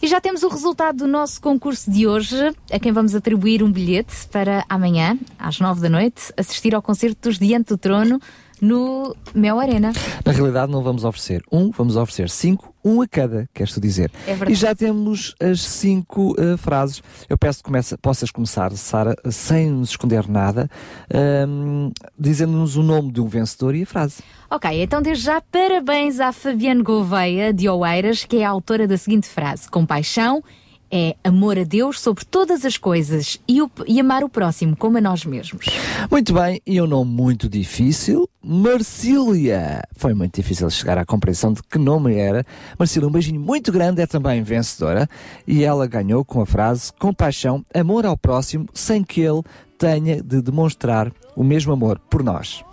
E 0.00 0.06
já 0.06 0.20
temos 0.20 0.42
o 0.44 0.48
resultado 0.48 0.98
do 0.98 1.06
nosso 1.08 1.40
concurso 1.40 1.90
de 1.90 2.06
hoje, 2.06 2.36
a 2.70 2.78
quem 2.78 2.92
vamos 2.92 3.14
atribuir 3.16 3.64
um 3.64 3.72
bilhete 3.72 4.28
para 4.30 4.64
amanhã, 4.68 5.18
às 5.36 5.58
nove 5.58 5.80
da 5.80 5.88
noite, 5.88 6.32
assistir 6.36 6.72
ao 6.74 6.82
concerto 6.82 7.28
dos 7.28 7.38
Diante 7.38 7.70
do 7.70 7.78
Trono 7.78 8.20
no 8.60 9.14
Mel 9.34 9.58
Arena. 9.58 9.92
Na 10.24 10.32
realidade, 10.32 10.70
não 10.72 10.82
vamos 10.82 11.04
oferecer 11.04 11.42
um, 11.50 11.70
vamos 11.70 11.96
oferecer 11.96 12.28
cinco, 12.30 12.74
um 12.84 13.00
a 13.02 13.06
cada, 13.08 13.48
queres 13.54 13.72
tu 13.72 13.80
dizer. 13.80 14.10
É 14.26 14.30
verdade. 14.30 14.52
e 14.52 14.54
já 14.54 14.74
temos 14.74 15.34
as 15.40 15.60
cinco 15.60 16.34
eh, 16.38 16.56
frases. 16.56 17.02
Eu 17.28 17.36
peço 17.36 17.58
que 17.58 17.64
comece- 17.64 17.96
possas 17.98 18.30
começar, 18.30 18.70
Sara, 18.72 19.14
sem 19.30 19.70
nos 19.70 19.90
esconder 19.90 20.28
nada, 20.28 20.70
ahm, 21.12 21.90
dizendo-nos 22.18 22.76
o 22.76 22.82
nome 22.82 23.12
de 23.12 23.20
um 23.20 23.26
vencedor 23.26 23.74
e 23.74 23.82
a 23.82 23.86
frase. 23.86 24.22
Ok, 24.50 24.82
então 24.82 25.02
desde 25.02 25.24
já 25.24 25.40
parabéns 25.40 26.20
à 26.20 26.32
Fabiane 26.32 26.82
Gouveia 26.82 27.52
de 27.52 27.68
Oeiras, 27.68 28.24
que 28.24 28.38
é 28.38 28.44
a 28.44 28.50
autora 28.50 28.86
da 28.86 28.96
seguinte 28.96 29.28
frase: 29.28 29.68
Compaixão 29.70 30.42
é 30.90 31.14
amor 31.22 31.58
a 31.58 31.64
Deus 31.64 32.00
sobre 32.00 32.24
todas 32.24 32.64
as 32.64 32.76
coisas 32.76 33.38
e, 33.46 33.60
o- 33.60 33.70
e 33.86 34.00
amar 34.00 34.24
o 34.24 34.28
próximo 34.28 34.76
como 34.76 34.98
a 34.98 35.00
nós 35.00 35.24
mesmos. 35.24 35.66
Muito 36.10 36.32
bem, 36.32 36.60
e 36.66 36.80
um 36.80 36.86
nome 36.86 37.10
muito 37.10 37.48
difícil, 37.48 38.28
Marcília. 38.42 39.82
Foi 39.96 40.14
muito 40.14 40.36
difícil 40.36 40.68
chegar 40.70 40.96
à 40.98 41.04
compreensão 41.04 41.52
de 41.52 41.62
que 41.62 41.78
nome 41.78 42.14
era. 42.16 42.44
Marcília, 42.78 43.06
um 43.08 43.10
beijinho 43.12 43.40
muito 43.40 43.70
grande, 43.70 44.00
é 44.02 44.06
também 44.06 44.42
vencedora, 44.42 45.08
e 45.46 45.62
ela 45.64 45.86
ganhou 45.86 46.24
com 46.24 46.40
a 46.40 46.46
frase 46.46 46.92
compaixão, 46.98 47.64
amor 47.74 48.06
ao 48.06 48.16
próximo, 48.16 48.66
sem 48.72 49.04
que 49.04 49.20
ele 49.20 49.42
tenha 49.76 50.22
de 50.22 50.40
demonstrar 50.42 51.12
o 51.36 51.44
mesmo 51.44 51.72
amor 51.72 51.98
por 52.10 52.22
nós. 52.22 52.64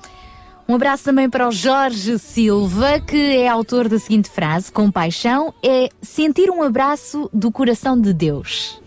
Um 0.68 0.74
abraço 0.74 1.04
também 1.04 1.30
para 1.30 1.48
o 1.48 1.52
Jorge 1.52 2.18
Silva, 2.18 3.00
que 3.00 3.38
é 3.38 3.48
autor 3.48 3.88
da 3.88 4.00
seguinte 4.00 4.30
frase: 4.30 4.72
Compaixão 4.72 5.54
é 5.64 5.90
sentir 6.02 6.50
um 6.50 6.64
abraço 6.64 7.30
do 7.32 7.52
coração 7.52 8.00
de 8.00 8.12
Deus. 8.12 8.82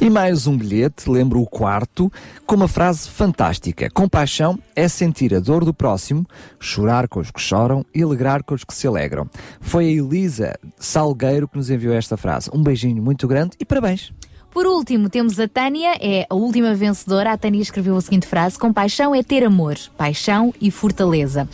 E 0.00 0.10
mais 0.10 0.48
um 0.48 0.58
bilhete, 0.58 1.08
lembro 1.08 1.40
o 1.40 1.46
quarto, 1.46 2.10
com 2.44 2.56
uma 2.56 2.66
frase 2.66 3.08
fantástica. 3.08 3.88
Compaixão 3.90 4.58
é 4.74 4.88
sentir 4.88 5.32
a 5.32 5.38
dor 5.38 5.64
do 5.64 5.72
próximo, 5.72 6.26
chorar 6.58 7.06
com 7.06 7.20
os 7.20 7.30
que 7.30 7.40
choram 7.40 7.86
e 7.94 8.02
alegrar 8.02 8.42
com 8.42 8.54
os 8.54 8.64
que 8.64 8.74
se 8.74 8.88
alegram. 8.88 9.30
Foi 9.60 9.86
a 9.86 9.90
Elisa 9.90 10.58
Salgueiro 10.76 11.46
que 11.46 11.56
nos 11.56 11.70
enviou 11.70 11.94
esta 11.94 12.16
frase. 12.16 12.50
Um 12.52 12.64
beijinho 12.64 13.00
muito 13.00 13.28
grande 13.28 13.56
e 13.60 13.64
parabéns. 13.64 14.12
Por 14.52 14.66
último, 14.66 15.08
temos 15.08 15.40
a 15.40 15.48
Tânia, 15.48 15.96
é 15.98 16.26
a 16.28 16.34
última 16.34 16.74
vencedora. 16.74 17.32
A 17.32 17.38
Tânia 17.38 17.62
escreveu 17.62 17.96
a 17.96 18.00
seguinte 18.02 18.26
frase: 18.26 18.58
Compaixão 18.58 19.14
é 19.14 19.22
ter 19.22 19.44
amor, 19.44 19.76
paixão 19.96 20.52
e 20.60 20.70
fortaleza. 20.70 21.48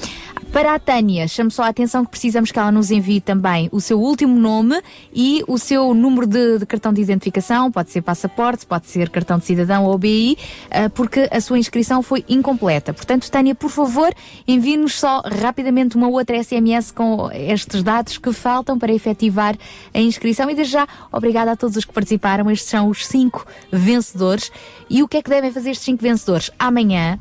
Para 0.53 0.75
a 0.75 0.79
Tânia, 0.79 1.29
chamo 1.29 1.51
só 1.51 1.65
a 1.65 1.69
atenção 1.69 2.05
que 2.05 2.11
precisamos 2.11 2.51
que 2.51 2.59
ela 2.59 2.73
nos 2.73 2.91
envie 2.91 3.21
também 3.21 3.69
o 3.71 3.83
seu 3.83 4.01
último 4.01 4.35
nome 4.35 4.81
e 5.13 5.45
o 5.47 5.59
seu 5.59 5.93
número 5.93 6.27
de, 6.27 6.59
de 6.59 6.67
cartão 6.67 6.91
de 6.91 7.03
identificação, 7.03 7.71
pode 7.71 7.91
ser 7.91 8.01
passaporte, 8.01 8.65
pode 8.65 8.87
ser 8.87 9.11
cartão 9.11 9.39
de 9.39 9.45
cidadão 9.45 9.85
ou 9.85 9.97
BI, 9.99 10.39
ah, 10.71 10.89
porque 10.89 11.29
a 11.31 11.41
sua 11.41 11.59
inscrição 11.59 12.03
foi 12.03 12.25
incompleta. 12.29 12.95
Portanto, 12.95 13.31
Tânia, 13.31 13.55
por 13.55 13.71
favor, 13.71 14.13
envie-nos 14.49 14.99
só 14.99 15.21
rapidamente 15.21 15.97
uma 15.97 16.09
outra 16.09 16.43
SMS 16.43 16.91
com 16.91 17.31
estes 17.31 17.83
dados 17.83 18.17
que 18.17 18.33
faltam 18.33 18.79
para 18.79 18.93
efetivar 18.93 19.55
a 19.93 20.01
inscrição. 20.01 20.51
E 20.51 20.55
desde 20.55 20.73
já, 20.73 20.89
obrigada 21.13 21.53
a 21.53 21.57
todos 21.57 21.77
os 21.77 21.85
que 21.85 21.93
participaram. 21.93 22.51
Estes 22.51 22.71
são 22.71 22.89
os 22.89 23.07
cinco 23.07 23.47
vencedores. 23.71 24.51
E 24.89 25.03
o 25.03 25.09
que 25.09 25.19
é 25.19 25.23
que 25.23 25.31
devem 25.31 25.53
fazer 25.53 25.71
estes 25.71 25.85
cinco 25.85 26.03
vencedores? 26.03 26.51
Amanhã, 26.59 27.21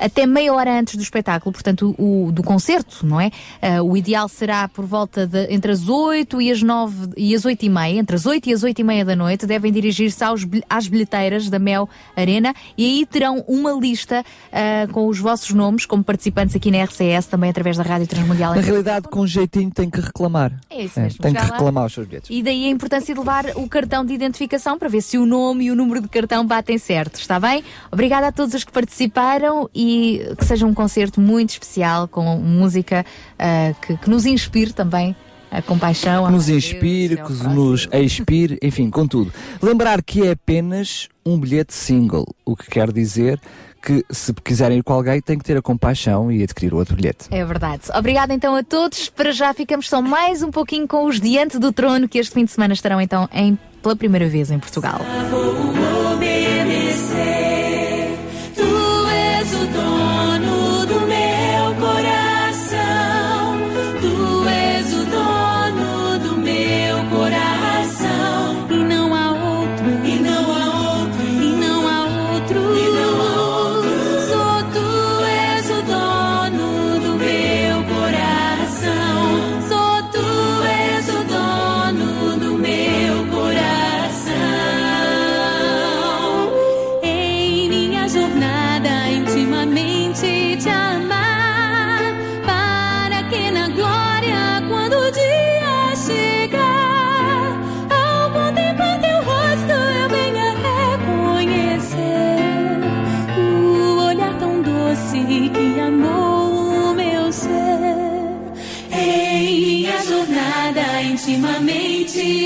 até 0.00 0.26
meia 0.26 0.52
hora 0.54 0.78
antes 0.78 0.96
do 0.96 1.02
espetáculo, 1.02 1.52
portanto, 1.52 1.94
o, 1.98 2.32
do 2.32 2.42
concerto, 2.42 3.04
não 3.04 3.20
é? 3.20 3.30
Ah, 3.60 3.82
o 3.82 3.96
ideal 3.96 4.28
será 4.28 4.66
por 4.66 4.86
volta 4.86 5.26
de 5.26 5.52
entre 5.52 5.70
as 5.70 5.88
8 5.88 6.40
e 6.40 6.50
as 6.50 6.62
9 6.62 7.10
e 7.16 7.34
as 7.34 7.44
8 7.44 7.62
e 7.66 7.68
meia, 7.68 7.98
entre 7.98 8.16
as 8.16 8.24
8 8.24 8.48
e 8.48 8.52
as 8.54 8.62
8 8.62 8.78
e 8.80 8.84
meia 8.84 9.04
da 9.04 9.14
noite, 9.14 9.46
devem 9.46 9.70
dirigir-se 9.70 10.24
às 10.68 10.88
bilheteiras 10.88 11.50
da 11.50 11.58
Mel 11.58 11.88
Arena 12.16 12.54
e 12.78 12.84
aí 12.84 13.06
terão 13.06 13.44
uma 13.46 13.72
lista 13.72 14.24
ah, 14.50 14.88
com 14.90 15.06
os 15.06 15.18
vossos 15.18 15.50
nomes 15.50 15.84
como 15.84 16.02
participantes 16.02 16.56
aqui 16.56 16.70
na 16.70 16.82
RCS, 16.84 17.26
também 17.26 17.50
através 17.50 17.76
da 17.76 17.82
Rádio 17.82 18.06
Transmundial. 18.06 18.54
Na 18.54 18.60
realidade, 18.62 19.08
com 19.08 19.26
jeitinho 19.26 19.70
tem 19.70 19.90
que 19.90 20.00
reclamar. 20.00 20.52
É 20.70 20.84
isso 20.84 20.98
mesmo, 20.98 21.18
tem 21.20 21.34
que 21.34 21.40
chegar 21.40 21.52
lá. 21.52 21.58
reclamar 21.58 21.86
os 21.86 21.92
seus 21.92 22.06
bilhetes. 22.06 22.30
E 22.30 22.42
daí 22.42 22.64
a 22.64 22.70
importância 22.70 23.12
de 23.12 23.20
levar 23.20 23.46
o 23.56 23.68
cartão 23.68 24.04
de 24.04 24.14
identificação 24.14 24.78
para 24.78 24.88
ver 24.88 25.02
se 25.02 25.18
o 25.18 25.26
nome 25.26 25.66
e 25.66 25.70
o 25.70 25.76
número 25.76 26.00
de 26.00 26.08
cartão 26.08 26.46
batem 26.46 26.78
certo, 26.78 27.20
está 27.20 27.38
bem? 27.38 27.62
Obrigada 27.92 28.28
a 28.28 28.32
todos 28.32 28.54
os 28.54 28.64
que 28.64 28.72
participaram 28.72 29.68
e 29.74 29.89
que 30.38 30.44
seja 30.44 30.66
um 30.66 30.74
concerto 30.74 31.20
muito 31.20 31.50
especial 31.50 32.08
com 32.08 32.36
música 32.36 33.04
ah, 33.38 33.74
que, 33.80 33.96
que 33.96 34.10
nos 34.10 34.26
inspire 34.26 34.72
também 34.72 35.14
a 35.50 35.60
compaixão. 35.60 36.26
Que 36.26 36.32
nos 36.32 36.48
a 36.48 36.52
inspire, 36.52 37.16
que 37.16 37.32
nos 37.48 37.88
expire, 37.92 38.58
enfim, 38.62 38.88
com 38.88 39.06
tudo. 39.06 39.32
Lembrar 39.60 40.02
que 40.02 40.26
é 40.26 40.32
apenas 40.32 41.08
um 41.26 41.38
bilhete 41.38 41.74
single, 41.74 42.26
o 42.44 42.56
que 42.56 42.70
quer 42.70 42.92
dizer 42.92 43.40
que 43.82 44.04
se 44.10 44.32
quiserem 44.34 44.78
ir 44.78 44.82
com 44.82 44.92
alguém 44.92 45.20
tem 45.20 45.38
que 45.38 45.44
ter 45.44 45.56
a 45.56 45.62
compaixão 45.62 46.30
e 46.30 46.42
adquirir 46.42 46.74
o 46.74 46.76
outro 46.76 46.94
bilhete. 46.94 47.28
É 47.30 47.44
verdade. 47.44 47.84
Obrigada 47.94 48.34
então 48.34 48.54
a 48.54 48.62
todos. 48.62 49.08
Para 49.08 49.32
já 49.32 49.52
ficamos 49.54 49.88
só 49.88 50.02
mais 50.02 50.42
um 50.42 50.50
pouquinho 50.50 50.86
com 50.86 51.06
os 51.06 51.18
Diante 51.18 51.58
do 51.58 51.72
Trono, 51.72 52.06
que 52.06 52.18
este 52.18 52.34
fim 52.34 52.44
de 52.44 52.50
semana 52.50 52.74
estarão 52.74 53.00
então 53.00 53.28
em, 53.32 53.58
pela 53.82 53.96
primeira 53.96 54.28
vez 54.28 54.50
em 54.50 54.58
Portugal. 54.58 55.00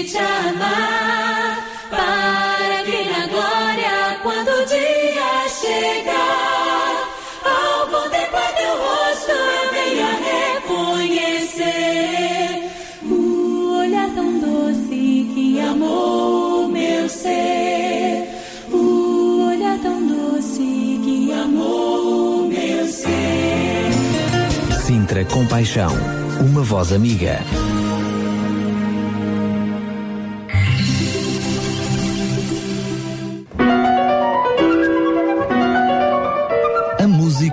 Te 0.03 0.19
amar, 0.19 1.65
para 1.89 2.83
que 2.85 3.05
na 3.05 3.27
glória, 3.29 4.19
quando 4.23 4.49
o 4.49 4.66
dia 4.66 5.49
chegar, 5.49 7.09
ao 7.45 7.87
contemplar 7.87 8.53
teu 8.57 8.77
rosto 8.77 9.31
eu 9.31 9.71
venha 9.73 10.11
reconhecer 10.65 11.85
o 13.05 13.79
olhar 13.79 14.11
tão 14.15 14.41
doce 14.41 15.31
que 15.33 15.61
amou 15.61 16.66
meu 16.69 17.09
ser. 17.09 18.29
O 18.73 19.47
olhar 19.49 19.79
tão 19.79 20.05
doce 20.07 21.01
que 21.05 21.33
amou 21.33 22.49
meu 22.49 22.87
ser. 22.89 23.93
Sintra 24.85 25.25
Compaixão. 25.27 25.93
Uma 26.41 26.62
voz 26.62 26.93
amiga. 26.93 27.39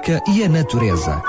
Música 0.02 0.22
e 0.28 0.44
a 0.44 0.50
natureza. 0.50 1.22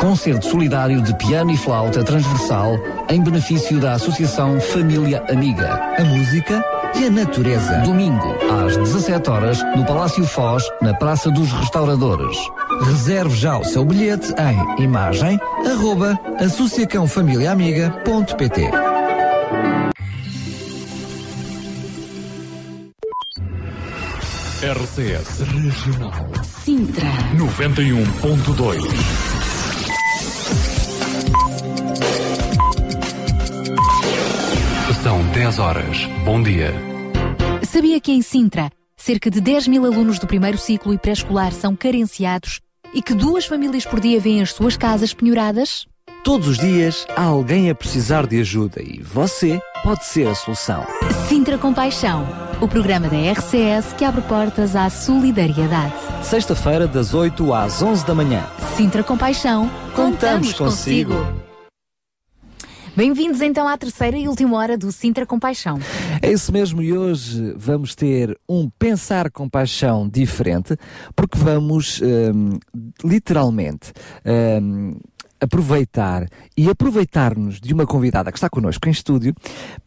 Concerto 0.00 0.44
solidário 0.46 1.00
de 1.00 1.14
piano 1.14 1.52
e 1.52 1.56
flauta 1.56 2.02
transversal 2.02 2.76
em 3.08 3.22
benefício 3.22 3.78
da 3.78 3.92
Associação 3.92 4.60
Família 4.60 5.24
Amiga. 5.30 5.80
A 5.96 6.02
música 6.04 6.60
e 6.96 7.06
a 7.06 7.10
natureza. 7.10 7.78
Domingo, 7.84 8.34
às 8.66 8.76
17 8.76 9.30
horas, 9.30 9.62
no 9.76 9.86
Palácio 9.86 10.26
Foz, 10.26 10.68
na 10.82 10.92
Praça 10.94 11.30
dos 11.30 11.52
Restauradores. 11.52 12.36
Reserve 12.82 13.36
já 13.36 13.56
o 13.58 13.64
seu 13.64 13.84
bilhete 13.84 14.34
em 14.38 14.82
imagem 14.82 15.38
arroba 15.64 16.18
associacãofamiliaamiga.pt 16.40 18.70
RCS 24.62 25.40
Regional 25.40 26.39
Sintra. 26.64 27.08
91.2. 27.36 28.80
São 35.02 35.22
10 35.32 35.58
horas. 35.58 36.06
Bom 36.24 36.42
dia. 36.42 36.74
Sabia 37.62 37.98
que 38.00 38.12
em 38.12 38.20
Sintra, 38.20 38.70
cerca 38.96 39.30
de 39.30 39.40
10 39.40 39.68
mil 39.68 39.86
alunos 39.86 40.18
do 40.18 40.26
primeiro 40.26 40.58
ciclo 40.58 40.92
e 40.92 40.98
pré-escolar 40.98 41.52
são 41.52 41.74
carenciados 41.74 42.60
e 42.92 43.00
que 43.00 43.14
duas 43.14 43.46
famílias 43.46 43.86
por 43.86 43.98
dia 43.98 44.20
vêm 44.20 44.42
as 44.42 44.52
suas 44.52 44.76
casas 44.76 45.14
penhoradas? 45.14 45.86
Todos 46.22 46.48
os 46.48 46.58
dias 46.58 47.06
há 47.16 47.22
alguém 47.22 47.70
a 47.70 47.74
precisar 47.74 48.26
de 48.26 48.38
ajuda 48.40 48.82
e 48.82 49.00
você 49.02 49.58
pode 49.82 50.04
ser 50.04 50.28
a 50.28 50.34
solução. 50.34 50.84
Sintra 51.28 51.56
Compaixão, 51.56 52.26
o 52.60 52.68
programa 52.68 53.08
da 53.08 53.16
RCS 53.16 53.94
que 53.94 54.04
abre 54.04 54.20
portas 54.22 54.76
à 54.76 54.90
solidariedade. 54.90 55.94
Sexta-feira, 56.22 56.86
das 56.86 57.14
8 57.14 57.54
às 57.54 57.80
11 57.80 58.04
da 58.04 58.14
manhã. 58.14 58.46
Sintra 58.76 59.02
Compaixão, 59.02 59.70
Contamos 59.94 60.52
consigo. 60.52 61.14
Bem-vindos 62.94 63.40
então 63.40 63.66
à 63.66 63.78
terceira 63.78 64.18
e 64.18 64.28
última 64.28 64.58
hora 64.58 64.76
do 64.76 64.92
Sintra 64.92 65.24
Compaixão. 65.24 65.78
É 66.20 66.30
isso 66.30 66.52
mesmo, 66.52 66.82
e 66.82 66.92
hoje 66.92 67.54
vamos 67.56 67.94
ter 67.94 68.38
um 68.46 68.68
pensar 68.78 69.30
com 69.30 69.48
paixão 69.48 70.06
diferente, 70.06 70.76
porque 71.16 71.38
vamos 71.38 72.00
hum, 72.02 72.58
literalmente 73.02 73.90
hum, 74.62 74.98
aproveitar 75.40 76.28
e 76.56 76.68
aproveitar-nos 76.68 77.58
de 77.58 77.72
uma 77.72 77.86
convidada 77.86 78.30
que 78.30 78.36
está 78.36 78.50
connosco 78.50 78.86
em 78.86 78.92
estúdio 78.92 79.34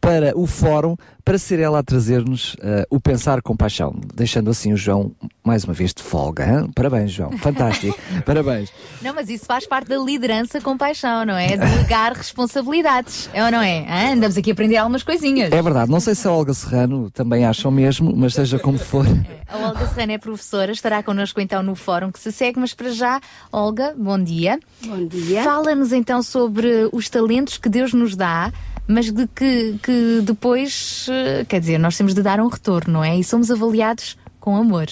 para 0.00 0.36
o 0.36 0.46
fórum, 0.46 0.96
para 1.24 1.38
ser 1.38 1.58
ela 1.58 1.78
a 1.78 1.82
trazer-nos 1.82 2.54
eh, 2.60 2.86
o 2.90 3.00
pensar 3.00 3.40
com 3.40 3.56
paixão, 3.56 3.94
deixando 4.14 4.50
assim 4.50 4.72
o 4.72 4.76
João 4.76 5.12
mais 5.42 5.64
uma 5.64 5.72
vez 5.72 5.94
de 5.94 6.02
folga. 6.02 6.44
hã? 6.44 6.70
Parabéns, 6.74 7.12
João, 7.12 7.32
fantástico, 7.38 7.98
parabéns. 8.26 8.70
Não, 9.00 9.14
mas 9.14 9.30
isso 9.30 9.46
faz 9.46 9.66
parte 9.66 9.88
da 9.88 9.96
liderança 9.96 10.60
com 10.60 10.76
paixão, 10.76 11.24
não 11.24 11.34
é? 11.36 11.56
Delegar 11.56 12.12
responsabilidades, 12.12 13.30
é 13.32 13.42
ou 13.42 13.50
não 13.50 13.62
é? 13.62 13.86
Hã? 13.88 14.12
Andamos 14.12 14.36
aqui 14.36 14.50
a 14.50 14.52
aprender 14.52 14.76
algumas 14.76 15.02
coisinhas. 15.02 15.50
É 15.50 15.62
verdade, 15.62 15.90
não 15.90 16.00
sei 16.00 16.14
se 16.14 16.28
a 16.28 16.30
Olga 16.30 16.52
Serrano 16.52 17.10
também 17.10 17.44
acham 17.46 17.70
mesmo, 17.70 18.14
mas 18.14 18.34
seja 18.34 18.58
como 18.58 18.78
for. 18.78 19.06
A 19.48 19.56
Olga 19.68 19.86
Serrano 19.86 20.12
é 20.12 20.18
professora, 20.18 20.72
estará 20.72 21.02
connosco 21.02 21.40
então 21.40 21.62
no 21.62 21.74
fórum 21.74 22.12
que 22.12 22.18
se 22.20 22.30
segue, 22.32 22.58
mas 22.60 22.74
para 22.74 22.90
já, 22.90 23.20
Olga, 23.50 23.94
bom 23.96 24.18
dia. 24.18 24.60
Bom 24.84 25.06
dia. 25.06 25.42
Fala-nos 25.42 25.92
então 25.92 26.22
sobre 26.22 26.88
os 26.92 27.08
talentos 27.08 27.56
que 27.56 27.68
Deus 27.68 27.94
nos 27.94 28.14
dá, 28.14 28.52
mas 28.86 29.10
de 29.10 29.26
que, 29.28 29.78
que 29.82 30.20
depois, 30.22 31.06
eh, 31.10 31.44
quer 31.48 31.60
dizer, 31.60 31.78
nós 31.78 31.96
temos 31.96 32.14
de 32.14 32.22
dar 32.22 32.40
um 32.40 32.48
retorno, 32.48 32.94
não 32.94 33.04
é? 33.04 33.16
E 33.18 33.24
somos 33.24 33.50
avaliados 33.50 34.16
com 34.40 34.56
amor. 34.56 34.86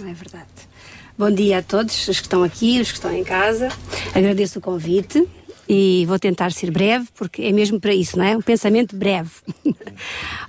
É 0.00 0.12
verdade. 0.12 0.46
Bom 1.16 1.30
dia 1.30 1.58
a 1.58 1.62
todos, 1.62 2.06
os 2.08 2.18
que 2.20 2.26
estão 2.26 2.42
aqui, 2.44 2.80
os 2.80 2.88
que 2.92 2.98
estão 2.98 3.12
em 3.12 3.24
casa. 3.24 3.68
Agradeço 4.14 4.58
o 4.58 4.62
convite 4.62 5.26
e 5.68 6.04
vou 6.06 6.18
tentar 6.18 6.52
ser 6.52 6.70
breve, 6.70 7.08
porque 7.14 7.42
é 7.42 7.52
mesmo 7.52 7.80
para 7.80 7.92
isso, 7.94 8.16
não 8.18 8.24
é? 8.24 8.36
Um 8.36 8.42
pensamento 8.42 8.94
breve. 8.94 9.30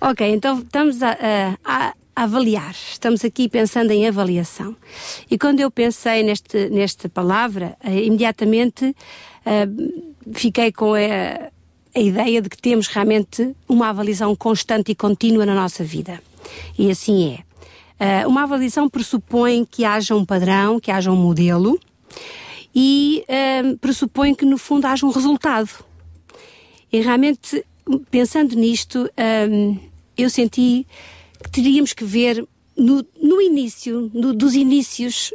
ok, 0.01 0.27
então 0.31 0.59
estamos 0.59 1.01
a, 1.01 1.11
a- 1.11 1.57
a- 1.65 1.93
avaliar. 2.15 2.71
Estamos 2.91 3.23
aqui 3.25 3.47
pensando 3.49 3.91
em 3.91 4.07
avaliação. 4.07 4.75
E 5.31 5.37
quando 5.37 5.59
eu 5.61 5.71
pensei 5.71 6.21
neste, 6.21 6.69
nesta 6.69 7.07
palavra, 7.09 7.75
eh, 7.83 8.03
imediatamente 8.03 8.93
eh, 9.45 9.67
fiquei 10.33 10.71
com 10.71 10.93
a, 10.93 11.49
a 11.99 12.01
ideia 12.01 12.41
de 12.41 12.49
que 12.49 12.57
temos 12.57 12.87
realmente 12.87 13.53
uma 13.67 13.89
avaliação 13.89 14.35
constante 14.35 14.91
e 14.91 14.95
contínua 14.95 15.45
na 15.45 15.53
nossa 15.53 15.83
vida. 15.83 16.21
E 16.77 16.89
assim 16.89 17.35
é. 17.99 18.23
Uh, 18.25 18.29
uma 18.29 18.43
avaliação 18.43 18.87
pressupõe 18.89 19.65
que 19.69 19.83
haja 19.83 20.15
um 20.15 20.23
padrão, 20.23 20.79
que 20.79 20.89
haja 20.89 21.11
um 21.11 21.17
modelo 21.17 21.77
e 22.73 23.25
um, 23.65 23.75
pressupõe 23.77 24.33
que, 24.33 24.45
no 24.45 24.57
fundo, 24.57 24.85
haja 24.85 25.05
um 25.05 25.11
resultado. 25.11 25.69
E 26.91 27.01
realmente, 27.01 27.65
pensando 28.09 28.55
nisto, 28.55 29.09
um, 29.51 29.77
eu 30.17 30.29
senti 30.29 30.87
que 31.43 31.49
teríamos 31.51 31.91
que 31.91 32.05
ver 32.05 32.47
no, 32.77 33.05
no 33.21 33.41
início, 33.41 34.09
no- 34.13 34.33
dos 34.33 34.55
inícios, 34.55 35.33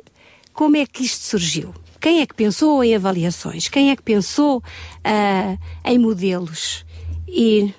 como 0.54 0.76
é 0.76 0.86
que 0.86 1.04
isto 1.04 1.22
surgiu. 1.22 1.74
Quem 2.04 2.20
é 2.20 2.26
que 2.26 2.34
pensou 2.34 2.84
em 2.84 2.94
avaliações? 2.94 3.66
Quem 3.66 3.90
é 3.90 3.96
que 3.96 4.02
pensou 4.02 4.62
ah, 5.02 5.56
em 5.86 5.98
modelos? 5.98 6.84
E 7.26 7.72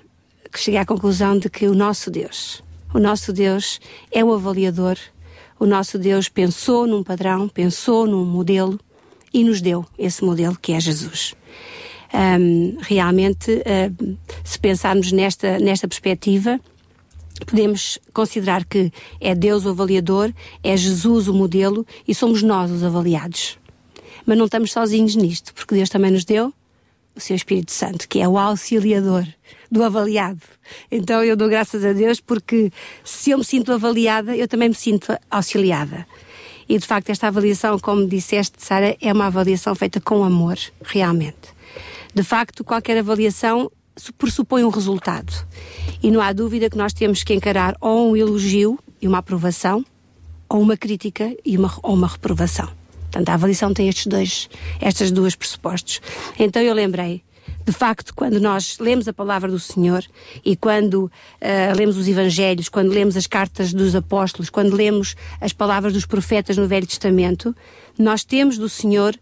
cheguei 0.52 0.80
à 0.80 0.84
conclusão 0.84 1.38
de 1.38 1.48
que 1.48 1.68
o 1.68 1.76
nosso 1.76 2.10
Deus, 2.10 2.60
o 2.92 2.98
nosso 2.98 3.32
Deus 3.32 3.78
é 4.10 4.24
o 4.24 4.34
avaliador, 4.34 4.98
o 5.60 5.64
nosso 5.64 5.96
Deus 5.96 6.28
pensou 6.28 6.88
num 6.88 7.04
padrão, 7.04 7.48
pensou 7.48 8.04
num 8.04 8.24
modelo 8.24 8.80
e 9.32 9.44
nos 9.44 9.60
deu 9.60 9.86
esse 9.96 10.24
modelo 10.24 10.58
que 10.60 10.72
é 10.72 10.80
Jesus. 10.80 11.36
Ahm, 12.12 12.78
realmente, 12.80 13.62
se 14.42 14.58
pensarmos 14.58 15.12
nesta, 15.12 15.60
nesta 15.60 15.86
perspectiva, 15.86 16.58
podemos 17.46 17.96
considerar 18.12 18.64
que 18.64 18.90
é 19.20 19.36
Deus 19.36 19.64
o 19.64 19.68
avaliador, 19.68 20.32
é 20.64 20.76
Jesus 20.76 21.28
o 21.28 21.32
modelo 21.32 21.86
e 22.08 22.12
somos 22.12 22.42
nós 22.42 22.72
os 22.72 22.82
avaliados. 22.82 23.56
Mas 24.26 24.36
não 24.36 24.46
estamos 24.46 24.72
sozinhos 24.72 25.14
nisto, 25.14 25.54
porque 25.54 25.74
Deus 25.74 25.88
também 25.88 26.10
nos 26.10 26.24
deu 26.24 26.52
o 27.14 27.20
seu 27.20 27.34
Espírito 27.36 27.72
Santo, 27.72 28.06
que 28.08 28.20
é 28.20 28.28
o 28.28 28.36
auxiliador 28.36 29.24
do 29.70 29.82
avaliado. 29.82 30.42
Então 30.90 31.24
eu 31.24 31.36
dou 31.36 31.48
graças 31.48 31.84
a 31.84 31.92
Deus 31.92 32.20
porque 32.20 32.70
se 33.04 33.30
eu 33.30 33.38
me 33.38 33.44
sinto 33.44 33.72
avaliada, 33.72 34.36
eu 34.36 34.46
também 34.46 34.68
me 34.68 34.74
sinto 34.74 35.16
auxiliada. 35.30 36.06
E 36.68 36.76
de 36.76 36.84
facto, 36.84 37.10
esta 37.10 37.28
avaliação, 37.28 37.78
como 37.78 38.06
disseste, 38.06 38.56
Sara, 38.58 38.96
é 39.00 39.12
uma 39.12 39.26
avaliação 39.26 39.74
feita 39.74 40.00
com 40.00 40.24
amor, 40.24 40.58
realmente. 40.82 41.54
De 42.12 42.24
facto, 42.24 42.64
qualquer 42.64 42.98
avaliação 42.98 43.70
su- 43.96 44.12
pressupõe 44.12 44.64
um 44.64 44.68
resultado. 44.68 45.32
E 46.02 46.10
não 46.10 46.20
há 46.20 46.32
dúvida 46.32 46.68
que 46.68 46.76
nós 46.76 46.92
temos 46.92 47.22
que 47.22 47.32
encarar 47.32 47.76
ou 47.80 48.10
um 48.10 48.16
elogio 48.16 48.78
e 49.00 49.06
uma 49.06 49.18
aprovação, 49.18 49.84
ou 50.48 50.60
uma 50.60 50.76
crítica 50.76 51.34
e 51.44 51.56
uma, 51.56 51.72
ou 51.82 51.94
uma 51.94 52.08
reprovação. 52.08 52.68
Portanto, 53.16 53.30
a 53.30 53.34
avaliação 53.34 53.72
tem 53.72 53.88
estes 53.88 54.06
dois, 54.06 54.50
estas 54.78 55.10
duas 55.10 55.34
pressupostos. 55.34 56.02
Então 56.38 56.60
eu 56.60 56.74
lembrei, 56.74 57.22
de 57.64 57.72
facto, 57.72 58.14
quando 58.14 58.38
nós 58.38 58.78
lemos 58.78 59.08
a 59.08 59.12
palavra 59.12 59.50
do 59.50 59.58
Senhor 59.58 60.04
e 60.44 60.54
quando 60.54 61.10
ah, 61.40 61.72
lemos 61.74 61.96
os 61.96 62.06
Evangelhos, 62.06 62.68
quando 62.68 62.90
lemos 62.90 63.16
as 63.16 63.26
cartas 63.26 63.72
dos 63.72 63.94
apóstolos, 63.94 64.50
quando 64.50 64.76
lemos 64.76 65.16
as 65.40 65.54
palavras 65.54 65.94
dos 65.94 66.04
profetas 66.04 66.58
no 66.58 66.68
Velho 66.68 66.86
Testamento, 66.86 67.56
nós 67.98 68.22
temos 68.22 68.58
do 68.58 68.68
Senhor 68.68 69.18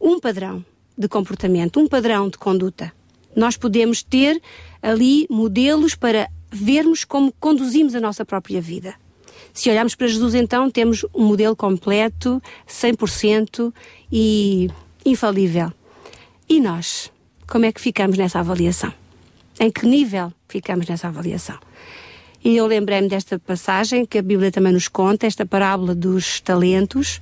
um 0.00 0.18
padrão 0.18 0.64
de 0.98 1.06
comportamento, 1.06 1.78
um 1.78 1.86
padrão 1.86 2.28
de 2.28 2.38
conduta. 2.38 2.92
Nós 3.36 3.56
podemos 3.56 4.02
ter 4.02 4.42
ali 4.82 5.24
modelos 5.30 5.94
para 5.94 6.28
vermos 6.50 7.04
como 7.04 7.32
conduzimos 7.38 7.94
a 7.94 8.00
nossa 8.00 8.24
própria 8.24 8.60
vida. 8.60 8.94
Se 9.56 9.70
olharmos 9.70 9.94
para 9.94 10.06
Jesus, 10.06 10.34
então, 10.34 10.70
temos 10.70 11.02
um 11.14 11.24
modelo 11.24 11.56
completo, 11.56 12.42
100% 12.68 13.72
e 14.12 14.68
infalível. 15.02 15.72
E 16.46 16.60
nós? 16.60 17.10
Como 17.48 17.64
é 17.64 17.72
que 17.72 17.80
ficamos 17.80 18.18
nessa 18.18 18.38
avaliação? 18.38 18.92
Em 19.58 19.70
que 19.70 19.86
nível 19.86 20.30
ficamos 20.46 20.86
nessa 20.86 21.08
avaliação? 21.08 21.58
E 22.44 22.54
eu 22.54 22.66
lembrei-me 22.66 23.08
desta 23.08 23.38
passagem 23.38 24.04
que 24.04 24.18
a 24.18 24.22
Bíblia 24.22 24.52
também 24.52 24.74
nos 24.74 24.88
conta, 24.88 25.26
esta 25.26 25.46
parábola 25.46 25.94
dos 25.94 26.38
talentos, 26.38 27.18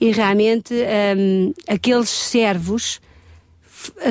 e 0.00 0.10
realmente 0.10 0.72
hum, 1.18 1.52
aqueles 1.68 2.08
servos 2.08 2.98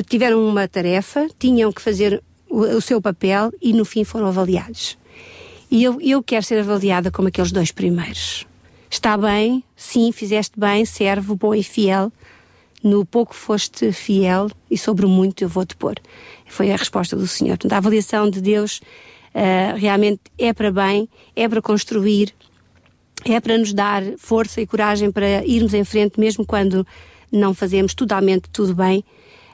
tiveram 0.08 0.46
uma 0.46 0.68
tarefa, 0.68 1.26
tinham 1.36 1.72
que 1.72 1.82
fazer 1.82 2.22
o, 2.48 2.60
o 2.60 2.80
seu 2.80 3.02
papel 3.02 3.50
e 3.60 3.72
no 3.72 3.84
fim 3.84 4.04
foram 4.04 4.28
avaliados. 4.28 4.96
E 5.70 5.84
eu, 5.84 6.00
eu 6.00 6.22
quero 6.22 6.44
ser 6.44 6.58
avaliada 6.60 7.10
como 7.10 7.28
aqueles 7.28 7.52
dois 7.52 7.70
primeiros. 7.70 8.46
Está 8.90 9.16
bem, 9.16 9.62
sim, 9.76 10.10
fizeste 10.12 10.58
bem, 10.58 10.84
servo 10.84 11.36
bom 11.36 11.54
e 11.54 11.62
fiel. 11.62 12.10
No 12.82 13.04
pouco 13.04 13.34
foste 13.34 13.92
fiel 13.92 14.50
e 14.70 14.78
sobre 14.78 15.04
muito 15.06 15.42
eu 15.42 15.48
vou-te 15.48 15.76
pôr. 15.76 15.96
Foi 16.46 16.70
a 16.72 16.76
resposta 16.76 17.16
do 17.16 17.26
Senhor. 17.26 17.58
Portanto, 17.58 17.72
a 17.72 17.78
avaliação 17.78 18.30
de 18.30 18.40
Deus 18.40 18.80
ah, 19.34 19.74
realmente 19.76 20.20
é 20.38 20.52
para 20.52 20.72
bem, 20.72 21.08
é 21.36 21.48
para 21.48 21.60
construir, 21.60 22.34
é 23.24 23.38
para 23.40 23.58
nos 23.58 23.72
dar 23.72 24.02
força 24.16 24.60
e 24.60 24.66
coragem 24.66 25.10
para 25.10 25.44
irmos 25.44 25.74
em 25.74 25.84
frente, 25.84 26.18
mesmo 26.18 26.46
quando 26.46 26.86
não 27.30 27.52
fazemos 27.52 27.94
totalmente 27.94 28.48
tudo 28.50 28.74
bem, 28.74 29.04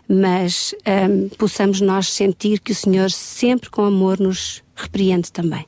mas 0.08 0.74
hum, 0.86 1.28
possamos 1.36 1.80
nós 1.80 2.08
sentir 2.08 2.60
que 2.60 2.72
o 2.72 2.74
Senhor 2.74 3.10
sempre 3.10 3.68
com 3.68 3.84
amor 3.84 4.18
nos 4.20 4.62
repreende 4.76 5.32
também. 5.32 5.66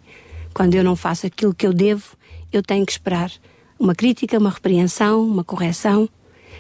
Quando 0.57 0.75
eu 0.75 0.83
não 0.83 0.97
faço 0.97 1.27
aquilo 1.27 1.53
que 1.53 1.67
eu 1.67 1.73
devo, 1.75 2.17
eu 2.51 2.63
tenho 2.63 2.87
que 2.87 2.93
esperar 2.93 3.31
uma 3.79 3.95
crítica, 3.95 4.39
uma 4.39 4.49
repreensão, 4.49 5.23
uma 5.23 5.45
correção, 5.45 6.09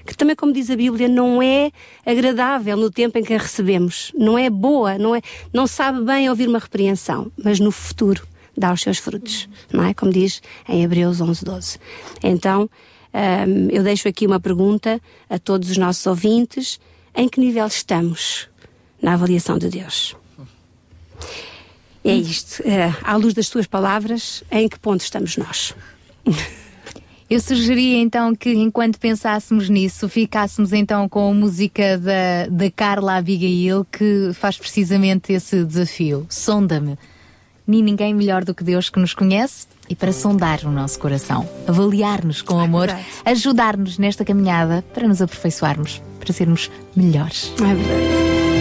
que 0.06 0.14
também, 0.14 0.36
como 0.36 0.52
diz 0.52 0.68
a 0.68 0.76
Bíblia, 0.76 1.08
não 1.08 1.42
é 1.42 1.72
agradável 2.04 2.76
no 2.76 2.90
tempo 2.90 3.16
em 3.16 3.24
que 3.24 3.32
a 3.32 3.38
recebemos, 3.38 4.12
não 4.14 4.36
é 4.36 4.50
boa, 4.50 4.98
não 4.98 5.16
é, 5.16 5.22
não 5.50 5.66
sabe 5.66 6.04
bem 6.04 6.28
ouvir 6.28 6.46
uma 6.46 6.58
repreensão, 6.58 7.32
mas 7.42 7.58
no 7.58 7.70
futuro 7.70 8.28
dá 8.54 8.70
os 8.70 8.82
seus 8.82 8.98
frutos, 8.98 9.48
não 9.72 9.82
é? 9.82 9.94
Como 9.94 10.12
diz 10.12 10.42
em 10.68 10.82
Hebreus 10.82 11.22
11, 11.22 11.42
12. 11.42 11.78
Então, 12.22 12.68
hum, 13.14 13.68
eu 13.70 13.82
deixo 13.82 14.06
aqui 14.06 14.26
uma 14.26 14.38
pergunta 14.38 15.00
a 15.30 15.38
todos 15.38 15.70
os 15.70 15.78
nossos 15.78 16.06
ouvintes: 16.06 16.78
em 17.14 17.30
que 17.30 17.40
nível 17.40 17.66
estamos 17.66 18.46
na 19.00 19.14
avaliação 19.14 19.56
de 19.56 19.70
Deus? 19.70 20.14
É 22.08 22.14
isto. 22.14 22.62
Eh, 22.64 22.92
à 23.02 23.16
luz 23.16 23.34
das 23.34 23.48
tuas 23.48 23.66
palavras, 23.66 24.44
em 24.50 24.68
que 24.68 24.78
ponto 24.78 25.00
estamos 25.00 25.36
nós? 25.36 25.74
Eu 27.28 27.40
sugeria 27.40 27.98
então 27.98 28.36
que, 28.36 28.52
enquanto 28.52 29.00
pensássemos 29.00 29.68
nisso, 29.68 30.08
ficássemos 30.08 30.72
então 30.72 31.08
com 31.08 31.28
a 31.28 31.34
música 31.34 31.98
da, 31.98 32.46
da 32.48 32.70
Carla 32.70 33.16
Abigail, 33.16 33.84
que 33.84 34.30
faz 34.32 34.56
precisamente 34.56 35.32
esse 35.32 35.64
desafio. 35.64 36.24
Sonda-me. 36.28 36.96
Nem 37.66 37.82
ninguém 37.82 38.14
melhor 38.14 38.44
do 38.44 38.54
que 38.54 38.62
Deus 38.62 38.88
que 38.88 39.00
nos 39.00 39.12
conhece 39.12 39.66
e 39.88 39.96
para 39.96 40.12
sondar 40.12 40.60
o 40.64 40.70
nosso 40.70 41.00
coração, 41.00 41.48
avaliar-nos 41.66 42.42
com 42.42 42.60
amor, 42.60 42.88
ajudar-nos 43.24 43.98
nesta 43.98 44.24
caminhada 44.24 44.84
para 44.94 45.08
nos 45.08 45.20
aperfeiçoarmos, 45.20 46.00
para 46.20 46.32
sermos 46.32 46.70
melhores. 46.94 47.52
É 47.58 47.74
verdade. 47.74 48.55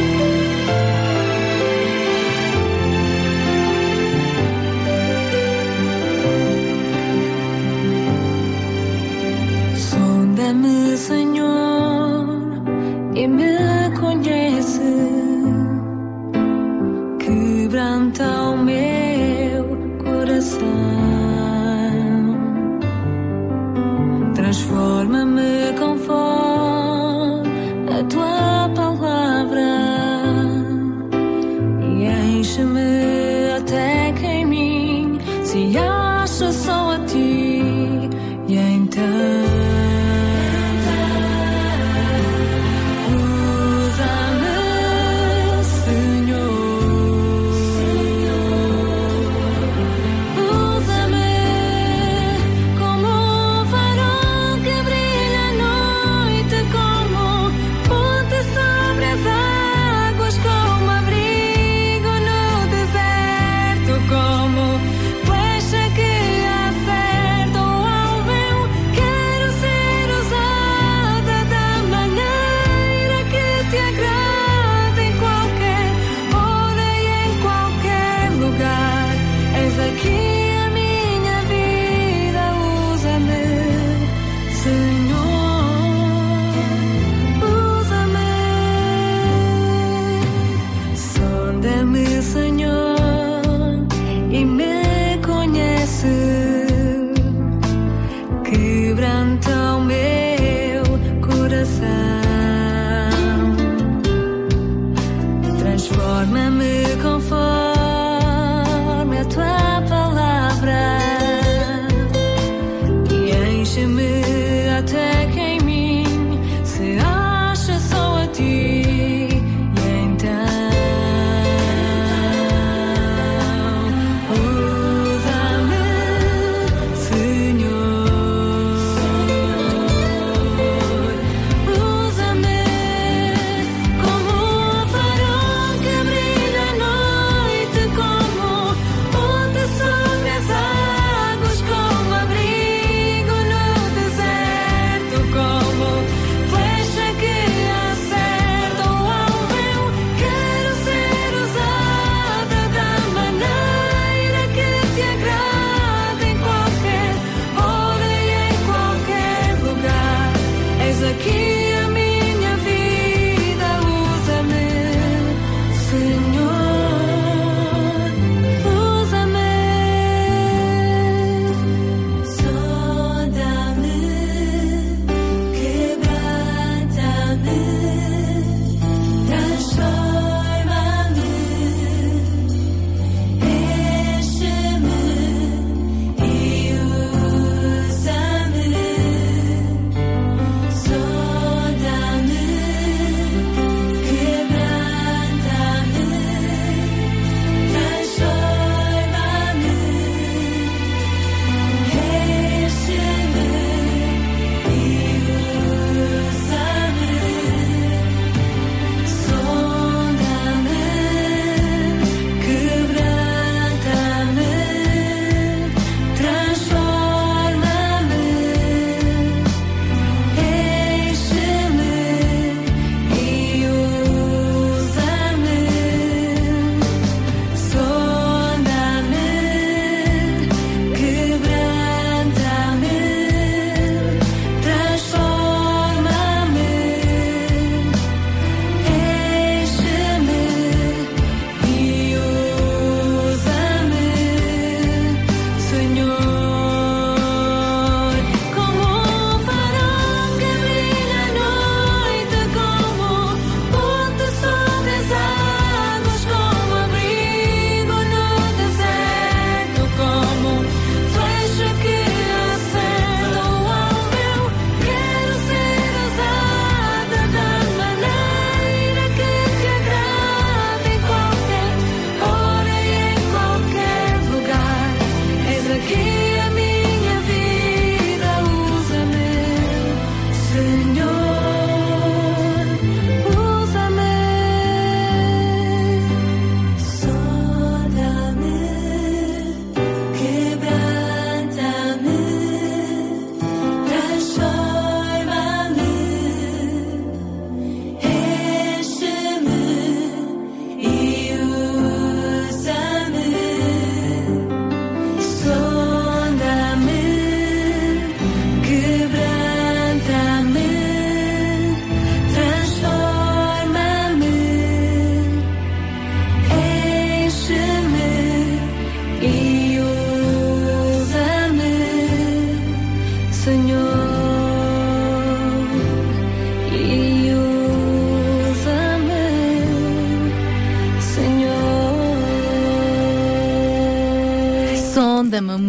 Sonda-me, 10.55 10.97
Senhor, 10.97 12.27
e 13.13 13.27
me 13.27 13.91
conhece. 13.99 14.79
Quebranta 17.19 18.23
o 18.23 18.57
meu 18.57 19.65
coração. 20.03 20.65
Transforma-me 24.33 25.64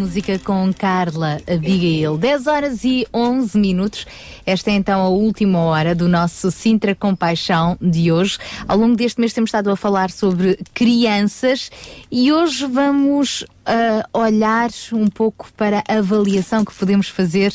música 0.06 0.38
com 0.38 0.72
Carla 0.72 1.40
Abigail. 1.52 2.16
10 2.16 2.46
horas 2.46 2.84
e 2.84 3.04
11 3.12 3.58
minutos. 3.58 4.06
Esta 4.46 4.70
é 4.70 4.74
então 4.74 5.00
a 5.00 5.08
última 5.08 5.58
hora 5.58 5.96
do 5.96 6.08
nosso 6.08 6.48
Sintra 6.52 6.94
Compaixão 6.94 7.76
de 7.82 8.12
hoje. 8.12 8.38
Ao 8.68 8.78
longo 8.78 8.94
deste 8.94 9.20
mês 9.20 9.32
temos 9.32 9.48
estado 9.48 9.68
a 9.68 9.76
falar 9.76 10.12
sobre 10.12 10.60
crianças 10.72 11.72
e 12.08 12.32
hoje 12.32 12.66
vamos 12.66 13.44
ah, 13.66 14.08
olhar 14.12 14.70
um 14.92 15.08
pouco 15.08 15.48
para 15.56 15.82
a 15.88 15.98
avaliação 15.98 16.64
que 16.64 16.72
podemos 16.72 17.08
fazer 17.08 17.52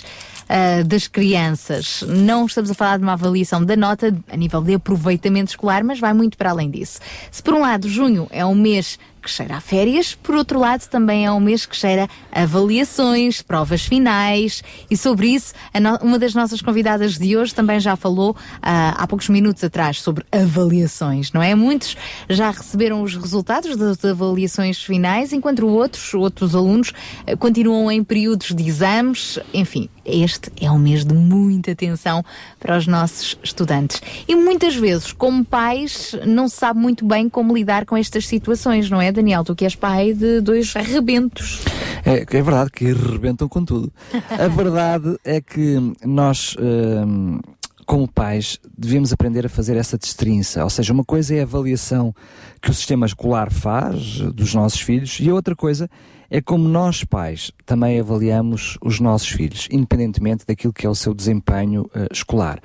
ah, 0.50 0.84
das 0.84 1.08
crianças. 1.08 2.04
Não 2.06 2.46
estamos 2.46 2.70
a 2.70 2.74
falar 2.74 2.98
de 2.98 3.04
uma 3.04 3.14
avaliação 3.14 3.64
da 3.64 3.78
nota 3.78 4.14
a 4.30 4.36
nível 4.36 4.62
de 4.62 4.74
aproveitamento 4.74 5.52
escolar, 5.52 5.82
mas 5.86 6.02
vai 6.02 6.14
muito 6.14 6.38
para 6.38 6.50
além 6.50 6.70
disso. 6.70 7.00
Se 7.32 7.42
por 7.42 7.54
um 7.54 7.62
lado 7.62 7.88
junho 7.88 8.28
é 8.30 8.46
um 8.46 8.56
mês 8.56 9.00
que 9.22 9.30
cheira 9.30 9.56
a 9.56 9.62
férias, 9.62 10.16
por 10.16 10.36
outro 10.36 10.60
lado 10.60 10.88
também 10.88 11.26
é 11.26 11.32
um 11.32 11.40
mês 11.40 11.66
que 11.66 11.76
cheira 11.76 12.10
a 12.32 12.42
avaliações, 12.42 13.42
provas 13.42 13.86
finais 13.86 14.64
e 14.90 14.98
sobre 14.98 15.28
isso 15.28 15.54
uma 16.02 16.18
das 16.18 16.34
nossas 16.34 16.62
convidadas 16.62 17.18
de 17.18 17.38
hoje 17.38 17.54
também 17.54 17.80
já 17.80 17.96
falou 17.96 18.36
ah, 18.62 18.96
há 18.98 19.08
poucos 19.08 19.30
minutos 19.30 19.64
atrás 19.64 20.02
sobre 20.02 20.26
avaliações, 20.32 21.32
não 21.32 21.42
é? 21.42 21.54
Muitos 21.56 21.96
já 22.30 22.52
receberam 22.52 23.02
os 23.02 23.16
resultados 23.16 23.76
das 23.76 24.04
avaliações 24.04 24.84
finais, 24.84 25.34
enquanto 25.34 25.68
outros, 25.68 26.14
outros 26.14 26.56
alunos 26.56 26.94
eh, 27.26 27.36
continuam 27.36 27.92
em 27.92 28.04
períodos 28.04 28.54
de 28.54 28.68
exames, 28.68 29.40
enfim, 29.54 29.90
este 30.06 30.52
é 30.60 30.70
um 30.72 30.80
mês 30.80 31.06
de 31.06 31.14
muita 31.14 31.72
atenção 31.72 32.24
para 32.60 32.78
os 32.78 32.88
nossos 32.88 33.38
estudantes. 33.44 34.02
E 34.28 34.36
muitas 34.36 34.76
vezes, 34.76 35.12
como 35.12 35.46
pais, 35.46 36.16
não 36.26 36.48
se 36.48 36.58
sabe 36.58 36.80
muito 36.80 37.06
bem 37.06 37.30
como 37.30 37.56
lidar 37.56 37.86
com 37.86 37.96
estas 37.96 38.28
situações, 38.28 38.90
não 38.90 39.02
é, 39.02 39.11
Daniel? 39.12 39.44
Tu 39.44 39.56
que 39.56 39.66
és 39.66 39.76
pai 39.76 40.14
de 40.14 40.42
dois 40.42 40.74
rebentos. 40.74 41.62
É, 42.06 42.22
é 42.22 42.42
verdade 42.42 42.72
que 42.72 42.92
rebentam 42.94 43.48
com 43.48 43.64
tudo. 43.64 43.92
A 44.30 44.48
verdade 44.48 45.18
é 45.24 45.40
que 45.40 45.78
nós, 46.04 46.56
hum, 46.60 47.40
como 47.86 48.08
pais, 48.08 48.60
devemos 48.78 49.14
aprender 49.14 49.46
a 49.46 49.50
fazer 49.50 49.78
essa 49.78 49.98
destrinça. 49.98 50.64
Ou 50.64 50.70
seja, 50.70 50.94
uma 50.94 51.04
coisa 51.04 51.36
é 51.36 51.40
a 51.42 51.44
avaliação 51.44 52.14
que 52.62 52.70
o 52.70 52.74
sistema 52.74 53.06
escolar 53.06 53.52
faz 53.52 54.20
dos 54.34 54.54
nossos 54.54 54.82
filhos 54.82 55.20
e 55.20 55.30
a 55.30 55.34
outra 55.34 55.56
coisa 55.56 55.90
é 56.34 56.40
como 56.40 56.66
nós, 56.66 57.04
pais, 57.04 57.52
também 57.66 58.00
avaliamos 58.00 58.78
os 58.82 59.02
nossos 59.02 59.28
filhos, 59.28 59.68
independentemente 59.70 60.46
daquilo 60.48 60.72
que 60.72 60.88
é 60.88 60.90
o 60.90 60.96
seu 60.96 61.14
desempenho 61.14 61.92
eh, 61.94 62.08
escolar. 62.10 62.62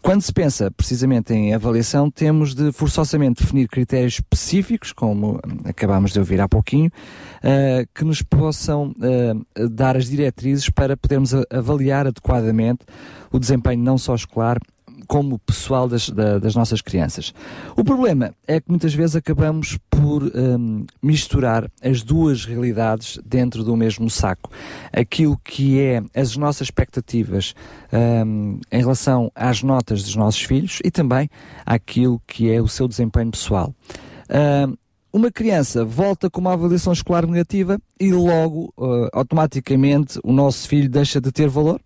Quando 0.00 0.22
se 0.22 0.32
pensa 0.32 0.70
precisamente 0.70 1.34
em 1.34 1.52
avaliação, 1.52 2.08
temos 2.12 2.54
de 2.54 2.70
forçosamente 2.70 3.42
definir 3.42 3.66
critérios 3.66 4.14
específicos, 4.14 4.92
como 4.92 5.32
hum, 5.32 5.40
acabámos 5.64 6.12
de 6.12 6.20
ouvir 6.20 6.40
há 6.40 6.48
pouquinho, 6.48 6.92
eh, 7.42 7.84
que 7.92 8.04
nos 8.04 8.22
possam 8.22 8.94
eh, 9.02 9.66
dar 9.68 9.96
as 9.96 10.08
diretrizes 10.08 10.70
para 10.70 10.96
podermos 10.96 11.34
avaliar 11.50 12.06
adequadamente 12.06 12.86
o 13.32 13.38
desempenho 13.40 13.82
não 13.82 13.98
só 13.98 14.14
escolar, 14.14 14.58
como 15.08 15.38
pessoal 15.40 15.88
das, 15.88 16.08
da- 16.10 16.38
das 16.38 16.54
nossas 16.54 16.80
crianças. 16.80 17.32
O 17.74 17.82
problema 17.82 18.32
é 18.46 18.60
que 18.60 18.68
muitas 18.68 18.94
vezes 18.94 19.16
acabamos 19.16 19.76
por 19.90 20.22
hum, 20.22 20.84
misturar 21.02 21.68
as 21.82 22.02
duas 22.02 22.44
realidades 22.44 23.18
dentro 23.24 23.64
do 23.64 23.74
mesmo 23.74 24.08
saco. 24.10 24.50
Aquilo 24.92 25.36
que 25.42 25.80
é 25.80 26.02
as 26.14 26.36
nossas 26.36 26.66
expectativas 26.68 27.54
hum, 27.92 28.60
em 28.70 28.78
relação 28.80 29.32
às 29.34 29.62
notas 29.62 30.02
dos 30.04 30.14
nossos 30.14 30.42
filhos 30.42 30.78
e 30.84 30.90
também 30.90 31.28
àquilo 31.66 32.20
que 32.26 32.52
é 32.52 32.60
o 32.60 32.68
seu 32.68 32.86
desempenho 32.86 33.30
pessoal. 33.30 33.74
Hum, 34.30 34.76
uma 35.10 35.30
criança 35.32 35.86
volta 35.86 36.28
com 36.28 36.38
uma 36.38 36.52
avaliação 36.52 36.92
escolar 36.92 37.26
negativa 37.26 37.80
e 37.98 38.12
logo, 38.12 38.74
eh, 38.78 39.08
automaticamente, 39.14 40.20
o 40.22 40.32
nosso 40.34 40.68
filho 40.68 40.86
deixa 40.88 41.18
de 41.18 41.32
ter 41.32 41.48
valor? 41.48 41.80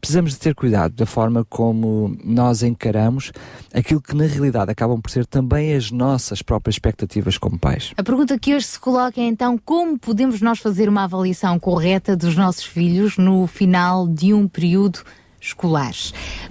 Precisamos 0.00 0.32
de 0.32 0.38
ter 0.38 0.54
cuidado 0.54 0.94
da 0.94 1.04
forma 1.04 1.44
como 1.44 2.16
nós 2.24 2.62
encaramos 2.62 3.32
aquilo 3.72 4.00
que 4.00 4.16
na 4.16 4.24
realidade 4.24 4.70
acabam 4.70 5.00
por 5.00 5.10
ser 5.10 5.26
também 5.26 5.74
as 5.74 5.90
nossas 5.90 6.40
próprias 6.42 6.76
expectativas 6.76 7.36
como 7.36 7.58
pais. 7.58 7.92
A 7.96 8.02
pergunta 8.02 8.38
que 8.38 8.54
hoje 8.54 8.66
se 8.66 8.80
coloca 8.80 9.20
é 9.20 9.24
então 9.24 9.58
como 9.62 9.98
podemos 9.98 10.40
nós 10.40 10.58
fazer 10.58 10.88
uma 10.88 11.04
avaliação 11.04 11.58
correta 11.58 12.16
dos 12.16 12.34
nossos 12.36 12.64
filhos 12.64 13.18
no 13.18 13.46
final 13.46 14.08
de 14.08 14.32
um 14.32 14.48
período 14.48 15.00
escolar. 15.40 15.92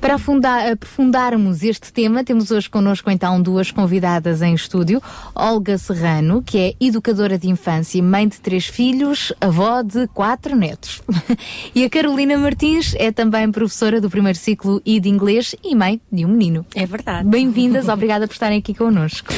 Para 0.01 0.15
afundar- 0.15 0.71
aprofundarmos 0.71 1.63
este 1.63 1.93
tema, 1.93 2.23
temos 2.23 2.51
hoje 2.51 2.69
connosco 2.69 3.09
então 3.11 3.41
duas 3.41 3.71
convidadas 3.71 4.41
em 4.41 4.53
estúdio. 4.53 5.01
Olga 5.35 5.77
Serrano, 5.77 6.41
que 6.41 6.57
é 6.57 6.73
educadora 6.79 7.37
de 7.37 7.49
infância, 7.49 8.01
mãe 8.01 8.27
de 8.27 8.39
três 8.39 8.65
filhos, 8.65 9.31
avó 9.39 9.81
de 9.81 10.07
quatro 10.07 10.55
netos. 10.55 11.01
e 11.75 11.83
a 11.83 11.89
Carolina 11.89 12.37
Martins 12.37 12.95
é 12.97 13.11
também 13.11 13.51
professora 13.51 14.01
do 14.01 14.09
primeiro 14.09 14.37
ciclo 14.37 14.81
e 14.85 14.99
de 14.99 15.09
inglês 15.09 15.55
e 15.63 15.75
mãe 15.75 16.01
de 16.11 16.25
um 16.25 16.29
menino. 16.29 16.65
É 16.75 16.85
verdade. 16.85 17.27
Bem-vindas, 17.27 17.87
obrigada 17.89 18.27
por 18.27 18.33
estarem 18.33 18.59
aqui 18.59 18.73
connosco. 18.73 19.33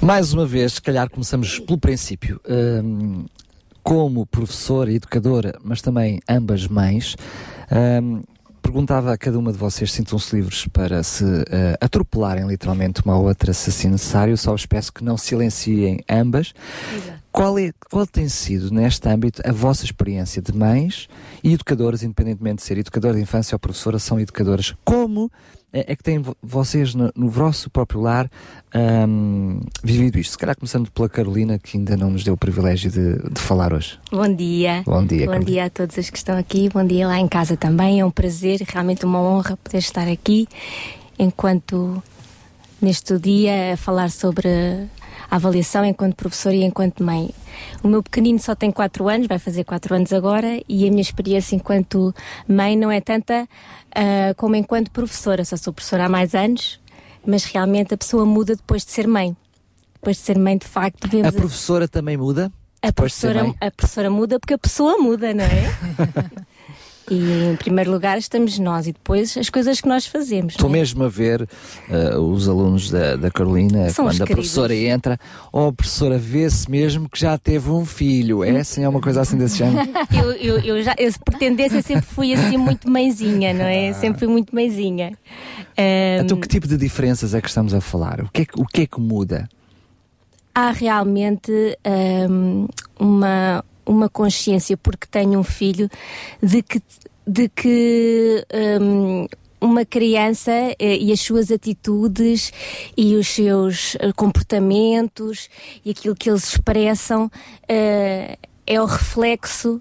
Mais 0.00 0.32
uma 0.32 0.44
vez, 0.44 0.74
se 0.74 0.82
calhar 0.82 1.08
começamos 1.08 1.58
pelo 1.60 1.78
princípio. 1.78 2.40
Hum, 2.48 3.24
como 3.82 4.24
professora 4.26 4.92
e 4.92 4.96
educadora, 4.96 5.58
mas 5.62 5.82
também 5.82 6.20
ambas 6.28 6.68
mães, 6.68 7.16
hum, 8.02 8.22
perguntava 8.72 9.12
a 9.12 9.18
cada 9.18 9.38
uma 9.38 9.52
de 9.52 9.58
vocês 9.58 9.90
se 9.90 9.98
sintam-se 9.98 10.34
livres 10.34 10.66
para 10.66 11.02
se 11.02 11.22
eh, 11.50 11.76
atropelarem 11.78 12.46
literalmente 12.46 13.02
uma 13.04 13.18
ou 13.18 13.26
outra 13.26 13.52
se 13.52 13.68
assim 13.68 13.88
necessário, 13.88 14.34
só 14.38 14.52
vos 14.52 14.64
peço 14.64 14.90
que 14.90 15.04
não 15.04 15.18
silenciem 15.18 16.00
ambas. 16.08 16.54
Qual, 17.30 17.58
é, 17.58 17.70
qual 17.90 18.06
tem 18.06 18.30
sido, 18.30 18.72
neste 18.72 19.06
âmbito, 19.06 19.42
a 19.44 19.52
vossa 19.52 19.84
experiência 19.84 20.40
de 20.40 20.54
mães 20.54 21.06
e 21.44 21.52
educadoras, 21.52 22.02
independentemente 22.02 22.56
de 22.56 22.62
ser 22.62 22.78
educadora 22.78 23.14
de 23.14 23.20
infância 23.20 23.54
ou 23.54 23.58
professora, 23.58 23.98
são 23.98 24.18
educadoras? 24.18 24.74
Como 24.82 25.30
é, 25.72 25.92
é 25.92 25.96
que 25.96 26.02
têm 26.02 26.18
vo- 26.18 26.36
vocês 26.42 26.94
no, 26.94 27.10
no 27.16 27.28
vosso 27.28 27.70
próprio 27.70 28.00
lar 28.00 28.30
ahm, 28.74 29.60
vivido 29.82 30.18
isto? 30.18 30.32
Se 30.32 30.38
calhar 30.38 30.56
começando 30.56 30.90
pela 30.90 31.08
Carolina, 31.08 31.58
que 31.58 31.76
ainda 31.78 31.96
não 31.96 32.10
nos 32.10 32.24
deu 32.24 32.34
o 32.34 32.36
privilégio 32.36 32.90
de, 32.90 33.16
de 33.30 33.40
falar 33.40 33.72
hoje. 33.72 33.98
Bom 34.10 34.32
dia. 34.34 34.82
Bom 34.84 35.04
dia, 35.04 35.20
Bom 35.26 35.32
Carolina. 35.32 35.44
dia 35.50 35.64
a 35.66 35.70
todos 35.70 35.96
os 35.96 36.10
que 36.10 36.18
estão 36.18 36.36
aqui. 36.36 36.68
Bom 36.72 36.84
dia 36.84 37.06
lá 37.06 37.18
em 37.18 37.28
casa 37.28 37.56
também. 37.56 38.00
É 38.00 38.04
um 38.04 38.10
prazer, 38.10 38.60
realmente 38.68 39.04
uma 39.04 39.20
honra 39.20 39.56
poder 39.56 39.78
estar 39.78 40.08
aqui 40.08 40.46
enquanto 41.18 42.02
neste 42.80 43.18
dia 43.18 43.74
a 43.74 43.76
falar 43.76 44.10
sobre 44.10 44.48
a 45.32 45.36
avaliação 45.36 45.82
enquanto 45.82 46.14
professora 46.14 46.54
e 46.54 46.62
enquanto 46.62 47.02
mãe. 47.02 47.30
O 47.82 47.88
meu 47.88 48.02
pequenino 48.02 48.38
só 48.38 48.54
tem 48.54 48.70
4 48.70 49.08
anos, 49.08 49.26
vai 49.26 49.38
fazer 49.38 49.64
4 49.64 49.94
anos 49.94 50.12
agora, 50.12 50.60
e 50.68 50.86
a 50.86 50.90
minha 50.90 51.00
experiência 51.00 51.56
enquanto 51.56 52.14
mãe 52.46 52.76
não 52.76 52.90
é 52.90 53.00
tanta 53.00 53.48
ah, 53.94 54.34
como 54.36 54.56
enquanto 54.56 54.90
professora. 54.90 55.42
Só 55.42 55.56
sou 55.56 55.72
professora 55.72 56.04
há 56.04 56.08
mais 56.08 56.34
anos, 56.34 56.78
mas 57.26 57.44
realmente 57.44 57.94
a 57.94 57.96
pessoa 57.96 58.26
muda 58.26 58.54
depois 58.54 58.84
de 58.84 58.90
ser 58.90 59.08
mãe. 59.08 59.34
Depois 59.94 60.18
de 60.18 60.22
ser 60.22 60.38
mãe, 60.38 60.58
de 60.58 60.66
facto, 60.66 61.08
devemos 61.08 61.34
A 61.34 61.40
professora 61.40 61.88
também 61.88 62.18
muda? 62.18 62.52
a 62.82 62.92
professora, 62.92 63.54
a 63.58 63.70
professora 63.70 64.10
muda 64.10 64.38
porque 64.38 64.54
a 64.54 64.58
pessoa 64.58 64.98
muda, 64.98 65.32
não 65.32 65.44
é? 65.44 65.72
e 67.10 67.50
em 67.52 67.56
primeiro 67.56 67.90
lugar 67.90 68.18
estamos 68.18 68.58
nós 68.58 68.86
e 68.86 68.92
depois 68.92 69.36
as 69.36 69.48
coisas 69.50 69.80
que 69.80 69.88
nós 69.88 70.06
fazemos. 70.06 70.54
Estou 70.54 70.68
é? 70.68 70.72
mesmo 70.72 71.04
a 71.04 71.08
ver 71.08 71.42
uh, 71.42 72.18
os 72.20 72.48
alunos 72.48 72.90
da, 72.90 73.16
da 73.16 73.30
Carolina, 73.30 73.90
São 73.90 74.04
quando 74.06 74.22
a 74.22 74.26
queridos. 74.26 74.34
professora 74.34 74.74
entra, 74.74 75.18
ou 75.52 75.68
a 75.68 75.72
professora 75.72 76.18
vê-se 76.18 76.70
mesmo 76.70 77.08
que 77.08 77.18
já 77.18 77.36
teve 77.36 77.70
um 77.70 77.84
filho. 77.84 78.44
É 78.44 78.60
assim, 78.60 78.84
é 78.84 78.88
uma 78.88 79.00
coisa 79.00 79.20
assim 79.20 79.36
desse 79.36 79.58
género? 79.58 79.88
eu, 80.12 80.32
eu, 80.32 80.58
eu 80.60 80.82
já, 80.82 80.94
eu, 80.98 81.10
por 81.24 81.34
tendência, 81.34 81.82
sempre 81.82 82.06
fui 82.06 82.32
assim 82.32 82.56
muito 82.56 82.88
mãezinha, 82.90 83.52
não 83.52 83.64
é? 83.64 83.92
Sempre 83.92 84.20
fui 84.20 84.28
muito 84.28 84.54
mãezinha. 84.54 85.12
Ahm, 85.76 86.24
Então, 86.24 86.40
que 86.40 86.48
tipo 86.48 86.66
de 86.68 86.76
diferenças 86.76 87.34
é 87.34 87.40
que 87.40 87.48
estamos 87.48 87.74
a 87.74 87.80
falar? 87.80 88.20
O 88.20 88.30
que 88.30 88.42
é 88.42 88.44
que, 88.44 88.60
o 88.60 88.64
que, 88.66 88.82
é 88.82 88.86
que 88.86 89.00
muda? 89.00 89.48
há 90.54 90.70
realmente 90.70 91.50
hum, 92.30 92.66
uma, 92.98 93.64
uma 93.84 94.08
consciência, 94.08 94.76
porque 94.76 95.06
tenho 95.06 95.38
um 95.38 95.44
filho, 95.44 95.88
de 96.42 96.62
que, 96.62 96.82
de 97.26 97.48
que 97.48 98.44
hum, 98.80 99.26
uma 99.62 99.84
criança 99.84 100.50
eh, 100.78 100.96
e 100.98 101.12
as 101.12 101.20
suas 101.20 101.50
atitudes 101.52 102.52
e 102.96 103.14
os 103.14 103.28
seus 103.28 103.96
eh, 104.00 104.12
comportamentos 104.12 105.48
e 105.84 105.90
aquilo 105.90 106.16
que 106.16 106.28
eles 106.28 106.44
expressam 106.48 107.30
eh, 107.68 108.36
é 108.66 108.80
o 108.80 108.84
reflexo. 108.84 109.80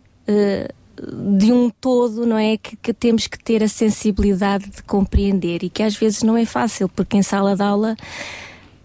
de 1.38 1.52
um 1.52 1.70
todo, 1.70 2.28
não 2.28 2.38
é? 2.38 2.58
Que, 2.58 2.76
que 2.76 2.94
temos 2.94 3.26
que 3.26 3.40
ter 3.40 3.64
a 3.64 3.68
sensibilidade 3.68 4.70
de 4.70 4.84
compreender 4.84 5.64
e 5.64 5.70
que 5.70 5.82
às 5.82 5.96
vezes 5.96 6.22
não 6.22 6.38
é 6.38 6.46
fácil, 6.46 6.88
porque 6.88 7.18
em 7.18 7.24
sala 7.24 7.56
de 7.56 7.64
aula 7.64 7.96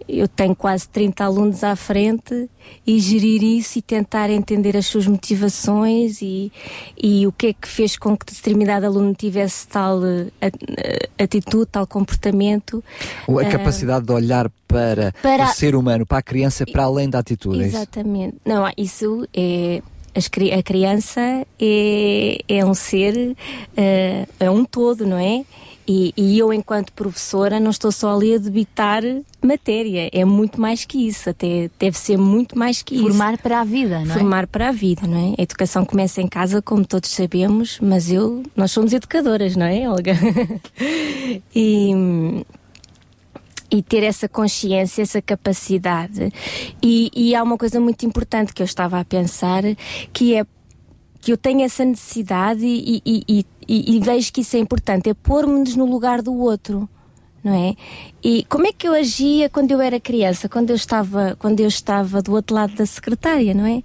eu 0.09 0.29
tenho 0.29 0.55
quase 0.55 0.89
30 0.89 1.25
alunos 1.25 1.65
à 1.65 1.75
frente 1.77 2.49
e 2.87 2.99
gerir 3.01 3.43
isso 3.43 3.79
e 3.79 3.83
tentar 3.83 4.31
entender 4.31 4.77
as 4.77 4.87
suas 4.87 5.07
motivações 5.07 6.21
e, 6.23 6.53
e 7.01 7.27
o 7.27 7.33
que 7.33 7.49
é 7.49 7.53
que 7.53 7.67
fez 7.69 7.97
com 7.97 8.17
que 8.17 8.27
determinado 8.33 8.87
aluno 8.87 9.15
tivesse 9.15 9.67
tal 9.69 10.05
eh, 10.05 10.27
at- 10.41 10.55
eh, 10.79 11.09
atitude, 11.25 11.67
tal 11.71 11.87
comportamento. 11.87 12.83
A 13.29 13.41
Ah, 13.41 13.45
capacidade 13.51 14.05
de 14.07 14.13
olhar 14.13 14.51
para, 14.69 15.13
para- 15.23 15.45
o 15.45 15.49
ser 15.55 15.75
humano, 15.75 16.05
para 16.07 16.19
a 16.19 16.23
criança, 16.23 16.65
para 16.67 16.85
além 16.85 17.09
da 17.11 17.19
atitude. 17.19 17.63
é 17.63 17.67
isso? 17.69 17.77
Exatamente. 17.77 18.37
Não, 18.45 18.65
isso 18.77 19.27
é 19.35 19.83
a 20.59 20.63
criança 20.63 21.21
é, 21.61 22.39
é 22.49 22.65
um 22.65 22.73
ser, 22.73 23.37
eh, 23.77 24.27
é 24.41 24.51
um 24.51 24.65
todo, 24.65 25.07
não 25.07 25.19
é? 25.19 25.45
E, 25.89 26.13
e 26.17 26.39
eu, 26.39 26.53
enquanto 26.53 26.93
professora, 26.93 27.61
não 27.61 27.71
estou 27.71 27.93
só 27.93 28.15
ali 28.15 28.35
a 28.35 28.39
debitar 28.39 29.03
matéria, 29.41 30.11
é 30.13 30.25
muito 30.25 30.61
mais 30.61 30.85
que 30.85 31.07
isso, 31.07 31.31
até 31.31 31.71
deve 31.79 31.97
ser 31.97 32.17
muito 32.17 32.59
mais 32.59 32.83
que 32.83 32.97
isso. 32.97 33.05
Formar 33.05 33.39
para 33.39 33.61
a 33.61 33.65
vida, 33.65 34.01
não 34.01 34.11
é? 34.11 34.19
Formar 34.19 34.47
para 34.49 34.69
a 34.69 34.73
vida, 34.73 35.07
não 35.07 35.33
é? 35.33 35.35
A 35.39 35.43
educação 35.43 35.85
começa 35.85 36.21
em 36.21 36.27
casa, 36.27 36.61
como 36.61 36.85
todos 36.85 37.11
sabemos, 37.11 37.79
mas 37.81 38.11
eu, 38.11 38.43
nós 38.57 38.73
somos 38.73 38.93
educadoras, 38.93 39.55
não 39.55 39.67
é, 39.67 39.89
Olga? 39.89 40.15
e, 41.55 41.93
e 43.71 43.83
ter 43.83 44.03
essa 44.03 44.29
consciência, 44.29 45.03
essa 45.03 45.23
capacidade. 45.23 46.33
E, 46.83 47.11
e 47.15 47.35
há 47.35 47.43
uma 47.45 47.57
coisa 47.57 47.79
muito 47.79 48.05
importante 48.05 48.53
que 48.53 48.63
eu 48.63 48.67
estava 48.67 48.99
a 48.99 49.05
pensar, 49.05 49.63
que 50.13 50.35
é 50.35 50.45
que 51.27 51.33
eu 51.33 51.37
tenho 51.37 51.63
essa 51.63 51.85
necessidade 51.85 52.65
e, 52.65 53.03
e, 53.05 53.25
e, 53.29 53.47
e, 53.67 53.97
e 53.97 53.99
vejo 54.01 54.33
que 54.33 54.43
isso 54.43 54.57
é 54.57 54.61
importante, 54.61 55.11
é 55.11 55.15
pôr-me-nos 55.15 55.75
no 55.75 55.85
lugar 55.85 56.23
do 56.23 56.33
outro. 56.33 56.89
Não 57.43 57.53
é? 57.53 57.75
E 58.23 58.45
como 58.45 58.65
é 58.65 58.73
que 58.73 58.87
eu 58.87 58.93
agia 58.93 59.49
quando 59.49 59.73
eu 59.73 59.81
era 59.81 59.99
criança, 59.99 60.49
quando 60.49 60.71
eu 60.71 60.77
estava, 60.77 61.37
quando 61.41 61.59
eu 61.59 61.67
estava 61.67 62.23
do 62.23 62.33
outro 62.33 62.55
lado 62.55 62.77
da 62.77 62.87
secretária, 62.87 63.53
não 63.55 63.67
é? 63.67 63.83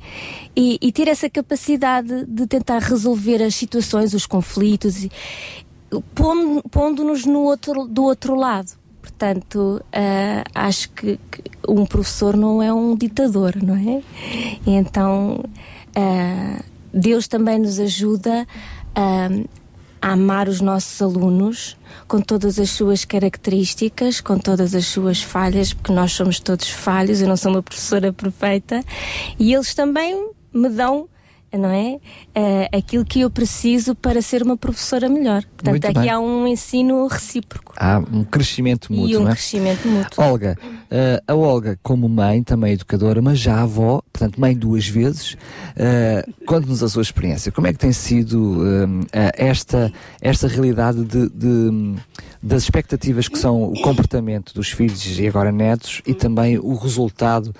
E, 0.55 0.77
e 0.79 0.91
ter 0.91 1.07
essa 1.07 1.27
capacidade 1.31 2.25
de 2.27 2.45
tentar 2.45 2.77
resolver 2.77 3.41
as 3.41 3.55
situações, 3.55 4.13
os 4.13 4.27
conflitos, 4.27 5.07
pondo- 6.13 6.61
pondo-nos 6.69 7.25
no 7.25 7.39
outro, 7.39 7.87
do 7.87 8.03
outro 8.03 8.35
lado. 8.35 8.71
Portanto, 9.01 9.83
ah, 9.91 10.43
acho 10.53 10.91
que, 10.91 11.19
que 11.31 11.41
um 11.67 11.87
professor 11.87 12.37
não 12.37 12.61
é 12.61 12.71
um 12.71 12.95
ditador, 12.95 13.55
não 13.63 13.75
é? 13.75 14.03
E 14.65 14.71
então, 14.75 15.43
ah, 15.95 16.63
Deus 16.93 17.27
também 17.27 17.59
nos 17.59 17.79
ajuda 17.79 18.47
a, 18.95 19.29
a 20.01 20.11
amar 20.13 20.47
os 20.47 20.61
nossos 20.61 21.01
alunos 21.01 21.77
com 22.07 22.19
todas 22.19 22.59
as 22.59 22.69
suas 22.71 23.05
características, 23.05 24.19
com 24.19 24.37
todas 24.37 24.75
as 24.75 24.85
suas 24.87 25.21
falhas, 25.21 25.73
porque 25.73 25.93
nós 25.93 26.11
somos 26.13 26.39
todos 26.39 26.69
falhos, 26.69 27.21
eu 27.21 27.27
não 27.27 27.37
sou 27.37 27.51
uma 27.51 27.63
professora 27.63 28.11
perfeita, 28.11 28.83
e 29.39 29.53
eles 29.53 29.73
também 29.73 30.31
me 30.53 30.69
dão 30.69 31.07
não 31.53 31.69
é? 31.69 31.97
Ah, 32.35 32.77
aquilo 32.77 33.03
que 33.05 33.21
eu 33.21 33.29
preciso 33.29 33.93
para 33.95 34.21
ser 34.21 34.41
uma 34.43 34.55
professora 34.57 35.07
melhor. 35.09 35.43
Portanto, 35.43 35.69
Muito 35.71 35.85
aqui 35.85 35.99
bem. 35.99 36.09
há 36.09 36.19
um 36.19 36.47
ensino 36.47 37.07
recíproco. 37.07 37.73
Há 37.77 37.99
um 37.99 38.23
crescimento 38.23 38.91
mútuo, 38.91 39.09
e 39.09 39.17
um 39.17 39.27
é? 39.27 39.31
crescimento 39.31 39.87
mútuo. 39.87 40.23
Olga, 40.23 40.57
eh, 40.89 41.21
a 41.27 41.35
Olga, 41.35 41.77
como 41.83 42.07
mãe, 42.09 42.41
também 42.43 42.73
educadora, 42.73 43.21
mas 43.21 43.39
já 43.39 43.61
avó, 43.61 44.01
portanto, 44.11 44.39
mãe 44.39 44.55
duas 44.55 44.87
vezes, 44.87 45.35
eh, 45.75 46.25
conte-nos 46.45 46.81
a 46.83 46.89
sua 46.89 47.01
experiência. 47.01 47.51
Como 47.51 47.67
é 47.67 47.73
que 47.73 47.79
tem 47.79 47.91
sido 47.91 48.61
esta, 49.33 49.91
esta 50.21 50.47
realidade 50.47 51.03
de, 51.05 51.29
de- 51.29 51.95
das 52.43 52.63
expectativas 52.63 53.27
que 53.27 53.37
são 53.37 53.63
o 53.63 53.79
comportamento 53.81 54.51
dos 54.53 54.69
filhos 54.69 55.19
e 55.19 55.27
agora 55.27 55.51
netos 55.51 56.01
e 56.07 56.13
também 56.15 56.57
o 56.57 56.73
resultado, 56.75 57.53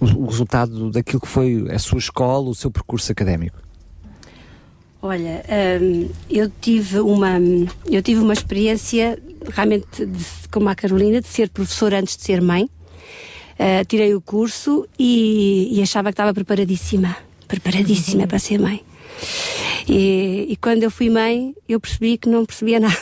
o, 0.00 0.04
o 0.24 0.26
resultado 0.26 0.90
daquilo 0.90 1.20
que 1.20 1.28
foi 1.28 1.66
a 1.70 1.78
sua 1.78 1.98
escola, 1.98 2.21
o 2.50 2.54
seu 2.54 2.70
percurso 2.70 3.10
académico? 3.12 3.58
Olha, 5.00 5.42
hum, 5.80 6.08
eu 6.30 6.50
tive 6.60 7.00
uma 7.00 7.32
eu 7.90 8.02
tive 8.02 8.20
uma 8.20 8.32
experiência 8.32 9.20
realmente 9.50 10.06
de- 10.06 10.48
como 10.50 10.68
a 10.68 10.74
Carolina 10.74 11.20
de 11.20 11.26
ser 11.26 11.48
professora 11.50 11.98
antes 11.98 12.16
de 12.16 12.22
ser 12.22 12.40
mãe. 12.40 12.64
Uh, 13.58 13.84
tirei 13.86 14.14
o 14.14 14.20
curso 14.20 14.88
e, 14.98 15.68
e 15.72 15.82
achava 15.82 16.08
que 16.08 16.14
estava 16.14 16.32
preparadíssima, 16.32 17.16
preparadíssima 17.46 18.26
para 18.26 18.38
ser 18.38 18.58
mãe. 18.58 18.82
E, 19.88 20.46
e 20.48 20.56
quando 20.56 20.82
eu 20.84 20.90
fui 20.90 21.10
mãe, 21.10 21.54
eu 21.68 21.78
percebi 21.78 22.16
que 22.16 22.28
não 22.28 22.44
percebia 22.46 22.80
nada. 22.80 22.96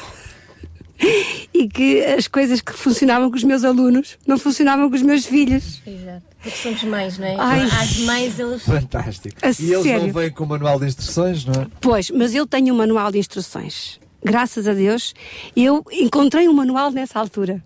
e 1.52 1.68
que 1.68 2.04
as 2.04 2.28
coisas 2.28 2.60
que 2.60 2.72
funcionavam 2.72 3.30
com 3.30 3.36
os 3.36 3.44
meus 3.44 3.64
alunos 3.64 4.18
não 4.26 4.38
funcionavam 4.38 4.88
com 4.88 4.96
os 4.96 5.02
meus 5.02 5.24
filhos. 5.24 5.80
Exato. 5.86 6.22
Porque 6.42 6.56
somos 6.56 6.82
mães, 6.84 7.18
não 7.18 7.26
é? 7.26 7.36
Ai. 7.38 7.62
As 7.64 7.98
mães, 7.98 8.38
eles. 8.38 8.62
Fantástico. 8.62 9.36
A 9.42 9.48
e 9.48 9.48
eles 9.48 9.82
sério? 9.82 10.06
não 10.06 10.12
vêm 10.12 10.30
com 10.30 10.44
o 10.44 10.46
manual 10.46 10.78
de 10.78 10.86
instruções, 10.86 11.44
não 11.44 11.62
é? 11.62 11.66
Pois, 11.80 12.10
mas 12.10 12.34
eu 12.34 12.46
tenho 12.46 12.74
um 12.74 12.76
manual 12.76 13.10
de 13.10 13.18
instruções. 13.18 14.00
Graças 14.22 14.68
a 14.68 14.74
Deus, 14.74 15.14
eu 15.56 15.82
encontrei 15.92 16.46
um 16.48 16.52
manual 16.52 16.90
nessa 16.90 17.18
altura. 17.18 17.62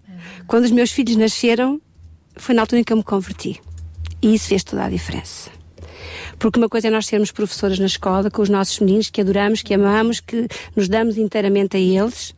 Quando 0.47 0.65
os 0.65 0.71
meus 0.71 0.93
filhos 0.93 1.17
nasceram, 1.17 1.81
foi 2.37 2.55
na 2.55 2.63
altura 2.63 2.81
em 2.81 2.85
que 2.85 2.93
eu 2.93 2.97
me 2.97 3.03
converti. 3.03 3.61
E 4.23 4.35
isso 4.35 4.49
fez 4.49 4.63
toda 4.63 4.85
a 4.85 4.89
diferença. 4.89 5.51
Porque 6.39 6.59
uma 6.59 6.69
coisa 6.69 6.89
é 6.89 6.91
nós 6.91 7.07
sermos 7.07 7.31
professoras 7.31 7.79
na 7.79 7.87
escola 7.87 8.31
com 8.31 8.43
os 8.43 8.49
nossos 8.49 8.79
meninos 8.81 9.11
que 9.11 9.21
adoramos, 9.21 9.63
que 9.63 9.75
amamos, 9.75 10.21
que 10.21 10.47
nos 10.75 10.89
damos 10.89 11.17
inteiramente 11.17 11.77
a 11.77 11.81
eles, 11.81 12.35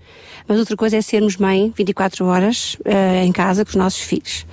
mas 0.46 0.58
outra 0.58 0.76
coisa 0.76 0.96
é 0.96 1.00
sermos 1.00 1.36
mãe 1.36 1.72
24 1.76 2.24
horas 2.26 2.76
eh, 2.84 3.24
em 3.24 3.32
casa 3.32 3.64
com 3.64 3.70
os 3.70 3.76
nossos 3.76 4.00
filhos. 4.00 4.46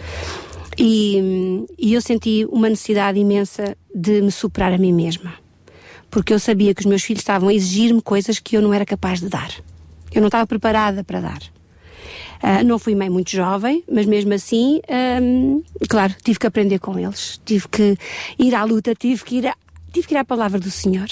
E, 0.78 1.66
e 1.78 1.94
eu 1.94 2.02
senti 2.02 2.48
uma 2.50 2.70
necessidade 2.70 3.20
imensa 3.20 3.78
de 3.94 4.22
me 4.22 4.32
superar 4.32 4.74
a 4.74 4.78
mim 4.78 4.92
mesma 4.92 5.44
porque 6.14 6.32
eu 6.32 6.38
sabia 6.38 6.76
que 6.76 6.82
os 6.82 6.86
meus 6.86 7.02
filhos 7.02 7.22
estavam 7.22 7.50
a 7.50 7.54
exigir-me 7.56 8.00
coisas 8.00 8.38
que 8.38 8.56
eu 8.56 8.62
não 8.62 8.72
era 8.72 8.86
capaz 8.86 9.20
de 9.20 9.28
dar. 9.28 9.50
Eu 10.14 10.22
não 10.22 10.28
estava 10.28 10.46
preparada 10.46 11.04
para 11.04 11.20
dar. 11.20 11.40
Ah, 12.46 12.62
não 12.62 12.78
fui 12.78 12.94
mãe 12.94 13.10
muito 13.10 13.32
jovem, 13.32 13.86
mas 13.90 14.06
mesmo 14.06 14.34
assim, 14.34 14.82
hum, 15.22 15.64
claro, 15.90 16.14
tive 16.22 16.38
que 16.38 16.46
aprender 16.46 16.78
com 16.78 17.00
eles. 17.00 17.40
Tive 17.46 17.70
que 17.70 17.98
ir 18.38 18.54
à 18.54 18.66
luta, 18.66 18.94
tive 18.94 19.24
que 19.24 19.38
ir, 19.38 19.48
à, 19.48 19.56
tive 19.94 20.06
que 20.08 20.14
ir 20.14 20.18
à 20.18 20.26
palavra 20.26 20.60
do 20.60 20.70
Senhor. 20.70 21.08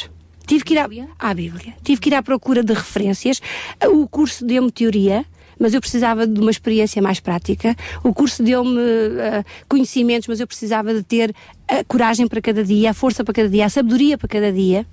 Tive 0.45 0.66
que 0.66 0.74
ir 0.74 0.80
à, 0.80 0.90
à 1.18 1.34
Bíblia. 1.34 1.74
Tive 1.84 2.02
que 2.02 2.10
ir 2.10 2.16
à 2.16 2.22
procura 2.22 2.62
de 2.62 2.74
referências. 2.74 3.41
Ah, 3.80 3.88
O 3.88 4.06
curso 4.10 4.45
deu-me 4.45 4.70
teoria, 4.70 5.24
mas 5.58 5.74
eu 5.74 5.80
precisava 5.80 6.28
de 6.28 6.38
uma 6.38 6.52
experiência 6.52 7.02
mais 7.02 7.22
prática. 7.22 7.78
O 8.03 8.14
curso 8.14 8.44
deu-me 8.44 8.78
ah, 9.22 9.45
conhecimentos, 9.70 10.28
mas 10.28 10.41
eu 10.41 10.48
precisava 10.48 10.94
de 10.94 11.02
ter 11.02 11.34
a 11.66 11.82
coragem 11.86 12.28
para 12.28 12.41
cada 12.41 12.62
dia, 12.62 12.90
a 12.90 12.94
força 12.94 13.24
para 13.24 13.34
cada 13.34 13.48
dia, 13.48 13.68
a 13.68 13.70
sabedoria 13.70 14.18
para 14.18 14.28
cada 14.28 14.52
dia. 14.52 14.86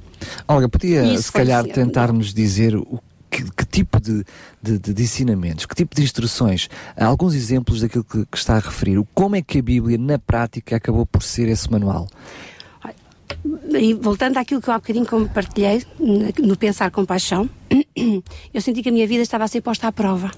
Olga, 0.47 0.69
podia 0.69 1.03
Isso 1.03 1.25
se 1.25 1.33
calhar 1.33 1.65
cedo. 1.65 1.75
tentar-nos 1.75 2.33
dizer 2.33 2.77
o 2.77 3.01
que, 3.31 3.43
que 3.51 3.65
tipo 3.67 4.01
de, 4.01 4.25
de- 4.63 4.79
de- 4.79 5.03
ensinamentos, 5.03 5.67
que 5.67 5.75
tipo 5.75 5.95
de 5.95 6.03
instruções, 6.03 6.69
alguns 6.97 7.35
exemplos 7.35 7.81
daquilo 7.81 8.05
que, 8.05 8.25
que 8.27 8.37
está 8.37 8.57
a 8.57 8.61
referir, 8.61 9.03
como 9.15 9.37
é 9.37 9.43
que 9.43 9.59
a 9.59 9.63
Bíblia 9.63 9.99
na 9.99 10.19
prática 10.19 10.77
acabou 10.77 11.05
por 11.07 11.23
ser 11.23 11.49
esse 11.49 11.71
manual? 11.71 12.09
E 13.79 13.95
voltando 13.95 14.39
àquilo 14.39 14.61
que 14.61 14.69
eu 14.69 14.75
há 14.75 14.79
bocadinho 14.79 15.07
compartilhei, 15.07 15.85
no 16.43 16.57
Pensar 16.57 16.91
com 16.91 17.05
Paixão, 17.05 17.49
eu 18.55 18.61
senti 18.61 18.83
que 18.83 18.89
a 18.89 18.93
minha 18.93 19.07
vida 19.07 19.23
estava 19.23 19.45
a 19.45 19.49
ser 19.49 19.61
posta 19.61 19.87
à 19.89 19.93
prova. 19.93 20.31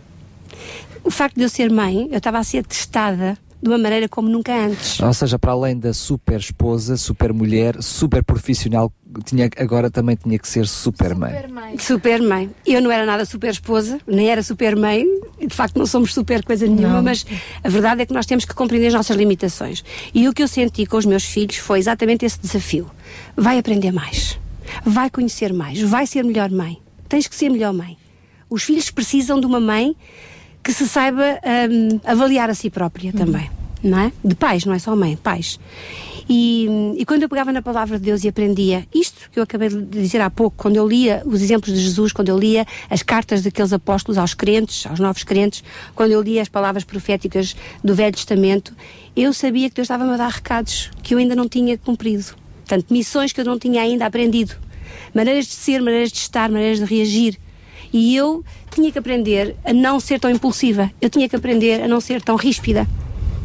O 1.05 1.11
facto 1.11 1.37
de 1.37 1.43
eu 1.43 1.49
ser 1.49 1.71
mãe, 1.71 2.09
eu 2.11 2.19
estava 2.19 2.39
a 2.39 2.45
ser 2.45 2.65
testada 2.67 3.39
de 3.63 3.69
uma 3.69 3.79
maneira 3.79 4.09
como 4.09 4.29
nunca 4.29 4.53
antes. 4.55 5.01
Ou 5.01 5.15
seja, 5.15 5.39
para 5.39 5.53
além 5.53 5.79
da 5.79 5.95
super 5.95 6.41
esposa, 6.41 6.97
super 6.97 7.33
mulher, 7.33 7.81
super 7.83 8.25
profissional, 8.25 8.93
tinha, 9.25 9.51
agora 9.59 9.91
também 9.91 10.17
tinha 10.17 10.39
que 10.39 10.47
ser 10.49 10.67
super 10.67 11.15
mãe. 11.15 11.33
Super 11.79 12.23
mãe. 12.23 12.51
Eu 12.67 12.81
não 12.81 12.91
era 12.91 13.05
nada 13.05 13.25
super 13.25 13.51
esposa, 13.51 13.99
nem 14.07 14.29
era 14.29 14.43
super 14.43 14.77
mãe, 14.77 15.05
de 15.41 15.55
facto 15.55 15.77
não 15.77 15.87
somos 15.87 16.15
super 16.15 16.45
coisa 16.45 16.67
nenhuma, 16.67 16.97
Não. 16.97 17.03
mas 17.03 17.27
a 17.63 17.69
verdade 17.69 18.03
é 18.03 18.07
que 18.07 18.13
nós 18.13 18.27
temos 18.27 18.45
que 18.45 18.55
compreender 18.55 18.89
as 18.89 18.95
nossas 18.95 19.17
limitações. 19.17 19.83
E 20.15 20.29
o 20.29 20.33
que 20.33 20.43
eu 20.43 20.49
senti 20.49 20.87
com 20.87 20.97
os 20.97 21.07
meus 21.07 21.25
filhos 21.25 21.57
foi 21.57 21.79
exatamente 21.79 22.25
esse 22.25 22.39
desafio. 22.41 22.91
Vai 23.37 23.59
aprender 23.59 23.93
mais, 23.93 24.39
vai 24.85 25.11
conhecer 25.11 25.53
mais, 25.53 25.81
vai 25.81 26.07
ser 26.07 26.25
melhor 26.25 26.51
mãe. 26.51 26.79
Tens 27.09 27.27
que 27.27 27.35
ser 27.35 27.49
melhor 27.51 27.73
mãe. 27.73 27.97
Os 28.49 28.63
filhos 28.63 28.91
precisam 28.91 29.41
de 29.41 29.47
uma 29.47 29.61
mãe 29.61 29.97
que 30.63 30.73
se 30.73 30.87
saiba 30.89 31.41
hum, 31.71 32.01
avaliar 32.05 32.51
a 32.51 32.55
si 32.55 32.69
própria 32.69 33.13
também, 33.13 33.51
não 33.83 33.99
é? 33.99 34.13
De 34.25 34.35
pais, 34.35 34.65
não 34.65 34.75
é 34.75 34.79
só 34.79 34.95
mãe, 34.95 35.17
pais. 35.17 35.59
E, 36.33 36.69
e 36.97 37.05
quando 37.05 37.25
eu 37.25 37.29
pegava 37.29 37.53
na 37.53 37.61
palavra 37.61 37.99
de 37.99 38.05
Deus 38.05 38.23
e 38.23 38.29
aprendia 38.29 38.87
isto 38.95 39.29
que 39.33 39.41
eu 39.41 39.43
acabei 39.43 39.69
de 39.69 39.83
dizer 39.83 40.21
há 40.21 40.31
pouco, 40.31 40.57
quando 40.57 40.77
eu 40.77 40.87
lia 40.87 41.25
os 41.27 41.43
exemplos 41.43 41.75
de 41.75 41.81
Jesus, 41.81 42.13
quando 42.13 42.29
eu 42.29 42.39
lia 42.39 42.65
as 42.89 43.03
cartas 43.03 43.43
daqueles 43.43 43.73
apóstolos 43.73 44.17
aos 44.17 44.33
crentes, 44.33 44.87
aos 44.87 45.01
novos 45.01 45.25
crentes, 45.25 45.65
quando 45.93 46.13
eu 46.13 46.23
lia 46.23 46.41
as 46.41 46.49
palavras 46.49 46.85
proféticas 46.85 47.57
do 47.83 47.97
Velho 47.97 48.15
Testamento, 48.15 48.73
eu 49.17 49.33
sabia 49.33 49.69
que 49.69 49.75
Deus 49.75 49.87
estava-me 49.87 50.15
a 50.15 50.17
dar 50.17 50.31
recados 50.31 50.93
que 51.03 51.15
eu 51.15 51.19
ainda 51.19 51.35
não 51.35 51.49
tinha 51.49 51.77
cumprido. 51.77 52.25
Portanto, 52.65 52.87
missões 52.93 53.33
que 53.33 53.41
eu 53.41 53.45
não 53.45 53.59
tinha 53.59 53.83
ainda 53.83 54.07
aprendido. 54.07 54.55
Maneiras 55.13 55.47
de 55.47 55.55
ser, 55.55 55.83
maneiras 55.83 56.13
de 56.13 56.19
estar, 56.19 56.49
maneiras 56.49 56.79
de 56.79 56.85
reagir. 56.85 57.41
E 57.93 58.15
eu 58.15 58.45
tinha 58.71 58.93
que 58.93 58.99
aprender 59.01 59.57
a 59.65 59.73
não 59.73 59.99
ser 59.99 60.21
tão 60.21 60.31
impulsiva. 60.31 60.93
Eu 61.01 61.11
tinha 61.11 61.29
que 61.29 61.35
aprender 61.35 61.83
a 61.83 61.89
não 61.89 62.01
ser 62.01 62.23
tão 62.23 62.37
ríspida. 62.37 62.87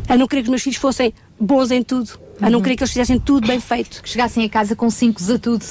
A 0.07 0.16
não 0.16 0.28
querer 0.28 0.44
que 0.44 0.49
os 0.49 0.52
meus 0.52 0.62
filhos 0.62 0.78
fossem 0.78 1.12
bons 1.40 1.72
em 1.72 1.82
tudo. 1.82 2.24
A 2.41 2.49
não 2.49 2.62
querer 2.62 2.76
que 2.76 2.84
eles 2.84 2.91
fizessem 2.91 3.20
tudo 3.20 3.48
bem 3.48 3.60
feito. 3.60 4.02
Que 4.03 4.10
chegassem 4.10 4.44
a 4.45 4.49
casa 4.49 4.76
com 4.76 4.90
cinco 4.90 5.22
a 5.34 5.38
tudo. 5.40 5.64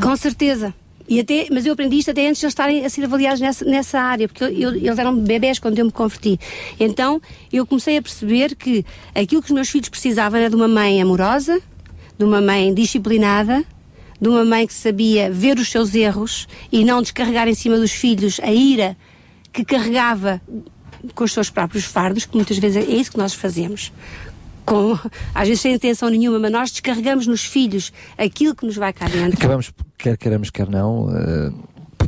Com 0.00 0.16
certeza. 0.16 0.74
E 1.08 1.18
até, 1.18 1.48
mas 1.50 1.66
eu 1.66 1.72
aprendi 1.72 1.96
isto 1.98 2.10
até 2.12 2.26
antes 2.28 2.38
de 2.40 2.46
eles 2.46 2.52
estarem 2.52 2.84
a 2.86 2.88
ser 2.88 3.04
avaliados 3.04 3.40
nessa, 3.40 3.64
nessa 3.64 3.98
área, 4.00 4.28
porque 4.28 4.44
eu- 4.44 4.74
eles 4.76 4.96
eram 4.98 5.16
bebés 5.16 5.58
quando 5.58 5.78
eu 5.78 5.84
me 5.84 5.90
converti. 5.90 6.38
Então 6.78 7.20
eu 7.52 7.66
comecei 7.66 7.96
a 7.96 8.02
perceber 8.02 8.54
que 8.54 8.84
aquilo 9.14 9.42
que 9.42 9.48
os 9.48 9.54
meus 9.54 9.68
filhos 9.68 9.88
precisavam 9.88 10.38
era 10.38 10.48
de 10.48 10.54
uma 10.54 10.68
mãe 10.68 11.02
amorosa, 11.02 11.60
de 12.16 12.24
uma 12.24 12.40
mãe 12.40 12.72
disciplinada, 12.72 13.64
de 14.20 14.28
uma 14.28 14.44
mãe 14.44 14.66
que 14.68 14.72
sabia 14.74 15.30
ver 15.32 15.58
os 15.58 15.68
seus 15.68 15.94
erros 15.96 16.46
e 16.70 16.84
não 16.84 17.02
descarregar 17.02 17.48
em 17.48 17.54
cima 17.54 17.76
dos 17.76 17.90
filhos 17.90 18.38
a 18.40 18.52
ira 18.52 18.96
que 19.52 19.64
carregava 19.64 20.40
com 21.14 21.24
os 21.24 21.32
seus 21.32 21.50
próprios 21.50 21.84
fardos, 21.84 22.24
que 22.24 22.36
muitas 22.36 22.56
vezes 22.58 22.76
é 22.88 22.92
isso 22.92 23.10
que 23.10 23.18
nós 23.18 23.34
fazemos. 23.34 23.90
Com, 24.64 24.98
às 25.34 25.48
vezes 25.48 25.60
sem 25.60 25.74
intenção 25.74 26.08
nenhuma, 26.08 26.38
mas 26.38 26.52
nós 26.52 26.70
descarregamos 26.70 27.26
nos 27.26 27.44
filhos 27.44 27.92
aquilo 28.16 28.54
que 28.54 28.64
nos 28.64 28.76
vai 28.76 28.92
cá 28.92 29.08
dentro. 29.08 29.38
Acabamos, 29.38 29.72
quer 29.98 30.16
queiramos, 30.16 30.50
quer 30.50 30.68
não, 30.68 31.08
eh, 31.10 31.50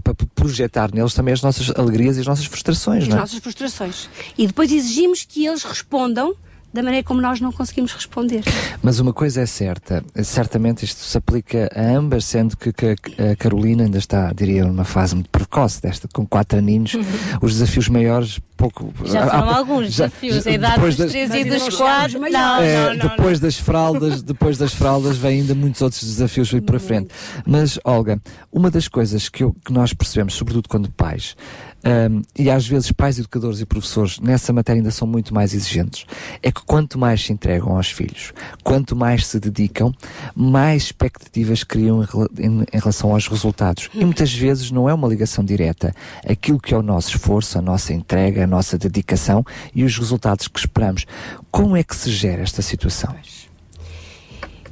para 0.03 0.15
projetar 0.35 0.93
neles 0.93 1.15
também 1.15 1.35
as 1.35 1.43
nossas 1.43 1.71
alegrias 1.71 2.17
e 2.17 2.21
as 2.21 2.27
nossas 2.27 2.47
frustrações, 2.47 3.05
as 3.05 3.09
não 3.09 3.17
é? 3.17 3.21
nossas 3.21 3.39
frustrações. 3.39 4.09
E 4.37 4.47
depois 4.47 4.73
exigimos 4.73 5.25
que 5.25 5.47
eles 5.47 5.63
respondam 5.63 6.35
da 6.73 6.83
maneira 6.83 7.05
como 7.05 7.21
nós 7.21 7.41
não 7.41 7.53
conseguimos 7.53 7.93
responder. 7.93 8.43
Mas 8.83 8.99
uma 9.01 9.13
coisa 9.13 9.43
é 9.43 9.47
certa, 9.47 10.03
certamente 10.25 10.85
isto 10.85 11.01
se 11.01 11.17
aplica 11.19 11.71
a 11.75 11.97
ambas, 11.97 12.25
sendo 12.25 12.57
que, 12.57 12.73
que 12.73 12.97
a 13.31 13.37
Carolina 13.37 13.85
ainda 13.85 13.99
está, 13.99 14.33
diria, 14.33 14.65
numa 14.65 14.85
fase 14.85 15.15
muito 15.15 15.29
precoce 15.31 15.81
desta, 15.83 16.09
com 16.13 16.27
quatro 16.27 16.59
aninhos, 16.59 16.93
os 17.41 17.53
desafios 17.55 17.89
maiores 17.89 18.41
pouco... 18.57 18.93
Já 19.05 19.27
foram 19.27 19.51
há- 19.51 19.57
alguns 19.57 19.93
já- 19.93 20.07
desafios, 20.07 20.47
a 20.47 20.51
idade 20.51 20.75
depois 20.75 20.97
dos 20.97 21.05
das- 21.07 21.13
três 21.13 21.35
e 21.35 21.45
dos 21.51 21.69
não 21.69 21.77
quatro. 21.77 22.21
Não, 22.21 22.57
É, 22.63 22.89
não, 22.91 22.95
não. 22.97 23.09
depois 23.09 23.41
das 23.41 23.57
fraldas, 23.59 24.23
depois 24.23 24.57
das 24.57 24.73
fraldas 24.73 25.17
vem 25.17 25.41
ainda 25.41 25.55
muitos 25.55 25.83
outros 25.83 26.03
desafios 26.03 26.51
vir 26.51 26.63
para 26.63 26.79
frente. 26.79 27.09
Mas, 27.47 27.79
Olga, 27.85 28.21
uma 28.53 28.71
das 28.71 28.87
coisas 28.89 29.29
que, 29.29 29.43
eu- 29.45 29.55
que 29.65 29.73
nós 29.73 29.93
percebemos, 29.93 30.35
sobretudo 30.35 30.69
quando 30.69 30.89
pais, 30.91 31.35
hum, 31.85 32.23
e 32.39 32.51
às 32.51 32.67
vezes 32.67 32.93
pais, 32.93 33.19
educadores 33.19 33.61
e 33.61 33.67
professores 33.67 34.19
nessa 34.21 34.53
matéria 34.53 34.81
ainda 34.81 34.91
são 34.91 35.07
muito 35.07 35.35
mais 35.35 35.55
exigentes, 35.55 36.05
é 36.43 36.51
que 36.53 36.63
quanto 36.65 36.99
mais 36.99 37.25
se 37.25 37.33
entregam 37.33 37.77
aos 37.77 37.91
filhos, 37.91 38.33
quanto 38.63 38.95
mais 38.97 39.27
se 39.27 39.39
dedicam, 39.41 39.93
mais 40.35 40.85
expectativas 40.85 41.65
criam 41.65 42.03
em, 42.03 42.07
em- 42.47 42.61
em 42.73 42.79
relação 42.79 43.13
aos 43.13 43.27
resultados. 43.29 43.89
E 43.95 44.05
muitas 44.05 44.33
vezes 44.33 44.71
não 44.71 44.89
é 44.89 44.95
uma 44.95 45.09
ligação 45.09 45.45
direta. 45.45 45.95
Aquilo 46.29 46.61
que 46.61 46.73
é 46.75 46.77
o 46.77 46.83
nosso 46.83 47.11
esforço, 47.17 47.59
a 47.59 47.63
nossa 47.63 47.93
entrega, 47.93 48.45
a 48.45 48.47
nossa 48.47 48.79
dedicação 48.79 49.45
e 49.75 49.85
os 49.85 49.97
resultados 49.99 50.49
que 50.49 50.59
esperamos. 50.59 51.07
Como 51.51 51.77
é 51.77 51.83
que 51.83 51.95
se 51.97 52.11
gera 52.11 52.43
esta 52.43 52.63
situação? 52.63 53.15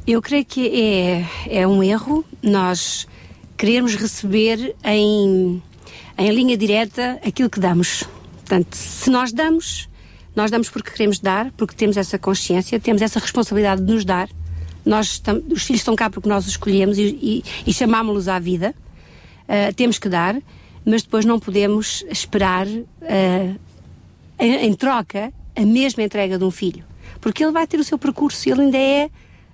Eu 0.07 0.21
creio 0.23 0.45
que 0.45 0.67
é, 1.49 1.61
é 1.61 1.67
um 1.67 1.83
erro 1.83 2.25
nós 2.43 3.07
querermos 3.57 3.95
receber 3.95 4.75
em, 4.85 5.63
em 6.21 6.31
linha 6.31 6.55
direta 6.55 7.19
aquilo 7.27 7.49
que 7.49 7.59
damos. 7.59 8.05
Portanto, 8.41 8.75
se 8.75 9.09
nós 9.09 9.33
damos, 9.33 9.89
nós 10.37 10.51
damos 10.51 10.69
porque 10.69 10.91
queremos 10.91 11.19
dar, 11.19 11.51
porque 11.53 11.75
temos 11.75 11.97
essa 11.97 12.19
consciência, 12.19 12.79
temos 12.79 13.01
essa 13.01 13.19
responsabilidade 13.19 13.83
de 13.83 13.91
nos 13.91 14.05
dar. 14.05 14.29
Nós 14.85 15.23
os 15.51 15.63
filhos 15.63 15.81
estão 15.81 15.97
cá 15.97 16.11
porque 16.11 16.29
nós 16.29 16.45
os 16.45 16.51
escolhemos 16.51 16.99
e, 16.99 17.19
e, 17.23 17.45
e 17.67 17.73
chamámos-los 17.73 18.29
à 18.29 18.39
vida. 18.39 18.75
Ah, 19.49 19.73
temos 19.75 19.99
que 19.99 20.11
dar, 20.11 20.37
mas 20.85 21.03
depois 21.03 21.25
não 21.25 21.41
podemos 21.41 22.05
esperar 22.11 22.67
ah, 22.69 23.55
em, 24.39 24.67
em 24.67 24.75
troca 24.75 25.33
a 25.57 25.65
mesma 25.65 26.03
entrega 26.03 26.37
de 26.37 26.45
um 26.45 26.51
filho. 26.51 26.85
Porque 27.19 27.43
ele 27.43 27.53
vai 27.53 27.67
ter 27.67 27.81
o 27.81 27.85
seu 27.85 27.99
percurso, 27.99 28.47
ele 28.47 28.61
ainda 28.61 28.79
é 28.79 29.11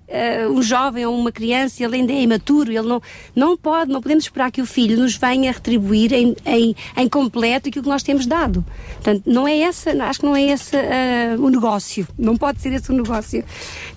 eh, 0.09 0.47
um 0.49 0.63
jovem 0.63 1.05
ou 1.05 1.19
uma 1.19 1.33
criança, 1.33 1.83
ele 1.83 1.97
ainda 1.97 2.13
é 2.13 2.23
imaturo, 2.23 2.71
ele 2.71 2.87
não, 2.87 3.03
não 3.35 3.57
pode, 3.57 3.91
não 3.91 4.01
podemos 4.01 4.25
esperar 4.25 4.51
que 4.51 4.63
o 4.63 4.67
filho 4.67 4.99
nos 4.99 5.17
venha 5.17 5.51
retribuir 5.51 6.13
em, 6.13 6.37
em, 6.45 6.77
em 6.97 7.09
completo 7.09 7.69
aquilo 7.69 7.83
que 7.83 7.89
nós 7.89 8.03
temos 8.03 8.27
dado. 8.27 8.65
Portanto, 8.95 9.23
não 9.27 9.47
é 9.47 9.59
essa, 9.59 9.91
acho 10.05 10.21
que 10.21 10.27
não 10.27 10.37
é 10.37 10.43
esse 10.43 10.77
eh, 10.77 11.37
o 11.39 11.49
negócio, 11.49 12.07
não 12.19 12.37
pode 12.37 12.61
ser 12.61 12.73
esse 12.73 12.91
o 12.91 12.95
negócio. 12.95 13.45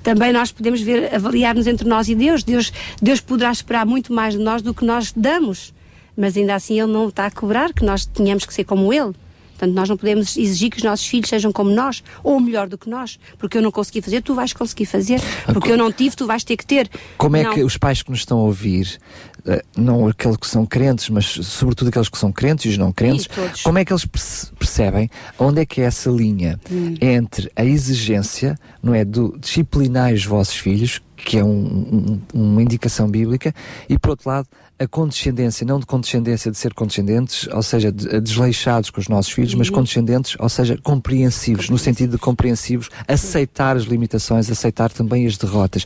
Também 0.02 0.34
nós 0.34 0.52
podemos 0.52 0.82
ver, 0.82 1.14
avaliar-nos 1.14 1.68
entre 1.68 1.88
nós 1.88 2.08
e 2.10 2.16
Deus. 2.16 2.44
Deus. 2.44 2.72
Deus 3.02 3.20
poderá 3.20 3.52
esperar 3.52 3.86
muito 3.86 4.14
mais 4.14 4.34
de 4.34 4.40
nós 4.40 4.62
do 4.62 4.74
que 4.74 4.86
nós 4.86 5.12
damos, 5.16 5.74
mas 6.16 6.36
ainda 6.36 6.56
assim 6.56 6.80
Ele 6.80 6.92
não 6.92 7.10
está 7.10 7.26
a 7.26 7.32
cobrar 7.32 7.74
que 7.74 7.84
nós 7.84 8.06
tenhamos 8.06 8.46
que 8.46 8.54
ser 8.54 8.64
como 8.64 8.92
Ele. 8.94 9.14
Portanto, 9.60 9.76
nós 9.76 9.90
não 9.90 9.98
podemos 9.98 10.38
exigir 10.38 10.70
que 10.70 10.78
os 10.78 10.84
nossos 10.84 11.06
filhos 11.06 11.28
sejam 11.28 11.52
como 11.52 11.70
nós, 11.70 12.02
ou 12.24 12.40
melhor 12.40 12.70
do 12.70 12.78
que 12.78 12.90
nós. 12.90 13.20
Porque 13.38 13.58
eu 13.58 13.62
não 13.62 13.72
consegui 13.72 14.02
fazer, 14.02 14.22
tu 14.22 14.34
vais 14.34 14.54
conseguir 14.54 14.86
fazer. 14.86 15.20
Porque 15.52 15.70
eu 15.70 15.78
não 15.78 15.92
tive, 15.92 16.16
tu 16.16 16.26
vais 16.26 16.46
ter 16.46 16.56
que 16.56 16.66
ter. 16.66 16.90
Como 17.18 17.36
é 17.36 17.44
Não. 17.44 17.54
que 17.54 17.62
os 17.62 17.76
pais 17.78 18.02
que 18.02 18.10
nos 18.10 18.20
estão 18.20 18.40
a 18.40 18.44
ouvir, 18.44 18.98
eh, 19.46 19.62
não 19.76 20.08
aqueles 20.08 20.38
que 20.38 20.48
são 20.48 20.66
crentes, 20.66 21.10
mas 21.10 21.26
sobretudo 21.26 21.90
aqueles 21.90 22.08
que 22.08 22.18
são 22.18 22.32
crentes 22.32 22.66
e 22.66 22.70
os 22.70 22.78
não 22.78 22.94
crentes, 22.94 23.28
como 23.62 23.78
é 23.78 23.84
que 23.84 23.92
eles 23.92 24.06
perce- 24.06 24.48
percebem 24.58 25.10
onde 25.38 25.60
é 25.60 25.66
que 25.66 25.82
é 25.82 25.84
essa 25.84 26.10
linha 26.10 26.58
Hum. 26.72 26.96
entre 27.02 27.52
a 27.54 27.66
exigência, 27.66 28.58
não 28.82 28.94
é, 28.96 29.04
do 29.04 29.38
disciplinar 29.38 30.14
os 30.14 30.24
vossos 30.26 30.56
filhos, 30.56 31.02
que 31.18 31.38
é 31.38 31.44
um- 31.44 32.22
um- 32.34 32.42
uma 32.46 32.62
indicação 32.62 33.10
bíblica, 33.10 33.54
e 33.90 34.00
por 34.00 34.12
outro 34.12 34.30
lado, 34.30 34.48
a 34.80 34.88
condescendência, 34.88 35.66
não 35.66 35.80
de 35.80 35.86
condescendência 35.86 36.50
de 36.50 36.58
ser 36.58 36.74
condescendentes, 36.74 37.48
ou 37.52 37.62
seja, 37.62 37.92
de- 37.92 38.22
desleixados 38.22 38.90
com 38.90 39.00
os 39.02 39.08
nossos 39.10 39.32
filhos, 39.32 39.54
mas 39.54 39.68
Uhum. 39.68 39.76
condescendentes, 39.76 40.36
ou 40.40 40.48
seja, 40.48 40.78
compreensivos, 40.82 41.70
no 41.70 41.78
sentido 41.78 42.12
de 42.12 42.18
compreensivos, 42.18 42.90
aceitar 43.08 43.76
as 43.76 43.84
limitações, 43.84 44.50
aceitar 44.50 44.92
também 44.92 45.28
as 45.28 45.38
derrotas. 45.38 45.86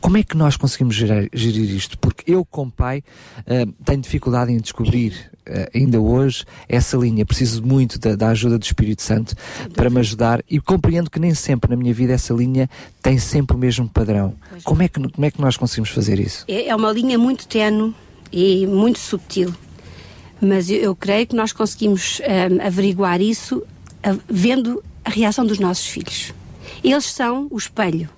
Como 0.00 0.16
é 0.18 0.22
que 0.22 0.36
nós 0.36 0.56
conseguimos 0.56 0.94
gerir, 0.94 1.30
gerir 1.32 1.70
isto? 1.74 1.98
Porque 1.98 2.30
eu, 2.30 2.44
como 2.44 2.70
pai, 2.70 3.02
eh, 3.46 3.66
tenho 3.84 4.00
dificuldade 4.02 4.52
em 4.52 4.58
descobrir 4.58 5.32
eh, 5.46 5.70
ainda 5.74 6.00
hoje 6.00 6.44
essa 6.68 6.96
linha. 6.96 7.24
Preciso 7.26 7.62
muito 7.62 7.98
da, 7.98 8.16
da 8.16 8.28
ajuda 8.28 8.58
do 8.58 8.62
Espírito 8.62 9.02
Santo 9.02 9.34
para 9.74 9.90
me 9.90 10.00
ajudar 10.00 10.42
e 10.50 10.58
compreendo 10.58 11.10
que 11.10 11.18
nem 11.20 11.34
sempre 11.34 11.68
na 11.70 11.76
minha 11.76 11.92
vida 11.92 12.14
essa 12.14 12.32
linha 12.32 12.68
tem 13.02 13.18
sempre 13.18 13.54
o 13.54 13.58
mesmo 13.58 13.86
padrão. 13.88 14.34
Como 14.64 14.82
é 14.82 14.88
que, 14.88 14.98
como 15.08 15.24
é 15.26 15.30
que 15.30 15.40
nós 15.42 15.56
conseguimos 15.58 15.90
fazer 15.90 16.18
isso? 16.18 16.44
É 16.48 16.68
é 16.68 16.74
uma 16.76 16.90
linha 16.92 17.18
muito 17.18 17.46
tenue 17.46 17.94
e 18.32 18.66
muito 18.66 18.98
subtil. 18.98 19.54
Mas 20.40 20.68
eu, 20.68 20.76
eu 20.76 20.96
creio 20.96 21.26
que 21.26 21.36
nós 21.36 21.52
conseguimos 21.52 22.20
ahm, 22.22 22.60
averiguar 22.64 23.20
isso 23.20 23.62
ah, 24.02 24.16
vendo 24.28 24.82
a 25.04 25.10
reação 25.10 25.46
dos 25.46 25.58
nossos 25.58 25.86
filhos. 25.86 26.32
Eles 26.82 27.06
são 27.06 27.46
o 27.50 27.56
espelho. 27.56 28.08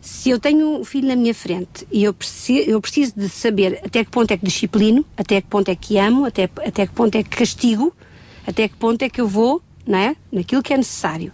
Se 0.00 0.30
eu 0.30 0.38
tenho 0.38 0.80
um 0.80 0.84
filho 0.84 1.08
na 1.08 1.16
minha 1.16 1.34
frente 1.34 1.86
e 1.92 2.04
eu 2.04 2.14
preciso, 2.14 2.70
eu 2.70 2.80
preciso 2.80 3.12
de 3.16 3.28
saber 3.28 3.80
até 3.84 4.04
que 4.04 4.10
ponto 4.10 4.30
é 4.30 4.36
que 4.36 4.44
disciplino, 4.44 5.04
até 5.16 5.40
que 5.40 5.46
ponto 5.46 5.68
é 5.68 5.74
que 5.76 5.98
amo, 5.98 6.24
até, 6.24 6.44
até 6.44 6.86
que 6.86 6.92
ponto 6.92 7.14
é 7.16 7.22
que 7.22 7.30
castigo, 7.30 7.94
até 8.46 8.66
que 8.66 8.76
ponto 8.76 9.02
é 9.02 9.10
que 9.10 9.20
eu 9.20 9.28
vou, 9.28 9.62
não 9.86 9.98
é? 9.98 10.16
Naquilo 10.32 10.62
que 10.62 10.72
é 10.72 10.76
necessário. 10.76 11.32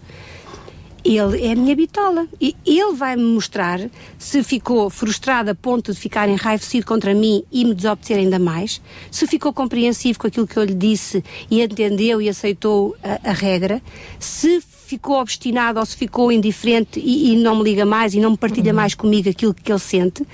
Ele 1.07 1.47
é 1.47 1.53
a 1.53 1.55
minha 1.55 1.77
bitola. 1.77 2.27
E 2.41 2.57
ele 2.67 2.95
vai 2.95 3.15
me 3.15 3.23
mostrar 3.23 3.81
se 4.19 4.43
ficou 4.43 4.91
frustrado 4.91 5.51
a 5.51 5.55
ponto 5.55 5.93
de 5.93 5.99
ficar 5.99 6.29
enraivecido 6.29 6.85
contra 6.85 7.15
mim 7.15 7.45
e 7.53 7.65
me 7.65 7.75
desobedecer 7.75 8.19
ainda 8.19 8.39
mais, 8.39 8.81
se 9.11 9.27
ficou 9.27 9.53
compreensivo 9.53 10.19
com 10.19 10.27
aquilo 10.27 10.47
que 10.47 10.57
eu 10.57 10.65
lhe 10.65 10.75
disse 10.75 11.23
e 11.51 11.63
entendeu 11.63 12.21
e 12.21 12.29
aceitou 12.29 12.97
a, 13.03 13.31
a 13.31 13.33
regra, 13.33 13.81
se 14.19 14.61
ficou 14.61 15.21
obstinado 15.21 15.79
ou 15.79 15.87
se 15.87 15.97
ficou 15.97 16.33
indiferente 16.33 17.01
e, 17.01 17.33
e 17.33 17.37
não 17.37 17.57
me 17.57 17.65
liga 17.65 17.85
mais 17.85 18.15
e 18.15 18.21
não 18.21 18.33
me 18.33 18.37
partilha 18.37 18.73
mais 18.73 18.95
comigo 18.95 19.29
aquilo 19.29 19.55
que 19.55 19.71
ele 19.71 19.79
sente. 19.79 20.27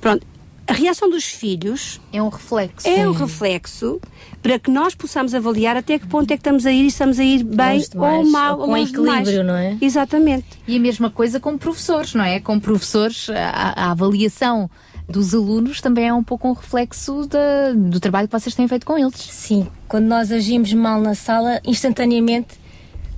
Pronto. 0.00 0.31
A 0.72 0.74
reação 0.74 1.10
dos 1.10 1.24
filhos 1.24 2.00
é 2.10 2.22
um 2.22 2.30
reflexo. 2.30 2.88
É 2.88 3.06
um 3.06 3.12
reflexo 3.12 4.00
para 4.42 4.58
que 4.58 4.70
nós 4.70 4.94
possamos 4.94 5.34
avaliar 5.34 5.76
até 5.76 5.98
que 5.98 6.06
ponto 6.06 6.30
é 6.30 6.34
que 6.34 6.40
estamos 6.40 6.64
a 6.64 6.72
ir 6.72 6.84
e 6.84 6.86
estamos 6.86 7.18
a 7.18 7.22
ir 7.24 7.44
bem 7.44 7.78
demais, 7.80 7.94
ou 7.94 8.30
mal 8.30 8.54
ou 8.54 8.60
ou 8.60 8.66
com 8.68 8.72
longe 8.78 8.90
demais. 8.92 9.18
equilíbrio, 9.28 9.44
não 9.44 9.54
é? 9.54 9.76
Exatamente. 9.82 10.46
E 10.66 10.74
a 10.74 10.80
mesma 10.80 11.10
coisa 11.10 11.38
com 11.38 11.58
professores, 11.58 12.14
não 12.14 12.24
é? 12.24 12.40
Com 12.40 12.58
professores, 12.58 13.28
a, 13.28 13.74
a 13.88 13.90
avaliação 13.90 14.70
dos 15.06 15.34
alunos 15.34 15.82
também 15.82 16.08
é 16.08 16.14
um 16.14 16.24
pouco 16.24 16.48
um 16.48 16.54
reflexo 16.54 17.26
da- 17.26 17.72
do 17.76 18.00
trabalho 18.00 18.26
que 18.26 18.32
vocês 18.40 18.54
têm 18.54 18.66
feito 18.66 18.86
com 18.86 18.96
eles. 18.96 19.14
Sim, 19.16 19.66
quando 19.86 20.06
nós 20.06 20.32
agimos 20.32 20.72
mal 20.72 21.02
na 21.02 21.14
sala, 21.14 21.60
instantaneamente, 21.66 22.58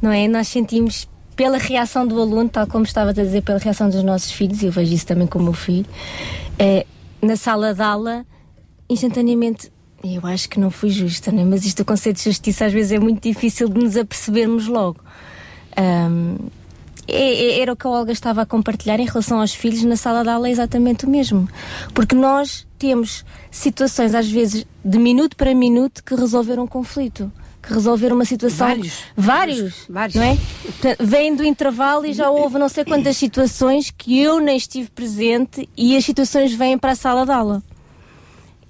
não 0.03 0.11
é? 0.11 0.27
Nós 0.27 0.49
sentimos 0.49 1.09
pela 1.37 1.57
reação 1.59 2.05
do 2.05 2.21
aluno, 2.21 2.49
tal 2.49 2.67
como 2.67 2.85
estava 2.85 3.11
a 3.11 3.13
dizer, 3.13 3.43
pela 3.43 3.61
reação 3.61 3.89
dos 3.89 4.03
nossos 4.03 4.33
filhos, 4.33 4.61
e 4.61 4.67
eu 4.67 4.73
vejo 4.73 4.93
isso 4.93 5.07
também 5.07 5.29
com 5.29 5.39
o 5.39 5.43
meu 5.43 5.53
filho, 5.53 5.87
é, 6.59 6.85
na 7.25 7.37
sala 7.37 7.75
de 7.75 7.83
aula, 7.83 8.27
instantaneamente, 8.89 9.73
eu 10.03 10.27
acho 10.27 10.49
que 10.49 10.61
não 10.61 10.71
fui 10.71 10.91
justa, 10.91 11.33
né? 11.33 11.45
mas 11.45 11.65
isto, 11.65 11.81
o 11.81 11.85
conceito 11.85 12.17
de 12.19 12.25
justiça, 12.25 12.67
às 12.67 12.73
vezes 12.73 12.93
é 12.93 12.99
muito 12.99 13.23
difícil 13.23 13.69
de 13.69 13.81
nos 13.83 13.97
apercebermos 13.97 14.67
logo. 14.67 15.01
Ahm, 15.77 16.37
é- 17.07 17.59
é- 17.59 17.61
era 17.61 17.73
o 17.73 17.77
que 17.77 17.87
a 17.87 17.91
Olga 17.91 18.13
estava 18.13 18.43
a 18.43 18.47
compartilhar 18.47 18.99
em 19.01 19.07
relação 19.07 19.41
aos 19.41 19.55
filhos 19.55 19.83
na 19.85 19.97
sala 19.97 20.23
de 20.23 20.29
aula, 20.31 20.49
é 20.49 20.51
exatamente 20.51 21.05
o 21.05 21.09
mesmo. 21.11 21.49
Porque 21.93 22.15
nós 22.15 22.67
temos 22.79 23.25
situações, 23.51 24.15
às 24.15 24.31
vezes, 24.31 24.67
de 24.85 24.99
minuto 24.99 25.37
para 25.37 25.55
minuto, 25.55 26.03
que 26.05 26.15
resolveram 26.15 26.65
um 26.65 26.67
conflito. 26.67 27.31
Que 27.67 27.73
resolveram 27.73 28.17
uma 28.17 28.25
situação. 28.25 28.67
Vários. 28.69 28.95
Vários. 29.17 29.75
Vários. 29.89 30.15
Não 30.17 30.23
é? 30.23 30.37
Portanto, 30.63 30.97
Vêm 31.07 31.35
do 31.35 31.45
intervalo 31.45 32.05
e 32.05 32.13
já 32.13 32.31
houve 32.31 32.59
não 32.59 32.69
sei 32.69 32.85
quantas 32.85 33.17
situações 33.17 33.91
que 33.91 34.21
eu 34.21 34.39
nem 34.41 34.57
estive 34.57 34.91
presente 34.91 35.69
e 35.77 35.97
as 35.97 36.05
situações 36.05 36.53
vêm 36.53 36.77
para 36.77 36.93
a 36.93 36.95
sala 36.97 37.25
de 37.25 37.33
aula. 37.33 37.63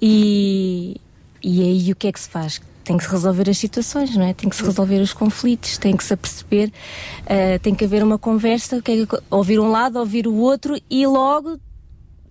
E, 0.01 1.01
e 1.43 1.62
aí 1.62 1.93
o 1.93 1.97
que 1.97 2.07
é 2.09 2.12
que 2.12 2.21
se 2.21 2.29
faz? 2.29 2.61
Tem 2.85 2.97
que 2.99 3.05
se 3.05 3.11
resolver 3.11 3.49
as 3.49 3.57
situações, 3.57 4.15
não 4.15 4.25
é? 4.27 4.35
Tem 4.35 4.49
que 4.49 4.55
se 4.57 4.62
resolver 4.62 5.01
os 5.01 5.12
conflitos, 5.15 5.79
tem 5.79 5.97
que 5.97 6.05
se 6.05 6.12
aperceber, 6.12 6.71
eh, 7.25 7.59
tem 7.59 7.75
que 7.75 7.85
haver 7.85 8.03
uma 8.03 8.19
conversa, 8.19 8.83
que 8.83 8.93
é 8.93 9.07
que- 9.07 9.19
ouvir 9.31 9.59
um 9.59 9.71
lado, 9.71 9.99
ouvir 9.99 10.27
o 10.29 10.35
outro 10.35 10.79
e 10.91 11.07
logo 11.07 11.59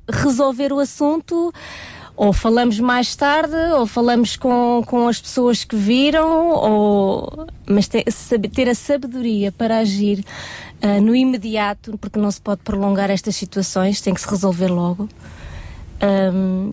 resolver 0.07 0.72
o 0.72 0.80
assunto 0.80 1.52
ou 2.15 2.31
falamos 2.31 2.80
mais 2.80 3.15
tarde, 3.15 3.56
ou 3.77 3.85
falamos 3.88 4.35
com, 4.35 4.84
com 4.85 5.07
as 5.07 5.19
pessoas 5.19 5.64
que 5.64 5.76
viram, 5.76 6.49
ou, 6.52 7.48
mas 7.65 7.88
te- 7.88 8.06
saber- 8.11 8.49
ter 8.49 8.69
a 8.69 8.76
sabedoria 8.76 9.52
para 9.52 9.80
agir 9.80 10.23
ah, 10.81 10.99
no 11.02 11.15
imediato, 11.15 11.98
porque 11.98 12.19
não 12.19 12.30
se 12.30 12.40
pode 12.40 12.61
prolongar 12.61 13.10
estas 13.10 13.35
situações, 13.35 13.99
tem 14.02 14.14
que 14.14 14.22
se 14.22 14.30
resolver 14.30 14.68
logo. 14.68 15.10
Ahm, 16.02 16.72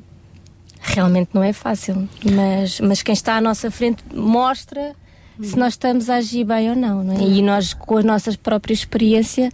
realmente 0.82 1.30
não 1.32 1.42
é 1.42 1.52
fácil, 1.52 2.08
mas, 2.24 2.80
mas 2.80 3.02
quem 3.02 3.12
está 3.12 3.36
à 3.36 3.40
nossa 3.40 3.70
frente 3.70 4.02
mostra 4.14 4.94
se 5.42 5.56
nós 5.56 5.72
estamos 5.72 6.10
a 6.10 6.16
agir 6.16 6.44
bem 6.44 6.68
ou 6.68 6.76
não, 6.76 7.02
não 7.02 7.14
é? 7.14 7.22
E 7.22 7.40
nós, 7.40 7.72
com 7.72 7.96
a 7.96 8.02
nossa 8.02 8.30
própria 8.42 8.74
experiência 8.74 9.50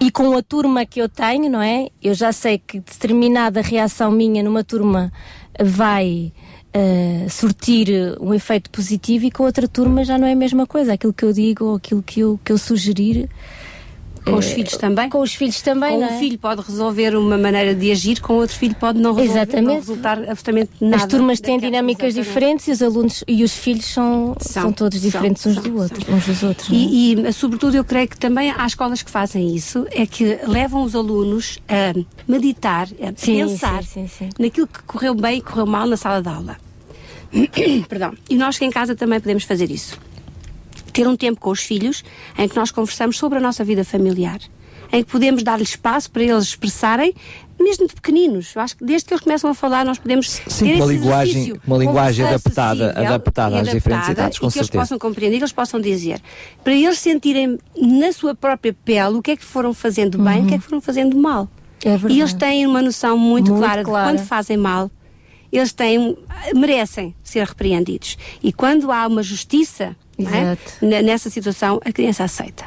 e 0.00 0.10
com 0.10 0.36
a 0.36 0.42
turma 0.42 0.84
que 0.84 1.00
eu 1.00 1.08
tenho, 1.08 1.50
não 1.50 1.62
é? 1.62 1.88
Eu 2.02 2.14
já 2.14 2.32
sei 2.32 2.58
que 2.58 2.80
determinada 2.80 3.60
reação 3.60 4.10
minha 4.10 4.42
numa 4.42 4.62
turma 4.62 5.12
vai 5.58 6.32
surtir 7.30 7.88
um 8.20 8.34
efeito 8.34 8.68
positivo 8.68 9.26
e 9.26 9.30
com 9.30 9.44
outra 9.44 9.68
turma 9.68 10.04
já 10.04 10.18
não 10.18 10.26
é 10.26 10.32
a 10.32 10.36
mesma 10.36 10.66
coisa. 10.66 10.94
Aquilo 10.94 11.12
que 11.12 11.24
eu 11.24 11.32
digo 11.32 11.66
ou 11.66 11.76
aquilo 11.76 12.02
que 12.02 12.20
eu, 12.20 12.38
que 12.44 12.50
eu 12.50 12.58
sugerir. 12.58 13.30
Com 14.24 14.36
os 14.36 14.46
eh, 14.46 14.54
filhos 14.54 14.76
também? 14.78 15.08
Com 15.10 15.20
os 15.20 15.34
filhos 15.34 15.60
também, 15.60 15.90
Com 15.98 15.98
um 16.04 16.04
é? 16.04 16.18
filho 16.18 16.38
pode 16.38 16.62
resolver 16.62 17.14
uma 17.16 17.36
maneira 17.36 17.74
de 17.74 17.90
agir, 17.90 18.20
com 18.20 18.34
outro 18.34 18.56
filho 18.56 18.74
pode 18.74 18.98
não 18.98 19.12
resolver, 19.12 19.40
Exatamente. 19.40 19.66
não 19.66 19.74
resultar 19.74 20.18
absolutamente 20.18 20.70
nada. 20.80 20.96
As 20.96 21.06
turmas 21.06 21.40
têm 21.40 21.58
dinâmicas 21.58 22.08
exatamente. 22.16 22.28
diferentes 22.28 22.68
e 22.68 22.70
os 22.72 22.82
alunos 22.82 23.24
e 23.28 23.44
os 23.44 23.52
filhos 23.54 23.84
são, 23.84 24.34
são, 24.40 24.62
São, 24.62 24.72
todos 24.72 24.98
são, 24.98 25.10
diferentes 25.10 25.44
uns, 25.44 25.54
são, 25.54 25.62
do 25.62 25.76
outro, 25.78 26.14
uns 26.14 26.26
dos 26.26 26.42
outros. 26.42 26.68
não 26.70 26.76
é? 26.76 26.80
E, 26.80 27.12
e, 27.28 27.32
sobretudo, 27.32 27.76
eu 27.76 27.84
creio 27.84 28.08
que 28.08 28.16
também 28.16 28.50
há 28.56 28.66
escolas 28.66 29.02
que 29.02 29.10
fazem 29.10 29.54
isso, 29.54 29.86
é 29.90 30.06
que 30.06 30.38
levam 30.46 30.82
os 30.82 30.94
alunos 30.94 31.58
a 31.68 31.92
meditar, 32.26 32.88
a 33.02 33.12
Sim, 33.16 33.36
pensar 33.46 33.84
sim, 33.84 34.08
sim. 34.08 34.30
naquilo 34.38 34.66
que 34.66 34.82
correu 34.84 35.14
bem 35.14 35.38
e 35.38 35.40
correu 35.42 35.66
mal 35.66 35.86
na 35.86 35.96
sala 35.96 36.22
de 36.22 36.28
aula. 36.28 36.56
Perdão. 37.88 38.14
E 38.30 38.36
nós 38.36 38.56
que 38.58 38.64
em 38.64 38.70
casa 38.70 38.94
também 38.94 39.20
podemos 39.20 39.44
fazer 39.44 39.70
isso. 39.70 39.98
Ter 40.94 41.06
um 41.06 41.16
tempo 41.16 41.38
com 41.40 41.50
os 41.50 41.60
filhos 41.60 42.02
em 42.38 42.48
que 42.48 42.56
nós 42.56 42.70
conversamos 42.70 43.18
sobre 43.18 43.38
a 43.38 43.40
nossa 43.40 43.62
vida 43.64 43.84
familiar. 43.84 44.38
Em 44.92 45.02
que 45.02 45.10
podemos 45.10 45.42
dar-lhes 45.42 45.70
espaço 45.70 46.08
para 46.10 46.22
eles 46.22 46.44
expressarem, 46.44 47.12
mesmo 47.60 47.88
de 47.88 47.94
pequeninos. 47.94 48.54
Eu 48.54 48.62
acho 48.62 48.76
que 48.76 48.84
desde 48.84 49.08
que 49.08 49.14
eles 49.14 49.24
começam 49.24 49.50
a 49.50 49.54
falar, 49.54 49.84
nós 49.84 49.98
podemos 49.98 50.28
Sim, 50.46 50.66
ter 50.66 50.74
uma 50.76 50.86
linguagem- 50.86 51.54
uma 51.66 51.78
linguagem 51.78 52.24
adaptada- 52.24 52.90
adaptada 52.96 53.56
e 53.56 53.60
às 53.60 53.70
diferentes 53.70 54.08
idades, 54.10 54.38
com 54.38 54.46
e 54.46 54.52
que 54.52 54.58
eles 54.58 54.66
certeza. 54.68 54.82
possam 54.84 54.98
compreender, 54.98 55.38
que 55.38 55.42
eles 55.42 55.52
possam 55.52 55.80
dizer. 55.80 56.20
Para 56.62 56.72
eles 56.74 56.98
sentirem 56.98 57.58
na 57.76 58.12
sua 58.12 58.34
própria 58.36 58.72
pele 58.84 59.16
o 59.16 59.22
que 59.22 59.32
é 59.32 59.36
que 59.36 59.44
foram 59.44 59.74
fazendo 59.74 60.16
bem, 60.18 60.42
o 60.44 60.46
que 60.46 60.54
é 60.54 60.58
que 60.58 60.64
foram 60.64 60.80
fazendo 60.80 61.16
mal. 61.16 61.48
É 61.84 61.90
verdade. 61.90 62.14
E 62.14 62.20
eles 62.20 62.32
têm 62.32 62.64
uma 62.66 62.80
noção 62.80 63.18
muito, 63.18 63.50
Muito 63.50 63.64
clara, 63.64 63.82
clara. 63.82 64.12
de 64.12 64.18
quando 64.18 64.26
fazem 64.26 64.56
mal, 64.56 64.88
eles 65.50 65.72
têm, 65.72 66.16
merecem 66.54 67.14
ser 67.22 67.44
repreendidos. 67.46 68.16
E 68.42 68.52
quando 68.52 68.92
há 68.92 69.06
uma 69.08 69.22
justiça 69.24 69.96
é? 70.18 71.02
Nessa 71.02 71.28
situação, 71.30 71.80
a 71.84 71.92
criança 71.92 72.24
aceita. 72.24 72.64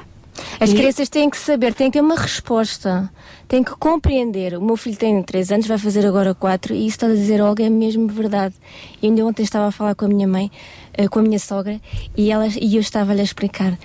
As 0.60 0.70
E- 0.72 0.76
crianças 0.76 1.10
têm 1.10 1.30
que 1.30 1.38
saber, 1.38 1.74
têm 1.74 1.90
que 1.90 1.98
ter 1.98 2.04
uma 2.04 2.16
resposta, 2.16 3.12
têm 3.48 3.64
que 3.64 3.72
compreender. 3.72 4.56
O 4.58 4.62
meu 4.62 4.78
filho 4.78 4.96
tem 4.96 5.22
3 5.24 5.52
anos, 5.52 5.66
vai 5.68 5.78
fazer 5.78 6.06
agora 6.06 6.36
4, 6.36 6.74
e 6.76 6.80
isso 6.86 6.96
está 6.98 7.08
a 7.08 7.10
dizer, 7.12 7.42
Olga, 7.42 7.64
é 7.64 7.70
mesmo 7.70 8.08
verdade. 8.08 8.54
E 9.02 9.08
ainda 9.08 9.26
ontem 9.26 9.42
estava 9.44 9.68
a 9.68 9.72
falar 9.72 9.96
com 9.96 10.06
a 10.06 10.08
minha 10.08 10.28
mãe, 10.28 10.52
eh, 10.94 11.08
com 11.08 11.20
a 11.20 11.22
minha 11.24 11.40
sogra, 11.40 11.80
e, 12.16 12.32
ela, 12.32 12.48
e 12.48 12.76
eu 12.76 12.82
estava-lhe 12.82 13.22
a 13.22 13.24
explicar. 13.24 13.78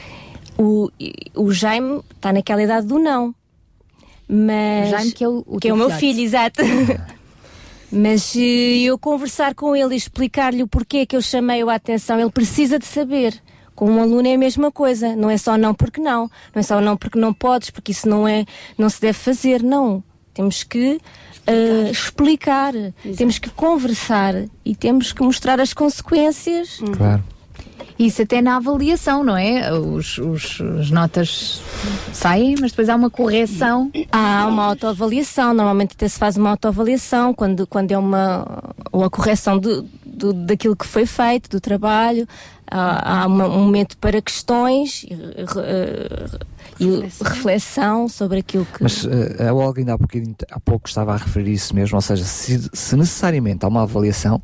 O, 0.59 0.91
o 1.35 1.51
Jaime 1.53 2.03
está 2.15 2.33
naquela 2.33 2.63
idade 2.63 2.87
do 2.87 2.99
não. 2.99 3.35
Mas, 4.29 4.89
O 4.89 4.91
Jaime 4.91 5.13
que 5.13 5.25
é 5.25 5.29
o- 5.29 5.43
o 5.47 5.59
que 5.59 5.69
é 5.69 5.73
o 5.73 5.77
meu 5.77 5.91
filho, 5.91 6.21
exato. 6.21 6.61
Mas 7.91 8.23
se 8.23 8.85
eu 8.85 8.99
conversar 8.99 9.55
com 9.55 9.77
ele 9.77 9.95
e 9.95 9.97
explicar-lhe 9.99 10.63
o 10.63 10.69
porquê 10.69 11.05
que 11.05 11.15
eu 11.15 11.21
chamei-o 11.21 11.69
a 11.69 11.75
atenção, 11.75 12.19
ele 12.19 12.31
precisa 12.31 12.79
de 12.79 12.87
saber. 12.87 13.35
Com 13.83 13.91
um 13.91 14.01
aluno 14.01 14.29
é 14.29 14.35
a 14.35 14.39
mesma 14.39 14.71
coisa. 14.71 15.17
Não 15.17 15.29
é 15.29 15.37
só 15.37 15.59
não 15.59 15.75
porque 15.75 16.01
não. 16.01 16.31
Não 16.55 16.61
é 16.61 16.63
só 16.63 16.81
não 16.81 16.97
porque 16.97 17.19
não 17.19 17.35
podes, 17.35 17.69
porque 17.69 17.91
isso 17.91 18.09
não 18.09 18.29
é, 18.29 18.45
não 18.79 18.89
se 18.89 19.01
deve 19.01 19.19
fazer. 19.19 19.61
Não. 19.61 20.05
Temos 20.33 20.63
que 20.63 21.01
eh, 21.49 21.91
explicar, 21.91 22.75
temos 23.17 23.41
que 23.41 23.51
conversar 23.51 24.37
e 24.65 24.77
temos 24.77 25.13
que 25.13 25.21
mostrar 25.21 25.61
as 25.61 25.75
consequências. 25.75 26.79
Claro. 26.97 27.25
Isso 27.99 28.23
até 28.23 28.41
na 28.43 28.57
avaliação, 28.57 29.23
não 29.25 29.37
é? 29.37 29.73
Os, 29.73 30.19
os- 30.19 30.61
as 30.81 30.91
notas 30.91 31.61
saem, 32.13 32.55
mas 32.61 32.71
depois 32.73 32.89
há 32.89 32.97
uma 32.97 33.11
correção. 33.11 33.91
Há 34.11 34.47
uma 34.47 34.65
autoavaliação, 34.65 35.55
normalmente 35.55 35.93
até 35.95 36.09
se 36.09 36.19
faz 36.19 36.37
uma 36.37 36.51
autoavaliação 36.51 37.33
quando, 37.35 37.67
quando 37.67 37.93
é 37.93 37.99
uma, 37.99 38.63
ou 38.91 39.05
a 39.05 39.11
correção 39.11 39.59
do, 39.59 39.83
do- 40.05 40.33
daquilo 40.33 40.75
que 40.77 40.87
foi 40.87 41.07
feito, 41.07 41.49
do 41.51 41.61
trabalho. 41.61 42.27
Há, 42.75 43.23
há 43.23 43.27
uma- 43.27 43.49
um 43.49 43.65
momento 43.65 43.99
para 43.99 44.21
questões 44.23 45.05
e, 45.05 45.13
e 46.81 47.01
reflexão 47.23 48.09
sobre 48.09 48.39
aquilo 48.39 48.65
que. 48.67 48.83
Mas 48.83 49.05
eh, 49.05 49.49
a 49.49 49.53
Olga 49.55 49.81
ainda 49.81 49.95
há, 49.95 49.99
pouquinho- 49.99 50.35
há 50.51 50.59
pouco 50.61 50.89
estava 50.89 51.13
a 51.13 51.17
referir 51.17 51.53
isso 51.53 51.75
mesmo, 51.75 51.97
ou 51.97 52.03
seja, 52.03 52.25
se, 52.25 52.71
se 52.73 52.97
necessariamente 52.97 53.65
há 53.65 53.69
uma 53.69 53.83
avaliação, 53.83 54.41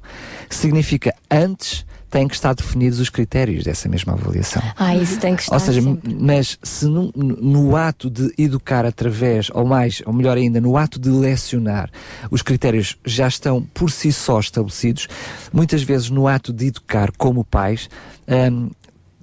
significa 0.50 1.14
antes 1.30 1.86
têm 2.10 2.26
que 2.26 2.34
estar 2.34 2.54
definidos 2.54 2.98
os 3.00 3.10
critérios 3.10 3.64
dessa 3.64 3.88
mesma 3.88 4.14
avaliação. 4.14 4.62
Ah, 4.76 4.96
isso 4.96 5.18
tem 5.18 5.36
que 5.36 5.42
estar 5.42 5.54
Ou 5.54 5.60
seja, 5.60 5.82
sempre. 5.82 6.16
mas 6.18 6.58
se 6.62 6.86
no, 6.86 7.12
no 7.14 7.76
ato 7.76 8.10
de 8.10 8.32
educar 8.38 8.84
através, 8.84 9.50
ou 9.52 9.64
mais, 9.64 10.02
ou 10.06 10.12
melhor 10.12 10.36
ainda, 10.36 10.60
no 10.60 10.76
ato 10.76 10.98
de 10.98 11.10
lecionar, 11.10 11.90
os 12.30 12.42
critérios 12.42 12.96
já 13.04 13.28
estão 13.28 13.62
por 13.74 13.90
si 13.90 14.12
só 14.12 14.40
estabelecidos, 14.40 15.08
muitas 15.52 15.82
vezes 15.82 16.10
no 16.10 16.26
ato 16.26 16.52
de 16.52 16.66
educar 16.66 17.12
como 17.16 17.44
pais, 17.44 17.88
hum, 18.26 18.70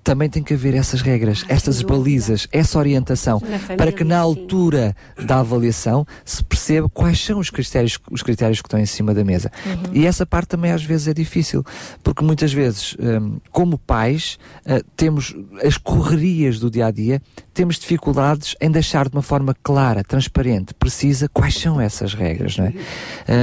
também 0.05 0.29
tem 0.29 0.43
que 0.43 0.53
haver 0.53 0.75
essas 0.75 1.01
regras, 1.01 1.43
estas 1.49 1.81
balizas, 1.81 2.47
essa 2.51 2.77
orientação, 2.77 3.39
família, 3.39 3.75
para 3.75 3.91
que 3.91 4.03
na 4.03 4.17
sim. 4.17 4.21
altura 4.21 4.95
da 5.25 5.39
avaliação 5.39 6.05
se 6.23 6.43
perceba 6.43 6.87
quais 6.87 7.19
são 7.19 7.39
os 7.39 7.49
critérios, 7.49 7.97
os 8.11 8.21
critérios 8.21 8.61
que 8.61 8.67
estão 8.67 8.79
em 8.79 8.85
cima 8.85 9.15
da 9.15 9.23
mesa. 9.23 9.51
Uhum. 9.65 9.93
E 9.93 10.05
essa 10.05 10.23
parte 10.23 10.49
também 10.49 10.71
às 10.71 10.83
vezes 10.83 11.07
é 11.07 11.13
difícil, 11.13 11.65
porque 12.03 12.23
muitas 12.23 12.53
vezes, 12.53 12.95
hum, 12.99 13.39
como 13.51 13.79
pais, 13.79 14.37
ah, 14.63 14.79
temos 14.95 15.35
as 15.63 15.75
correrias 15.75 16.59
do 16.59 16.69
dia 16.69 16.85
a 16.85 16.91
dia, 16.91 17.19
temos 17.55 17.79
dificuldades 17.79 18.53
em 18.59 18.69
deixar 18.69 19.07
de 19.07 19.15
uma 19.15 19.21
forma 19.21 19.55
clara, 19.63 20.03
transparente, 20.03 20.73
precisa 20.73 21.29
quais 21.29 21.55
são 21.55 21.79
essas 21.79 22.13
regras, 22.13 22.57
não 22.57 22.65
é? 22.65 22.73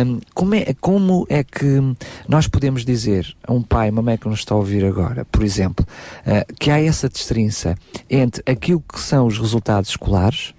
Hum, 0.04 0.20
como 0.34 0.54
é? 0.54 0.74
Como 0.80 1.26
é 1.30 1.42
que 1.42 1.80
nós 2.28 2.46
podemos 2.46 2.84
dizer 2.84 3.34
a 3.42 3.52
um 3.52 3.62
pai, 3.62 3.88
uma 3.88 4.02
mãe 4.02 4.18
que 4.18 4.28
nos 4.28 4.40
está 4.40 4.54
a 4.54 4.58
ouvir 4.58 4.84
agora, 4.84 5.24
por 5.24 5.42
exemplo, 5.42 5.84
ah, 6.26 6.44
que 6.60 6.70
há 6.70 6.78
essa 6.78 7.08
destrinça 7.08 7.74
entre 8.08 8.42
aquilo 8.46 8.82
que 8.82 9.00
são 9.00 9.26
os 9.26 9.38
resultados 9.38 9.88
escolares 9.88 10.52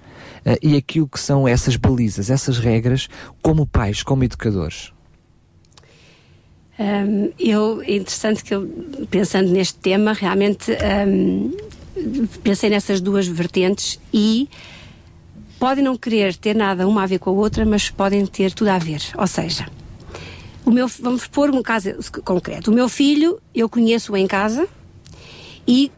ah, 0.44 0.58
e 0.62 0.76
aquilo 0.76 1.08
que 1.08 1.20
são 1.20 1.48
essas 1.48 1.76
balizas, 1.76 2.32
essas 2.32 2.58
regras, 2.58 3.08
como 3.42 3.68
pais, 3.68 4.02
como 4.02 4.24
educadores? 4.24 4.92
Hum, 6.80 7.32
eu, 7.40 7.82
é 7.84 7.96
interessante 7.98 8.44
que 8.44 8.54
eu, 8.54 8.68
pensando 9.12 9.50
neste 9.52 9.76
tema, 9.78 10.12
realmente 10.14 10.72
hum, 11.08 11.52
pensei 12.44 12.70
nessas 12.70 13.00
duas 13.00 13.28
vertentes 13.28 14.00
e 14.12 14.50
podem 15.60 15.84
não 15.84 15.96
querer 15.96 16.36
ter 16.36 16.56
nada 16.56 16.88
uma 16.88 17.04
a 17.04 17.06
ver 17.06 17.20
com 17.20 17.30
a 17.30 17.34
outra, 17.34 17.64
mas 17.66 17.90
podem 17.92 18.26
ter 18.26 18.52
tudo 18.54 18.70
a 18.70 18.80
ver. 18.80 19.02
Ou 19.16 19.28
seja, 19.28 19.68
o 20.66 20.72
meu, 20.72 20.88
vamos 20.88 21.28
pôr 21.28 21.52
um 21.52 21.62
caso 21.62 21.92
concreto. 22.26 22.72
O 22.72 22.74
meu 22.74 22.90
filho, 22.90 23.40
eu 23.54 23.70
conheço 23.70 24.16
em 24.18 24.26
casa 24.26 24.68
e 25.68 25.92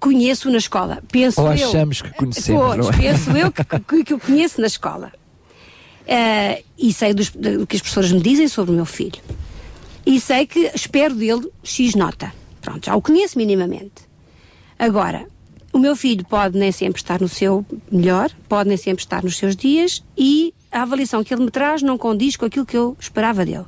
conheço 0.00 0.50
na 0.50 0.58
escola. 0.58 1.00
Penso 1.12 1.40
Ou 1.40 1.46
eu. 1.54 1.68
achamos 1.68 2.02
que 2.02 2.10
conhecemos, 2.10 2.60
Pois, 2.86 2.88
é? 2.88 2.92
penso 3.12 3.30
eu 3.30 3.52
que, 3.52 3.64
que, 3.64 4.04
que 4.04 4.12
eu 4.12 4.18
conheço 4.18 4.60
na 4.60 4.66
escola. 4.66 5.12
Eh, 6.08 6.64
e 6.76 6.92
sei 6.92 7.14
dos- 7.14 7.30
do 7.30 7.64
que 7.68 7.76
as 7.76 7.82
pessoas 7.82 8.10
me 8.10 8.20
dizem 8.20 8.48
sobre 8.48 8.72
o 8.72 8.74
meu 8.74 8.84
filho. 8.84 9.20
E 10.04 10.20
sei 10.20 10.46
que 10.46 10.70
espero 10.74 11.14
dele 11.14 11.50
X 11.62 11.94
nota. 11.94 12.32
Pronto, 12.60 12.86
já 12.86 12.94
o 12.94 13.02
conheço 13.02 13.38
minimamente. 13.38 14.02
Agora, 14.78 15.26
o 15.72 15.78
meu 15.78 15.96
filho 15.96 16.24
pode 16.24 16.58
nem 16.58 16.70
sempre 16.70 17.00
estar 17.00 17.20
no 17.20 17.28
seu 17.28 17.64
melhor, 17.90 18.30
pode 18.48 18.68
nem 18.68 18.76
sempre 18.76 19.02
estar 19.02 19.22
nos 19.22 19.36
seus 19.36 19.56
dias 19.56 20.04
e 20.16 20.52
a 20.70 20.82
avaliação 20.82 21.22
que 21.22 21.32
ele 21.32 21.44
me 21.44 21.50
traz 21.50 21.82
não 21.82 21.96
condiz 21.96 22.36
com 22.36 22.44
aquilo 22.44 22.66
que 22.66 22.76
eu 22.76 22.96
esperava 22.98 23.44
dele. 23.44 23.66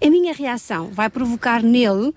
A 0.00 0.10
minha 0.10 0.32
reação 0.32 0.88
vai 0.88 1.08
provocar 1.10 1.62
nele 1.62 2.14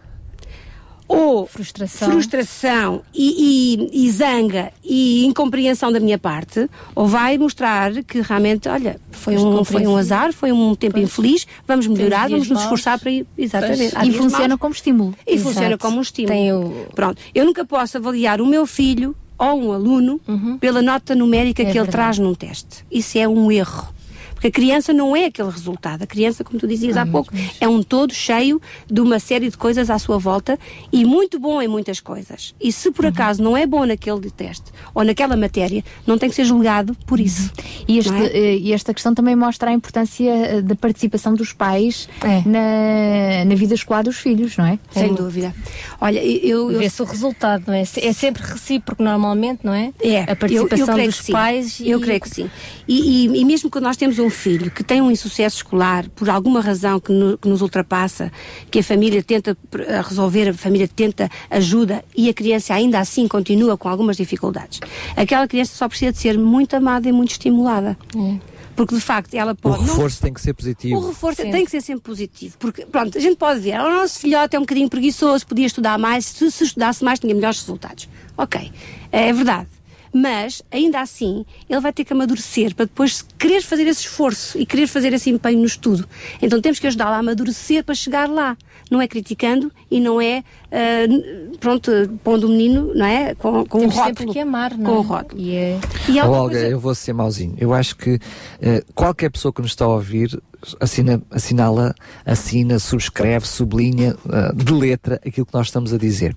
ou 1.09 1.45
frustração, 1.47 2.11
frustração 2.11 3.01
e, 3.13 3.87
e- 3.91 4.05
e 4.05 4.11
zanga 4.11 4.71
e 4.83 5.25
incompreensão 5.25 5.91
da 5.91 5.99
minha 5.99 6.17
parte, 6.19 6.69
ou 6.95 7.07
vai 7.07 7.37
mostrar 7.37 7.91
que 8.03 8.21
realmente, 8.21 8.69
olha, 8.69 8.99
foi 9.11 9.35
um, 9.35 9.63
foi 9.65 9.87
um 9.87 9.97
azar, 9.97 10.31
foi 10.31 10.51
um 10.51 10.75
tempo 10.75 10.99
infeliz, 10.99 11.47
vamos 11.67 11.87
melhorar, 11.87 12.29
vamos 12.29 12.47
nos 12.47 12.61
esforçar 12.61 12.99
para 12.99 13.09
ir. 13.11 13.25
Exatamente. 13.37 13.93
Pois. 13.95 14.07
E 14.07 14.11
funciona 14.13 14.47
maus. 14.49 14.59
como 14.61 14.73
estímulo. 14.73 15.15
E 15.27 15.33
Exato. 15.33 15.49
funciona 15.53 15.77
como 15.77 15.97
um 15.97 16.01
estímulo. 16.01 16.33
Tem 16.33 16.53
o- 16.53 16.85
Pronto. 16.95 17.19
Eu 17.33 17.43
nunca 17.45 17.65
posso 17.65 17.97
avaliar 17.97 18.39
o 18.39 18.45
meu 18.45 18.67
filho 18.67 19.15
ou 19.37 19.59
um 19.63 19.71
aluno 19.73 20.19
pela 20.59 20.81
nota 20.81 21.15
numérica 21.15 21.61
É 21.63 21.65
que 21.65 21.71
ele 21.71 21.79
verdade. 21.85 21.91
traz 21.91 22.19
num 22.19 22.35
teste. 22.35 22.85
Isso 22.91 23.17
é 23.17 23.27
um 23.27 23.51
erro. 23.51 23.87
Porque 24.39 24.47
a 24.47 24.51
criança 24.51 24.93
não 24.93 25.13
é 25.17 25.25
aquele 25.25 25.49
resultado. 25.49 26.01
A 26.03 26.07
criança, 26.07 26.45
como 26.45 26.57
tu 26.57 26.65
dizias 26.65 26.95
há 26.95 27.05
pouco, 27.05 27.33
é 27.59 27.67
um 27.67 27.83
todo 27.83 28.13
cheio 28.13 28.61
de 28.89 29.01
uma 29.01 29.19
série 29.19 29.49
de 29.49 29.57
coisas 29.57 29.89
à 29.89 29.99
sua 29.99 30.17
volta 30.17 30.57
e 30.93 31.03
muito 31.03 31.37
bom 31.37 31.61
em 31.61 31.67
muitas 31.67 31.99
coisas. 31.99 32.55
E 32.61 32.71
se 32.71 32.89
por 32.89 33.05
acaso 33.05 33.43
não 33.43 33.57
é 33.57 33.65
bom 33.67 33.85
naquele 33.85 34.31
teste 34.31 34.71
ou 34.95 35.03
naquela 35.03 35.35
matéria, 35.35 35.83
não 36.07 36.17
tem 36.17 36.29
que 36.29 36.35
ser 36.35 36.45
julgado 36.45 36.95
por 37.05 37.19
isso. 37.19 37.51
E, 37.85 37.97
este, 37.99 38.13
é? 38.13 38.25
eh, 38.37 38.57
e 38.59 38.71
esta 38.71 38.93
questão 38.93 39.13
também 39.13 39.35
mostra 39.35 39.71
a 39.71 39.73
importância 39.73 40.29
eh, 40.31 40.61
da 40.61 40.75
participação 40.75 41.33
dos 41.33 41.51
pais 41.51 42.07
É. 42.23 42.41
na, 42.47 43.45
na 43.45 43.55
vida 43.55 43.73
escolar 43.73 44.03
dos 44.03 44.15
filhos, 44.17 44.55
não 44.55 44.65
é? 44.65 44.79
Sem 44.91 45.13
dúvida. 45.13 45.53
Olha, 45.99 46.23
eu. 46.23 46.71
eu 46.71 46.79
Vê-se 46.79 47.01
o 47.01 47.05
resultado, 47.05 47.65
não 47.67 47.73
é? 47.73 47.81
É 47.81 48.13
sempre 48.13 48.41
recíproco 48.43 49.03
normalmente, 49.03 49.59
não 49.65 49.73
é? 49.73 49.91
É, 50.01 50.21
A 50.31 50.35
participação 50.35 50.93
creio 50.93 51.09
dos 51.09 51.19
que 51.19 51.25
sim. 51.25 51.31
pais. 51.33 51.81
Eu 51.83 51.99
creio 51.99 52.21
que 52.21 52.29
sim. 52.29 52.49
E, 52.87 53.25
e- 53.27 53.41
e 53.41 53.45
mesmo 53.45 53.69
quando 53.69 53.83
nós 53.83 53.97
temos 53.97 54.17
um 54.17 54.28
filho 54.29 54.69
que 54.71 54.83
tem 54.83 55.01
um 55.01 55.09
insucesso 55.11 55.57
escolar, 55.57 56.07
por 56.09 56.29
alguma 56.29 56.61
razão 56.61 56.99
que, 56.99 57.11
no- 57.11 57.37
que 57.37 57.47
nos 57.47 57.61
ultrapassa, 57.61 58.31
que 58.71 58.79
a 58.79 58.83
família 58.83 59.21
tenta 59.23 59.57
resolver, 60.07 60.49
a 60.49 60.53
família 60.53 60.87
tenta 60.87 61.29
ajuda 61.49 62.03
e 62.15 62.29
a 62.29 62.33
criança 62.33 62.73
ainda 62.73 62.99
assim 62.99 63.27
continua 63.27 63.77
com 63.77 63.87
algumas 63.89 64.17
dificuldades, 64.17 64.79
aquela 65.15 65.47
criança 65.47 65.75
só 65.75 65.87
precisa 65.87 66.11
de 66.11 66.17
ser 66.17 66.37
muito 66.37 66.75
amada 66.75 67.07
e 67.07 67.11
muito 67.11 67.31
estimulada. 67.31 67.97
Porque 68.75 68.95
de 68.95 69.01
facto 69.01 69.33
ela 69.33 69.51
O 69.51 69.55
pode. 69.55 69.79
não 69.79 69.87
reforço 69.93 70.21
tem 70.21 70.33
que 70.33 70.39
ser 70.39 70.53
positivo. 70.53 70.95
o 70.97 71.07
reforço 71.09 71.41
tem 71.41 71.65
que 71.65 71.71
ser 71.71 71.81
sempre 71.81 72.01
positivo. 72.01 72.55
Porque, 72.57 72.85
pronto, 72.85 73.17
a 73.17 73.21
gente 73.21 73.35
pode 73.35 73.59
ver, 73.59 73.77
o 73.77 73.89
nosso 73.89 74.19
filhote 74.19 74.55
é 74.55 74.59
um 74.59 74.61
bocadinho 74.61 74.89
preguiçoso, 74.89 75.45
podia 75.45 75.65
estudar 75.65 75.99
mais, 75.99 76.23
se, 76.25 76.49
se 76.49 76.63
estudasse 76.63 77.03
mais 77.03 77.19
tinha 77.19 77.35
melhores 77.35 77.59
resultados. 77.59 78.07
Ok, 78.37 78.71
é 79.11 79.33
verdade. 79.33 79.67
Mas, 80.11 80.61
ainda 80.71 81.01
assim, 81.01 81.45
ele 81.69 81.79
vai 81.79 81.93
ter 81.93 82.03
que 82.03 82.13
amadurecer 82.13 82.73
para 82.75 82.85
depois 82.85 83.23
querer 83.37 83.61
fazer 83.61 83.85
esse 83.87 84.01
esforço 84.01 84.57
e 84.57 84.65
querer 84.65 84.87
fazer 84.87 85.13
esse 85.13 85.29
empenho 85.29 85.59
no 85.59 85.65
estudo. 85.65 86.07
Então 86.41 86.59
temos 86.61 86.79
que 86.79 86.87
ajudá-lo 86.87 87.13
a 87.13 87.17
amadurecer 87.17 87.83
para 87.83 87.93
chegar 87.95 88.27
lá. 88.29 88.57
Não 88.89 88.99
é 88.99 89.07
criticando 89.07 89.71
e 89.91 89.99
não 89.99 90.19
é, 90.19 90.43
n- 91.07 91.55
pronto, 91.59 91.91
pondo 92.23 92.47
o 92.47 92.49
menino, 92.49 92.91
não 92.95 93.05
é? 93.05 93.35
Com, 93.35 93.63
com 93.63 93.79
Temos 93.81 93.93
o 93.93 93.97
sempre 93.97 94.09
rótulo. 94.25 94.33
que 94.33 94.39
amar, 94.39 94.75
não 94.75 94.85
Com 94.85 94.91
é? 94.91 94.97
o 94.97 95.01
rótulo. 95.01 95.39
E 95.41 95.55
é... 95.55 95.79
E 96.07 96.13
Oh, 96.19 96.23
outra 96.25 96.29
Olga, 96.31 96.53
coisa- 96.55 96.67
eu 96.69 96.79
vou 96.79 96.95
ser 96.95 97.13
mauzinho. 97.13 97.53
Eu 97.59 97.71
acho 97.71 97.95
que 97.95 98.17
eh, 98.59 98.83
qualquer 98.95 99.29
pessoa 99.29 99.53
que 99.53 99.61
nos 99.61 99.69
está 99.71 99.85
a 99.85 99.89
ouvir 99.89 100.41
assina, 100.79 101.21
assinala, 101.29 101.93
assina, 102.25 102.79
subscreve, 102.79 103.45
sublinha 103.47 104.15
eh, 104.27 104.51
de 104.55 104.73
letra 104.73 105.21
aquilo 105.23 105.45
que 105.45 105.53
nós 105.53 105.67
estamos 105.67 105.93
a 105.93 105.97
dizer. 105.99 106.35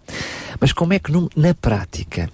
Mas 0.60 0.74
como 0.74 0.92
é 0.92 0.98
que 0.98 1.10
num- 1.10 1.30
na 1.34 1.54
prática 1.54 2.28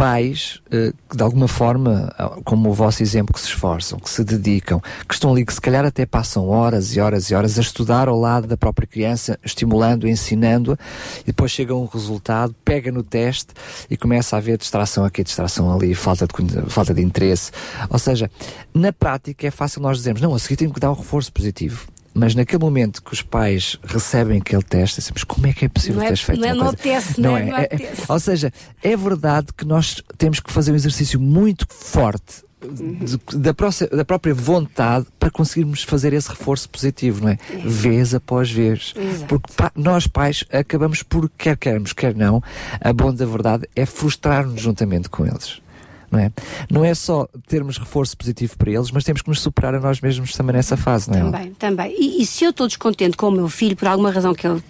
pais 0.00 0.62
eh, 0.70 0.94
que 1.10 1.14
de 1.14 1.22
alguma 1.22 1.46
forma, 1.46 2.10
ah, 2.16 2.38
como 2.42 2.70
o 2.70 2.72
vosso 2.72 3.02
exemplo, 3.02 3.34
que 3.34 3.40
se 3.40 3.48
esforçam, 3.48 3.98
que 3.98 4.08
se 4.08 4.24
dedicam, 4.24 4.80
que 5.06 5.12
estão 5.12 5.30
ali, 5.30 5.44
que 5.44 5.52
se 5.52 5.60
calhar 5.60 5.84
até 5.84 6.06
passam 6.06 6.48
horas 6.48 6.96
e 6.96 7.00
horas 7.00 7.30
e 7.30 7.34
horas 7.34 7.58
a 7.58 7.60
estudar 7.60 8.08
ao 8.08 8.18
lado 8.18 8.46
da 8.46 8.56
própria 8.56 8.86
criança, 8.86 9.38
estimulando, 9.44 10.08
ensinando-a, 10.08 10.78
e 11.20 11.26
depois 11.26 11.50
chega 11.50 11.74
um 11.74 11.84
resultado, 11.84 12.54
pega 12.64 12.90
no 12.90 13.02
teste 13.02 13.52
e 13.90 13.96
começa 13.96 14.36
a 14.36 14.38
haver 14.38 14.56
distração 14.56 15.04
aqui, 15.04 15.22
distração 15.22 15.70
ali, 15.70 15.94
falta 15.94 16.26
de, 16.26 16.70
falta 16.70 16.94
de 16.94 17.02
interesse. 17.02 17.52
Ou 17.90 17.98
seja, 17.98 18.30
na 18.72 18.94
prática 18.94 19.46
é 19.48 19.50
fácil 19.50 19.82
nós 19.82 19.98
dizermos, 19.98 20.22
não, 20.22 20.34
a 20.34 20.38
seguir 20.38 20.56
tenho 20.56 20.72
que 20.72 20.80
dar 20.80 20.90
um 20.90 20.94
reforço 20.94 21.30
positivo. 21.30 21.86
Mas 22.12 22.34
naquele 22.34 22.62
momento 22.62 23.02
que 23.02 23.12
os 23.12 23.22
pais 23.22 23.78
recebem 23.84 24.38
aquele 24.38 24.62
teste, 24.62 25.00
dizemos, 25.00 25.22
como 25.24 25.46
é 25.46 25.52
que 25.52 25.64
é 25.64 25.68
possível 25.68 25.96
Não 25.96 26.02
é- 26.02 26.06
teres 26.06 26.20
feito 26.22 26.40
não 26.40 26.48
é- 26.48 26.54
não 26.54 26.68
apetece, 26.68 27.20
não 27.20 27.36
é? 27.36 27.42
É- 27.48 27.50
é- 27.50 27.64
apetece. 27.66 28.02
ou 28.08 28.18
seja, 28.20 28.52
é 28.82 28.96
verdade 28.96 29.48
que 29.56 29.64
nós 29.64 30.02
temos 30.18 30.40
que 30.40 30.52
fazer 30.52 30.72
um 30.72 30.74
exercício 30.74 31.20
muito 31.20 31.66
forte 31.70 32.42
de- 32.60 33.38
da, 33.38 33.54
próxima- 33.54 33.88
da 33.96 34.04
própria 34.04 34.34
vontade 34.34 35.06
para 35.18 35.30
conseguirmos 35.30 35.82
fazer 35.82 36.12
esse 36.12 36.28
reforço 36.28 36.68
positivo, 36.68 37.22
não 37.22 37.30
é? 37.30 37.38
Vez 37.64 38.12
após 38.14 38.50
vez. 38.50 38.92
Exato. 38.96 39.26
Porque 39.26 39.52
pa- 39.56 39.72
nós 39.74 40.06
pais 40.06 40.44
acabamos 40.52 41.02
por, 41.02 41.30
quer 41.38 41.56
queremos, 41.56 41.92
quer 41.94 42.14
não, 42.14 42.42
a 42.80 42.92
bom 42.92 43.14
da 43.14 43.24
verdade 43.24 43.66
é 43.74 43.86
frustrar-nos 43.86 44.60
juntamente 44.60 45.08
com 45.08 45.24
eles. 45.26 45.62
Não 46.10 46.18
é? 46.18 46.32
não 46.70 46.84
é 46.84 46.94
só 46.94 47.28
termos 47.46 47.78
reforço 47.78 48.16
positivo 48.16 48.56
para 48.58 48.70
eles, 48.70 48.90
mas 48.90 49.04
temos 49.04 49.22
que 49.22 49.28
nos 49.28 49.40
superar 49.40 49.74
a 49.74 49.80
nós 49.80 50.00
mesmos 50.00 50.32
também 50.32 50.56
nessa 50.56 50.76
fase, 50.76 51.10
não 51.10 51.18
é? 51.18 51.20
Também, 51.22 51.54
também. 51.54 51.96
E, 51.98 52.22
e 52.22 52.26
se 52.26 52.44
eu 52.44 52.50
estou 52.50 52.66
descontente 52.66 53.16
com 53.16 53.28
o 53.28 53.30
meu 53.30 53.48
filho, 53.48 53.76
por 53.76 53.86
alguma 53.86 54.10
razão 54.10 54.34
que 54.34 54.46
ele, 54.46 54.62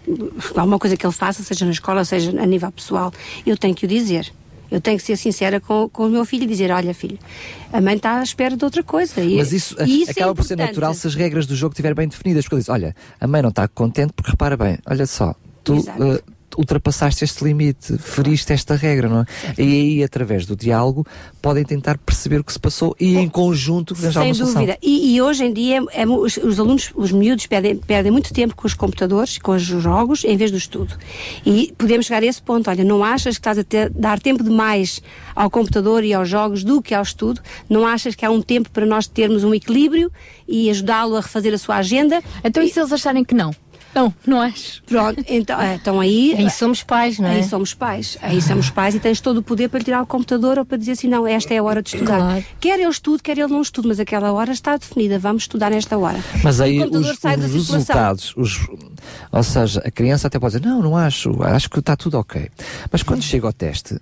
alguma 0.54 0.78
coisa 0.78 0.96
que 0.96 1.06
ele 1.06 1.12
faça, 1.12 1.42
seja 1.42 1.64
na 1.64 1.70
escola, 1.70 2.04
seja 2.04 2.30
a 2.30 2.46
nível 2.46 2.70
pessoal, 2.70 3.12
eu 3.46 3.56
tenho 3.56 3.74
que 3.74 3.86
o 3.86 3.88
dizer. 3.88 4.32
Eu 4.70 4.80
tenho 4.80 4.96
que 4.96 5.02
ser 5.02 5.16
sincera 5.16 5.58
com, 5.58 5.88
com 5.88 6.06
o 6.06 6.08
meu 6.08 6.24
filho 6.24 6.44
e 6.44 6.46
dizer: 6.46 6.70
olha, 6.70 6.94
filho, 6.94 7.18
a 7.72 7.80
mãe 7.80 7.96
está 7.96 8.20
à 8.20 8.22
espera 8.22 8.56
de 8.56 8.64
outra 8.64 8.84
coisa. 8.84 9.20
E, 9.20 9.36
Mas 9.36 9.52
isso, 9.52 9.74
e 9.82 10.02
isso 10.02 10.10
é 10.10 10.12
acaba 10.12 10.34
por 10.34 10.44
ser 10.44 10.56
natural 10.56 10.94
se 10.94 11.06
as 11.06 11.14
regras 11.14 11.44
do 11.44 11.56
jogo 11.56 11.72
estiverem 11.72 11.96
bem 11.96 12.08
definidas. 12.08 12.44
Porque 12.44 12.54
ele 12.54 12.62
diz, 12.62 12.68
olha, 12.68 12.94
a 13.20 13.26
mãe 13.26 13.42
não 13.42 13.48
está 13.48 13.66
contente 13.66 14.12
porque 14.12 14.30
repara 14.30 14.56
bem, 14.56 14.78
olha 14.86 15.06
só, 15.06 15.34
tu 15.64 15.76
eh, 15.78 16.22
ultrapassaste 16.58 17.24
este 17.24 17.44
limite, 17.44 17.96
feriste 17.98 18.52
esta 18.52 18.74
regra, 18.74 19.08
não 19.08 19.20
é? 19.20 19.24
E 19.58 19.62
aí, 19.62 20.04
através 20.04 20.46
do 20.46 20.56
diálogo, 20.56 21.06
podem 21.40 21.64
tentar 21.64 21.98
perceber 21.98 22.40
o 22.40 22.44
que 22.44 22.52
se 22.52 22.58
passou 22.58 22.94
e 22.98 23.16
em 23.16 23.28
conjunto 23.28 23.94
arranjar 23.94 24.22
Sem 24.22 24.30
uma 24.30 24.34
solução. 24.34 24.60
dúvida. 24.62 24.78
E, 24.82 25.14
e 25.14 25.22
hoje 25.22 25.44
em 25.44 25.52
dia 25.52 25.82
é 25.92 26.06
os, 26.06 26.36
os 26.36 26.58
alunos, 26.60 26.90
os 26.94 27.12
miúdos, 27.12 27.46
perdem, 27.46 27.76
perdem 27.76 28.10
muito 28.12 28.32
tempo 28.32 28.54
com 28.56 28.66
os 28.66 28.74
computadores, 28.74 29.38
com 29.38 29.52
os 29.52 29.62
jogos, 29.62 30.24
em 30.24 30.36
vez 30.36 30.50
do 30.50 30.56
estudo. 30.56 30.94
E 31.44 31.72
podemos 31.78 32.06
chegar 32.06 32.22
a 32.22 32.26
esse 32.26 32.42
ponto. 32.42 32.68
Olha, 32.68 32.84
não 32.84 33.02
achas 33.04 33.36
que 33.36 33.40
estás 33.40 33.58
a 33.58 33.64
ter- 33.64 33.90
dar 33.90 34.18
tempo 34.20 34.42
demais 34.42 35.00
ao 35.34 35.50
computador 35.50 36.04
e 36.04 36.12
aos 36.12 36.28
jogos 36.28 36.64
do 36.64 36.82
que 36.82 36.94
ao 36.94 37.02
estudo? 37.02 37.40
Não 37.68 37.86
achas 37.86 38.14
que 38.14 38.24
há 38.24 38.30
um 38.30 38.42
tempo 38.42 38.70
para 38.70 38.84
nós 38.86 39.06
termos 39.06 39.44
um 39.44 39.54
equilíbrio 39.54 40.10
e 40.48 40.68
ajudá-lo 40.70 41.16
a 41.16 41.20
refazer 41.20 41.54
a 41.54 41.58
sua 41.58 41.76
agenda? 41.76 42.22
Então, 42.44 42.62
e 42.62 42.68
se 42.68 42.78
eles 42.80 42.92
acharem 42.92 43.24
que 43.24 43.34
não? 43.34 43.54
Não, 43.94 44.14
não 44.26 44.40
acho. 44.40 44.82
Pronto, 44.84 45.24
então, 45.28 45.60
é, 45.60 45.74
então 45.74 46.00
aí. 46.00 46.34
Aí 46.36 46.50
somos 46.50 46.82
pais, 46.82 47.18
não 47.18 47.28
é? 47.28 47.36
Aí 47.36 47.44
somos 47.44 47.74
pais. 47.74 48.16
Aí 48.22 48.40
somos 48.40 48.70
pais 48.70 48.94
e 48.94 49.00
tens 49.00 49.20
todo 49.20 49.38
o 49.38 49.42
poder 49.42 49.68
para 49.68 49.80
tirar 49.80 50.02
o 50.02 50.06
computador 50.06 50.58
ou 50.58 50.64
para 50.64 50.76
dizer 50.76 50.92
assim: 50.92 51.08
não, 51.08 51.26
esta 51.26 51.54
é 51.54 51.58
a 51.58 51.62
hora 51.62 51.82
de 51.82 51.90
estudar. 51.90 52.18
Claro. 52.18 52.44
Quer 52.60 52.78
ele 52.78 52.88
estude, 52.88 53.22
quer 53.22 53.36
ele 53.38 53.52
não 53.52 53.62
estude, 53.62 53.88
mas 53.88 53.98
aquela 53.98 54.32
hora 54.32 54.52
está 54.52 54.76
definida. 54.76 55.18
Vamos 55.18 55.44
estudar 55.44 55.70
nesta 55.70 55.98
hora. 55.98 56.22
Mas 56.42 56.60
aí 56.60 56.80
os, 56.80 56.90
os 56.96 57.68
resultados, 57.70 58.34
os, 58.36 58.68
ou 59.32 59.42
seja, 59.42 59.82
a 59.84 59.90
criança 59.90 60.26
até 60.26 60.38
pode 60.38 60.56
dizer, 60.56 60.68
não, 60.68 60.82
não 60.82 60.96
acho, 60.96 61.42
acho 61.42 61.68
que 61.68 61.78
está 61.78 61.96
tudo 61.96 62.18
ok. 62.18 62.48
Mas 62.90 63.02
quando 63.02 63.22
chega 63.22 63.46
ao 63.46 63.52
teste, 63.52 64.00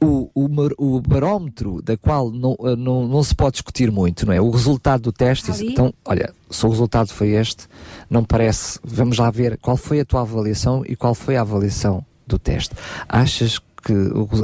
o, 0.00 0.30
o, 0.34 0.48
o 0.78 1.00
barómetro 1.00 1.82
da 1.82 1.96
qual 1.96 2.30
não, 2.30 2.56
eh, 2.64 2.76
não, 2.76 3.06
não 3.06 3.22
se 3.22 3.34
pode 3.34 3.52
discutir 3.52 3.90
muito, 3.90 4.26
não 4.26 4.32
é? 4.32 4.40
O 4.40 4.50
resultado 4.50 5.02
do 5.02 5.12
teste, 5.12 5.50
diz, 5.50 5.60
Ali. 5.60 5.72
então, 5.72 5.92
olha, 6.04 6.32
se 6.50 6.66
o 6.66 6.68
resultado 6.68 7.08
foi 7.08 7.30
este, 7.30 7.66
não 8.08 8.24
parece, 8.24 8.78
vamos 8.84 9.18
lá 9.18 9.30
ver 9.30 9.56
qual 9.58 9.76
foi 9.76 10.00
a 10.00 10.04
tua 10.04 10.22
avaliação 10.22 10.82
e 10.86 10.96
qual 10.96 11.14
foi 11.14 11.36
a 11.36 11.42
avaliação 11.42 12.04
do 12.26 12.38
teste. 12.38 12.74
Achas 13.08 13.58
que 13.58 13.94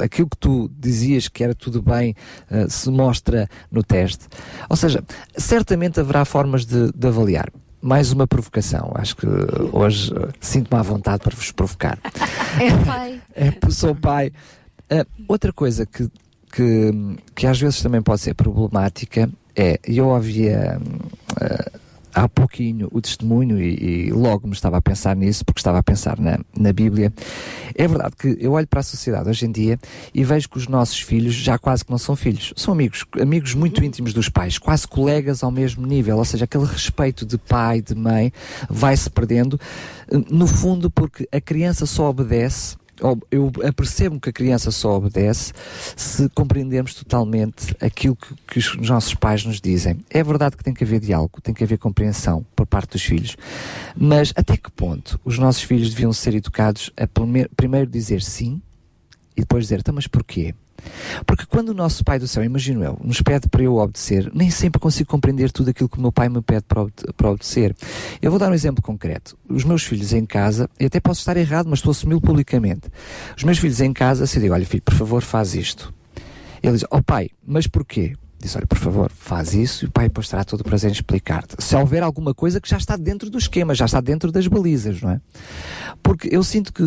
aquilo 0.02 0.28
que 0.28 0.36
tu 0.38 0.70
dizias 0.78 1.28
que 1.28 1.44
era 1.44 1.54
tudo 1.54 1.82
bem 1.82 2.14
eh, 2.50 2.66
se 2.68 2.90
mostra 2.90 3.48
no 3.70 3.82
teste? 3.82 4.26
Ou 4.68 4.76
seja, 4.76 5.04
certamente 5.36 6.00
haverá 6.00 6.24
formas 6.24 6.64
de, 6.64 6.90
de 6.92 7.06
avaliar. 7.06 7.50
Mais 7.82 8.10
uma 8.10 8.26
provocação. 8.26 8.90
Acho 8.94 9.16
que 9.16 9.26
hoje 9.72 10.12
eh, 10.16 10.28
sinto-me 10.40 10.80
à 10.80 10.82
vontade 10.82 11.22
para 11.22 11.34
vos 11.34 11.52
provocar. 11.52 11.98
É 12.58 12.84
pai. 12.84 13.20
É, 13.36 13.70
sou 13.70 13.94
pai. 13.94 14.32
Ah, 14.88 15.04
outra 15.28 15.52
coisa 15.52 15.84
que, 15.84 16.08
que, 16.50 17.18
que 17.34 17.46
às 17.46 17.60
vezes 17.60 17.82
também 17.82 18.00
pode 18.00 18.22
ser 18.22 18.32
problemática 18.32 19.28
é, 19.54 19.80
eu 19.86 20.08
ouvia 20.08 20.78
hum, 20.78 20.98
ah, 21.40 21.70
há 22.16 22.26
pouquinho 22.26 22.88
o 22.90 23.00
testemunho 23.00 23.60
e, 23.60 24.06
e 24.06 24.10
logo 24.10 24.48
me 24.48 24.54
estava 24.54 24.78
a 24.78 24.82
pensar 24.82 25.14
nisso, 25.14 25.44
porque 25.44 25.60
estava 25.60 25.78
a 25.78 25.82
pensar 25.82 26.18
na, 26.18 26.38
na 26.58 26.72
Bíblia. 26.72 27.12
É 27.74 27.86
verdade 27.86 28.16
que 28.16 28.38
eu 28.40 28.52
olho 28.52 28.66
para 28.66 28.80
a 28.80 28.82
sociedade 28.82 29.28
hoje 29.28 29.44
em 29.44 29.52
dia 29.52 29.78
e 30.14 30.24
vejo 30.24 30.48
que 30.48 30.56
os 30.56 30.66
nossos 30.66 30.98
filhos 30.98 31.34
já 31.34 31.58
quase 31.58 31.84
que 31.84 31.90
não 31.90 31.98
são 31.98 32.16
filhos, 32.16 32.54
são 32.56 32.72
amigos, 32.72 33.04
amigos 33.20 33.54
muito 33.54 33.84
íntimos 33.84 34.14
dos 34.14 34.30
pais, 34.30 34.56
quase 34.56 34.88
colegas 34.88 35.44
ao 35.44 35.50
mesmo 35.50 35.86
nível, 35.86 36.16
ou 36.16 36.24
seja, 36.24 36.46
aquele 36.46 36.64
respeito 36.64 37.26
de 37.26 37.36
pai, 37.36 37.82
de 37.82 37.94
mãe, 37.94 38.32
vai-se 38.70 39.10
perdendo, 39.10 39.60
eh, 40.10 40.16
no 40.30 40.46
fundo 40.46 40.90
porque 40.90 41.28
a 41.30 41.40
criança 41.40 41.84
só 41.84 42.08
obedece 42.08 42.76
eu 43.30 43.52
apercebo 43.66 44.20
que 44.20 44.30
a 44.30 44.32
criança 44.32 44.70
só 44.70 44.96
obedece 44.96 45.52
se 45.96 46.28
compreendermos 46.30 46.94
totalmente 46.94 47.74
aquilo 47.80 48.16
que, 48.16 48.34
que 48.46 48.58
os 48.58 48.88
nossos 48.88 49.14
pais 49.14 49.44
nos 49.44 49.60
dizem. 49.60 49.98
É 50.10 50.22
verdade 50.22 50.56
que 50.56 50.64
tem 50.64 50.74
que 50.74 50.84
haver 50.84 51.00
diálogo, 51.00 51.40
tem 51.40 51.54
que 51.54 51.64
haver 51.64 51.78
compreensão 51.78 52.44
por 52.54 52.66
parte 52.66 52.92
dos 52.92 53.02
filhos, 53.02 53.36
mas 53.96 54.32
até 54.36 54.56
que 54.56 54.70
ponto 54.70 55.20
os 55.24 55.38
nossos 55.38 55.62
filhos 55.62 55.90
deviam 55.90 56.12
ser 56.12 56.34
educados 56.34 56.90
a 56.96 57.06
primeiro, 57.06 57.90
dizer 57.90 58.22
sim 58.22 58.60
e 59.36 59.40
depois 59.40 59.64
dizer, 59.64 59.80
então, 59.80 59.94
mas 59.94 60.06
porquê? 60.06 60.54
Porque 61.26 61.44
quando 61.46 61.70
o 61.70 61.74
nosso 61.74 62.04
Pai 62.04 62.18
do 62.18 62.26
Céu, 62.28 62.44
imagino 62.44 62.82
eu, 62.84 62.98
nos 63.02 63.20
pede 63.20 63.48
para 63.48 63.62
eu 63.62 63.76
obedecer, 63.76 64.30
nem 64.34 64.50
sempre 64.50 64.80
consigo 64.80 65.08
compreender 65.10 65.50
tudo 65.50 65.70
aquilo 65.70 65.88
que 65.88 65.98
o 65.98 66.00
meu 66.00 66.12
Pai 66.12 66.28
me 66.28 66.40
pede 66.42 66.64
para, 66.68 66.82
obede- 66.82 67.12
para 67.16 67.30
obedecer. 67.30 67.74
Eu 68.20 68.30
vou 68.30 68.38
dar 68.40 68.50
um 68.50 68.54
exemplo 68.54 68.82
concreto. 68.82 69.36
Os 69.48 69.64
meus 69.64 69.82
filhos 69.82 70.12
em 70.12 70.24
casa, 70.24 70.68
e 70.78 70.86
até 70.86 71.00
posso 71.00 71.20
estar 71.20 71.36
errado, 71.36 71.66
mas 71.68 71.78
estou 71.78 71.90
a 71.90 71.92
assumi-lo 71.92 72.20
publicamente. 72.20 72.88
Os 73.36 73.44
meus 73.44 73.58
filhos 73.58 73.80
em 73.80 73.92
casa, 73.92 74.26
se 74.26 74.38
eu 74.38 74.42
digo, 74.42 74.54
olha 74.54 74.66
filho, 74.66 74.82
por 74.82 74.94
favor, 74.94 75.22
faz 75.22 75.54
isto. 75.54 75.92
Ele 76.62 76.72
diz, 76.74 76.84
oh 76.90 77.02
pai, 77.02 77.30
mas 77.46 77.66
porquê? 77.66 78.14
Disse, 78.38 78.56
olha, 78.58 78.66
por 78.66 78.78
favor, 78.78 79.10
faz 79.10 79.54
isso 79.54 79.84
e 79.84 79.88
o 79.88 79.90
pai 79.90 80.08
depois 80.08 80.28
terá 80.28 80.44
todo 80.44 80.60
o 80.60 80.64
prazer 80.64 80.90
em 80.90 80.92
explicar-te. 80.92 81.56
Se 81.58 81.74
houver 81.74 82.02
alguma 82.02 82.34
coisa 82.34 82.60
que 82.60 82.68
já 82.68 82.76
está 82.76 82.96
dentro 82.96 83.30
do 83.30 83.38
esquema, 83.38 83.74
já 83.74 83.86
está 83.86 84.00
dentro 84.00 84.30
das 84.30 84.46
balizas, 84.46 85.00
não 85.00 85.10
é? 85.10 85.20
Porque 86.02 86.28
eu 86.30 86.42
sinto 86.42 86.72
que 86.72 86.82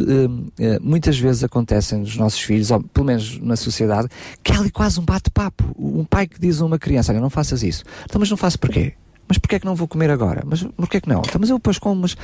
eh, 0.60 0.80
muitas 0.80 1.18
vezes 1.18 1.44
acontecem 1.44 2.00
nos 2.00 2.16
nossos 2.16 2.40
filhos, 2.40 2.72
ou 2.72 2.82
pelo 2.82 3.06
menos 3.06 3.40
na 3.40 3.56
sociedade, 3.56 4.08
que 4.44 4.52
há 4.52 4.60
ali 4.60 4.70
quase 4.70 5.00
um 5.00 5.04
bate-papo. 5.04 5.76
Um 5.78 6.06
pai 6.06 6.28
que 6.28 6.40
diz 6.40 6.62
a 6.62 6.66
uma 6.66 6.78
criança, 6.78 7.12
olha, 7.12 7.22
não 7.22 7.30
faças 7.30 7.64
isso. 7.64 7.84
Então, 8.06 8.20
mas 8.20 8.30
não 8.30 8.38
faço 8.38 8.60
porquê? 8.60 8.94
Mas 9.30 9.38
porquê 9.38 9.58
é 9.58 9.60
que 9.60 9.66
não 9.66 9.76
vou 9.76 9.88
comer 9.88 10.10
agora? 10.10 10.42
Mas 10.44 10.64
porquê 10.64 10.98
é 10.98 11.02
que 11.02 11.08
não? 11.08 11.20
Então, 11.20 11.40
mas 11.40 11.52
eu 11.52 11.58
depois 11.58 11.78
como. 11.78 12.02
Mas... 12.02 12.18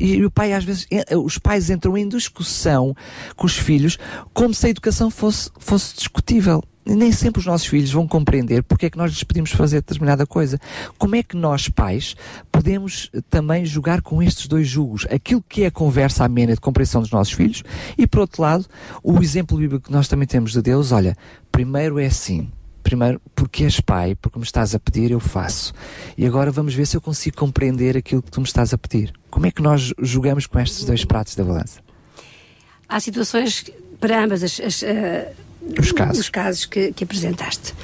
E, 0.00 0.24
o 0.24 0.30
pai, 0.30 0.54
às 0.54 0.64
vezes, 0.64 0.86
eh, 0.90 1.14
os 1.14 1.36
pais 1.36 1.68
entram 1.68 1.98
em 1.98 2.08
discussão 2.08 2.96
com 3.36 3.44
os 3.46 3.58
filhos 3.58 3.98
como 4.32 4.54
se 4.54 4.66
a 4.66 4.70
educação 4.70 5.10
fosse, 5.10 5.50
fosse 5.58 5.94
discutível. 5.94 6.64
E 6.86 6.94
Nem 6.94 7.10
sempre 7.12 7.40
os 7.40 7.46
nossos 7.46 7.66
filhos 7.66 7.90
vão 7.90 8.06
compreender 8.06 8.62
porque 8.62 8.86
é 8.86 8.90
que 8.90 8.96
nós 8.96 9.10
lhes 9.10 9.24
pedimos 9.24 9.50
fazer 9.50 9.78
determinada 9.78 10.24
coisa. 10.24 10.58
Como 10.96 11.16
é 11.16 11.22
que 11.22 11.36
nós, 11.36 11.68
pais, 11.68 12.16
podemos 12.50 13.10
eh, 13.12 13.20
também 13.28 13.66
jogar 13.66 14.00
com 14.00 14.22
estes 14.22 14.48
dois 14.48 14.66
jugos? 14.66 15.06
Aquilo 15.10 15.44
que 15.46 15.64
é 15.64 15.66
a 15.66 15.70
conversa 15.70 16.24
amena 16.24 16.54
de 16.54 16.60
compreensão 16.60 17.02
dos 17.02 17.10
nossos 17.10 17.34
filhos 17.34 17.62
e, 17.98 18.06
por 18.06 18.20
outro 18.20 18.40
lado, 18.40 18.64
o 19.02 19.20
exemplo 19.20 19.58
bíblico 19.58 19.88
que 19.88 19.92
nós 19.92 20.08
também 20.08 20.26
temos 20.26 20.52
de 20.52 20.62
Deus. 20.62 20.90
Olha, 20.90 21.14
primeiro 21.52 21.98
é 21.98 22.06
assim. 22.06 22.50
Primeiro, 22.86 23.20
porque 23.34 23.64
és 23.64 23.80
pai, 23.80 24.14
porque 24.14 24.38
me 24.38 24.44
estás 24.44 24.72
a 24.72 24.78
pedir, 24.78 25.10
eu 25.10 25.18
faço. 25.18 25.74
E 26.16 26.24
agora 26.24 26.52
vamos 26.52 26.72
ver 26.72 26.86
se 26.86 26.96
eu 26.96 27.00
consigo 27.00 27.36
compreender 27.36 27.96
aquilo 27.96 28.22
que 28.22 28.30
tu 28.30 28.40
me 28.40 28.46
estás 28.46 28.72
a 28.72 28.78
pedir. 28.78 29.12
Como 29.28 29.44
é 29.44 29.50
que 29.50 29.60
nós 29.60 29.92
jogamos 29.98 30.46
com 30.46 30.60
estes 30.60 30.84
dois 30.84 31.04
pratos 31.04 31.34
da 31.34 31.42
balança? 31.42 31.80
Há 32.88 33.00
situações 33.00 33.64
para 33.98 34.22
ambas 34.22 34.44
as, 34.44 34.60
as, 34.60 34.84
eh, 34.84 35.32
Os 35.76 35.90
casos. 35.90 36.20
os 36.20 36.28
casos 36.28 36.64
que, 36.64 36.92
que 36.92 37.02
apresentaste. 37.02 37.74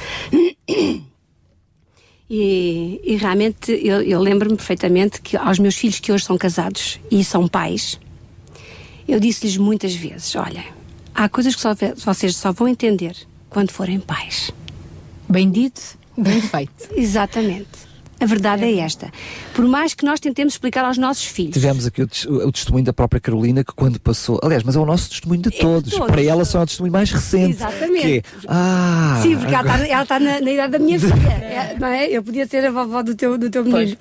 E, 2.30 3.00
e 3.02 3.16
realmente 3.16 3.72
eu, 3.72 4.02
eu 4.02 4.20
lembro-me 4.20 4.54
perfeitamente 4.54 5.20
que 5.20 5.36
aos 5.36 5.58
meus 5.58 5.74
filhos 5.74 5.98
que 5.98 6.12
hoje 6.12 6.24
são 6.24 6.38
casados 6.38 7.00
e 7.10 7.24
são 7.24 7.48
pais, 7.48 7.98
eu 9.08 9.18
disse-lhes 9.18 9.56
muitas 9.56 9.96
vezes: 9.96 10.36
olha, 10.36 10.64
há 11.12 11.28
coisas 11.28 11.56
que 11.56 11.60
só, 11.60 11.74
vocês 11.96 12.36
só 12.36 12.52
vão 12.52 12.68
entender 12.68 13.16
quando 13.50 13.72
forem 13.72 13.98
pais. 13.98 14.52
Bem 15.32 15.50
dito, 15.50 15.80
bem 16.16 16.42
feito. 16.42 16.88
Exatamente. 16.94 17.90
A 18.20 18.24
verdade 18.26 18.64
é 18.64 18.78
esta. 18.78 19.10
Por 19.52 19.64
mais 19.64 19.94
que 19.94 20.04
nós 20.04 20.20
tentemos 20.20 20.54
explicar 20.54 20.84
aos 20.84 20.96
nossos 20.96 21.24
filhos. 21.24 21.54
Tivemos 21.54 21.86
aqui 21.86 22.02
o, 22.02 22.06
o 22.46 22.52
testemunho 22.52 22.84
da 22.84 22.92
própria 22.92 23.20
Carolina 23.20 23.64
que 23.64 23.72
quando 23.74 23.98
passou, 23.98 24.38
aliás, 24.44 24.62
mas 24.62 24.76
é 24.76 24.78
o 24.78 24.86
nosso 24.86 25.10
testemunho 25.10 25.42
de 25.42 25.50
todos. 25.50 25.90
todos. 25.90 26.06
Para 26.06 26.22
ela 26.22 26.44
só 26.44 26.60
é 26.60 26.62
o 26.62 26.66
testemunho 26.66 26.92
mais 26.92 27.10
recente. 27.10 27.56
Exatamente. 27.56 28.00
Que 28.02 28.18
é, 28.18 28.22
ah, 28.46 29.18
Sim, 29.22 29.36
porque 29.38 29.52
ela 29.52 29.58
agora- 29.60 29.82
está, 29.82 29.92
ela 29.94 30.02
está 30.04 30.20
na, 30.20 30.40
na 30.40 30.52
idade 30.52 30.72
da 30.72 30.78
minha 30.78 31.00
filha, 31.00 31.14
é, 31.42 31.76
não 31.80 31.88
é? 31.88 32.06
Eu 32.06 32.22
podia 32.22 32.46
ser 32.46 32.64
a 32.64 32.70
vovó 32.70 33.02
do 33.02 33.16
teu, 33.16 33.36
do 33.36 33.50
teu 33.50 33.64
menino. 33.64 33.96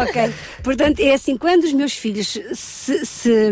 ok. 0.00 0.32
Portanto, 0.62 1.00
é 1.00 1.12
assim, 1.12 1.36
quando 1.36 1.64
os 1.64 1.72
meus 1.74 1.92
filhos 1.92 2.38
se, 2.54 3.04
se, 3.04 3.50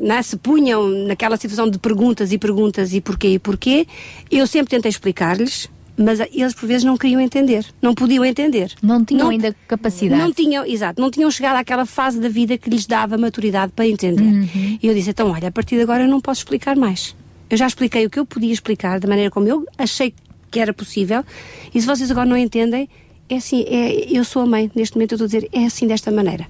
não 0.00 0.14
é, 0.14 0.22
se 0.22 0.36
punham 0.36 0.86
naquela 1.08 1.36
situação 1.36 1.68
de 1.68 1.78
perguntas 1.80 2.30
e 2.30 2.38
perguntas 2.38 2.92
e 2.92 3.00
porquê 3.00 3.30
e 3.30 3.38
porquê, 3.40 3.88
eu 4.30 4.46
sempre 4.46 4.70
tentei 4.70 4.90
explicar-lhes, 4.90 5.68
mas 5.96 6.20
eles 6.20 6.54
por 6.54 6.66
vezes 6.66 6.84
não 6.84 6.96
queriam 6.96 7.20
entender, 7.20 7.64
não 7.80 7.94
podiam 7.94 8.24
entender. 8.24 8.72
Não 8.82 9.04
tinham 9.04 9.28
ainda 9.28 9.54
capacidade. 9.66 10.20
Não 10.20 10.32
tinham, 10.32 10.64
exato, 10.64 11.00
não 11.00 11.10
tinham 11.10 11.30
chegado 11.30 11.56
àquela 11.56 11.86
fase 11.86 12.20
da 12.20 12.28
vida 12.28 12.58
que 12.58 12.68
lhes 12.68 12.86
dava 12.86 13.16
maturidade 13.16 13.72
para 13.74 13.86
entender. 13.86 14.22
Uhum. 14.22 14.78
E 14.82 14.86
eu 14.86 14.94
disse, 14.94 15.10
então, 15.10 15.30
olha, 15.30 15.48
a 15.48 15.52
partir 15.52 15.76
de 15.76 15.82
agora 15.82 16.04
eu 16.04 16.08
não 16.08 16.20
posso 16.20 16.40
explicar 16.40 16.76
mais. 16.76 17.16
Eu 17.48 17.56
já 17.56 17.66
expliquei 17.66 18.04
o 18.04 18.10
que 18.10 18.18
eu 18.18 18.26
podia 18.26 18.52
explicar 18.52 19.00
da 19.00 19.08
maneira 19.08 19.30
como 19.30 19.48
eu 19.48 19.64
achei 19.78 20.12
que 20.50 20.60
era 20.60 20.74
possível. 20.74 21.24
E 21.74 21.80
se 21.80 21.86
vocês 21.86 22.10
agora 22.10 22.28
não 22.28 22.36
entendem, 22.36 22.88
é 23.28 23.36
assim, 23.36 23.64
é, 23.68 24.06
eu 24.10 24.24
sou 24.24 24.42
a 24.42 24.46
mãe, 24.46 24.70
neste 24.74 24.96
momento 24.96 25.12
eu 25.12 25.16
estou 25.16 25.24
a 25.24 25.28
dizer, 25.28 25.48
é 25.52 25.64
assim 25.64 25.86
desta 25.86 26.10
maneira. 26.10 26.46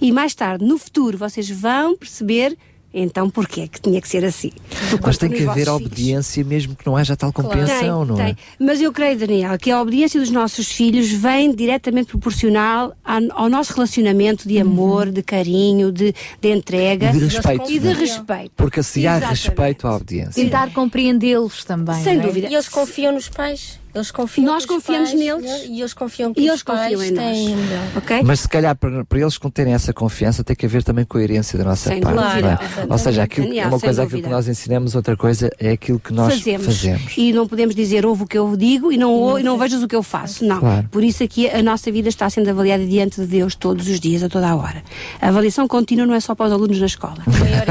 E 0.00 0.12
mais 0.12 0.34
tarde, 0.34 0.64
no 0.64 0.78
futuro, 0.78 1.16
vocês 1.16 1.48
vão 1.48 1.96
perceber 1.96 2.56
então 2.92 3.28
porquê 3.28 3.62
é 3.62 3.68
que 3.68 3.80
tinha 3.80 4.00
que 4.00 4.08
ser 4.08 4.24
assim. 4.24 4.50
Porque 4.90 5.06
Mas 5.06 5.18
tem 5.18 5.28
que 5.30 5.46
haver 5.46 5.66
vossos 5.66 5.78
filhos- 5.78 5.92
obediência 5.92 6.44
mesmo 6.44 6.74
que 6.74 6.86
não 6.86 6.96
haja 6.96 7.16
tal 7.16 7.32
compreensão, 7.32 8.06
tem, 8.06 8.16
não 8.16 8.20
é? 8.20 8.24
tem. 8.26 8.36
Mas 8.58 8.80
eu 8.80 8.92
creio, 8.92 9.18
Daniel, 9.18 9.58
que 9.58 9.70
a 9.70 9.80
obediência 9.80 10.18
dos 10.20 10.30
nossos 10.30 10.70
filhos 10.72 11.08
vem 11.10 11.54
diretamente 11.54 12.08
proporcional 12.08 12.94
ao, 13.04 13.20
ao 13.42 13.48
nosso 13.48 13.72
relacionamento 13.74 14.48
de 14.48 14.58
amor, 14.58 15.10
de 15.10 15.22
carinho, 15.22 15.92
de, 15.92 16.14
de 16.40 16.48
entrega 16.52 17.10
E 17.10 17.12
de 17.12 17.18
respeito, 17.26 17.70
e 17.70 17.78
de 17.78 17.88
é? 17.88 17.92
respeito. 17.92 18.52
Porque 18.56 18.82
se 18.82 19.06
há 19.06 19.16
Exatamente. 19.18 19.44
respeito 19.46 19.86
à 19.86 19.96
obediência. 19.96 20.42
Tentar 20.42 20.72
compreendê-los 20.72 21.64
também. 21.64 22.02
Sem 22.02 22.16
não 22.16 22.22
é? 22.22 22.26
dúvida. 22.26 22.48
E 22.48 22.54
eles 22.54 22.68
confiam 22.68 23.12
nos 23.12 23.28
pais. 23.28 23.77
Eles 23.94 24.10
confiam 24.10 24.46
Nós 24.46 24.64
confiamos 24.66 25.10
pais, 25.10 25.18
neles. 25.20 25.64
E 25.68 25.80
eles 25.80 25.94
confiam 25.94 26.32
que 26.34 26.40
E 26.40 26.48
eles 26.48 26.62
confiam 26.62 27.02
em 27.02 27.10
nós. 27.10 27.24
têm 27.36 27.54
o 27.54 27.56
melhor. 27.56 27.82
Ok? 27.96 28.22
Mas 28.24 28.40
se 28.40 28.48
calhar 28.48 28.76
para, 28.76 29.04
para 29.04 29.18
eles 29.20 29.38
terem 29.52 29.72
essa 29.74 29.92
confiança 29.92 30.44
tem 30.44 30.54
que 30.54 30.66
haver 30.66 30.82
também 30.84 31.04
coerência 31.04 31.58
da 31.58 31.64
nossa 31.64 31.88
Sem 31.88 32.00
parte. 32.00 32.16
dúvida, 32.16 32.60
não 32.76 32.82
é? 32.84 32.86
Ou 32.92 32.98
seja, 32.98 33.22
aquilo, 33.22 33.46
Daniel, 33.46 33.68
uma 33.68 33.80
coisa 33.80 34.02
é 34.02 34.04
aquilo 34.04 34.22
que 34.22 34.28
nós 34.28 34.48
ensinamos, 34.48 34.94
outra 34.94 35.16
coisa 35.16 35.50
é 35.58 35.70
aquilo 35.70 35.98
que 35.98 36.12
nós 36.12 36.34
fazemos. 36.34 36.66
fazemos. 36.66 37.12
E 37.16 37.32
não 37.32 37.46
podemos 37.48 37.74
dizer 37.74 38.04
ouve 38.06 38.24
o 38.24 38.26
que 38.26 38.38
eu 38.38 38.56
digo 38.56 38.92
e 38.92 38.96
não, 38.96 39.12
ou, 39.12 39.38
e 39.38 39.42
não 39.42 39.58
vejas 39.58 39.82
o 39.82 39.88
que 39.88 39.96
eu 39.96 40.02
faço. 40.02 40.44
Não. 40.44 40.60
Claro. 40.60 40.88
Por 40.90 41.02
isso 41.02 41.22
aqui 41.24 41.48
a 41.48 41.62
nossa 41.62 41.90
vida 41.90 42.08
está 42.08 42.28
sendo 42.30 42.48
avaliada 42.50 42.86
diante 42.86 43.20
de 43.20 43.26
Deus 43.26 43.54
todos 43.54 43.88
os 43.88 43.98
dias, 43.98 44.22
a 44.22 44.28
toda 44.28 44.48
a 44.48 44.54
hora. 44.56 44.82
A 45.20 45.28
avaliação 45.28 45.66
contínua 45.66 46.06
não 46.06 46.14
é 46.14 46.20
só 46.20 46.34
para 46.34 46.46
os 46.46 46.52
alunos 46.52 46.78
na 46.78 46.86
escola. 46.86 47.18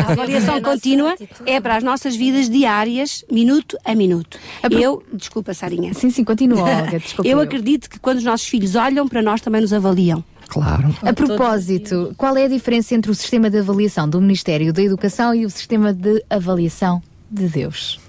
A 0.07 0.11
avaliação 0.11 0.61
contínua 0.61 1.15
é 1.45 1.59
para 1.61 1.75
as 1.77 1.83
nossas 1.83 2.15
vidas 2.15 2.49
diárias, 2.49 3.23
minuto 3.31 3.77
a 3.85 3.93
minuto. 3.95 4.39
Eu, 4.69 5.03
desculpa, 5.13 5.53
Sarinha. 5.53 5.93
Sim, 5.93 6.09
sim, 6.17 6.23
continua, 6.23 6.61
Olga. 6.63 6.99
Desculpa. 6.99 7.29
Eu 7.29 7.39
acredito 7.39 7.89
que 7.89 7.99
quando 7.99 8.17
os 8.17 8.23
nossos 8.23 8.47
filhos 8.47 8.75
olham 8.75 9.07
para 9.07 9.21
nós 9.21 9.41
também 9.41 9.61
nos 9.61 9.73
avaliam. 9.73 10.23
Claro. 10.47 10.95
A 11.01 11.13
propósito, 11.13 12.13
qual 12.17 12.37
é 12.37 12.45
a 12.45 12.47
diferença 12.47 12.95
entre 12.95 13.11
o 13.11 13.15
sistema 13.15 13.49
de 13.49 13.59
avaliação 13.59 14.09
do 14.09 14.21
Ministério 14.21 14.71
da 14.71 14.81
Educação 14.81 15.35
e 15.35 15.45
o 15.45 15.49
sistema 15.49 15.93
de 15.93 16.23
avaliação 16.29 17.01
de 17.29 17.47
Deus? 17.47 17.99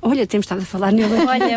Olha, 0.00 0.26
temos 0.26 0.46
estado 0.46 0.62
a 0.62 0.64
falar 0.64 0.90
nele. 0.90 1.10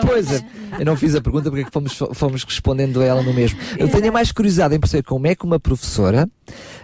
Pois 0.06 0.32
é, 0.32 0.46
eu 0.78 0.86
não 0.86 0.96
fiz 0.96 1.16
a 1.16 1.22
pergunta 1.22 1.50
porque 1.50 1.64
é 1.64 1.66
que 1.66 1.72
fomos, 1.72 1.98
fomos 2.14 2.44
respondendo 2.44 3.02
a 3.02 3.06
ela 3.06 3.24
no 3.24 3.34
mesmo. 3.34 3.58
Eu 3.78 3.90
tenho 3.90 4.14
mais 4.14 4.32
curiosidade 4.32 4.76
em 4.76 4.80
perceber 4.80 5.04
como 5.04 5.26
é 5.26 5.34
que 5.34 5.46
uma 5.46 5.60
professora, 5.60 6.30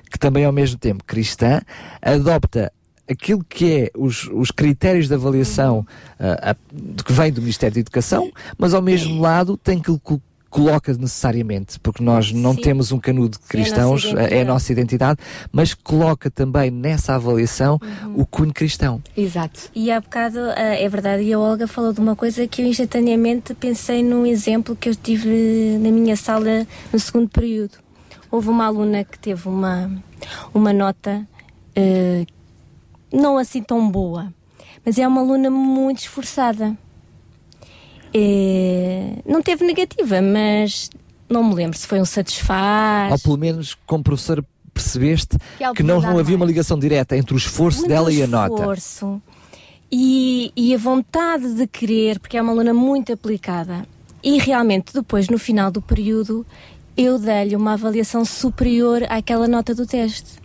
que 0.10 0.18
também 0.18 0.44
é 0.44 0.48
ao 0.48 0.52
mesmo 0.52 0.80
tempo 0.80 1.04
cristã, 1.04 1.62
adopta 2.02 2.72
aquilo 3.12 3.44
que 3.48 3.72
é 3.74 3.92
os, 3.98 4.28
os 4.34 4.52
critérios 4.52 5.08
de 5.08 5.14
avaliação 5.14 5.86
ah, 6.20 6.52
a- 6.52 6.56
de 6.74 7.04
que 7.04 7.14
vem 7.14 7.32
do 7.32 7.42
Ministério 7.42 7.74
da 7.76 7.80
Educação, 7.82 8.32
mas 8.58 8.74
ao 8.74 8.82
mesmo 8.82 9.22
lado 9.22 9.58
tem 9.58 9.80
que 9.80 9.98
co- 10.00 10.22
coloca 10.50 10.92
necessariamente, 10.94 11.80
porque 11.80 12.04
nós 12.04 12.34
não 12.34 12.54
Sim. 12.54 12.62
temos 12.62 12.92
um 12.92 13.00
canudo 13.00 13.38
de 13.38 13.48
cristãos, 13.48 14.04
nossa 14.04 14.22
é 14.24 14.42
a 14.42 14.46
nossa 14.46 14.70
identidade, 14.74 15.18
mas 15.50 15.74
coloca 15.74 16.30
também 16.30 16.70
nessa 16.70 17.16
avaliação 17.16 17.80
o 18.16 18.26
cunho 18.26 18.54
cristão. 18.54 19.02
Exato. 19.16 19.70
E 19.74 19.90
há 19.90 20.02
bocado, 20.02 20.40
ah, 20.58 20.60
é 20.76 20.90
verdade, 20.90 21.24
e 21.24 21.32
a 21.32 21.40
Olga 21.40 21.68
falou 21.68 21.94
de 21.94 22.02
uma 22.02 22.18
coisa 22.18 22.46
que 22.48 22.62
eu 22.62 22.66
instantaneamente 22.66 23.54
pensei 23.54 24.04
num 24.04 24.26
exemplo 24.26 24.76
que 24.76 24.90
eu 24.90 24.96
tive 24.96 25.78
na 25.80 25.90
minha 25.90 26.18
sala 26.18 26.68
no 26.92 27.00
segundo 27.00 27.30
período. 27.30 27.78
Houve 28.30 28.50
uma 28.50 28.66
aluna 28.66 29.06
que 29.06 29.18
teve 29.18 29.48
uma, 29.48 29.90
uma 30.54 30.74
nota 30.74 31.26
eh, 31.74 32.26
não 33.12 33.38
assim 33.38 33.62
tão 33.62 33.90
boa, 33.90 34.34
mas 34.86 34.98
é 34.98 35.08
uma 35.08 35.22
aluna 35.22 35.50
muito 35.50 36.00
esforçada. 36.00 36.76
Eh, 38.14 39.16
não 39.26 39.42
teve 39.42 39.66
negativa, 39.66 40.22
mas 40.22 40.90
não 41.30 41.44
me 41.44 41.56
lembro 41.56 41.78
se 41.78 41.88
foi 41.88 42.02
um 42.02 42.06
satisfaz. 42.06 43.12
Ou 43.12 43.20
pelo 43.20 43.38
menos, 43.38 43.78
como 43.86 44.04
professora, 44.04 44.44
percebeste 44.74 45.38
Que 45.58 45.74
que 45.76 45.84
não, 45.84 46.02
não 46.02 46.18
havia 46.18 46.36
uma 46.36 46.46
ligação 46.46 46.78
direta 46.80 47.16
entre 47.16 47.34
o 47.34 47.38
esforço 47.38 47.80
Muito 47.80 47.90
dela 47.90 48.12
e 48.12 48.22
a 48.24 48.28
nota. 48.28 48.56
esforço 48.56 49.22
E, 49.92 50.52
e 50.56 50.74
a 50.74 50.78
vontade 50.78 51.54
de 51.54 51.68
querer, 51.68 52.20
porque 52.20 52.38
é 52.38 52.42
uma 52.42 52.52
aluna 52.52 52.74
muito 52.74 53.12
aplicada. 53.14 53.86
E 54.24 54.38
realmente, 54.38 54.94
depois, 54.94 55.30
no 55.30 55.38
final 55.38 55.72
do 55.72 55.82
período, 55.82 56.46
eu 56.96 57.18
dei-lhe 57.18 57.56
uma 57.56 57.74
avaliação 57.74 58.24
superior 58.24 59.04
àquela 59.10 59.48
nota 59.48 59.74
do 59.74 59.86
teste. 59.86 60.41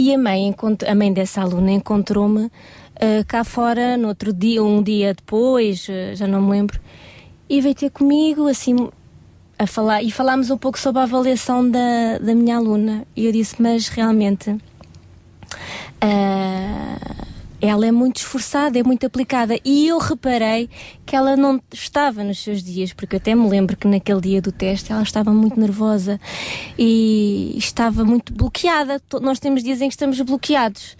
E 0.00 0.14
a 0.14 0.18
mãe, 0.18 0.56
a 0.88 0.94
mãe 0.94 1.12
dessa 1.12 1.42
aluna 1.42 1.72
encontrou-me 1.72 2.50
ah, 2.96 3.22
cá 3.28 3.44
fora, 3.44 3.98
no 3.98 4.08
outro 4.08 4.32
dia, 4.32 4.64
um 4.64 4.82
dia 4.82 5.12
depois, 5.12 5.86
ah, 5.90 6.14
já 6.14 6.26
não 6.26 6.40
me 6.40 6.52
lembro, 6.52 6.80
e 7.46 7.60
veio 7.60 7.74
ter 7.74 7.90
comigo, 7.90 8.48
assim, 8.48 8.88
a 9.58 9.66
falar, 9.66 10.02
e 10.02 10.10
falámos 10.10 10.50
um 10.50 10.56
pouco 10.56 10.78
sobre 10.78 11.02
a 11.02 11.04
avaliação 11.04 11.70
da, 11.70 12.16
da 12.18 12.34
minha 12.34 12.56
aluna. 12.56 13.06
E 13.14 13.26
eu 13.26 13.32
disse, 13.32 13.60
mas 13.60 13.88
realmente, 13.88 14.56
ah, 16.00 17.26
ela 17.60 17.86
é 17.86 17.92
muito 17.92 18.16
esforçada, 18.16 18.78
é 18.78 18.82
muito 18.82 19.06
aplicada. 19.06 19.58
E 19.64 19.86
eu 19.86 19.98
reparei 19.98 20.68
que 21.04 21.14
ela 21.14 21.36
não 21.36 21.60
estava 21.72 22.24
nos 22.24 22.42
seus 22.42 22.62
dias, 22.62 22.92
porque 22.92 23.16
eu 23.16 23.18
até 23.18 23.34
me 23.34 23.48
lembro 23.48 23.76
que 23.76 23.86
naquele 23.86 24.20
dia 24.20 24.42
do 24.42 24.50
teste 24.50 24.92
ela 24.92 25.02
estava 25.02 25.32
muito 25.32 25.58
nervosa 25.58 26.20
e 26.78 27.54
estava 27.56 28.04
muito 28.04 28.32
bloqueada. 28.32 29.00
Nós 29.20 29.38
temos 29.38 29.62
dias 29.62 29.80
em 29.80 29.88
que 29.88 29.94
estamos 29.94 30.20
bloqueados. 30.20 30.96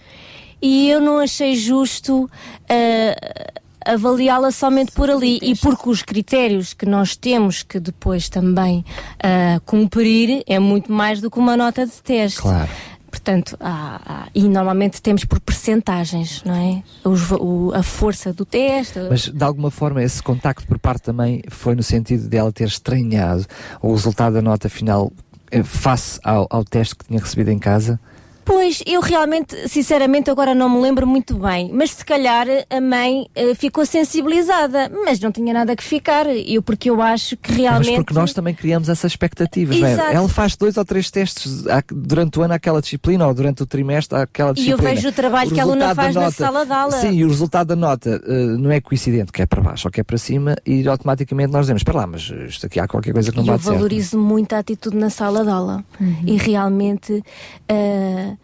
E 0.62 0.90
eu 0.90 1.00
não 1.00 1.18
achei 1.18 1.54
justo 1.56 2.30
ah, 2.68 3.60
avaliá-la 3.84 4.50
somente 4.50 4.92
por 4.92 5.10
ali 5.10 5.38
e 5.42 5.56
porque 5.56 5.88
os 5.88 6.02
critérios 6.02 6.74
que 6.74 6.84
nós 6.84 7.16
temos 7.16 7.62
que 7.62 7.80
depois 7.80 8.28
também 8.28 8.84
ah, 9.22 9.60
cumprir 9.64 10.42
é 10.46 10.58
muito 10.58 10.92
mais 10.92 11.20
do 11.20 11.30
que 11.30 11.38
uma 11.38 11.56
nota 11.56 11.86
de 11.86 12.02
teste. 12.02 12.40
Claro. 12.40 12.70
Portanto, 13.10 13.56
há- 13.60 14.00
há- 14.06 14.28
e 14.34 14.48
normalmente 14.48 15.02
temos 15.02 15.24
por 15.24 15.40
percentagens, 15.40 16.42
não 16.44 16.54
é? 16.54 16.82
Os 17.04 17.30
o- 17.32 17.72
a 17.74 17.82
força 17.82 18.32
do 18.32 18.44
teste. 18.44 18.98
Mas 19.10 19.22
de 19.28 19.44
alguma 19.44 19.70
forma 19.70 20.02
esse 20.02 20.22
contacto 20.22 20.66
por 20.66 20.78
parte 20.78 21.02
também 21.02 21.42
foi 21.48 21.74
no 21.74 21.82
sentido 21.82 22.28
de 22.28 22.36
ela 22.36 22.52
ter 22.52 22.68
estranhado 22.68 23.44
o 23.82 23.92
resultado 23.92 24.34
da 24.34 24.42
nota 24.42 24.68
final 24.68 25.12
eh, 25.50 25.62
face 25.64 26.20
ao, 26.22 26.46
ao 26.48 26.64
teste 26.64 26.94
que 26.94 27.04
tinha 27.06 27.18
recebido 27.20 27.50
em 27.50 27.58
casa? 27.58 27.98
Pois, 28.44 28.82
eu 28.86 29.00
realmente, 29.00 29.68
sinceramente, 29.68 30.30
agora 30.30 30.54
não 30.54 30.68
me 30.68 30.80
lembro 30.80 31.06
muito 31.06 31.34
bem. 31.38 31.70
Mas 31.72 31.92
se 31.92 32.04
calhar 32.04 32.46
a 32.68 32.80
mãe 32.80 33.26
eh, 33.34 33.54
ficou 33.54 33.84
sensibilizada. 33.86 34.90
Mas 35.04 35.20
não 35.20 35.30
tinha 35.30 35.52
nada 35.54 35.76
que 35.76 35.84
ficar. 35.84 36.26
Eu, 36.26 36.62
porque 36.62 36.90
eu 36.90 37.00
acho 37.00 37.36
que 37.36 37.50
Mas 37.52 37.60
realmente. 37.60 37.94
porque 37.96 38.14
nós 38.14 38.32
também 38.32 38.54
criamos 38.54 38.88
essas 38.88 39.12
expectativas, 39.12 39.76
é? 39.80 39.92
Exato. 39.92 40.12
Ela 40.16 40.28
faz 40.28 40.56
dois 40.56 40.76
ou 40.76 40.84
três 40.84 41.10
testes 41.10 41.64
durante 41.92 42.38
o 42.38 42.42
ano 42.42 42.54
àquela 42.54 42.80
disciplina 42.80 43.26
ou 43.26 43.34
durante 43.34 43.62
o 43.62 43.66
trimestre 43.66 44.18
àquela 44.18 44.48
E 44.50 44.50
eu 44.70 44.76
disciplina. 44.76 44.94
vejo 44.94 45.08
o 45.08 45.12
trabalho 45.12 45.50
que 45.50 45.60
a 45.60 45.62
aluna 45.62 45.94
faz 45.94 46.14
na 46.14 46.20
nota- 46.22 46.32
sala 46.32 46.66
de 46.66 46.72
aula. 46.72 46.92
Sim, 46.92 47.12
e 47.12 47.24
o 47.24 47.28
resultado 47.28 47.68
da 47.68 47.76
nota 47.76 48.20
eh, 48.26 48.32
não 48.58 48.70
é 48.70 48.80
coincidente, 48.80 49.30
que 49.32 49.42
é 49.42 49.46
para 49.46 49.62
baixo 49.62 49.86
ou 49.88 49.92
que 49.92 50.00
é 50.00 50.04
para 50.04 50.18
cima, 50.18 50.56
e 50.66 50.86
automaticamente 50.88 51.52
nós 51.52 51.62
dizemos, 51.62 51.80
espera 51.80 51.98
lá, 51.98 52.06
mas 52.06 52.22
isto 52.48 52.66
aqui 52.66 52.80
há 52.80 52.88
qualquer 52.88 53.12
coisa 53.12 53.30
que 53.30 53.36
não 53.36 53.44
E 53.44 53.48
eu 53.48 53.52
bate 53.52 53.64
certo. 53.64 53.76
valorizo 53.76 54.18
muito 54.18 54.52
a 54.54 54.58
atitude 54.58 54.96
na 54.96 55.10
sala 55.10 55.44
de 55.44 55.50
aula. 55.50 55.84
E 56.26 56.36
realmente. 56.36 57.22
ah, 57.68 58.36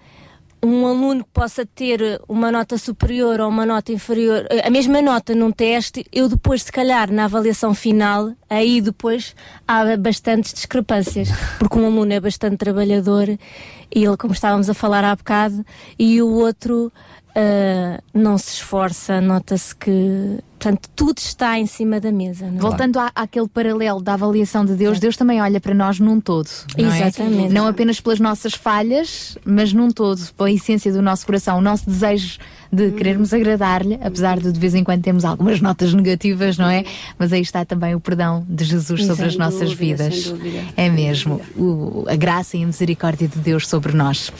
um 0.66 0.86
aluno 0.86 1.24
que 1.24 1.30
possa 1.30 1.64
ter 1.64 2.20
uma 2.28 2.50
nota 2.50 2.76
superior 2.76 3.40
ou 3.40 3.48
uma 3.48 3.64
nota 3.64 3.92
inferior, 3.92 4.46
a 4.64 4.70
mesma 4.70 5.00
nota 5.00 5.34
num 5.34 5.52
teste, 5.52 6.04
eu 6.12 6.28
depois, 6.28 6.62
se 6.62 6.72
calhar, 6.72 7.10
na 7.12 7.24
avaliação 7.24 7.74
final, 7.74 8.32
aí 8.50 8.80
depois 8.80 9.34
há 9.66 9.96
bastantes 9.96 10.52
discrepâncias, 10.52 11.28
porque 11.58 11.78
um 11.78 11.86
aluno 11.86 12.12
é 12.12 12.20
bastante 12.20 12.56
trabalhador 12.56 13.28
e 13.28 13.38
ele, 14.04 14.16
como 14.16 14.34
estávamos 14.34 14.68
a 14.68 14.74
falar 14.74 15.04
há 15.04 15.14
bocado, 15.14 15.64
e 15.98 16.20
o 16.20 16.28
outro 16.28 16.92
ah, 17.36 18.00
não 18.14 18.38
se 18.38 18.54
esforça, 18.54 19.20
nota-se 19.20 19.76
que. 19.76 20.38
Portanto, 20.58 20.88
tudo 20.96 21.18
está 21.18 21.58
em 21.58 21.66
cima 21.66 22.00
da 22.00 22.10
mesa. 22.10 22.46
Não 22.50 22.58
é? 22.58 22.60
Voltando 22.60 22.98
à, 22.98 23.10
àquele 23.14 23.46
paralelo 23.48 24.00
da 24.00 24.14
avaliação 24.14 24.64
de 24.64 24.74
Deus, 24.74 24.98
Deus 24.98 25.16
também 25.16 25.40
olha 25.40 25.60
para 25.60 25.74
nós 25.74 26.00
num 26.00 26.20
todo. 26.20 26.48
Não 26.78 26.90
é? 26.92 27.08
Exatamente. 27.08 27.52
Não 27.52 27.66
apenas 27.66 28.00
pelas 28.00 28.18
nossas 28.20 28.54
falhas, 28.54 29.36
mas 29.44 29.72
num 29.72 29.90
todo, 29.90 30.20
pela 30.36 30.50
essência 30.50 30.92
do 30.92 31.02
nosso 31.02 31.26
coração, 31.26 31.58
o 31.58 31.60
nosso 31.60 31.88
desejo 31.88 32.38
de 32.72 32.90
querermos 32.90 33.32
agradar-lhe, 33.32 33.94
apesar 34.02 34.40
de 34.40 34.50
de 34.50 34.58
vez 34.58 34.74
em 34.74 34.82
quando 34.82 35.00
termos 35.02 35.24
algumas 35.24 35.60
notas 35.60 35.94
negativas, 35.94 36.58
não 36.58 36.68
é? 36.68 36.84
Mas 37.18 37.32
aí 37.32 37.40
está 37.40 37.64
também 37.64 37.94
o 37.94 38.00
perdão 38.00 38.44
de 38.48 38.64
Jesus 38.64 39.04
sobre 39.06 39.24
as 39.26 39.36
nossas 39.36 39.70
dúvida, 39.70 40.08
vidas. 40.08 40.24
dúvida. 40.24 40.64
É 40.76 40.88
mesmo. 40.88 41.40
O- 41.56 42.04
a 42.08 42.16
graça 42.16 42.56
e 42.56 42.64
a 42.64 42.66
misericórdia 42.66 43.28
de 43.28 43.38
Deus 43.38 43.68
sobre 43.68 43.92
nós. 43.92 44.32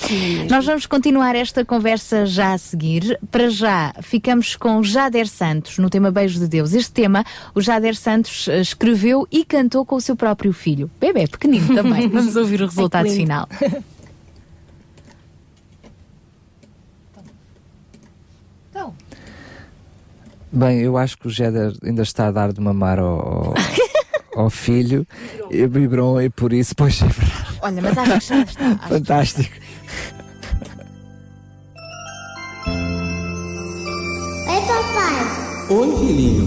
Nós 0.50 0.66
vamos 0.66 0.86
continuar 0.86 1.36
esta 1.36 1.64
conversa 1.64 2.26
já 2.26 2.52
a 2.52 2.58
seguir. 2.58 3.18
Para 3.30 3.48
já, 3.48 3.94
ficamos 4.02 4.56
com 4.56 4.82
Jader 4.82 5.28
Santos 5.28 5.78
no 5.78 5.88
tema 5.88 6.05
Beijo 6.12 6.38
de 6.38 6.48
Deus. 6.48 6.72
Este 6.72 6.92
tema, 6.92 7.24
o 7.54 7.60
Jader 7.60 7.96
Santos 7.96 8.48
eh, 8.48 8.60
escreveu 8.60 9.26
e 9.30 9.44
cantou 9.44 9.84
com 9.84 9.96
o 9.96 10.00
seu 10.00 10.16
próprio 10.16 10.52
filho. 10.52 10.90
Bebê, 11.00 11.26
pequenino 11.26 11.74
também. 11.74 12.08
Vamos 12.10 12.36
ouvir 12.36 12.62
o 12.62 12.66
resultado 12.66 13.04
lindo. 13.04 13.16
final. 13.16 13.48
Bem, 20.56 20.80
eu 20.80 20.96
acho 20.96 21.18
que 21.18 21.26
o 21.26 21.30
Jeder 21.30 21.74
ainda 21.84 22.02
está 22.02 22.28
a 22.28 22.30
dar 22.30 22.50
de 22.50 22.62
mamar 22.62 22.98
ao, 22.98 23.52
ao, 24.34 24.48
filho, 24.48 25.06
e 25.50 25.66
vibrou 25.66 26.22
e 26.22 26.30
por 26.30 26.50
isso, 26.50 26.74
pois 26.74 27.02
é 27.02 27.06
verdade. 27.06 27.58
Olha, 27.60 27.82
mas 27.82 27.98
acho 27.98 28.20
que 28.20 28.26
já 28.26 28.42
está. 28.42 28.78
Fantástico. 28.88 29.54
Oi, 34.48 34.60
papai. 34.66 35.25
Oi, 35.68 35.96
filhinho. 35.96 36.46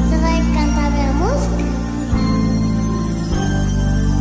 Você 0.00 0.16
vai 0.16 0.40
cantar 0.54 0.90
minha 0.92 1.12
música? 1.12 1.62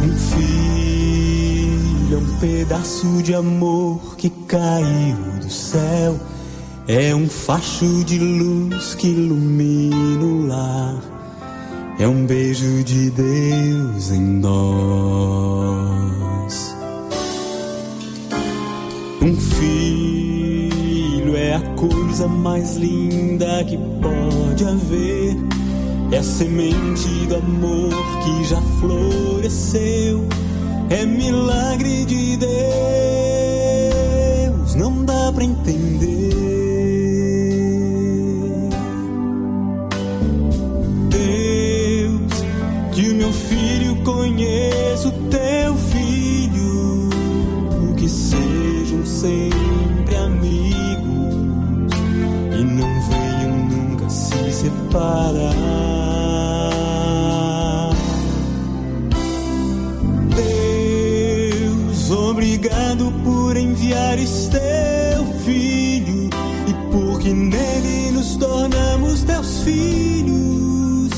Um 0.04 0.12
filho 0.36 2.16
é 2.16 2.18
um 2.18 2.36
pedaço 2.42 3.24
de 3.24 3.34
amor 3.34 4.18
que 4.18 4.30
caiu 4.30 5.16
do 5.40 5.50
céu. 5.50 6.20
É 6.86 7.16
um 7.16 7.30
facho 7.30 8.04
de 8.04 8.20
luz 8.20 8.94
que 8.96 9.08
ilumina 9.08 10.26
o 10.26 10.48
lar. 10.48 11.02
É 11.98 12.06
um 12.06 12.26
beijo 12.26 12.84
de 12.84 13.10
Deus 13.12 14.12
em 14.12 14.20
nós. 14.20 16.21
Um 19.24 19.36
filho 19.36 20.82
é 21.38 21.54
a 21.54 21.60
coisa 21.76 22.28
mais 22.28 22.76
linda 22.76 23.64
que 23.66 23.78
pode 24.02 24.66
haver. 24.66 25.38
É 26.12 26.18
a 26.18 26.24
semente 26.24 27.08
do 27.28 27.36
amor 27.36 27.94
que 28.24 28.44
já 28.46 28.60
floresceu. 28.80 30.28
É 30.90 31.06
milagre 31.06 32.04
de 32.06 32.36
Deus, 32.38 32.50
não 34.74 35.06
dá 35.06 35.32
pra 35.32 35.44
entender. 35.44 36.32
Deus, 41.10 42.44
que 42.92 43.08
o 43.08 43.16
meu 43.16 43.32
filho 43.32 43.96
conheça 44.04 45.10
o 45.10 45.12
teu 45.30 45.76
filho, 45.78 47.10
que 47.96 48.10
sejam 48.10 48.51
sempre 49.22 50.16
amigos 50.16 51.94
e 52.60 52.64
não 52.64 52.90
venham 53.08 53.56
nunca 53.70 54.10
se 54.10 54.52
separar. 54.52 55.52
Deus, 60.36 62.10
obrigado 62.10 63.14
por 63.24 63.56
enviares 63.56 64.50
teu 64.50 65.24
filho 65.46 66.28
e 66.68 66.74
porque 66.92 67.32
nele 67.32 68.14
nos 68.14 68.36
tornamos 68.38 69.22
teus 69.22 69.60
filhos. 69.60 71.12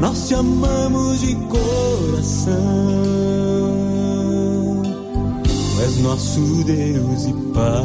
Nós 0.00 0.26
te 0.26 0.34
amamos 0.34 1.20
de 1.20 1.36
coração. 1.36 3.23
És 5.84 5.98
nosso 5.98 6.40
Deus 6.64 7.26
e 7.26 7.32
Pai. 7.52 7.82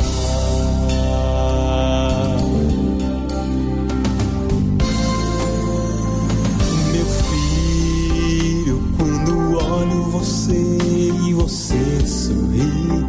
Meu 6.93 7.05
filho, 7.05 8.81
quando 8.97 9.57
olho 9.57 10.03
você 10.11 10.77
e 11.27 11.33
você 11.33 12.07
sorri, 12.07 13.05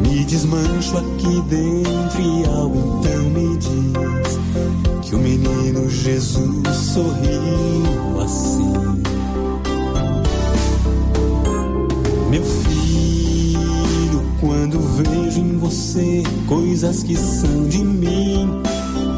me 0.00 0.24
desmancho 0.24 0.96
aqui 0.96 1.42
dentro 1.50 2.22
e 2.22 2.46
algo 2.46 3.00
então 3.00 3.24
me 3.28 3.58
diz 3.58 5.06
que 5.06 5.14
o 5.14 5.18
menino 5.18 5.90
Jesus 5.90 6.74
sorriu 6.74 8.22
assim. 8.22 9.03
Você 15.94 16.24
coisas 16.48 17.04
que 17.04 17.16
são 17.16 17.68
de 17.68 17.84
mim, 17.84 18.60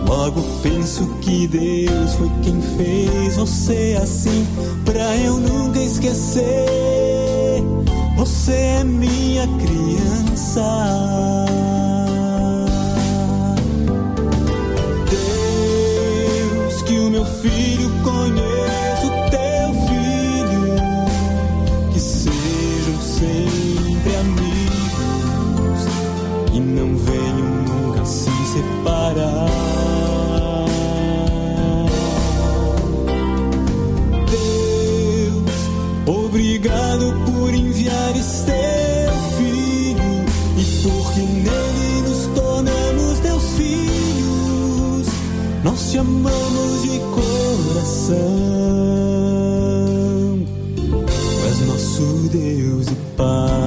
logo 0.06 0.42
penso 0.62 1.06
que 1.22 1.48
Deus 1.48 2.12
foi 2.12 2.30
quem 2.42 2.60
fez 2.76 3.36
você 3.36 3.98
assim, 4.02 4.46
pra 4.84 5.16
eu 5.16 5.38
nunca 5.38 5.80
esquecer. 5.80 6.44
Você 8.18 8.52
é 8.52 8.84
minha 8.84 9.48
criança. 9.56 10.62
Deus, 15.08 16.82
que 16.82 16.98
o 16.98 17.10
meu 17.10 17.24
filho 17.24 17.90
conheça 18.02 18.55
separar. 28.56 29.46
Deus, 34.30 35.58
obrigado 36.06 37.14
por 37.26 37.54
enviar 37.54 38.16
Esteu 38.16 39.12
filho 39.36 40.24
e 40.56 40.64
porque 40.82 41.20
nele 41.20 42.02
nos 42.08 42.26
tornamos 42.34 43.18
teus 43.20 43.42
filhos. 43.56 45.06
Nós 45.62 45.90
te 45.90 45.98
amamos 45.98 46.82
de 46.82 46.98
coração. 47.14 48.16
Tu 50.76 51.46
és 51.48 51.60
nosso 51.66 52.28
Deus 52.30 52.86
e 52.88 52.94
Pai. 53.16 53.65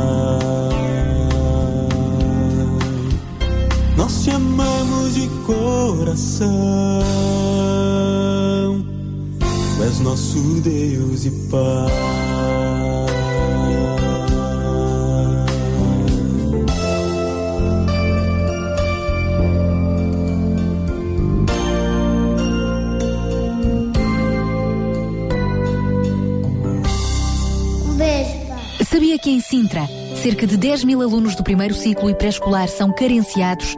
Coração. 5.49 6.47
Tu 9.77 9.83
és 9.83 9.99
nosso 10.01 10.61
Deus 10.61 11.25
e 11.25 11.31
Pai. 11.49 11.89
Sabia 28.91 29.17
que 29.17 29.29
em 29.29 29.39
Sintra, 29.39 29.87
cerca 30.21 30.45
de 30.45 30.57
10 30.57 30.83
mil 30.83 31.01
alunos 31.01 31.35
do 31.35 31.43
primeiro 31.43 31.73
ciclo 31.73 32.09
e 32.09 32.15
pré-escolar 32.15 32.67
são 32.67 32.91
carenciados 32.91 33.77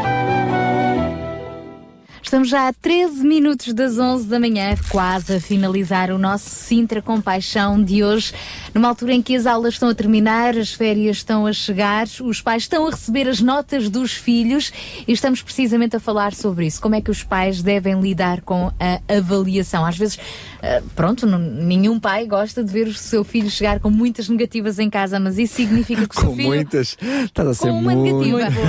Estamos 2.31 2.47
já 2.47 2.69
a 2.69 2.73
13 2.73 3.27
minutos 3.27 3.73
das 3.73 3.99
11 3.99 4.25
da 4.25 4.39
manhã, 4.39 4.73
quase 4.89 5.35
a 5.35 5.41
finalizar 5.41 6.11
o 6.11 6.17
nosso 6.17 6.49
Sintra 6.49 7.01
Compaixão 7.01 7.83
de 7.83 8.05
hoje, 8.05 8.33
numa 8.73 8.87
altura 8.87 9.13
em 9.13 9.21
que 9.21 9.35
as 9.35 9.45
aulas 9.45 9.73
estão 9.73 9.89
a 9.89 9.93
terminar, 9.95 10.57
as 10.57 10.73
férias 10.73 11.17
estão 11.17 11.45
a 11.45 11.53
chegar, 11.53 12.07
os 12.21 12.41
pais 12.41 12.63
estão 12.63 12.87
a 12.87 12.91
receber 12.91 13.27
as 13.27 13.39
notas 13.41 13.89
dos 13.89 14.13
filhos 14.13 14.71
e 15.07 15.11
estamos 15.11 15.41
precisamente 15.41 15.95
a 15.95 15.99
falar 15.99 16.33
sobre 16.33 16.65
isso. 16.67 16.81
Como 16.81 16.95
é 16.95 17.01
que 17.01 17.11
os 17.11 17.23
pais 17.23 17.61
devem 17.61 17.99
lidar 17.99 18.41
com 18.41 18.71
a 18.79 18.99
avaliação? 19.17 19.85
Às 19.85 19.97
vezes, 19.97 20.19
ah, 20.61 20.81
pronto, 20.95 21.25
nenhum 21.25 21.99
pai 21.99 22.25
gosta 22.25 22.63
de 22.63 22.71
ver 22.71 22.87
o 22.87 22.93
seu 22.93 23.23
filho 23.23 23.49
chegar 23.49 23.79
com 23.79 23.89
muitas 23.89 24.29
negativas 24.29 24.79
em 24.79 24.89
casa, 24.89 25.19
mas 25.19 25.37
isso 25.37 25.55
significa 25.55 26.07
que 26.07 26.15
o 26.17 26.19
seu 26.19 26.29
Com 26.29 26.35
filho. 26.35 26.47
muitas. 26.49 26.97
Estás 27.25 27.47
a 27.47 27.53
ser 27.53 27.67
Com 27.69 27.79
uma 27.79 27.93
muito. 27.95 28.25
negativa. 28.29 28.61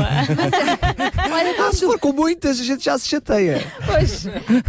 Olha, 1.32 1.52
Ah, 1.62 1.72
se 1.72 1.84
for 1.86 1.98
com 1.98 2.12
muitas, 2.12 2.60
a 2.60 2.64
gente 2.64 2.84
já 2.84 2.98
se 2.98 3.08
chateia. 3.08 3.62
Pois, 3.86 4.26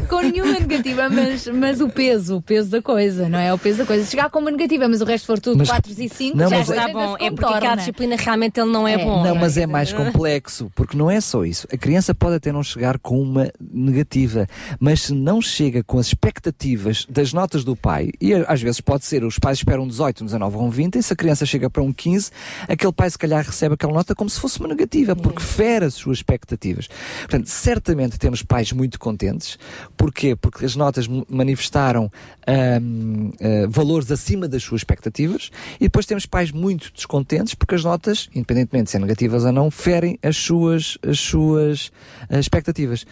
com 0.08 0.20
nenhuma 0.22 0.54
negativa, 0.60 1.10
mas, 1.10 1.48
mas 1.48 1.82
o 1.82 1.90
peso, 1.90 2.38
o 2.38 2.42
peso 2.42 2.70
da 2.70 2.82
coisa, 2.82 3.28
não 3.28 3.40
é? 3.40 3.54
O 3.54 3.58
peso 3.58 3.80
da 3.80 3.86
coisa. 3.86 4.06
Chegar 4.06 4.30
com 4.30 4.40
uma 4.40 4.52
negativa, 4.52 4.88
mas 4.88 5.02
o 5.02 5.06
resto 5.06 5.23
for 5.26 5.40
tudo 5.40 5.58
Mas- 5.60 5.70
4 5.70 5.92
e 5.92 6.10
5, 6.10 6.38
Não, 6.38 6.50
já 6.50 6.58
mas- 6.58 6.70
está 6.70 6.84
Tá 6.88 6.94
bom. 6.94 7.16
É 7.20 7.32
porque 7.32 7.54
aquela 7.54 7.76
disciplina 7.76 8.16
realmente 8.18 8.60
ele 8.60 8.70
não 8.72 8.88
é, 8.88 8.98
bom. 8.98 9.24
Não, 9.24 9.36
mas 9.36 9.58
é 9.58 9.66
mais 9.66 9.94
complexo, 9.94 10.70
porque 10.76 10.98
não 10.98 11.10
é 11.10 11.22
só 11.22 11.46
isso. 11.46 11.66
A 11.72 11.78
criança 11.78 12.14
pode 12.14 12.36
até 12.36 12.52
não 12.52 12.62
chegar 12.62 13.00
com 13.00 13.22
uma 13.22 13.50
negativa, 13.60 14.48
mas 14.80 15.04
se 15.04 15.14
não 15.14 15.42
chega 15.42 15.84
com 15.84 15.98
as 15.98 16.08
expectativas 16.08 17.06
das 17.10 17.32
notas 17.34 17.64
do 17.64 17.76
pai, 17.76 18.12
e 18.20 18.34
às 18.34 18.62
vezes 18.62 18.82
pode 18.82 19.06
ser, 19.06 19.24
os 19.24 19.40
pais 19.40 19.60
esperam 19.60 19.84
um 19.84 19.88
18, 19.88 20.24
um 20.24 20.26
19 20.26 20.58
ou 20.58 20.64
um 20.66 20.70
20, 20.70 20.96
e 20.98 21.04
se 21.04 21.14
a 21.14 21.16
criança 21.16 21.46
chega 21.46 21.70
para 21.70 21.82
um 21.82 21.94
15, 21.94 22.32
aquele 22.68 22.92
pai 22.92 23.10
se 23.10 23.18
calhar 23.18 23.44
recebe 23.46 23.76
aquela 23.76 23.94
nota 23.94 24.14
como 24.14 24.30
se 24.30 24.40
fosse 24.40 24.60
uma 24.60 24.68
negativa, 24.68 25.16
porque 25.16 25.42
fere 25.42 25.86
as 25.86 25.94
suas 25.94 26.18
expectativas. 26.18 26.88
Portanto, 27.22 27.48
certamente 27.48 28.18
temos 28.20 28.44
pais 28.44 28.72
muito 28.72 29.00
contentes. 29.00 29.58
Porquê? 29.96 30.36
Porque 30.36 30.66
as 30.66 30.76
notas 30.76 31.08
manifestaram 31.30 32.10
ahm, 32.48 33.32
ah, 33.40 33.68
valores 33.70 34.12
acima 34.12 34.48
das 34.48 34.64
suas 34.64 34.82
expectativas 34.82 35.13
e 35.22 35.84
depois 35.84 36.06
temos 36.06 36.26
pais 36.26 36.52
muito 36.52 36.92
descontentes 36.94 37.54
porque 37.54 37.76
as 37.76 37.84
notas, 37.84 38.30
independentemente 38.34 38.86
de 38.86 38.92
serem 38.92 39.06
negativas 39.06 39.44
ou 39.46 39.52
não, 39.52 39.70
ferem 39.70 40.18
as 40.24 40.36
suas, 40.38 40.98
as 41.08 41.20
suas 41.20 41.92
ah, 42.30 42.40
expectativas. 42.40 43.06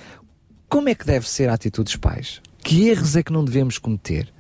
Como 0.68 0.90
é 0.90 0.96
que 0.96 1.06
deve 1.06 1.28
ser 1.30 1.50
a 1.50 1.54
atitude 1.54 1.86
dos 1.86 1.96
pais? 1.98 2.42
Que 2.64 2.90
erros 2.90 3.16
é 3.16 3.24
que 3.24 3.34
não 3.34 3.44
devemos 3.44 3.78
cometer 3.78 4.32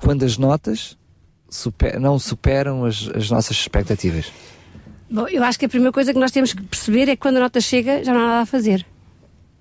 quando 0.00 0.24
as 0.24 0.36
notas 0.36 0.96
super- 1.48 1.98
não 2.00 2.18
superam 2.18 2.84
as, 2.84 3.08
as 3.14 3.30
nossas 3.30 3.56
expectativas? 3.56 4.32
Bom, 5.10 5.26
eu 5.28 5.42
acho 5.42 5.58
que 5.58 5.64
a 5.64 5.68
primeira 5.68 5.92
coisa 5.92 6.12
que 6.12 6.18
nós 6.18 6.30
temos 6.30 6.52
que 6.52 6.62
perceber 6.62 7.04
é 7.08 7.16
que 7.16 7.22
quando 7.22 7.38
a 7.38 7.40
nota 7.40 7.60
chega, 7.60 8.04
já 8.04 8.12
não 8.12 8.20
há 8.20 8.26
nada 8.26 8.40
a 8.42 8.46
fazer. 8.46 8.84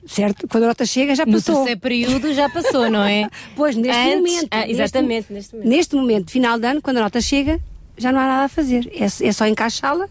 Certo? 0.08 0.48
Quando 0.48 0.64
a 0.64 0.68
nota 0.68 0.86
chega, 0.86 1.14
já 1.16 1.26
No 1.26 1.34
passou. 1.34 1.56
terceiro 1.56 1.80
período 1.82 2.34
já 2.34 2.50
passou, 2.50 2.90
não 2.90 3.04
é? 3.04 3.30
Pois, 3.56 3.76
neste 3.76 3.92
Antes- 4.02 4.16
momento. 4.16 4.48
Ah, 4.52 4.58
neste- 4.60 4.72
exatamente, 4.72 5.34
neste 5.34 5.54
momento. 5.56 5.70
Neste 5.70 5.96
momento, 5.96 6.32
final 6.32 6.58
de 6.60 6.66
ano, 6.68 6.82
quando 6.82 6.98
a 6.98 7.02
nota 7.02 7.20
chega, 7.22 7.60
já 7.98 8.12
não 8.12 8.20
há 8.20 8.28
nada 8.28 8.46
a 8.46 8.50
fazer. 8.50 8.90
É, 8.94 9.06
é 9.06 9.32
só 9.32 9.46
encaixá-la, 9.46 10.08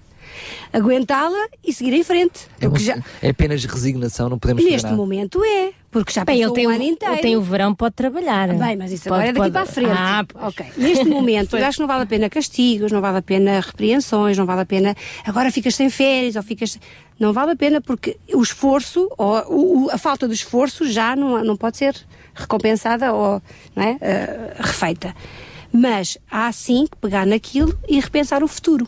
aguentá-la 0.73 1.47
e 1.65 1.73
seguir 1.73 1.94
em 1.94 2.02
frente. 2.05 2.47
É, 2.60 2.78
já, 2.78 2.99
é 3.23 3.31
apenas 3.31 3.65
resignação, 3.65 4.28
não 4.28 4.39
podemos 4.39 4.62
neste 4.65 4.92
momento 4.92 5.42
é. 5.44 5.70
Porque 5.97 6.12
já 6.12 6.26
Bem, 6.26 6.41
passou 6.42 6.55
ele 6.55 6.55
tem 6.55 6.66
um 6.66 6.70
o- 6.70 6.75
ano 6.75 6.83
inteiro. 6.84 7.15
ele 7.15 7.23
tem 7.23 7.36
o 7.39 7.41
verão, 7.41 7.75
pode 7.75 7.94
trabalhar. 7.94 8.49
Bem, 8.55 8.76
mas 8.76 8.92
isso 8.92 9.05
Pode- 9.08 9.15
agora 9.15 9.28
é 9.28 9.33
daqui 9.33 9.39
pode- 9.39 9.52
para 9.52 9.62
a 9.62 9.66
frente. 9.66 9.91
Ah, 9.99 10.47
ok. 10.47 10.66
Neste 10.76 11.05
momento, 11.08 11.57
eu 11.57 11.65
acho 11.65 11.76
que 11.76 11.81
não 11.81 11.86
vale 11.89 12.02
a 12.02 12.07
pena 12.07 12.28
castigos, 12.28 12.92
não 12.92 13.00
vale 13.00 13.16
a 13.16 13.23
pena 13.23 13.60
repreensões, 13.60 14.36
não 14.36 14.44
vale 14.44 14.60
a 14.60 14.66
pena 14.66 14.94
agora 15.25 15.50
ficas 15.50 15.75
sem 15.75 15.89
férias 15.89 16.36
ou 16.36 16.42
ficas. 16.42 16.78
Não 17.18 17.33
vale 17.33 17.52
a 17.52 17.57
pena 17.57 17.81
porque 17.81 18.18
o 18.34 18.42
esforço, 18.42 19.10
ou 19.16 19.39
o- 19.49 19.84
o- 19.86 19.91
a 19.91 19.97
falta 19.97 20.28
de 20.28 20.34
esforço 20.34 20.86
já 20.86 21.16
não, 21.16 21.42
não 21.42 21.57
pode 21.57 21.78
ser 21.78 21.97
recompensada 22.34 23.15
ou 23.15 23.41
não 23.75 23.83
é, 23.83 23.97
eh, 24.02 24.55
refeita. 24.58 25.16
Mas 25.73 26.18
há 26.31 26.52
sim 26.52 26.86
que 26.91 26.97
pegar 26.99 27.25
naquilo 27.25 27.75
e 27.89 27.99
repensar 27.99 28.42
o 28.44 28.49
futuro. 28.49 28.86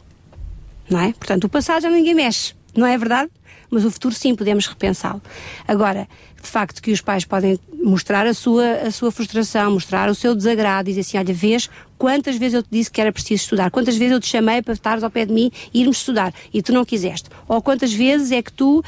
Não 0.90 1.00
é? 1.00 1.12
Portanto, 1.14 1.44
o 1.44 1.48
passado 1.48 1.80
já 1.82 1.90
ninguém 1.90 2.14
mexe, 2.14 2.54
não 2.76 2.86
é 2.86 2.98
verdade? 2.98 3.30
Mas 3.70 3.84
o 3.84 3.90
futuro 3.90 4.14
sim 4.14 4.34
podemos 4.34 4.66
repensá-lo. 4.66 5.20
Agora, 5.66 6.08
de 6.42 6.48
facto 6.48 6.82
que 6.82 6.92
os 6.92 7.00
pais 7.00 7.24
podem 7.24 7.58
mostrar 7.82 8.26
a 8.26 8.34
sua, 8.34 8.72
a 8.86 8.90
sua 8.90 9.10
frustração, 9.10 9.72
mostrar 9.72 10.08
o 10.10 10.14
seu 10.14 10.34
desagrado, 10.34 10.88
dizer 10.88 11.00
assim, 11.00 11.18
olha, 11.18 11.34
vês 11.34 11.68
quantas 11.96 12.36
vezes 12.36 12.54
eu 12.54 12.62
te 12.62 12.68
disse 12.70 12.90
que 12.90 13.00
era 13.00 13.12
preciso 13.12 13.42
estudar, 13.42 13.70
quantas 13.70 13.96
vezes 13.96 14.12
eu 14.12 14.20
te 14.20 14.26
chamei 14.26 14.62
para 14.62 14.74
estares 14.74 15.02
ao 15.02 15.10
pé 15.10 15.24
de 15.26 15.32
mim 15.32 15.50
e 15.72 15.80
irmos 15.80 15.98
estudar 15.98 16.32
e 16.52 16.62
tu 16.62 16.72
não 16.72 16.84
quiseste. 16.84 17.28
Ou 17.46 17.60
quantas 17.60 17.92
vezes 17.92 18.32
é 18.32 18.42
que 18.42 18.52
tu, 18.52 18.82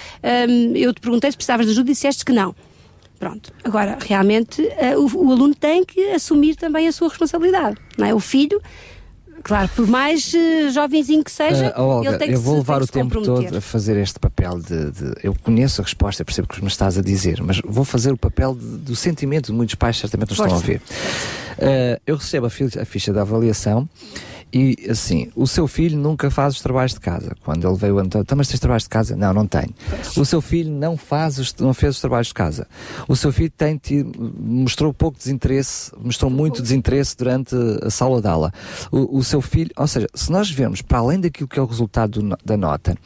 hum, 0.49 0.73
eu 0.75 0.93
te 0.93 1.01
perguntei 1.01 1.31
se 1.31 1.37
precisavas 1.37 1.67
de 1.67 1.73
ajuda 1.73 1.91
e 1.91 1.95
disseste 1.95 2.25
que 2.25 2.33
não. 2.33 2.55
Pronto. 3.19 3.53
Agora, 3.62 3.99
realmente, 4.01 4.67
eh, 4.79 4.97
o, 4.97 5.05
o 5.05 5.33
aluno 5.33 5.55
tem 5.55 5.85
que 5.85 6.01
assumir 6.12 6.57
também 6.57 6.89
a 6.89 6.93
sua 6.93 7.11
responsabilidade, 7.11 7.77
não 7.99 8.07
é? 8.07 8.15
O 8.15 8.20
filho, 8.20 8.62
claro, 9.43 9.69
por 9.75 9.86
mais 9.86 10.33
eh, 10.35 10.70
jovenzinho 10.70 11.23
que 11.25 11.31
seja, 11.31 11.73
Ah, 11.75 11.83
Olga, 11.83 12.09
ele 12.10 12.19
tem 12.19 12.28
que 12.28 12.35
eu 12.35 12.41
vou 12.41 12.55
se, 12.55 12.59
levar 12.60 12.83
o 12.83 12.86
se 12.86 12.93
tempo 12.93 13.20
todo 13.23 13.57
a 13.57 13.60
fazer 13.60 13.97
este 13.97 14.19
papel 14.19 14.59
de, 14.60 14.91
de- 14.91 15.15
Eu 15.23 15.35
conheço 15.43 15.81
a 15.81 15.85
resposta, 15.85 16.25
percebo 16.25 16.47
o 16.51 16.55
que 16.55 16.60
me 16.62 16.69
estás 16.69 16.97
a 16.99 17.02
dizer, 17.02 17.43
mas 17.43 17.60
vou 17.65 17.85
fazer 17.85 18.12
o 18.12 18.17
papel 18.17 18.55
de- 18.55 18.78
do 18.78 18.97
sentimento 18.97 19.47
de 19.47 19.52
muitos 19.52 19.75
pais, 19.75 19.97
certamente 19.99 20.31
nos 20.31 20.39
estão 20.39 20.52
a 20.52 20.57
ouvir. 20.57 20.81
Ah, 21.59 22.01
eu 22.07 22.17
recebo 22.17 22.47
a, 22.47 22.51
fi- 22.51 22.78
a 22.81 22.85
ficha 22.85 23.12
da 23.12 23.23
avaliação 23.23 23.89
e, 24.53 24.77
assim, 24.91 25.31
o 25.37 25.47
seu 25.47 25.67
filho 25.69 25.97
nunca 25.99 26.31
faz 26.31 26.55
os 26.55 26.61
trabalhos 26.61 26.95
de 26.95 27.01
casa. 27.01 27.33
Quando 27.45 27.67
ele 27.69 27.77
veio, 27.77 28.01
então, 28.01 28.20
"Então, 28.20 28.37
mas 28.37 28.49
tens 28.49 28.61
trabalhos 28.61 28.85
de 28.85 28.89
casa? 28.89 29.17
Não, 29.17 29.33
não 29.33 29.47
tenho. 29.47 29.70
O 30.17 30.25
seu 30.25 30.41
filho 30.41 30.70
não 30.70 30.97
faz 30.97 31.39
os, 31.39 31.55
não 31.57 31.73
fez 31.75 31.95
os 31.97 32.01
trabalhos 32.01 32.29
de 32.29 32.35
casa. 32.35 32.67
O 33.09 33.15
seu 33.17 33.33
filho 33.33 33.51
tem 33.57 33.77
tido, 33.77 34.33
mostrou 34.39 34.93
pouco 34.93 35.19
desinteresse, 35.19 35.93
mostrou 36.03 36.31
muito 36.31 36.62
desinteresse 36.62 37.17
durante 37.17 37.55
a 37.83 37.91
sala 37.91 38.20
de 38.20 38.29
aula. 38.29 38.53
O, 38.91 39.19
o 39.19 39.25
seu 39.25 39.41
filho, 39.41 39.70
ou 39.77 39.87
seja, 39.87 40.07
se 40.15 40.31
nós 40.31 40.51
vemos 40.51 40.83
para 40.83 40.99
além 40.99 41.20
daquilo 41.20 41.49
que 41.49 41.59
é 41.59 41.62
o 41.62 41.67
resultado 41.67 42.23
do 42.23 42.37
da 42.45 42.57
nota, 42.57 42.97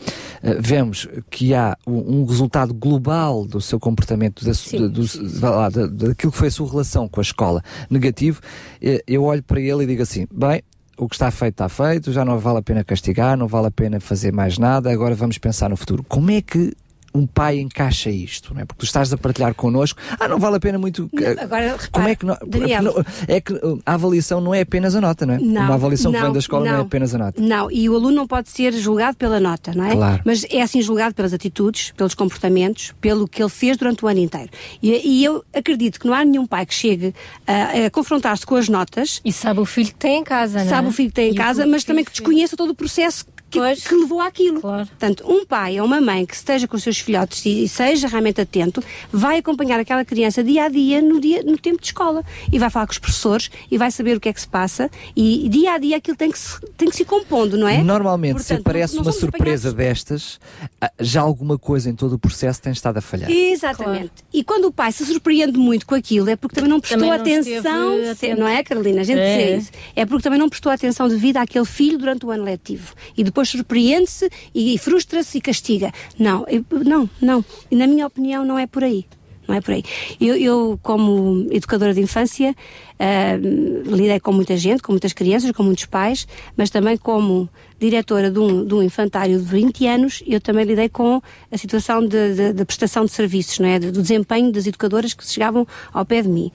eh, 0.43 0.57
vemos 0.61 1.09
que 1.31 1.55
há 1.55 1.77
um, 1.87 2.21
um 2.21 2.25
resultado 2.25 2.73
global 2.75 3.45
do 3.47 3.61
seu 3.61 3.79
comportamento, 3.81 4.45
da, 4.45 4.53
do- 4.53 4.89
do- 4.91 5.41
da- 5.41 5.87
daquilo 5.87 6.33
que 6.33 6.39
foi 6.39 6.49
a 6.49 6.51
sua 6.51 6.69
relação 6.71 7.09
com 7.09 7.21
a 7.21 7.23
escola 7.23 7.63
negativo, 7.91 8.41
eh, 8.81 9.03
eu 9.07 9.25
olho 9.25 9.43
para 9.43 9.61
ele 9.61 9.85
e 9.85 9.87
digo 9.87 10.03
assim, 10.03 10.27
bem, 10.33 10.63
o 10.97 11.09
que 11.09 11.15
está 11.15 11.31
feito 11.31 11.55
está 11.55 11.69
feito, 11.69 12.13
já 12.13 12.25
não 12.25 12.39
vale 12.39 12.59
a 12.59 12.63
pena 12.63 12.85
castigar, 12.85 13.37
não 13.37 13.47
vale 13.47 13.69
a 13.69 13.71
pena 13.71 14.01
fazer 14.01 14.33
mais 14.33 14.59
nada, 14.59 14.91
agora 14.91 15.15
vamos 15.15 15.39
pensar 15.39 15.69
no 15.69 15.77
futuro. 15.77 16.05
Como 16.09 16.31
é 16.31 16.41
que 16.41 16.73
um 17.15 17.27
pai 17.27 17.61
encaixa 17.61 18.11
isto, 18.11 18.53
não 18.53 18.61
é? 18.61 18.65
Porque 18.65 18.81
tu 18.81 18.85
estás 18.87 19.13
a 19.13 19.17
partilhar 19.17 19.55
connosco, 19.55 20.01
ah, 20.19 20.27
não 20.27 20.39
vale 20.39 20.57
a 20.57 20.61
pena 20.61 20.79
muito. 20.79 21.09
eh, 21.17 21.37
Agora, 21.41 21.69
repara, 21.73 21.89
Como 21.93 22.09
é 22.09 22.17
que 22.17 22.27
não, 22.27 22.37
Daniel, 22.45 22.83
não- 22.83 23.05
é 23.29 23.41
que 23.41 23.53
uh, 23.53 23.81
a 23.87 23.95
avaliação 23.95 24.41
não 24.41 24.53
é 24.53 24.63
apenas 24.63 24.97
a 24.97 25.01
nota, 25.01 25.25
não 25.25 25.35
é? 25.35 25.39
Não, 25.39 25.63
Uma 25.63 25.75
avaliação 25.75 26.11
que 26.11 26.19
não, 26.19 26.25
vem 26.25 26.33
da 26.33 26.39
escola 26.41 26.65
não. 26.65 26.73
é 26.73 26.77
não. 26.79 26.83
apenas 26.85 27.15
a 27.15 27.19
nota. 27.19 27.41
Não, 27.41 27.71
e 27.71 27.89
o 27.89 27.95
aluno 27.95 28.17
não 28.17 28.27
pode 28.27 28.49
ser 28.51 28.73
julgado 28.73 29.17
pela 29.17 29.39
nota, 29.39 29.73
não 29.75 29.85
é? 29.85 29.93
Claro. 29.93 30.23
Mas 30.25 30.45
é 30.51 30.61
assim 30.61 30.83
julgado 30.83 31.15
pelas 31.15 31.33
atitudes, 31.33 31.93
pelos 31.97 32.15
comportamentos, 32.15 32.93
pelo 33.01 33.29
que 33.29 33.41
ele 33.41 33.51
fez 33.51 33.77
durante 33.77 34.05
o 34.05 34.09
ano 34.09 34.19
inteiro. 34.19 34.51
E, 34.83 34.91
e 35.21 35.25
eu 35.25 35.45
acredito 35.55 36.01
que 36.01 36.07
não 36.09 36.15
há 36.15 36.25
nenhum 36.25 36.47
pai 36.47 36.67
que 36.67 36.75
chegue 36.75 37.15
a, 37.47 37.87
a 37.87 37.91
confrontar-se 37.91 38.45
com 38.45 38.57
as 38.57 38.69
notas. 38.69 39.21
E 39.25 39.33
sabe 39.33 39.61
o 39.61 39.65
filho 39.65 39.89
que 39.89 39.95
tem 39.95 40.19
em 40.21 40.25
casa, 40.25 40.59
não 40.59 40.67
é? 40.67 40.69
Sabe 40.69 40.89
o 40.89 40.93
filho 40.93 41.11
que 41.11 41.15
tem 41.15 41.29
em 41.31 41.33
E 41.33 41.37
casa, 41.37 41.63
que 41.63 41.71
mas 41.71 41.85
também 41.85 42.05
que 42.05 42.11
desconheça 42.11 42.57
todo 42.57 42.71
o 42.71 42.75
processo 42.75 43.25
que, 43.61 43.89
que 43.89 43.95
levou 43.95 44.21
àquilo. 44.21 44.61
Portanto, 44.61 45.25
um 45.27 45.45
pai 45.45 45.79
ou 45.81 45.87
uma 45.87 46.01
mãe 46.01 46.25
que 46.27 46.35
esteja 46.35 46.67
com 46.69 46.77
os 46.77 46.83
seus 46.83 46.99
filhotes 46.99 47.45
e, 47.47 47.65
e 47.65 47.69
seja 47.69 48.09
realmente 48.09 48.41
atento, 48.41 48.83
vai 49.13 49.39
acompanhar 49.39 49.79
aquela 49.81 50.05
criança 50.05 50.43
dia 50.43 50.65
a 50.65 50.69
dia 50.69 51.01
no, 51.03 51.21
dia, 51.21 51.43
no 51.43 51.57
tempo 51.59 51.81
de 51.81 51.87
escola. 51.87 52.23
E 52.53 52.59
vai 52.59 52.71
falar 52.71 52.87
com 52.87 52.93
os 52.93 52.99
professores 52.99 53.51
e 53.71 53.79
vai 53.79 53.91
saber 53.91 54.17
o 54.17 54.21
que 54.21 54.29
é 54.29 54.33
que 54.33 54.41
se 54.41 54.49
passa. 54.49 54.91
E, 55.17 55.49
dia 55.49 55.73
a 55.75 55.79
dia 55.79 55.97
aquilo 55.97 56.17
tem 56.17 56.31
que 56.31 56.39
se, 56.39 56.59
tem 56.77 56.89
que 56.89 56.97
se 56.97 57.03
ir 57.03 57.07
compondo, 57.07 57.57
não 57.57 57.69
é? 57.69 57.83
Normalmente, 57.83 58.39
se 58.43 58.49
Portanto, 58.49 58.61
aparece 58.61 58.95
não- 58.97 59.03
não 59.05 59.11
uma 59.13 59.19
surpresa 59.19 59.73
destas, 59.73 60.39
ah, 60.81 60.91
já 61.01 61.21
alguma 61.21 61.59
coisa 61.59 61.89
em 61.91 61.95
todo 61.95 62.15
o 62.15 62.19
processo 62.19 62.61
tem 62.61 62.73
estado 62.73 62.99
a 62.99 63.01
falhar. 63.01 63.31
Exatamente. 63.31 64.13
E 64.33 64.43
quando 64.45 64.67
o 64.67 64.73
pai 64.73 64.93
se 64.93 65.05
surpreende 65.05 65.59
muito 65.59 65.87
com 65.87 65.95
aquilo, 65.95 66.29
é 66.31 66.37
porque 66.37 66.55
também 66.55 66.71
não 66.71 66.81
prestou 66.81 66.99
Também 66.99 67.11
não 67.17 67.21
atenção, 67.21 68.37
não 68.39 68.49
é, 68.49 68.63
Carolina? 68.63 69.01
A 69.01 69.05
gente 69.05 69.19
É. 69.19 69.37
dizer 69.37 69.59
isso. 69.59 69.71
É 69.95 70.05
porque 70.07 70.23
também 70.23 70.39
não 70.39 70.49
prestou 70.49 70.71
atenção 70.73 71.09
devida 71.09 71.41
àquele 71.41 71.65
filho 71.65 71.99
durante 71.99 72.25
o 72.27 72.31
ano 72.31 72.45
letivo. 72.45 72.95
E 73.17 73.23
depois 73.25 73.44
surpreende-se 73.45 74.29
e 74.55 74.77
frustra-se 74.79 75.39
e 75.39 75.41
castiga. 75.41 75.93
Não, 76.19 76.45
eu- 76.49 76.65
não, 76.85 77.09
não. 77.21 77.45
Na 77.71 77.87
minha 77.87 78.07
opinião, 78.07 78.45
não 78.45 78.59
é 78.59 78.67
por 78.67 78.83
aí. 78.85 79.05
Não 79.47 79.55
é 79.55 79.61
por 79.61 79.75
aí. 79.75 79.85
Eu, 80.19 80.37
eu, 80.37 80.81
como 80.83 81.47
educadora 81.51 81.93
de 81.93 82.01
infância, 82.01 82.57
ah, 82.99 83.37
lidei 83.85 84.19
com 84.19 84.33
muita 84.33 84.57
gente, 84.57 84.83
com 84.83 84.91
muitas 84.93 85.13
crianças, 85.13 85.51
com 85.53 85.63
muitos 85.63 85.85
pais, 85.85 86.27
mas 86.57 86.71
também 86.71 86.97
como 86.97 87.47
diretora 87.79 88.31
de 88.31 88.39
um, 88.39 88.65
de 88.65 88.73
um 88.73 88.83
infantário 88.83 89.39
de 89.39 89.45
20 89.45 89.87
anos, 89.87 90.23
eu 90.27 90.41
também 90.41 90.65
lidei 90.65 90.89
com 90.89 91.21
a 91.53 91.59
situação 91.59 92.01
de 92.07 92.65
prestação 92.65 93.05
de 93.05 93.11
serviços, 93.13 93.59
não 93.59 93.69
é? 93.69 93.79
Do 93.79 94.01
desempenho 94.01 94.51
das 94.51 94.67
educadoras 94.67 95.13
que 95.13 95.23
chegavam 95.31 95.67
ao 95.93 96.07
pé 96.07 96.23
de 96.23 96.29
mim. 96.29 96.51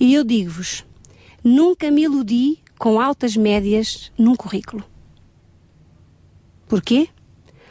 E 0.00 0.12
eu 0.12 0.24
digo-vos, 0.24 0.84
nunca 1.44 1.88
me 1.88 2.02
iludi 2.02 2.58
com 2.76 3.00
altas 3.00 3.36
médias 3.36 4.10
num 4.18 4.34
currículo. 4.34 4.82
Porquê? 6.68 7.08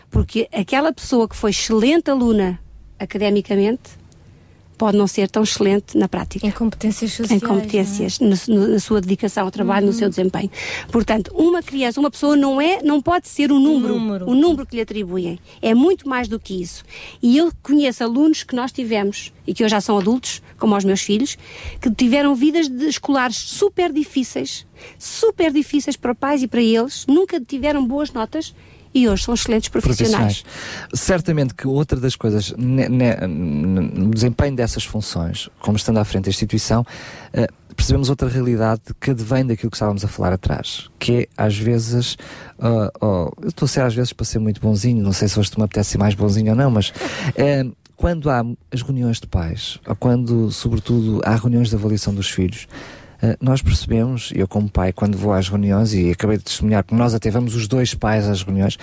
Porque 0.09 0.47
aquela 0.53 0.93
pessoa 0.93 1.27
que 1.27 1.35
foi 1.35 1.51
excelente 1.51 2.09
aluna 2.09 2.59
academicamente 2.99 4.03
pode 4.77 4.97
não 4.97 5.07
ser 5.07 5.29
tão 5.29 5.43
excelente 5.43 5.97
na 5.97 6.07
prática. 6.07 6.45
Em 6.45 6.51
competências 6.51 7.13
Em 7.13 7.15
sociais. 7.15 7.43
competências, 7.43 8.19
na, 8.19 8.35
na 8.67 8.79
sua 8.79 8.99
dedicação 8.99 9.45
ao 9.45 9.51
trabalho, 9.51 9.85
no 9.85 9.93
seu 9.93 10.09
desempenho. 10.09 10.49
Portanto, 10.91 11.31
uma 11.33 11.61
criança, 11.63 11.99
uma 11.99 12.11
pessoa 12.11 12.35
não 12.35 12.59
é, 12.59 12.81
não 12.83 13.01
pode 13.01 13.27
ser 13.27 13.51
um 13.51 13.59
número, 13.59 13.95
o 14.29 14.35
número 14.35 14.65
que 14.65 14.75
lhe 14.75 14.81
atribuem. 14.81 15.39
É 15.61 15.73
muito 15.73 16.09
mais 16.09 16.27
do 16.27 16.39
que 16.39 16.61
isso. 16.61 16.83
E 17.21 17.37
eu 17.37 17.51
conheço 17.61 18.03
alunos 18.03 18.43
que 18.43 18.55
nós 18.55 18.71
tivemos 18.71 19.31
e 19.47 19.53
que 19.53 19.63
hoje 19.63 19.71
já 19.71 19.79
são 19.79 19.97
adultos, 19.97 20.41
como 20.57 20.75
os 20.75 20.83
meus 20.83 21.01
filhos, 21.01 21.37
que 21.79 21.89
tiveram 21.89 22.35
vidas 22.35 22.67
de 22.67 22.85
escolares 22.87 23.37
super 23.37 23.91
difíceis, 23.91 24.65
super 24.97 25.51
difíceis 25.51 25.95
para 25.95 26.13
pais 26.15 26.41
e 26.43 26.47
para 26.47 26.61
eles, 26.61 27.05
nunca 27.07 27.39
tiveram 27.39 27.85
boas 27.85 28.11
notas 28.11 28.53
e 28.93 29.09
hoje 29.09 29.23
são 29.23 29.33
excelentes 29.33 29.69
profissionais. 29.69 30.43
Certamente 30.93 31.53
que 31.55 31.67
outra 31.67 31.99
das 31.99 32.15
coisas 32.15 32.53
ne- 32.57 32.87
ne- 32.87 33.15
no 33.27 34.11
desempenho 34.11 34.55
dessas 34.55 34.83
funções, 34.85 35.49
como 35.59 35.77
estando 35.77 35.97
à 35.97 36.05
frente 36.05 36.25
da 36.25 36.29
instituição, 36.29 36.85
eh, 37.33 37.47
percebemos 37.75 38.09
outra 38.11 38.29
realidade 38.29 38.81
que 39.01 39.09
advém 39.11 39.45
daquilo 39.47 39.71
que 39.71 39.77
estávamos 39.77 40.05
a 40.05 40.07
falar 40.07 40.33
atrás, 40.33 40.89
que 40.99 41.11
é 41.11 41.27
às 41.35 41.57
vezes, 41.57 42.15
ah, 42.59 42.91
oh, 43.01 43.31
eu 43.41 43.49
estou 43.49 43.65
a 43.65 43.69
ser 43.69 43.81
às 43.81 43.95
vezes 43.95 44.13
para 44.13 44.25
ser 44.25 44.37
muito 44.37 44.61
bonzinho, 44.61 45.03
não 45.03 45.11
sei 45.11 45.27
se 45.27 45.39
hoje 45.39 45.49
tu 45.49 45.59
me 45.59 45.65
apetece 45.65 45.91
ser 45.91 45.97
mais 45.97 46.13
bonzinho 46.13 46.51
ou 46.51 46.55
não, 46.55 46.69
mas 46.69 46.93
eh, 47.35 47.65
quando 47.95 48.29
há 48.29 48.43
as 48.71 48.83
reuniões 48.83 49.19
de 49.19 49.25
pais, 49.25 49.79
ou 49.87 49.95
quando, 49.95 50.51
sobretudo, 50.51 51.19
há 51.25 51.35
reuniões 51.35 51.69
de 51.69 51.75
avaliação 51.75 52.13
dos 52.13 52.29
filhos, 52.29 52.67
Uh, 52.67 53.02
nós 53.39 53.61
percebemos, 53.61 54.31
eu 54.35 54.47
como 54.47 54.69
pai, 54.69 54.91
quando 54.91 55.17
vou 55.17 55.33
às 55.33 55.47
reuniões, 55.47 55.93
e 55.93 56.11
acabei 56.11 56.37
de 56.37 56.43
testemunhar 56.43 56.83
que 56.83 56.93
nós 56.93 57.13
até 57.13 57.29
vamos 57.29 57.55
os 57.55 57.67
dois 57.67 57.93
pais 57.93 58.27
às 58.27 58.43
reuniões, 58.43 58.77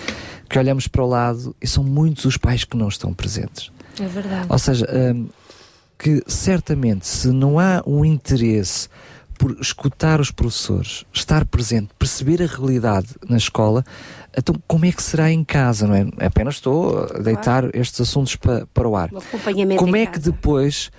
que 0.49 0.57
olhamos 0.57 0.87
para 0.87 1.03
o 1.03 1.07
lado 1.07 1.55
e 1.61 1.67
são 1.67 1.83
muitos 1.83 2.25
os 2.25 2.37
pais 2.37 2.63
que 2.63 2.75
não 2.75 2.87
estão 2.87 3.13
presentes. 3.13 3.71
É 3.99 4.07
verdade. 4.07 4.47
Ou 4.49 4.57
seja, 4.57 4.87
um, 4.91 5.29
que 5.97 6.23
certamente 6.25 7.05
se 7.05 7.27
não 7.27 7.59
há 7.59 7.83
um 7.85 8.03
interesse 8.03 8.89
por 9.37 9.57
escutar 9.59 10.21
os 10.21 10.29
professores, 10.29 11.03
estar 11.11 11.45
presente, 11.45 11.89
perceber 11.97 12.43
a 12.43 12.45
realidade 12.45 13.07
na 13.27 13.37
escola, 13.37 13.83
então 14.37 14.55
como 14.67 14.85
é 14.85 14.91
que 14.91 15.01
será 15.01 15.31
em 15.31 15.43
casa, 15.43 15.87
não 15.87 15.95
é? 15.95 16.07
Apenas 16.25 16.55
estou 16.55 17.05
a 17.05 17.19
deitar 17.19 17.75
estes 17.75 18.01
assuntos 18.01 18.35
pa, 18.35 18.67
para 18.71 18.87
o 18.87 18.95
ar. 18.95 19.09
Acompanhamento 19.15 19.79
Como 19.79 19.95
é 19.95 20.05
que 20.05 20.19
depois 20.19 20.91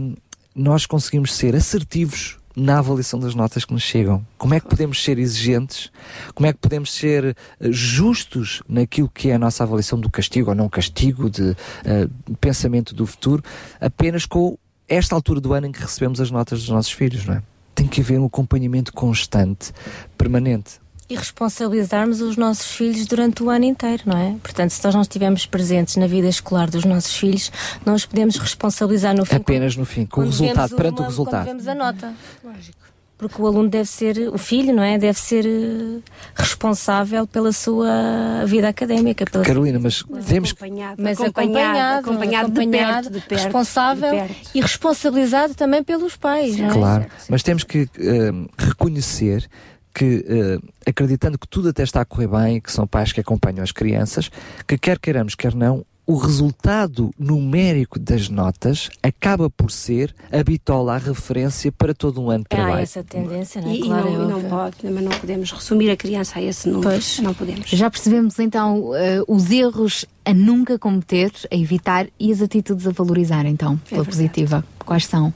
hum, 0.00 0.14
nós 0.54 0.84
conseguimos 0.84 1.32
ser 1.34 1.54
assertivos 1.54 2.38
na 2.56 2.78
avaliação 2.78 3.20
das 3.20 3.34
notas 3.34 3.66
que 3.66 3.74
nos 3.74 3.82
chegam? 3.82 4.26
Como 4.38 4.54
é 4.54 4.60
que 4.60 4.66
podemos 4.66 5.04
ser 5.04 5.18
exigentes? 5.18 5.92
Como 6.34 6.46
é 6.46 6.52
que 6.54 6.58
podemos 6.58 6.92
ser 6.92 7.36
eh, 7.60 7.70
justos 7.70 8.62
naquilo 8.66 9.10
que 9.10 9.28
é 9.28 9.34
a 9.34 9.38
nossa 9.38 9.62
avaliação 9.62 10.00
do 10.00 10.10
castigo 10.10 10.48
ou 10.48 10.56
não 10.56 10.68
castigo, 10.68 11.28
de 11.28 11.54
eh, 11.84 12.08
pensamento 12.40 12.94
do 12.94 13.06
futuro, 13.06 13.44
apenas 13.78 14.24
com 14.24 14.56
esta 14.88 15.14
altura 15.14 15.40
do 15.40 15.52
ano 15.52 15.66
em 15.66 15.72
que 15.72 15.80
recebemos 15.80 16.20
as 16.20 16.30
notas 16.30 16.60
dos 16.60 16.70
nossos 16.70 16.92
filhos, 16.92 17.26
não 17.26 17.34
é? 17.34 17.42
Tem 17.74 17.86
que 17.86 18.00
haver 18.00 18.18
um 18.18 18.24
acompanhamento 18.24 18.90
constante, 18.92 19.72
permanente. 20.16 20.80
E 21.08 21.14
responsabilizarmos 21.14 22.20
os 22.20 22.36
nossos 22.36 22.72
filhos 22.72 23.06
durante 23.06 23.42
o 23.42 23.48
ano 23.48 23.64
inteiro, 23.64 24.02
não 24.06 24.18
é? 24.18 24.36
Portanto, 24.42 24.70
se 24.70 24.84
nós 24.84 24.94
não 24.94 25.02
estivermos 25.02 25.46
presentes 25.46 25.96
na 25.96 26.06
vida 26.08 26.28
escolar 26.28 26.68
dos 26.68 26.84
nossos 26.84 27.14
filhos, 27.14 27.52
não 27.84 27.94
os 27.94 28.04
podemos 28.04 28.36
responsabilizar 28.36 29.14
no 29.16 29.24
fim. 29.24 29.36
Apenas 29.36 29.76
no 29.76 29.84
fim, 29.84 30.04
com 30.04 30.22
o 30.22 30.24
resultado, 30.24 30.54
vemos 30.56 30.72
perante 30.72 31.00
o 31.00 31.04
resultado. 31.04 31.44
Quando 31.44 31.62
vemos 31.62 31.68
a 31.68 31.74
nota. 31.74 32.12
Lógico. 32.42 32.86
Porque 33.18 33.40
o 33.40 33.46
aluno 33.46 33.68
deve 33.70 33.88
ser, 33.88 34.28
o 34.30 34.36
filho, 34.36 34.74
não 34.74 34.82
é? 34.82 34.98
Deve 34.98 35.18
ser 35.18 35.46
eh, 35.46 36.00
responsável 36.34 37.26
pela 37.26 37.50
sua 37.50 38.44
vida 38.44 38.68
académica. 38.68 39.24
Pela 39.24 39.42
Carolina, 39.42 39.78
mas 39.78 40.04
temos 40.26 40.52
que 40.52 40.62
Acompanhado, 40.62 41.02
mas 41.02 41.18
acompanhado, 41.20 42.10
acompanhado, 42.10 42.46
acompanhado 42.48 43.10
de 43.10 43.12
perto, 43.12 43.12
de 43.12 43.20
perto, 43.20 43.42
responsável 43.44 44.10
de 44.10 44.16
perto. 44.18 44.50
e 44.54 44.60
responsabilizado 44.60 45.54
também 45.54 45.82
pelos 45.82 46.14
pais, 46.14 46.58
não 46.58 46.68
é? 46.68 46.72
Claro, 46.72 47.06
mas 47.30 47.42
temos 47.42 47.64
que 47.64 47.88
eh, 47.98 48.32
reconhecer 48.58 49.48
que, 49.96 50.22
eh, 50.28 50.58
acreditando 50.90 51.38
que 51.38 51.48
tudo 51.48 51.70
até 51.70 51.82
está 51.82 52.02
a 52.02 52.04
correr 52.04 52.28
bem, 52.28 52.60
que 52.60 52.70
são 52.70 52.86
pais 52.86 53.12
que 53.12 53.20
acompanham 53.20 53.62
as 53.62 53.72
crianças, 53.72 54.30
que 54.68 54.76
quer 54.76 54.98
queiramos, 54.98 55.34
quer 55.34 55.54
não, 55.54 55.86
o 56.06 56.18
resultado 56.18 57.10
numérico 57.18 57.98
das 57.98 58.28
notas 58.28 58.90
acaba 59.02 59.48
por 59.48 59.70
ser 59.70 60.14
a 60.30 60.44
bitola, 60.44 60.96
a 60.96 60.98
referência 60.98 61.72
para 61.72 61.94
todo 61.94 62.20
um 62.20 62.30
ano 62.30 62.44
de 62.48 62.54
Há 62.54 62.62
trabalho. 62.62 62.82
essa 62.82 63.02
tendência, 63.02 63.62
não 63.62 63.70
é? 63.70 63.72
E, 63.72 63.78
e 63.78 63.82
claro, 63.82 64.04
não, 64.04 64.10
é 64.10 64.14
e 64.14 64.18
não 64.28 64.36
óbvio. 64.36 64.50
pode, 64.50 64.76
mas 64.84 65.02
não 65.04 65.12
podemos 65.12 65.50
resumir 65.50 65.90
a 65.90 65.96
criança 65.96 66.38
a 66.38 66.42
esse 66.42 66.68
número. 66.68 66.90
Pois. 66.90 67.18
Não 67.20 67.32
podemos. 67.32 67.70
Já 67.70 67.90
percebemos 67.90 68.38
então 68.38 68.94
eh, 68.94 69.22
os 69.26 69.50
erros 69.50 70.04
a 70.26 70.34
nunca 70.34 70.78
cometer, 70.78 71.32
a 71.50 71.56
evitar 71.56 72.06
e 72.20 72.30
as 72.30 72.42
atitudes 72.42 72.86
a 72.86 72.90
valorizar, 72.90 73.46
então, 73.46 73.78
pela 73.88 74.04
positiva. 74.04 74.62
Quais 74.84 75.06
são? 75.06 75.32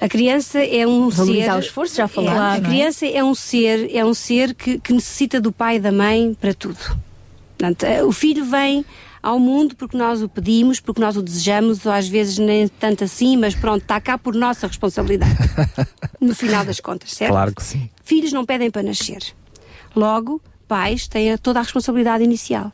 A 0.00 0.08
criança 0.08 0.58
é 0.58 0.86
um 0.86 1.08
Valorizar 1.08 1.52
ser. 1.52 1.56
o 1.58 1.60
esforço, 1.60 1.96
já 1.96 2.04
É, 2.04 2.08
falámos, 2.08 2.40
a 2.40 2.60
não 2.60 2.66
é? 2.66 2.70
criança 2.72 3.06
é 3.06 3.24
um 3.24 3.34
ser, 3.34 3.94
é 3.94 4.04
um 4.04 4.12
ser 4.14 4.54
que, 4.54 4.78
que 4.78 4.92
necessita 4.92 5.40
do 5.40 5.50
pai 5.50 5.76
e 5.76 5.80
da 5.80 5.90
mãe 5.90 6.36
para 6.38 6.52
tudo. 6.52 6.78
Portanto, 7.56 7.84
eh, 7.84 8.04
o 8.04 8.12
filho 8.12 8.44
vem 8.44 8.84
ao 9.22 9.38
mundo 9.38 9.74
porque 9.74 9.96
nós 9.96 10.22
o 10.22 10.28
pedimos, 10.28 10.78
porque 10.80 11.00
nós 11.00 11.16
o 11.16 11.22
desejamos, 11.22 11.86
ou 11.86 11.92
às 11.92 12.06
vezes 12.08 12.36
nem 12.38 12.68
tanto 12.68 13.04
assim, 13.04 13.36
mas 13.38 13.54
pronto, 13.54 13.82
está 13.82 13.98
cá 14.00 14.18
por 14.18 14.34
nossa 14.34 14.66
responsabilidade. 14.66 15.34
no 16.20 16.34
final 16.34 16.64
das 16.64 16.78
contas, 16.78 17.12
certo? 17.12 17.32
Claro 17.32 17.54
que 17.54 17.62
sim. 17.62 17.88
Filhos 18.04 18.32
não 18.32 18.44
pedem 18.44 18.70
para 18.70 18.82
nascer. 18.82 19.20
Logo, 19.96 20.40
pais 20.68 21.08
têm 21.08 21.36
toda 21.38 21.58
a 21.60 21.62
responsabilidade 21.62 22.22
inicial. 22.22 22.70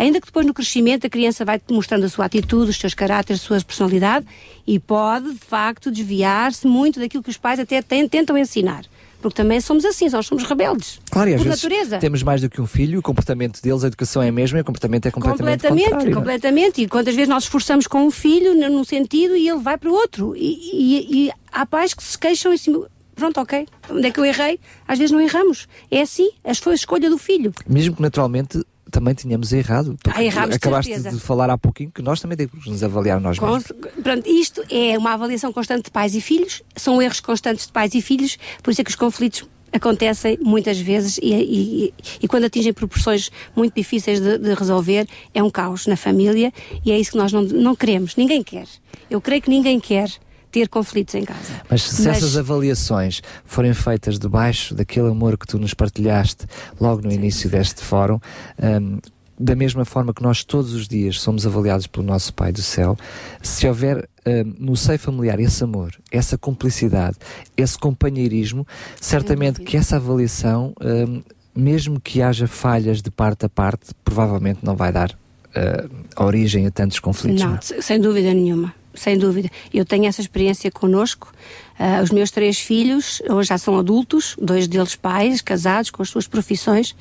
Ainda 0.00 0.18
que 0.18 0.26
depois 0.26 0.46
no 0.46 0.54
crescimento 0.54 1.06
a 1.06 1.10
criança 1.10 1.44
vai 1.44 1.60
mostrando 1.70 2.04
a 2.06 2.08
sua 2.08 2.24
atitude, 2.24 2.70
os 2.70 2.78
seus 2.78 2.94
caráteres, 2.94 3.42
a 3.42 3.44
sua 3.44 3.60
personalidade 3.60 4.24
e 4.66 4.78
pode, 4.78 5.30
de 5.32 5.38
facto, 5.38 5.90
desviar-se 5.90 6.66
muito 6.66 6.98
daquilo 6.98 7.22
que 7.22 7.28
os 7.28 7.36
pais 7.36 7.60
até 7.60 7.82
tentam 7.82 8.38
ensinar. 8.38 8.84
Porque 9.20 9.36
também 9.36 9.60
somos 9.60 9.84
assim, 9.84 10.08
nós 10.08 10.24
somos 10.26 10.44
rebeldes. 10.44 10.98
Claro, 11.10 11.28
e 11.28 11.34
às 11.34 11.42
por 11.42 11.48
vezes 11.48 11.62
natureza. 11.62 11.98
temos 11.98 12.22
mais 12.22 12.40
do 12.40 12.48
que 12.48 12.58
um 12.62 12.66
filho, 12.66 12.98
o 12.98 13.02
comportamento 13.02 13.60
deles, 13.60 13.84
a 13.84 13.88
educação 13.88 14.22
é 14.22 14.28
a 14.28 14.32
mesma 14.32 14.56
e 14.58 14.62
o 14.62 14.64
comportamento 14.64 15.04
é 15.04 15.10
completamente, 15.10 15.60
Completamente, 15.68 15.90
contrário. 15.90 16.10
é? 16.10 16.14
completamente. 16.14 16.80
E 16.82 16.88
quantas 16.88 17.14
vezes 17.14 17.28
nós 17.28 17.42
esforçamos 17.42 17.86
com 17.86 18.06
um 18.06 18.10
filho 18.10 18.54
num 18.54 18.82
sentido 18.84 19.36
e 19.36 19.46
ele 19.46 19.60
vai 19.60 19.76
para 19.76 19.90
o 19.90 19.92
outro. 19.92 20.34
E, 20.34 20.40
e- 20.72 21.26
e 21.26 21.30
há 21.52 21.66
pais 21.66 21.92
que 21.92 22.02
se 22.02 22.18
queixam 22.18 22.54
em 22.54 22.56
cima. 22.56 22.88
Pronto, 23.14 23.38
ok. 23.38 23.66
Onde 23.90 24.06
é 24.06 24.10
que 24.10 24.18
eu 24.18 24.24
errei? 24.24 24.58
Às 24.88 24.98
vezes 24.98 25.12
não 25.12 25.20
erramos. 25.20 25.68
É 25.90 26.00
assim. 26.00 26.30
As 26.42 26.56
foi 26.58 26.72
a 26.72 26.76
escolha 26.76 27.10
do 27.10 27.18
filho. 27.18 27.52
Mesmo 27.68 27.96
que 27.96 28.00
naturalmente 28.00 28.64
também 28.90 29.14
tínhamos 29.14 29.52
errado. 29.52 29.96
Ah, 30.12 30.22
erramos 30.22 30.50
de 30.50 30.56
Acabaste 30.56 30.92
certeza. 30.92 31.16
de 31.16 31.22
falar 31.22 31.48
há 31.50 31.56
pouquinho 31.56 31.90
que 31.90 32.02
nós 32.02 32.20
também 32.20 32.36
temos 32.36 32.62
que 32.64 32.70
nos 32.70 32.82
avaliar 32.82 33.20
nós 33.20 33.38
mesmos. 33.38 33.64
Pronto, 34.02 34.28
isto 34.28 34.62
é 34.70 34.98
uma 34.98 35.12
avaliação 35.12 35.52
constante 35.52 35.84
de 35.84 35.90
pais 35.90 36.14
e 36.14 36.20
filhos, 36.20 36.62
são 36.76 37.00
erros 37.00 37.20
constantes 37.20 37.66
de 37.66 37.72
pais 37.72 37.94
e 37.94 38.02
filhos, 38.02 38.36
por 38.62 38.70
isso 38.70 38.80
é 38.80 38.84
que 38.84 38.90
os 38.90 38.96
conflitos 38.96 39.44
acontecem 39.72 40.36
muitas 40.42 40.78
vezes 40.80 41.18
e, 41.22 41.32
e- 41.32 41.94
e 42.20 42.26
quando 42.26 42.44
atingem 42.44 42.72
proporções 42.72 43.30
muito 43.54 43.72
difíceis 43.74 44.20
de, 44.20 44.36
de 44.36 44.52
resolver, 44.54 45.06
é 45.32 45.40
um 45.42 45.48
caos 45.48 45.86
na 45.86 45.96
família 45.96 46.52
e 46.84 46.90
é 46.90 46.98
isso 46.98 47.12
que 47.12 47.16
nós 47.16 47.32
não, 47.32 47.42
não 47.42 47.76
queremos, 47.76 48.16
ninguém 48.16 48.42
quer. 48.42 48.66
Eu 49.08 49.20
creio 49.20 49.40
que 49.40 49.48
ninguém 49.48 49.78
quer 49.78 50.10
ter 50.50 50.68
conflitos 50.68 51.14
em 51.14 51.24
casa. 51.24 51.38
Mas 51.68 51.82
se 51.82 52.08
essas 52.08 52.36
avaliações 52.36 53.22
forem 53.44 53.72
feitas 53.74 54.18
debaixo 54.18 54.74
daquele 54.74 55.08
amor 55.08 55.38
que 55.38 55.46
tu 55.46 55.58
nos 55.58 55.74
partilhaste 55.74 56.46
logo 56.80 57.02
no 57.02 57.12
início 57.12 57.48
deste 57.48 57.82
fórum, 57.82 58.18
hum, 58.62 58.98
da 59.42 59.56
mesma 59.56 59.86
forma 59.86 60.12
que 60.12 60.22
nós 60.22 60.44
todos 60.44 60.74
os 60.74 60.86
dias 60.86 61.18
somos 61.20 61.46
avaliados 61.46 61.86
pelo 61.86 62.04
nosso 62.04 62.34
Pai 62.34 62.52
do 62.52 62.60
Céu, 62.60 62.96
se 63.42 63.66
houver 63.66 64.06
hum, 64.26 64.54
no 64.58 64.76
seio 64.76 64.98
familiar 64.98 65.40
esse 65.40 65.64
amor, 65.64 65.92
essa 66.12 66.36
cumplicidade, 66.36 67.16
esse 67.56 67.78
companheirismo, 67.78 68.66
certamente 69.00 69.60
que 69.62 69.76
essa 69.76 69.96
avaliação, 69.96 70.74
hum, 70.82 71.22
mesmo 71.54 71.98
que 72.00 72.20
haja 72.20 72.46
falhas 72.46 73.00
de 73.00 73.10
parte 73.10 73.46
a 73.46 73.48
parte, 73.48 73.92
provavelmente 74.04 74.60
não 74.62 74.76
vai 74.76 74.92
dar 74.92 75.10
uh, 75.10 76.22
origem 76.24 76.66
a 76.66 76.70
tantos 76.70 76.98
conflitos. 77.00 77.40
Não, 77.40 77.50
não 77.50 77.56
é? 77.56 77.60
se- 77.60 77.82
sem 77.82 78.00
dúvida 78.00 78.32
nenhuma. 78.34 78.72
Sem 79.00 79.16
dúvida. 79.16 79.48
Eu 79.72 79.82
tenho 79.82 80.04
essa 80.04 80.20
experiência 80.20 80.70
connosco. 80.70 81.32
Ah, 81.78 82.02
os 82.02 82.10
meus 82.10 82.30
três 82.30 82.58
filhos 82.58 83.22
hoje 83.30 83.48
já 83.48 83.56
são 83.56 83.78
adultos, 83.78 84.36
dois 84.38 84.68
deles 84.68 84.94
pais, 84.94 85.40
casados, 85.40 85.90
com 85.90 86.02
as 86.02 86.10
suas 86.10 86.28
profissões. 86.28 86.94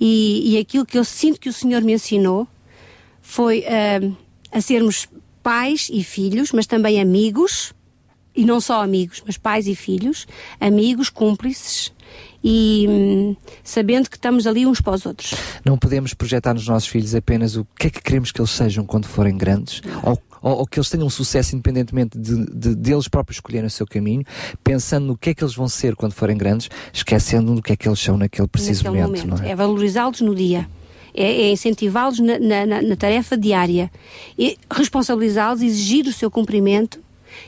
E, 0.00 0.54
e 0.54 0.58
aquilo 0.58 0.86
que 0.86 0.96
eu 0.96 1.04
sinto 1.04 1.38
que 1.38 1.50
o 1.50 1.52
Senhor 1.52 1.82
me 1.82 1.92
ensinou 1.92 2.48
foi 3.20 3.62
ah, 3.66 4.10
a 4.50 4.62
sermos 4.62 5.06
pais 5.42 5.90
e 5.92 6.02
filhos, 6.02 6.50
mas 6.50 6.66
também 6.66 6.98
amigos, 6.98 7.74
e 8.34 8.46
não 8.46 8.58
só 8.58 8.82
amigos, 8.82 9.22
mas 9.26 9.36
pais 9.36 9.66
e 9.66 9.74
filhos, 9.74 10.26
amigos, 10.58 11.10
cúmplices, 11.10 11.92
e 12.42 12.86
hum, 12.88 13.36
sabendo 13.62 14.08
que 14.08 14.16
estamos 14.16 14.46
ali 14.46 14.66
uns 14.66 14.80
para 14.80 14.94
os 14.94 15.04
outros. 15.04 15.34
Não 15.64 15.76
podemos 15.76 16.14
projetar 16.14 16.54
nos 16.54 16.66
nossos 16.66 16.88
filhos 16.88 17.14
apenas 17.14 17.56
o 17.56 17.66
que 17.78 17.88
é 17.88 17.90
que 17.90 18.00
queremos 18.00 18.32
que 18.32 18.40
eles 18.40 18.50
sejam 18.50 18.86
quando 18.86 19.06
forem 19.06 19.36
grandes, 19.36 19.82
ou, 20.02 20.20
ou, 20.42 20.58
ou 20.58 20.66
que 20.66 20.78
eles 20.78 20.88
tenham 20.90 21.08
sucesso 21.10 21.54
independentemente 21.54 22.18
de, 22.18 22.46
de, 22.46 22.74
deles 22.74 23.08
próprios 23.08 23.36
escolherem 23.36 23.66
o 23.66 23.70
seu 23.70 23.86
caminho, 23.86 24.24
pensando 24.62 25.06
no 25.06 25.16
que 25.16 25.30
é 25.30 25.34
que 25.34 25.42
eles 25.42 25.54
vão 25.54 25.68
ser 25.68 25.94
quando 25.96 26.12
forem 26.12 26.36
grandes, 26.36 26.68
esquecendo 26.92 27.54
do 27.54 27.62
que 27.62 27.72
é 27.72 27.76
que 27.76 27.88
eles 27.88 27.98
são 27.98 28.16
naquele 28.16 28.48
preciso 28.48 28.84
naquele 28.84 29.02
momento, 29.02 29.26
momento. 29.26 29.44
é? 29.44 29.50
É 29.50 29.56
valorizá-los 29.56 30.20
no 30.20 30.34
dia. 30.34 30.68
É, 31.14 31.24
é 31.24 31.50
incentivá-los 31.50 32.20
na, 32.20 32.38
na- 32.38 32.82
na- 32.82 32.96
tarefa 32.96 33.36
diária. 33.36 33.90
E 34.38 34.56
responsabilizá-los, 34.70 35.62
exigir 35.62 36.06
o 36.06 36.12
seu 36.12 36.30
cumprimento. 36.30 37.00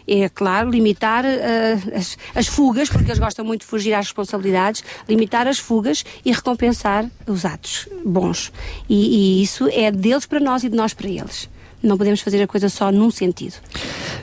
É 0.06 0.28
claro, 0.28 0.70
limitar 0.70 1.24
ah, 1.24 1.96
as, 1.96 2.16
as 2.34 2.46
fugas, 2.46 2.88
porque 2.88 3.06
eles 3.10 3.18
gostam 3.18 3.44
muito 3.44 3.62
de 3.62 3.66
fugir 3.66 3.92
às 3.94 4.06
responsabilidades, 4.06 4.84
limitar 5.08 5.46
as 5.48 5.58
fugas 5.58 6.04
e 6.24 6.32
recompensar 6.32 7.08
os 7.26 7.44
atos 7.44 7.88
bons. 8.04 8.52
E, 8.88 9.38
e 9.40 9.42
isso 9.42 9.68
é 9.72 9.90
deles 9.90 10.26
para 10.26 10.40
nós 10.40 10.64
e 10.64 10.68
de 10.68 10.76
nós 10.76 10.92
para 10.94 11.08
eles. 11.08 11.48
Não 11.82 11.96
podemos 11.96 12.20
fazer 12.20 12.42
a 12.42 12.46
coisa 12.46 12.68
só 12.68 12.92
num 12.92 13.10
sentido. 13.10 13.54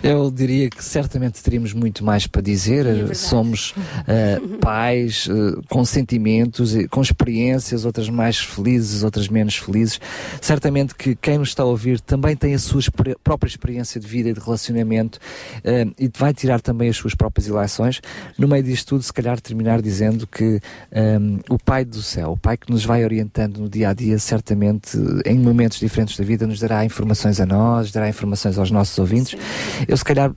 Eu 0.03 0.29
diria 0.29 0.69
que 0.69 0.83
certamente 0.83 1.41
teríamos 1.41 1.73
muito 1.73 2.03
mais 2.05 2.27
para 2.27 2.41
dizer. 2.41 2.85
É 2.85 3.13
Somos 3.15 3.73
eh, 4.07 4.39
pais 4.61 5.27
eh, 5.29 5.59
com 5.67 5.83
sentimentos, 5.83 6.73
com 6.91 7.01
experiências, 7.01 7.83
outras 7.83 8.07
mais 8.09 8.37
felizes, 8.37 9.03
outras 9.03 9.27
menos 9.27 9.55
felizes. 9.55 9.99
Certamente 10.39 10.93
que 10.93 11.15
quem 11.15 11.39
nos 11.39 11.49
está 11.49 11.63
a 11.63 11.65
ouvir 11.65 11.99
também 11.99 12.35
tem 12.35 12.53
a 12.53 12.59
sua 12.59 12.79
expre- 12.79 13.15
própria 13.23 13.49
experiência 13.49 13.99
de 13.99 14.05
vida 14.07 14.29
e 14.29 14.33
de 14.33 14.39
relacionamento 14.39 15.19
eh, 15.63 15.87
e 15.97 16.11
vai 16.15 16.33
tirar 16.33 16.61
também 16.61 16.89
as 16.89 16.97
suas 16.97 17.15
próprias 17.15 17.47
eleições. 17.47 17.99
No 18.37 18.47
meio 18.47 18.63
disto 18.63 18.89
tudo, 18.89 19.03
se 19.03 19.11
calhar 19.11 19.41
terminar 19.41 19.81
dizendo 19.81 20.27
que 20.27 20.59
eh, 20.91 21.17
o 21.49 21.57
Pai 21.57 21.83
do 21.83 22.03
Céu, 22.03 22.33
o 22.33 22.37
Pai 22.37 22.55
que 22.55 22.69
nos 22.71 22.85
vai 22.85 23.03
orientando 23.03 23.57
no 23.57 23.67
dia 23.69 23.89
a 23.89 23.93
dia, 23.93 24.19
certamente 24.19 24.95
eh, 25.25 25.31
em 25.31 25.39
momentos 25.39 25.79
diferentes 25.79 26.15
da 26.15 26.23
vida, 26.23 26.45
nos 26.45 26.59
dará 26.59 26.85
informações 26.85 27.39
a 27.39 27.46
nós, 27.47 27.91
dará 27.91 28.09
informações 28.09 28.57
aos 28.57 28.69
nossos 28.69 28.97
ouvintes. 28.99 29.39
Eu, 29.87 29.97
se 29.97 30.03
calhar, 30.03 30.31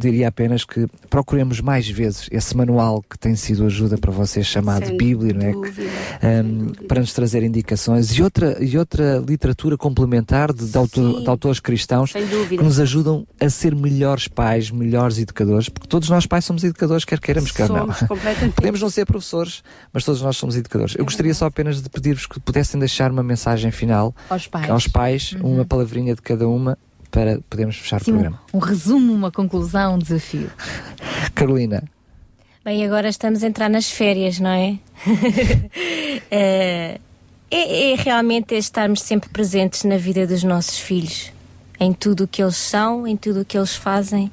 diria 0.00 0.28
apenas 0.28 0.64
que 0.64 0.86
procuremos 1.08 1.60
mais 1.60 1.88
vezes 1.88 2.28
esse 2.32 2.56
manual 2.56 3.02
que 3.08 3.18
tem 3.18 3.36
sido 3.36 3.64
ajuda 3.66 3.96
para 3.98 4.10
vocês, 4.10 4.46
chamado 4.46 4.86
Sem 4.86 4.96
Bíblia, 4.96 5.34
não 5.34 5.46
é? 5.46 5.52
dúvida, 5.52 5.82
Um, 6.22 6.72
para 6.86 7.00
nos 7.00 7.12
trazer 7.12 7.42
indicações 7.42 8.10
e 8.16 8.22
outra, 8.22 8.56
e 8.62 8.76
outra 8.76 9.18
literatura 9.26 9.76
complementar 9.76 10.52
de, 10.52 10.66
de, 10.66 10.76
autor- 10.76 11.20
de 11.22 11.28
autores 11.28 11.60
cristãos 11.60 12.12
que 12.12 12.56
nos 12.62 12.78
ajudam 12.80 13.26
a 13.40 13.48
ser 13.48 13.74
melhores 13.74 14.28
pais, 14.28 14.70
melhores 14.70 15.18
educadores, 15.18 15.68
porque 15.68 15.88
todos 15.88 16.08
nós 16.08 16.26
pais 16.26 16.44
somos 16.44 16.64
educadores, 16.64 17.04
quer 17.04 17.20
queiramos, 17.20 17.50
quer 17.52 17.68
não. 17.68 17.88
Podemos 18.54 18.80
não 18.80 18.90
ser 18.90 19.06
professores, 19.06 19.62
mas 19.92 20.04
todos 20.04 20.20
nós 20.22 20.36
somos 20.36 20.56
educadores. 20.56 20.94
Eu 20.96 21.04
gostaria 21.04 21.34
só 21.34 21.46
apenas 21.46 21.80
de 21.82 21.88
pedir-vos 21.88 22.26
que 22.26 22.38
pudessem 22.40 22.78
deixar 22.78 23.10
uma 23.10 23.22
mensagem 23.22 23.70
final 23.70 24.14
Aos 24.28 24.46
pais. 24.46 24.70
aos 24.70 24.86
pais, 24.88 25.32
Uhum. 25.32 25.54
uma 25.54 25.64
palavrinha 25.64 26.14
de 26.14 26.22
cada 26.22 26.48
uma, 26.48 26.76
para 27.10 27.40
podermos 27.48 27.76
fechar 27.76 28.00
Sim, 28.00 28.12
o 28.12 28.14
um, 28.14 28.18
programa. 28.18 28.42
um 28.54 28.58
resumo, 28.58 29.12
uma 29.12 29.30
conclusão, 29.30 29.94
um 29.94 29.98
desafio. 29.98 30.50
Carolina, 31.34 31.82
Bem, 32.62 32.84
agora 32.84 33.08
estamos 33.08 33.42
a 33.42 33.46
entrar 33.46 33.70
nas 33.70 33.90
férias, 33.90 34.38
não 34.38 34.50
é? 34.50 34.78
Eh, 36.32 37.00
é, 37.50 37.92
é 37.92 37.94
realmente 37.96 38.54
estarmos 38.54 39.02
sempre 39.02 39.28
presentes 39.30 39.82
na 39.82 39.96
vida 39.96 40.24
dos 40.24 40.44
nossos 40.44 40.78
filhos, 40.78 41.32
em 41.80 41.92
tudo 41.92 42.24
o 42.24 42.28
que 42.28 42.40
eles 42.40 42.56
são, 42.56 43.04
em 43.04 43.16
tudo 43.16 43.40
o 43.40 43.44
que 43.44 43.58
eles 43.58 43.74
fazem. 43.74 44.30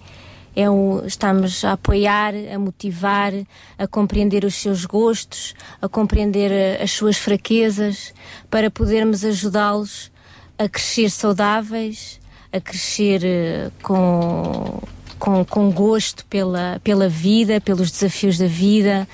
É 0.56 0.70
o, 0.70 1.02
estamos 1.06 1.64
a 1.66 1.72
apoiar, 1.72 2.34
a 2.54 2.60
motivar, 2.60 3.34
a 3.80 3.88
compreender 3.88 4.44
os 4.44 4.54
seus 4.54 4.86
gostos, 4.86 5.56
a 5.82 5.90
compreender 5.90 6.52
eh, 6.52 6.84
as 6.84 6.92
suas 6.92 7.18
fraquezas, 7.18 8.14
para 8.52 8.70
podermos 8.70 9.26
ajudá-los 9.26 10.12
a 10.60 10.70
crescer 10.70 11.10
saudáveis, 11.10 12.20
a 12.52 12.60
crescer 12.62 13.22
eh, 13.24 13.70
com, 13.84 14.82
com, 15.20 15.44
com 15.46 15.72
gosto 15.72 16.26
pela, 16.28 16.80
pela 16.84 17.08
vida, 17.10 17.60
pelos 17.62 17.92
desafios 17.92 18.38
da 18.38 18.48
vida. 18.48 19.08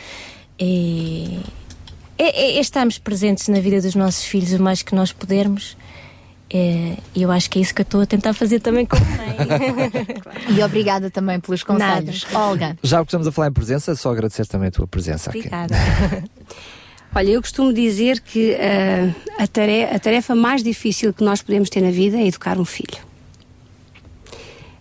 E 0.60 1.40
é, 2.18 2.26
é- 2.54 2.58
é 2.58 2.60
estarmos 2.60 2.98
presentes 2.98 3.48
na 3.48 3.60
vida 3.60 3.82
dos 3.82 3.96
nossos 3.96 4.24
filhos 4.24 4.54
o 4.54 4.62
mais 4.62 4.82
que 4.82 4.94
nós 4.96 5.12
pudermos. 5.12 5.76
É, 6.56 6.98
E 7.16 7.24
eu 7.24 7.32
acho 7.32 7.50
que 7.50 7.58
é 7.58 7.62
isso 7.64 7.74
que 7.74 7.82
eu 7.82 7.84
estou 7.84 8.02
a 8.02 8.06
tentar 8.06 8.34
fazer 8.34 8.60
também 8.60 8.86
com 8.86 8.96
a 8.96 9.00
mãe. 9.00 9.36
E 10.56 10.62
obrigada 10.62 11.10
também 11.10 11.40
pelos 11.40 11.64
conselhos. 11.64 12.26
Olga. 12.34 12.78
já 12.84 13.00
que 13.00 13.06
estamos 13.06 13.26
a 13.26 13.32
falar 13.32 13.48
em 13.48 13.54
presença, 13.54 13.96
só 13.96 14.12
agradecer 14.12 14.46
também 14.46 14.68
a 14.68 14.72
tua 14.72 14.86
presença 14.88 15.30
aqui. 15.32 15.40
Obrigada. 15.40 15.74
Olha, 17.16 17.30
eu 17.30 17.42
costumo 17.42 17.72
dizer 17.74 18.20
que 18.22 18.56
ah, 18.56 19.44
a, 19.44 19.48
tarefa, 19.48 19.96
a 19.96 20.00
tarefa 20.00 20.36
mais 20.36 20.64
difícil 20.64 21.12
que 21.14 21.24
nós 21.24 21.42
podemos 21.42 21.70
ter 21.70 21.82
na 21.82 21.92
vida 21.92 22.18
é 22.18 22.28
educar 22.28 22.60
um 22.60 22.66
filho. 22.66 22.98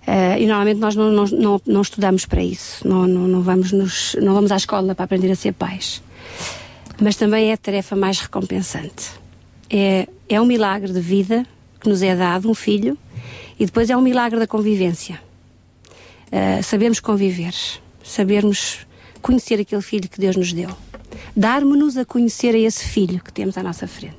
Ah, 0.07 0.39
e 0.39 0.47
normalmente 0.47 0.79
nós 0.81 0.97
não, 0.97 1.11
não, 1.11 1.25
não, 1.27 1.61
não 1.67 1.83
estudamos 1.83 2.27
para 2.27 2.43
isso, 2.43 2.87
não, 2.87 3.07
não, 3.07 3.29
não, 3.29 3.43
vamos 3.43 3.73
nos, 3.73 4.17
não 4.21 4.35
vamos 4.35 4.51
à 4.51 4.57
escola 4.57 4.95
para 4.95 5.05
aprender 5.05 5.31
a 5.31 5.37
ser 5.37 5.53
pais. 5.53 6.03
Mas 7.01 7.17
também 7.17 7.51
é 7.51 7.55
a 7.55 7.57
tarefa 7.57 7.97
mais 7.97 8.21
recompensante. 8.21 9.11
É, 9.71 10.09
é 10.29 10.41
um 10.41 10.45
milagre 10.45 10.93
de 10.93 11.01
vida 11.01 11.47
que 11.81 11.89
nos 11.89 12.03
é 12.03 12.15
dado, 12.15 12.51
um 12.51 12.55
filho, 12.55 12.97
e 13.59 13.67
depois 13.67 13.91
é 13.91 13.97
um 13.97 14.01
milagre 14.01 14.39
da 14.39 14.47
convivência. 14.47 15.21
Uh, 16.29 16.63
sabermos 16.63 16.99
conviver, 16.99 17.55
sabermos 18.03 18.87
conhecer 19.21 19.61
aquele 19.61 19.83
filho 19.83 20.09
que 20.09 20.19
Deus 20.19 20.37
nos 20.37 20.53
deu, 20.53 20.71
darmos-nos 21.37 21.97
a 21.97 22.05
conhecer 22.05 22.55
a 22.55 22.59
esse 22.59 22.85
filho 22.85 23.23
que 23.23 23.33
temos 23.33 23.59
à 23.59 23.63
nossa 23.63 23.87
frente. 23.87 24.17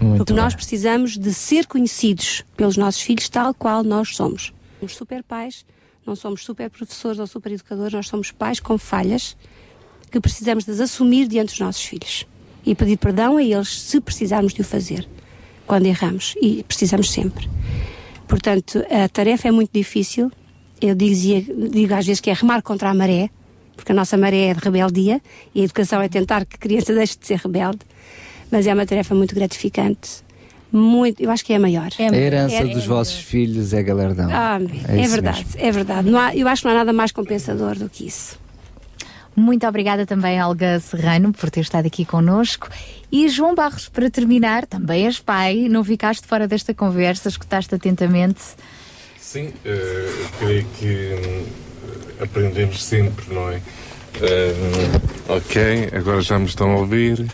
Muito 0.00 0.18
Porque 0.18 0.32
bem. 0.32 0.42
nós 0.42 0.54
precisamos 0.54 1.16
de 1.16 1.34
ser 1.34 1.66
conhecidos 1.66 2.44
pelos 2.56 2.76
nossos 2.76 3.00
filhos 3.00 3.28
tal 3.28 3.52
qual 3.54 3.82
nós 3.82 4.14
somos. 4.14 4.52
Somos 4.78 4.96
super 4.96 5.22
pais, 5.22 5.66
não 6.06 6.14
somos 6.14 6.44
super 6.44 6.70
professores 6.70 7.18
ou 7.18 7.26
super 7.26 7.52
educadores, 7.52 7.92
nós 7.92 8.08
somos 8.08 8.30
pais 8.30 8.60
com 8.60 8.78
falhas 8.78 9.36
que 10.10 10.20
precisamos 10.20 10.64
de 10.64 10.70
as 10.70 10.80
assumir 10.80 11.28
diante 11.28 11.50
dos 11.50 11.60
nossos 11.60 11.82
filhos 11.82 12.26
e 12.64 12.74
pedir 12.74 12.96
perdão 12.96 13.36
a 13.36 13.42
eles 13.42 13.80
se 13.80 14.00
precisarmos 14.00 14.54
de 14.54 14.60
o 14.62 14.64
fazer 14.64 15.08
quando 15.66 15.86
erramos 15.86 16.34
e 16.40 16.62
precisamos 16.62 17.10
sempre. 17.10 17.48
Portanto, 18.26 18.84
a 18.90 19.08
tarefa 19.08 19.48
é 19.48 19.50
muito 19.50 19.70
difícil. 19.72 20.30
Eu 20.80 20.94
dizia, 20.94 21.42
digo 21.42 21.94
às 21.94 22.06
vezes 22.06 22.20
que 22.20 22.30
é 22.30 22.32
remar 22.32 22.62
contra 22.62 22.90
a 22.90 22.94
maré, 22.94 23.30
porque 23.76 23.92
a 23.92 23.94
nossa 23.94 24.16
maré 24.16 24.48
é 24.48 24.54
de 24.54 24.60
rebeldia 24.60 25.20
e 25.54 25.60
a 25.60 25.64
educação 25.64 26.00
é 26.00 26.08
tentar 26.08 26.44
que 26.46 26.56
a 26.56 26.58
criança 26.58 26.92
deixe 26.94 27.18
de 27.18 27.26
ser 27.26 27.38
rebelde. 27.38 27.80
Mas 28.50 28.66
é 28.66 28.72
uma 28.72 28.86
tarefa 28.86 29.14
muito 29.14 29.34
gratificante. 29.34 30.22
Muito, 30.70 31.22
eu 31.22 31.30
acho 31.30 31.44
que 31.44 31.52
é 31.52 31.56
a 31.56 31.60
maior. 31.60 31.88
A 31.98 32.16
herança 32.16 32.64
dos 32.66 32.84
vossos 32.84 33.18
filhos 33.20 33.72
é 33.72 33.82
galardão. 33.82 34.28
Ah, 34.30 34.58
é, 34.88 35.00
isso 35.00 35.10
verdade, 35.12 35.44
mesmo. 35.44 35.60
é 35.60 35.72
verdade. 35.72 36.10
Não 36.10 36.18
há- 36.18 36.36
eu 36.36 36.46
acho 36.46 36.62
que 36.62 36.68
não 36.68 36.74
há 36.74 36.78
nada 36.78 36.92
mais 36.92 37.10
compensador 37.10 37.74
do 37.76 37.88
que 37.88 38.06
isso. 38.06 38.38
Muito 39.34 39.66
obrigada 39.66 40.04
também, 40.04 40.42
Olga 40.42 40.80
Serrano, 40.80 41.32
por 41.32 41.48
ter 41.48 41.60
estado 41.60 41.86
aqui 41.86 42.04
connosco. 42.04 42.68
E 43.10 43.28
João 43.28 43.54
Barros, 43.54 43.88
para 43.88 44.10
terminar, 44.10 44.66
também 44.66 45.06
és 45.06 45.20
pai, 45.20 45.68
não 45.70 45.82
ficaste 45.84 46.26
fora 46.26 46.46
desta 46.48 46.74
conversa, 46.74 47.28
escutaste 47.28 47.74
atentamente. 47.74 48.40
Sim, 49.18 49.52
eu 49.64 50.28
creio 50.38 50.66
que 50.78 51.14
hum, 51.24 51.44
aprendemos 52.20 52.82
sempre, 52.84 53.32
não 53.32 53.48
é? 53.50 53.60
Eh, 54.20 55.00
ok, 55.28 55.88
agora 55.92 56.20
já 56.20 56.38
me 56.38 56.46
estão 56.46 56.70
a 56.72 56.76
ouvir. 56.76 57.24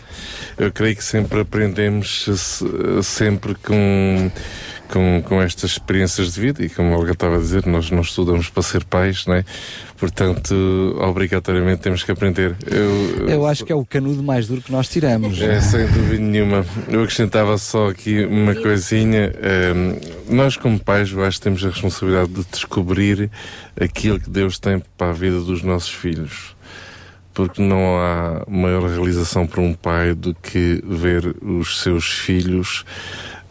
Eu 0.57 0.71
creio 0.71 0.95
que 0.95 1.03
sempre 1.03 1.41
aprendemos 1.41 2.25
se- 2.37 3.03
sempre 3.03 3.55
com, 3.55 4.31
com, 4.87 5.21
com 5.25 5.41
estas 5.41 5.71
experiências 5.71 6.33
de 6.33 6.39
vida 6.39 6.63
e 6.63 6.69
como 6.69 6.93
a 6.93 6.97
Olga 6.97 7.11
estava 7.11 7.35
a 7.35 7.39
dizer, 7.39 7.65
nós 7.65 7.91
não 7.91 8.01
estudamos 8.01 8.49
para 8.49 8.63
ser 8.63 8.83
pais, 8.85 9.25
não 9.25 9.33
é? 9.35 9.43
Portanto, 9.97 10.53
obrigatoriamente 11.01 11.81
temos 11.81 12.03
que 12.03 12.11
aprender. 12.11 12.55
Eu, 12.67 13.27
Eu 13.29 13.45
acho 13.47 13.65
que 13.65 13.71
é 13.71 13.75
o 13.75 13.85
canudo 13.85 14.21
mais 14.23 14.47
duro 14.47 14.61
que 14.61 14.71
nós 14.71 14.87
tiramos. 14.87 15.41
é, 15.41 15.59
sem 15.59 15.87
dúvida 15.87 16.21
nenhuma. 16.21 16.65
Eu 16.87 17.01
acrescentava 17.03 17.57
só 17.57 17.89
aqui 17.89 18.23
uma 18.25 18.53
coisinha. 18.55 19.33
Ehm, 19.41 19.97
nós, 20.29 20.55
como 20.57 20.79
pais, 20.79 21.11
eu 21.11 21.23
acho 21.23 21.37
que 21.37 21.43
temos 21.43 21.65
a 21.65 21.69
responsabilidade 21.69 22.29
de 22.29 22.45
descobrir 22.51 23.29
aquilo 23.79 24.19
que 24.19 24.29
Deus 24.29 24.59
tem 24.59 24.81
para 24.97 25.09
a 25.09 25.13
vida 25.13 25.39
dos 25.39 25.63
nossos 25.63 25.91
filhos. 25.93 26.54
Porque 27.35 27.61
não 27.61 27.99
há 27.99 28.43
maior 28.49 28.81
realização 28.89 29.45
para 29.45 29.61
um 29.61 29.73
pai 29.73 30.15
do 30.15 30.33
que 30.33 30.81
ver 30.87 31.35
os 31.43 31.81
seus 31.81 32.05
filhos 32.05 32.83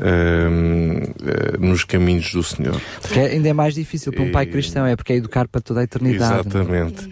ehm, 0.01 1.03
eh, 1.25 1.59
nos 1.59 1.85
caminhos 1.85 2.33
do 2.33 2.43
Senhor. 2.43 2.81
Que 3.13 3.21
é- 3.21 3.27
ainda 3.33 3.49
é 3.51 3.53
mais 3.53 3.75
difícil 3.75 4.13
para 4.13 4.23
um 4.25 4.33
pai 4.33 4.47
cristão, 4.47 4.85
é 4.87 4.97
porque 4.97 5.13
é 5.13 5.17
educar 5.17 5.47
para 5.47 5.61
toda 5.61 5.81
a 5.81 5.85
eternidade. 5.85 6.49
Exatamente. 6.49 7.09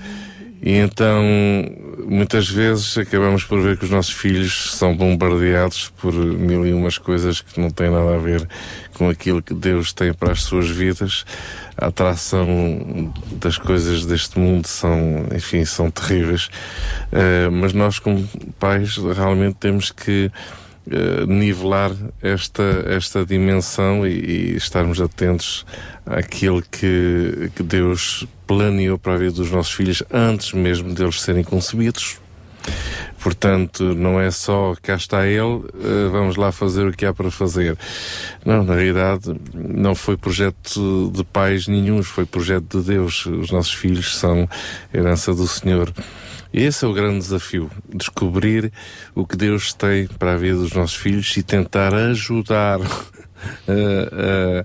E 0.62 0.72
então, 0.78 1.22
muitas 2.06 2.48
vezes, 2.48 2.96
acabamos 2.98 3.44
por 3.44 3.60
ver 3.60 3.76
que 3.76 3.84
os 3.84 3.90
nossos 3.90 4.12
filhos 4.12 4.74
são 4.74 4.96
bombardeados 4.96 5.90
por 6.00 6.12
mil 6.12 6.66
e 6.66 6.72
umas 6.72 6.98
coisas 6.98 7.40
que 7.40 7.60
não 7.60 7.70
têm 7.70 7.90
nada 7.90 8.14
a 8.14 8.18
ver 8.18 8.46
com 8.94 9.08
aquilo 9.08 9.42
que 9.42 9.54
Deus 9.54 9.92
tem 9.92 10.12
para 10.12 10.32
as 10.32 10.42
suas 10.42 10.68
vidas. 10.68 11.24
A 11.76 11.86
atração 11.86 13.12
das 13.32 13.56
coisas 13.56 14.04
deste 14.04 14.38
mundo 14.38 14.66
são, 14.66 15.26
enfim, 15.34 15.64
são 15.64 15.90
terríveis. 15.90 16.50
Eh, 17.10 17.48
mas 17.50 17.72
nós, 17.72 17.98
como 17.98 18.28
pais, 18.58 18.96
realmente 18.96 19.56
temos 19.58 19.90
que 19.90 20.30
eh, 20.90 21.26
nivelar 21.26 21.92
esta, 22.20 22.84
esta 22.88 23.24
dimensão 23.24 24.06
e, 24.06 24.10
e 24.10 24.56
estarmos 24.56 25.00
atentos 25.00 25.64
àquilo 26.04 26.62
que, 26.62 27.50
que 27.54 27.62
Deus 27.62 28.26
planeou 28.46 28.98
para 28.98 29.14
a 29.14 29.16
vida 29.16 29.32
dos 29.32 29.50
nossos 29.50 29.72
filhos 29.72 30.02
antes 30.12 30.52
mesmo 30.52 30.92
deles 30.92 31.20
serem 31.20 31.44
concebidos. 31.44 32.20
Portanto, 33.22 33.94
não 33.94 34.20
é 34.20 34.32
só 34.32 34.74
cá 34.82 34.96
está 34.96 35.26
ele, 35.28 35.64
eh, 35.80 36.08
vamos 36.10 36.34
lá 36.34 36.50
fazer 36.50 36.88
o 36.88 36.92
que 36.92 37.06
há 37.06 37.14
para 37.14 37.30
fazer. 37.30 37.78
Não, 38.44 38.64
na 38.64 38.74
realidade, 38.74 39.32
não 39.54 39.94
foi 39.94 40.16
projeto 40.16 41.12
de 41.14 41.22
pais 41.22 41.68
nenhum, 41.68 42.02
foi 42.02 42.26
projeto 42.26 42.80
de 42.80 42.86
Deus. 42.88 43.24
Os 43.26 43.52
nossos 43.52 43.74
filhos 43.74 44.16
são 44.16 44.48
herança 44.92 45.32
do 45.32 45.46
Senhor. 45.46 45.92
Esse 46.52 46.84
é 46.84 46.88
o 46.88 46.92
grande 46.92 47.18
desafio, 47.20 47.70
descobrir 47.88 48.70
o 49.14 49.26
que 49.26 49.36
Deus 49.36 49.72
tem 49.72 50.06
para 50.06 50.34
a 50.34 50.36
vida 50.36 50.56
dos 50.58 50.72
nossos 50.72 50.96
filhos 50.96 51.34
e 51.36 51.42
tentar 51.42 51.94
ajudar 51.94 52.78
a, 52.80 52.84
a- 53.68 54.64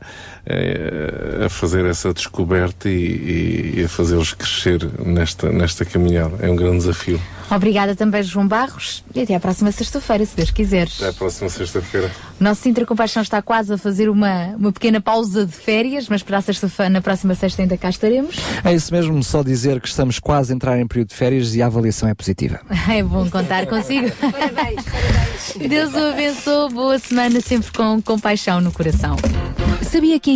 a 1.45 1.49
fazer 1.49 1.85
essa 1.85 2.13
descoberta 2.13 2.89
e, 2.89 3.75
e 3.77 3.83
a 3.83 3.89
fazê-los 3.89 4.33
crescer 4.33 4.89
nesta, 5.05 5.51
nesta 5.51 5.85
caminhada. 5.85 6.37
É 6.41 6.49
um 6.49 6.55
grande 6.55 6.77
desafio. 6.77 7.19
Obrigada 7.49 7.95
também, 7.95 8.21
João 8.23 8.45
Barros, 8.45 9.03
e 9.15 9.21
até 9.21 9.33
à 9.33 9.39
próxima 9.39 9.71
sexta-feira, 9.71 10.25
se 10.25 10.35
Deus 10.35 10.51
quiser. 10.51 10.89
Até 10.97 11.09
a 11.09 11.13
próxima 11.13 11.49
sexta-feira. 11.49 12.11
O 12.39 12.43
nosso 12.43 12.61
Sintra 12.61 12.85
Compaixão 12.85 13.21
está 13.21 13.41
quase 13.41 13.73
a 13.73 13.77
fazer 13.77 14.09
uma, 14.09 14.47
uma 14.57 14.71
pequena 14.71 14.99
pausa 14.99 15.45
de 15.45 15.53
férias, 15.53 16.09
mas 16.09 16.21
para 16.21 16.37
a 16.37 16.41
sexta-feira, 16.41 16.89
na 16.89 17.01
próxima 17.01 17.35
sexta 17.35 17.61
ainda 17.61 17.77
cá 17.77 17.89
estaremos. 17.89 18.35
É 18.65 18.73
isso 18.73 18.93
mesmo, 18.93 19.23
só 19.23 19.43
dizer 19.43 19.79
que 19.79 19.87
estamos 19.87 20.19
quase 20.19 20.51
a 20.51 20.55
entrar 20.55 20.77
em 20.77 20.85
período 20.85 21.09
de 21.09 21.15
férias 21.15 21.55
e 21.55 21.61
a 21.61 21.67
avaliação 21.67 22.09
é 22.09 22.13
positiva. 22.13 22.59
É 22.87 23.03
bom 23.03 23.29
contar 23.29 23.67
consigo. 23.67 24.09
Parabéns, 24.11 24.81
parabéns. 24.85 25.69
Deus 25.69 25.93
o 25.93 25.97
abençoe, 25.97 26.73
boa 26.73 26.97
semana, 26.97 27.41
sempre 27.41 27.71
com 27.71 28.01
compaixão 28.01 28.61
no 28.61 28.71
coração. 28.71 29.17
Sabia 29.83 30.19
que 30.19 30.31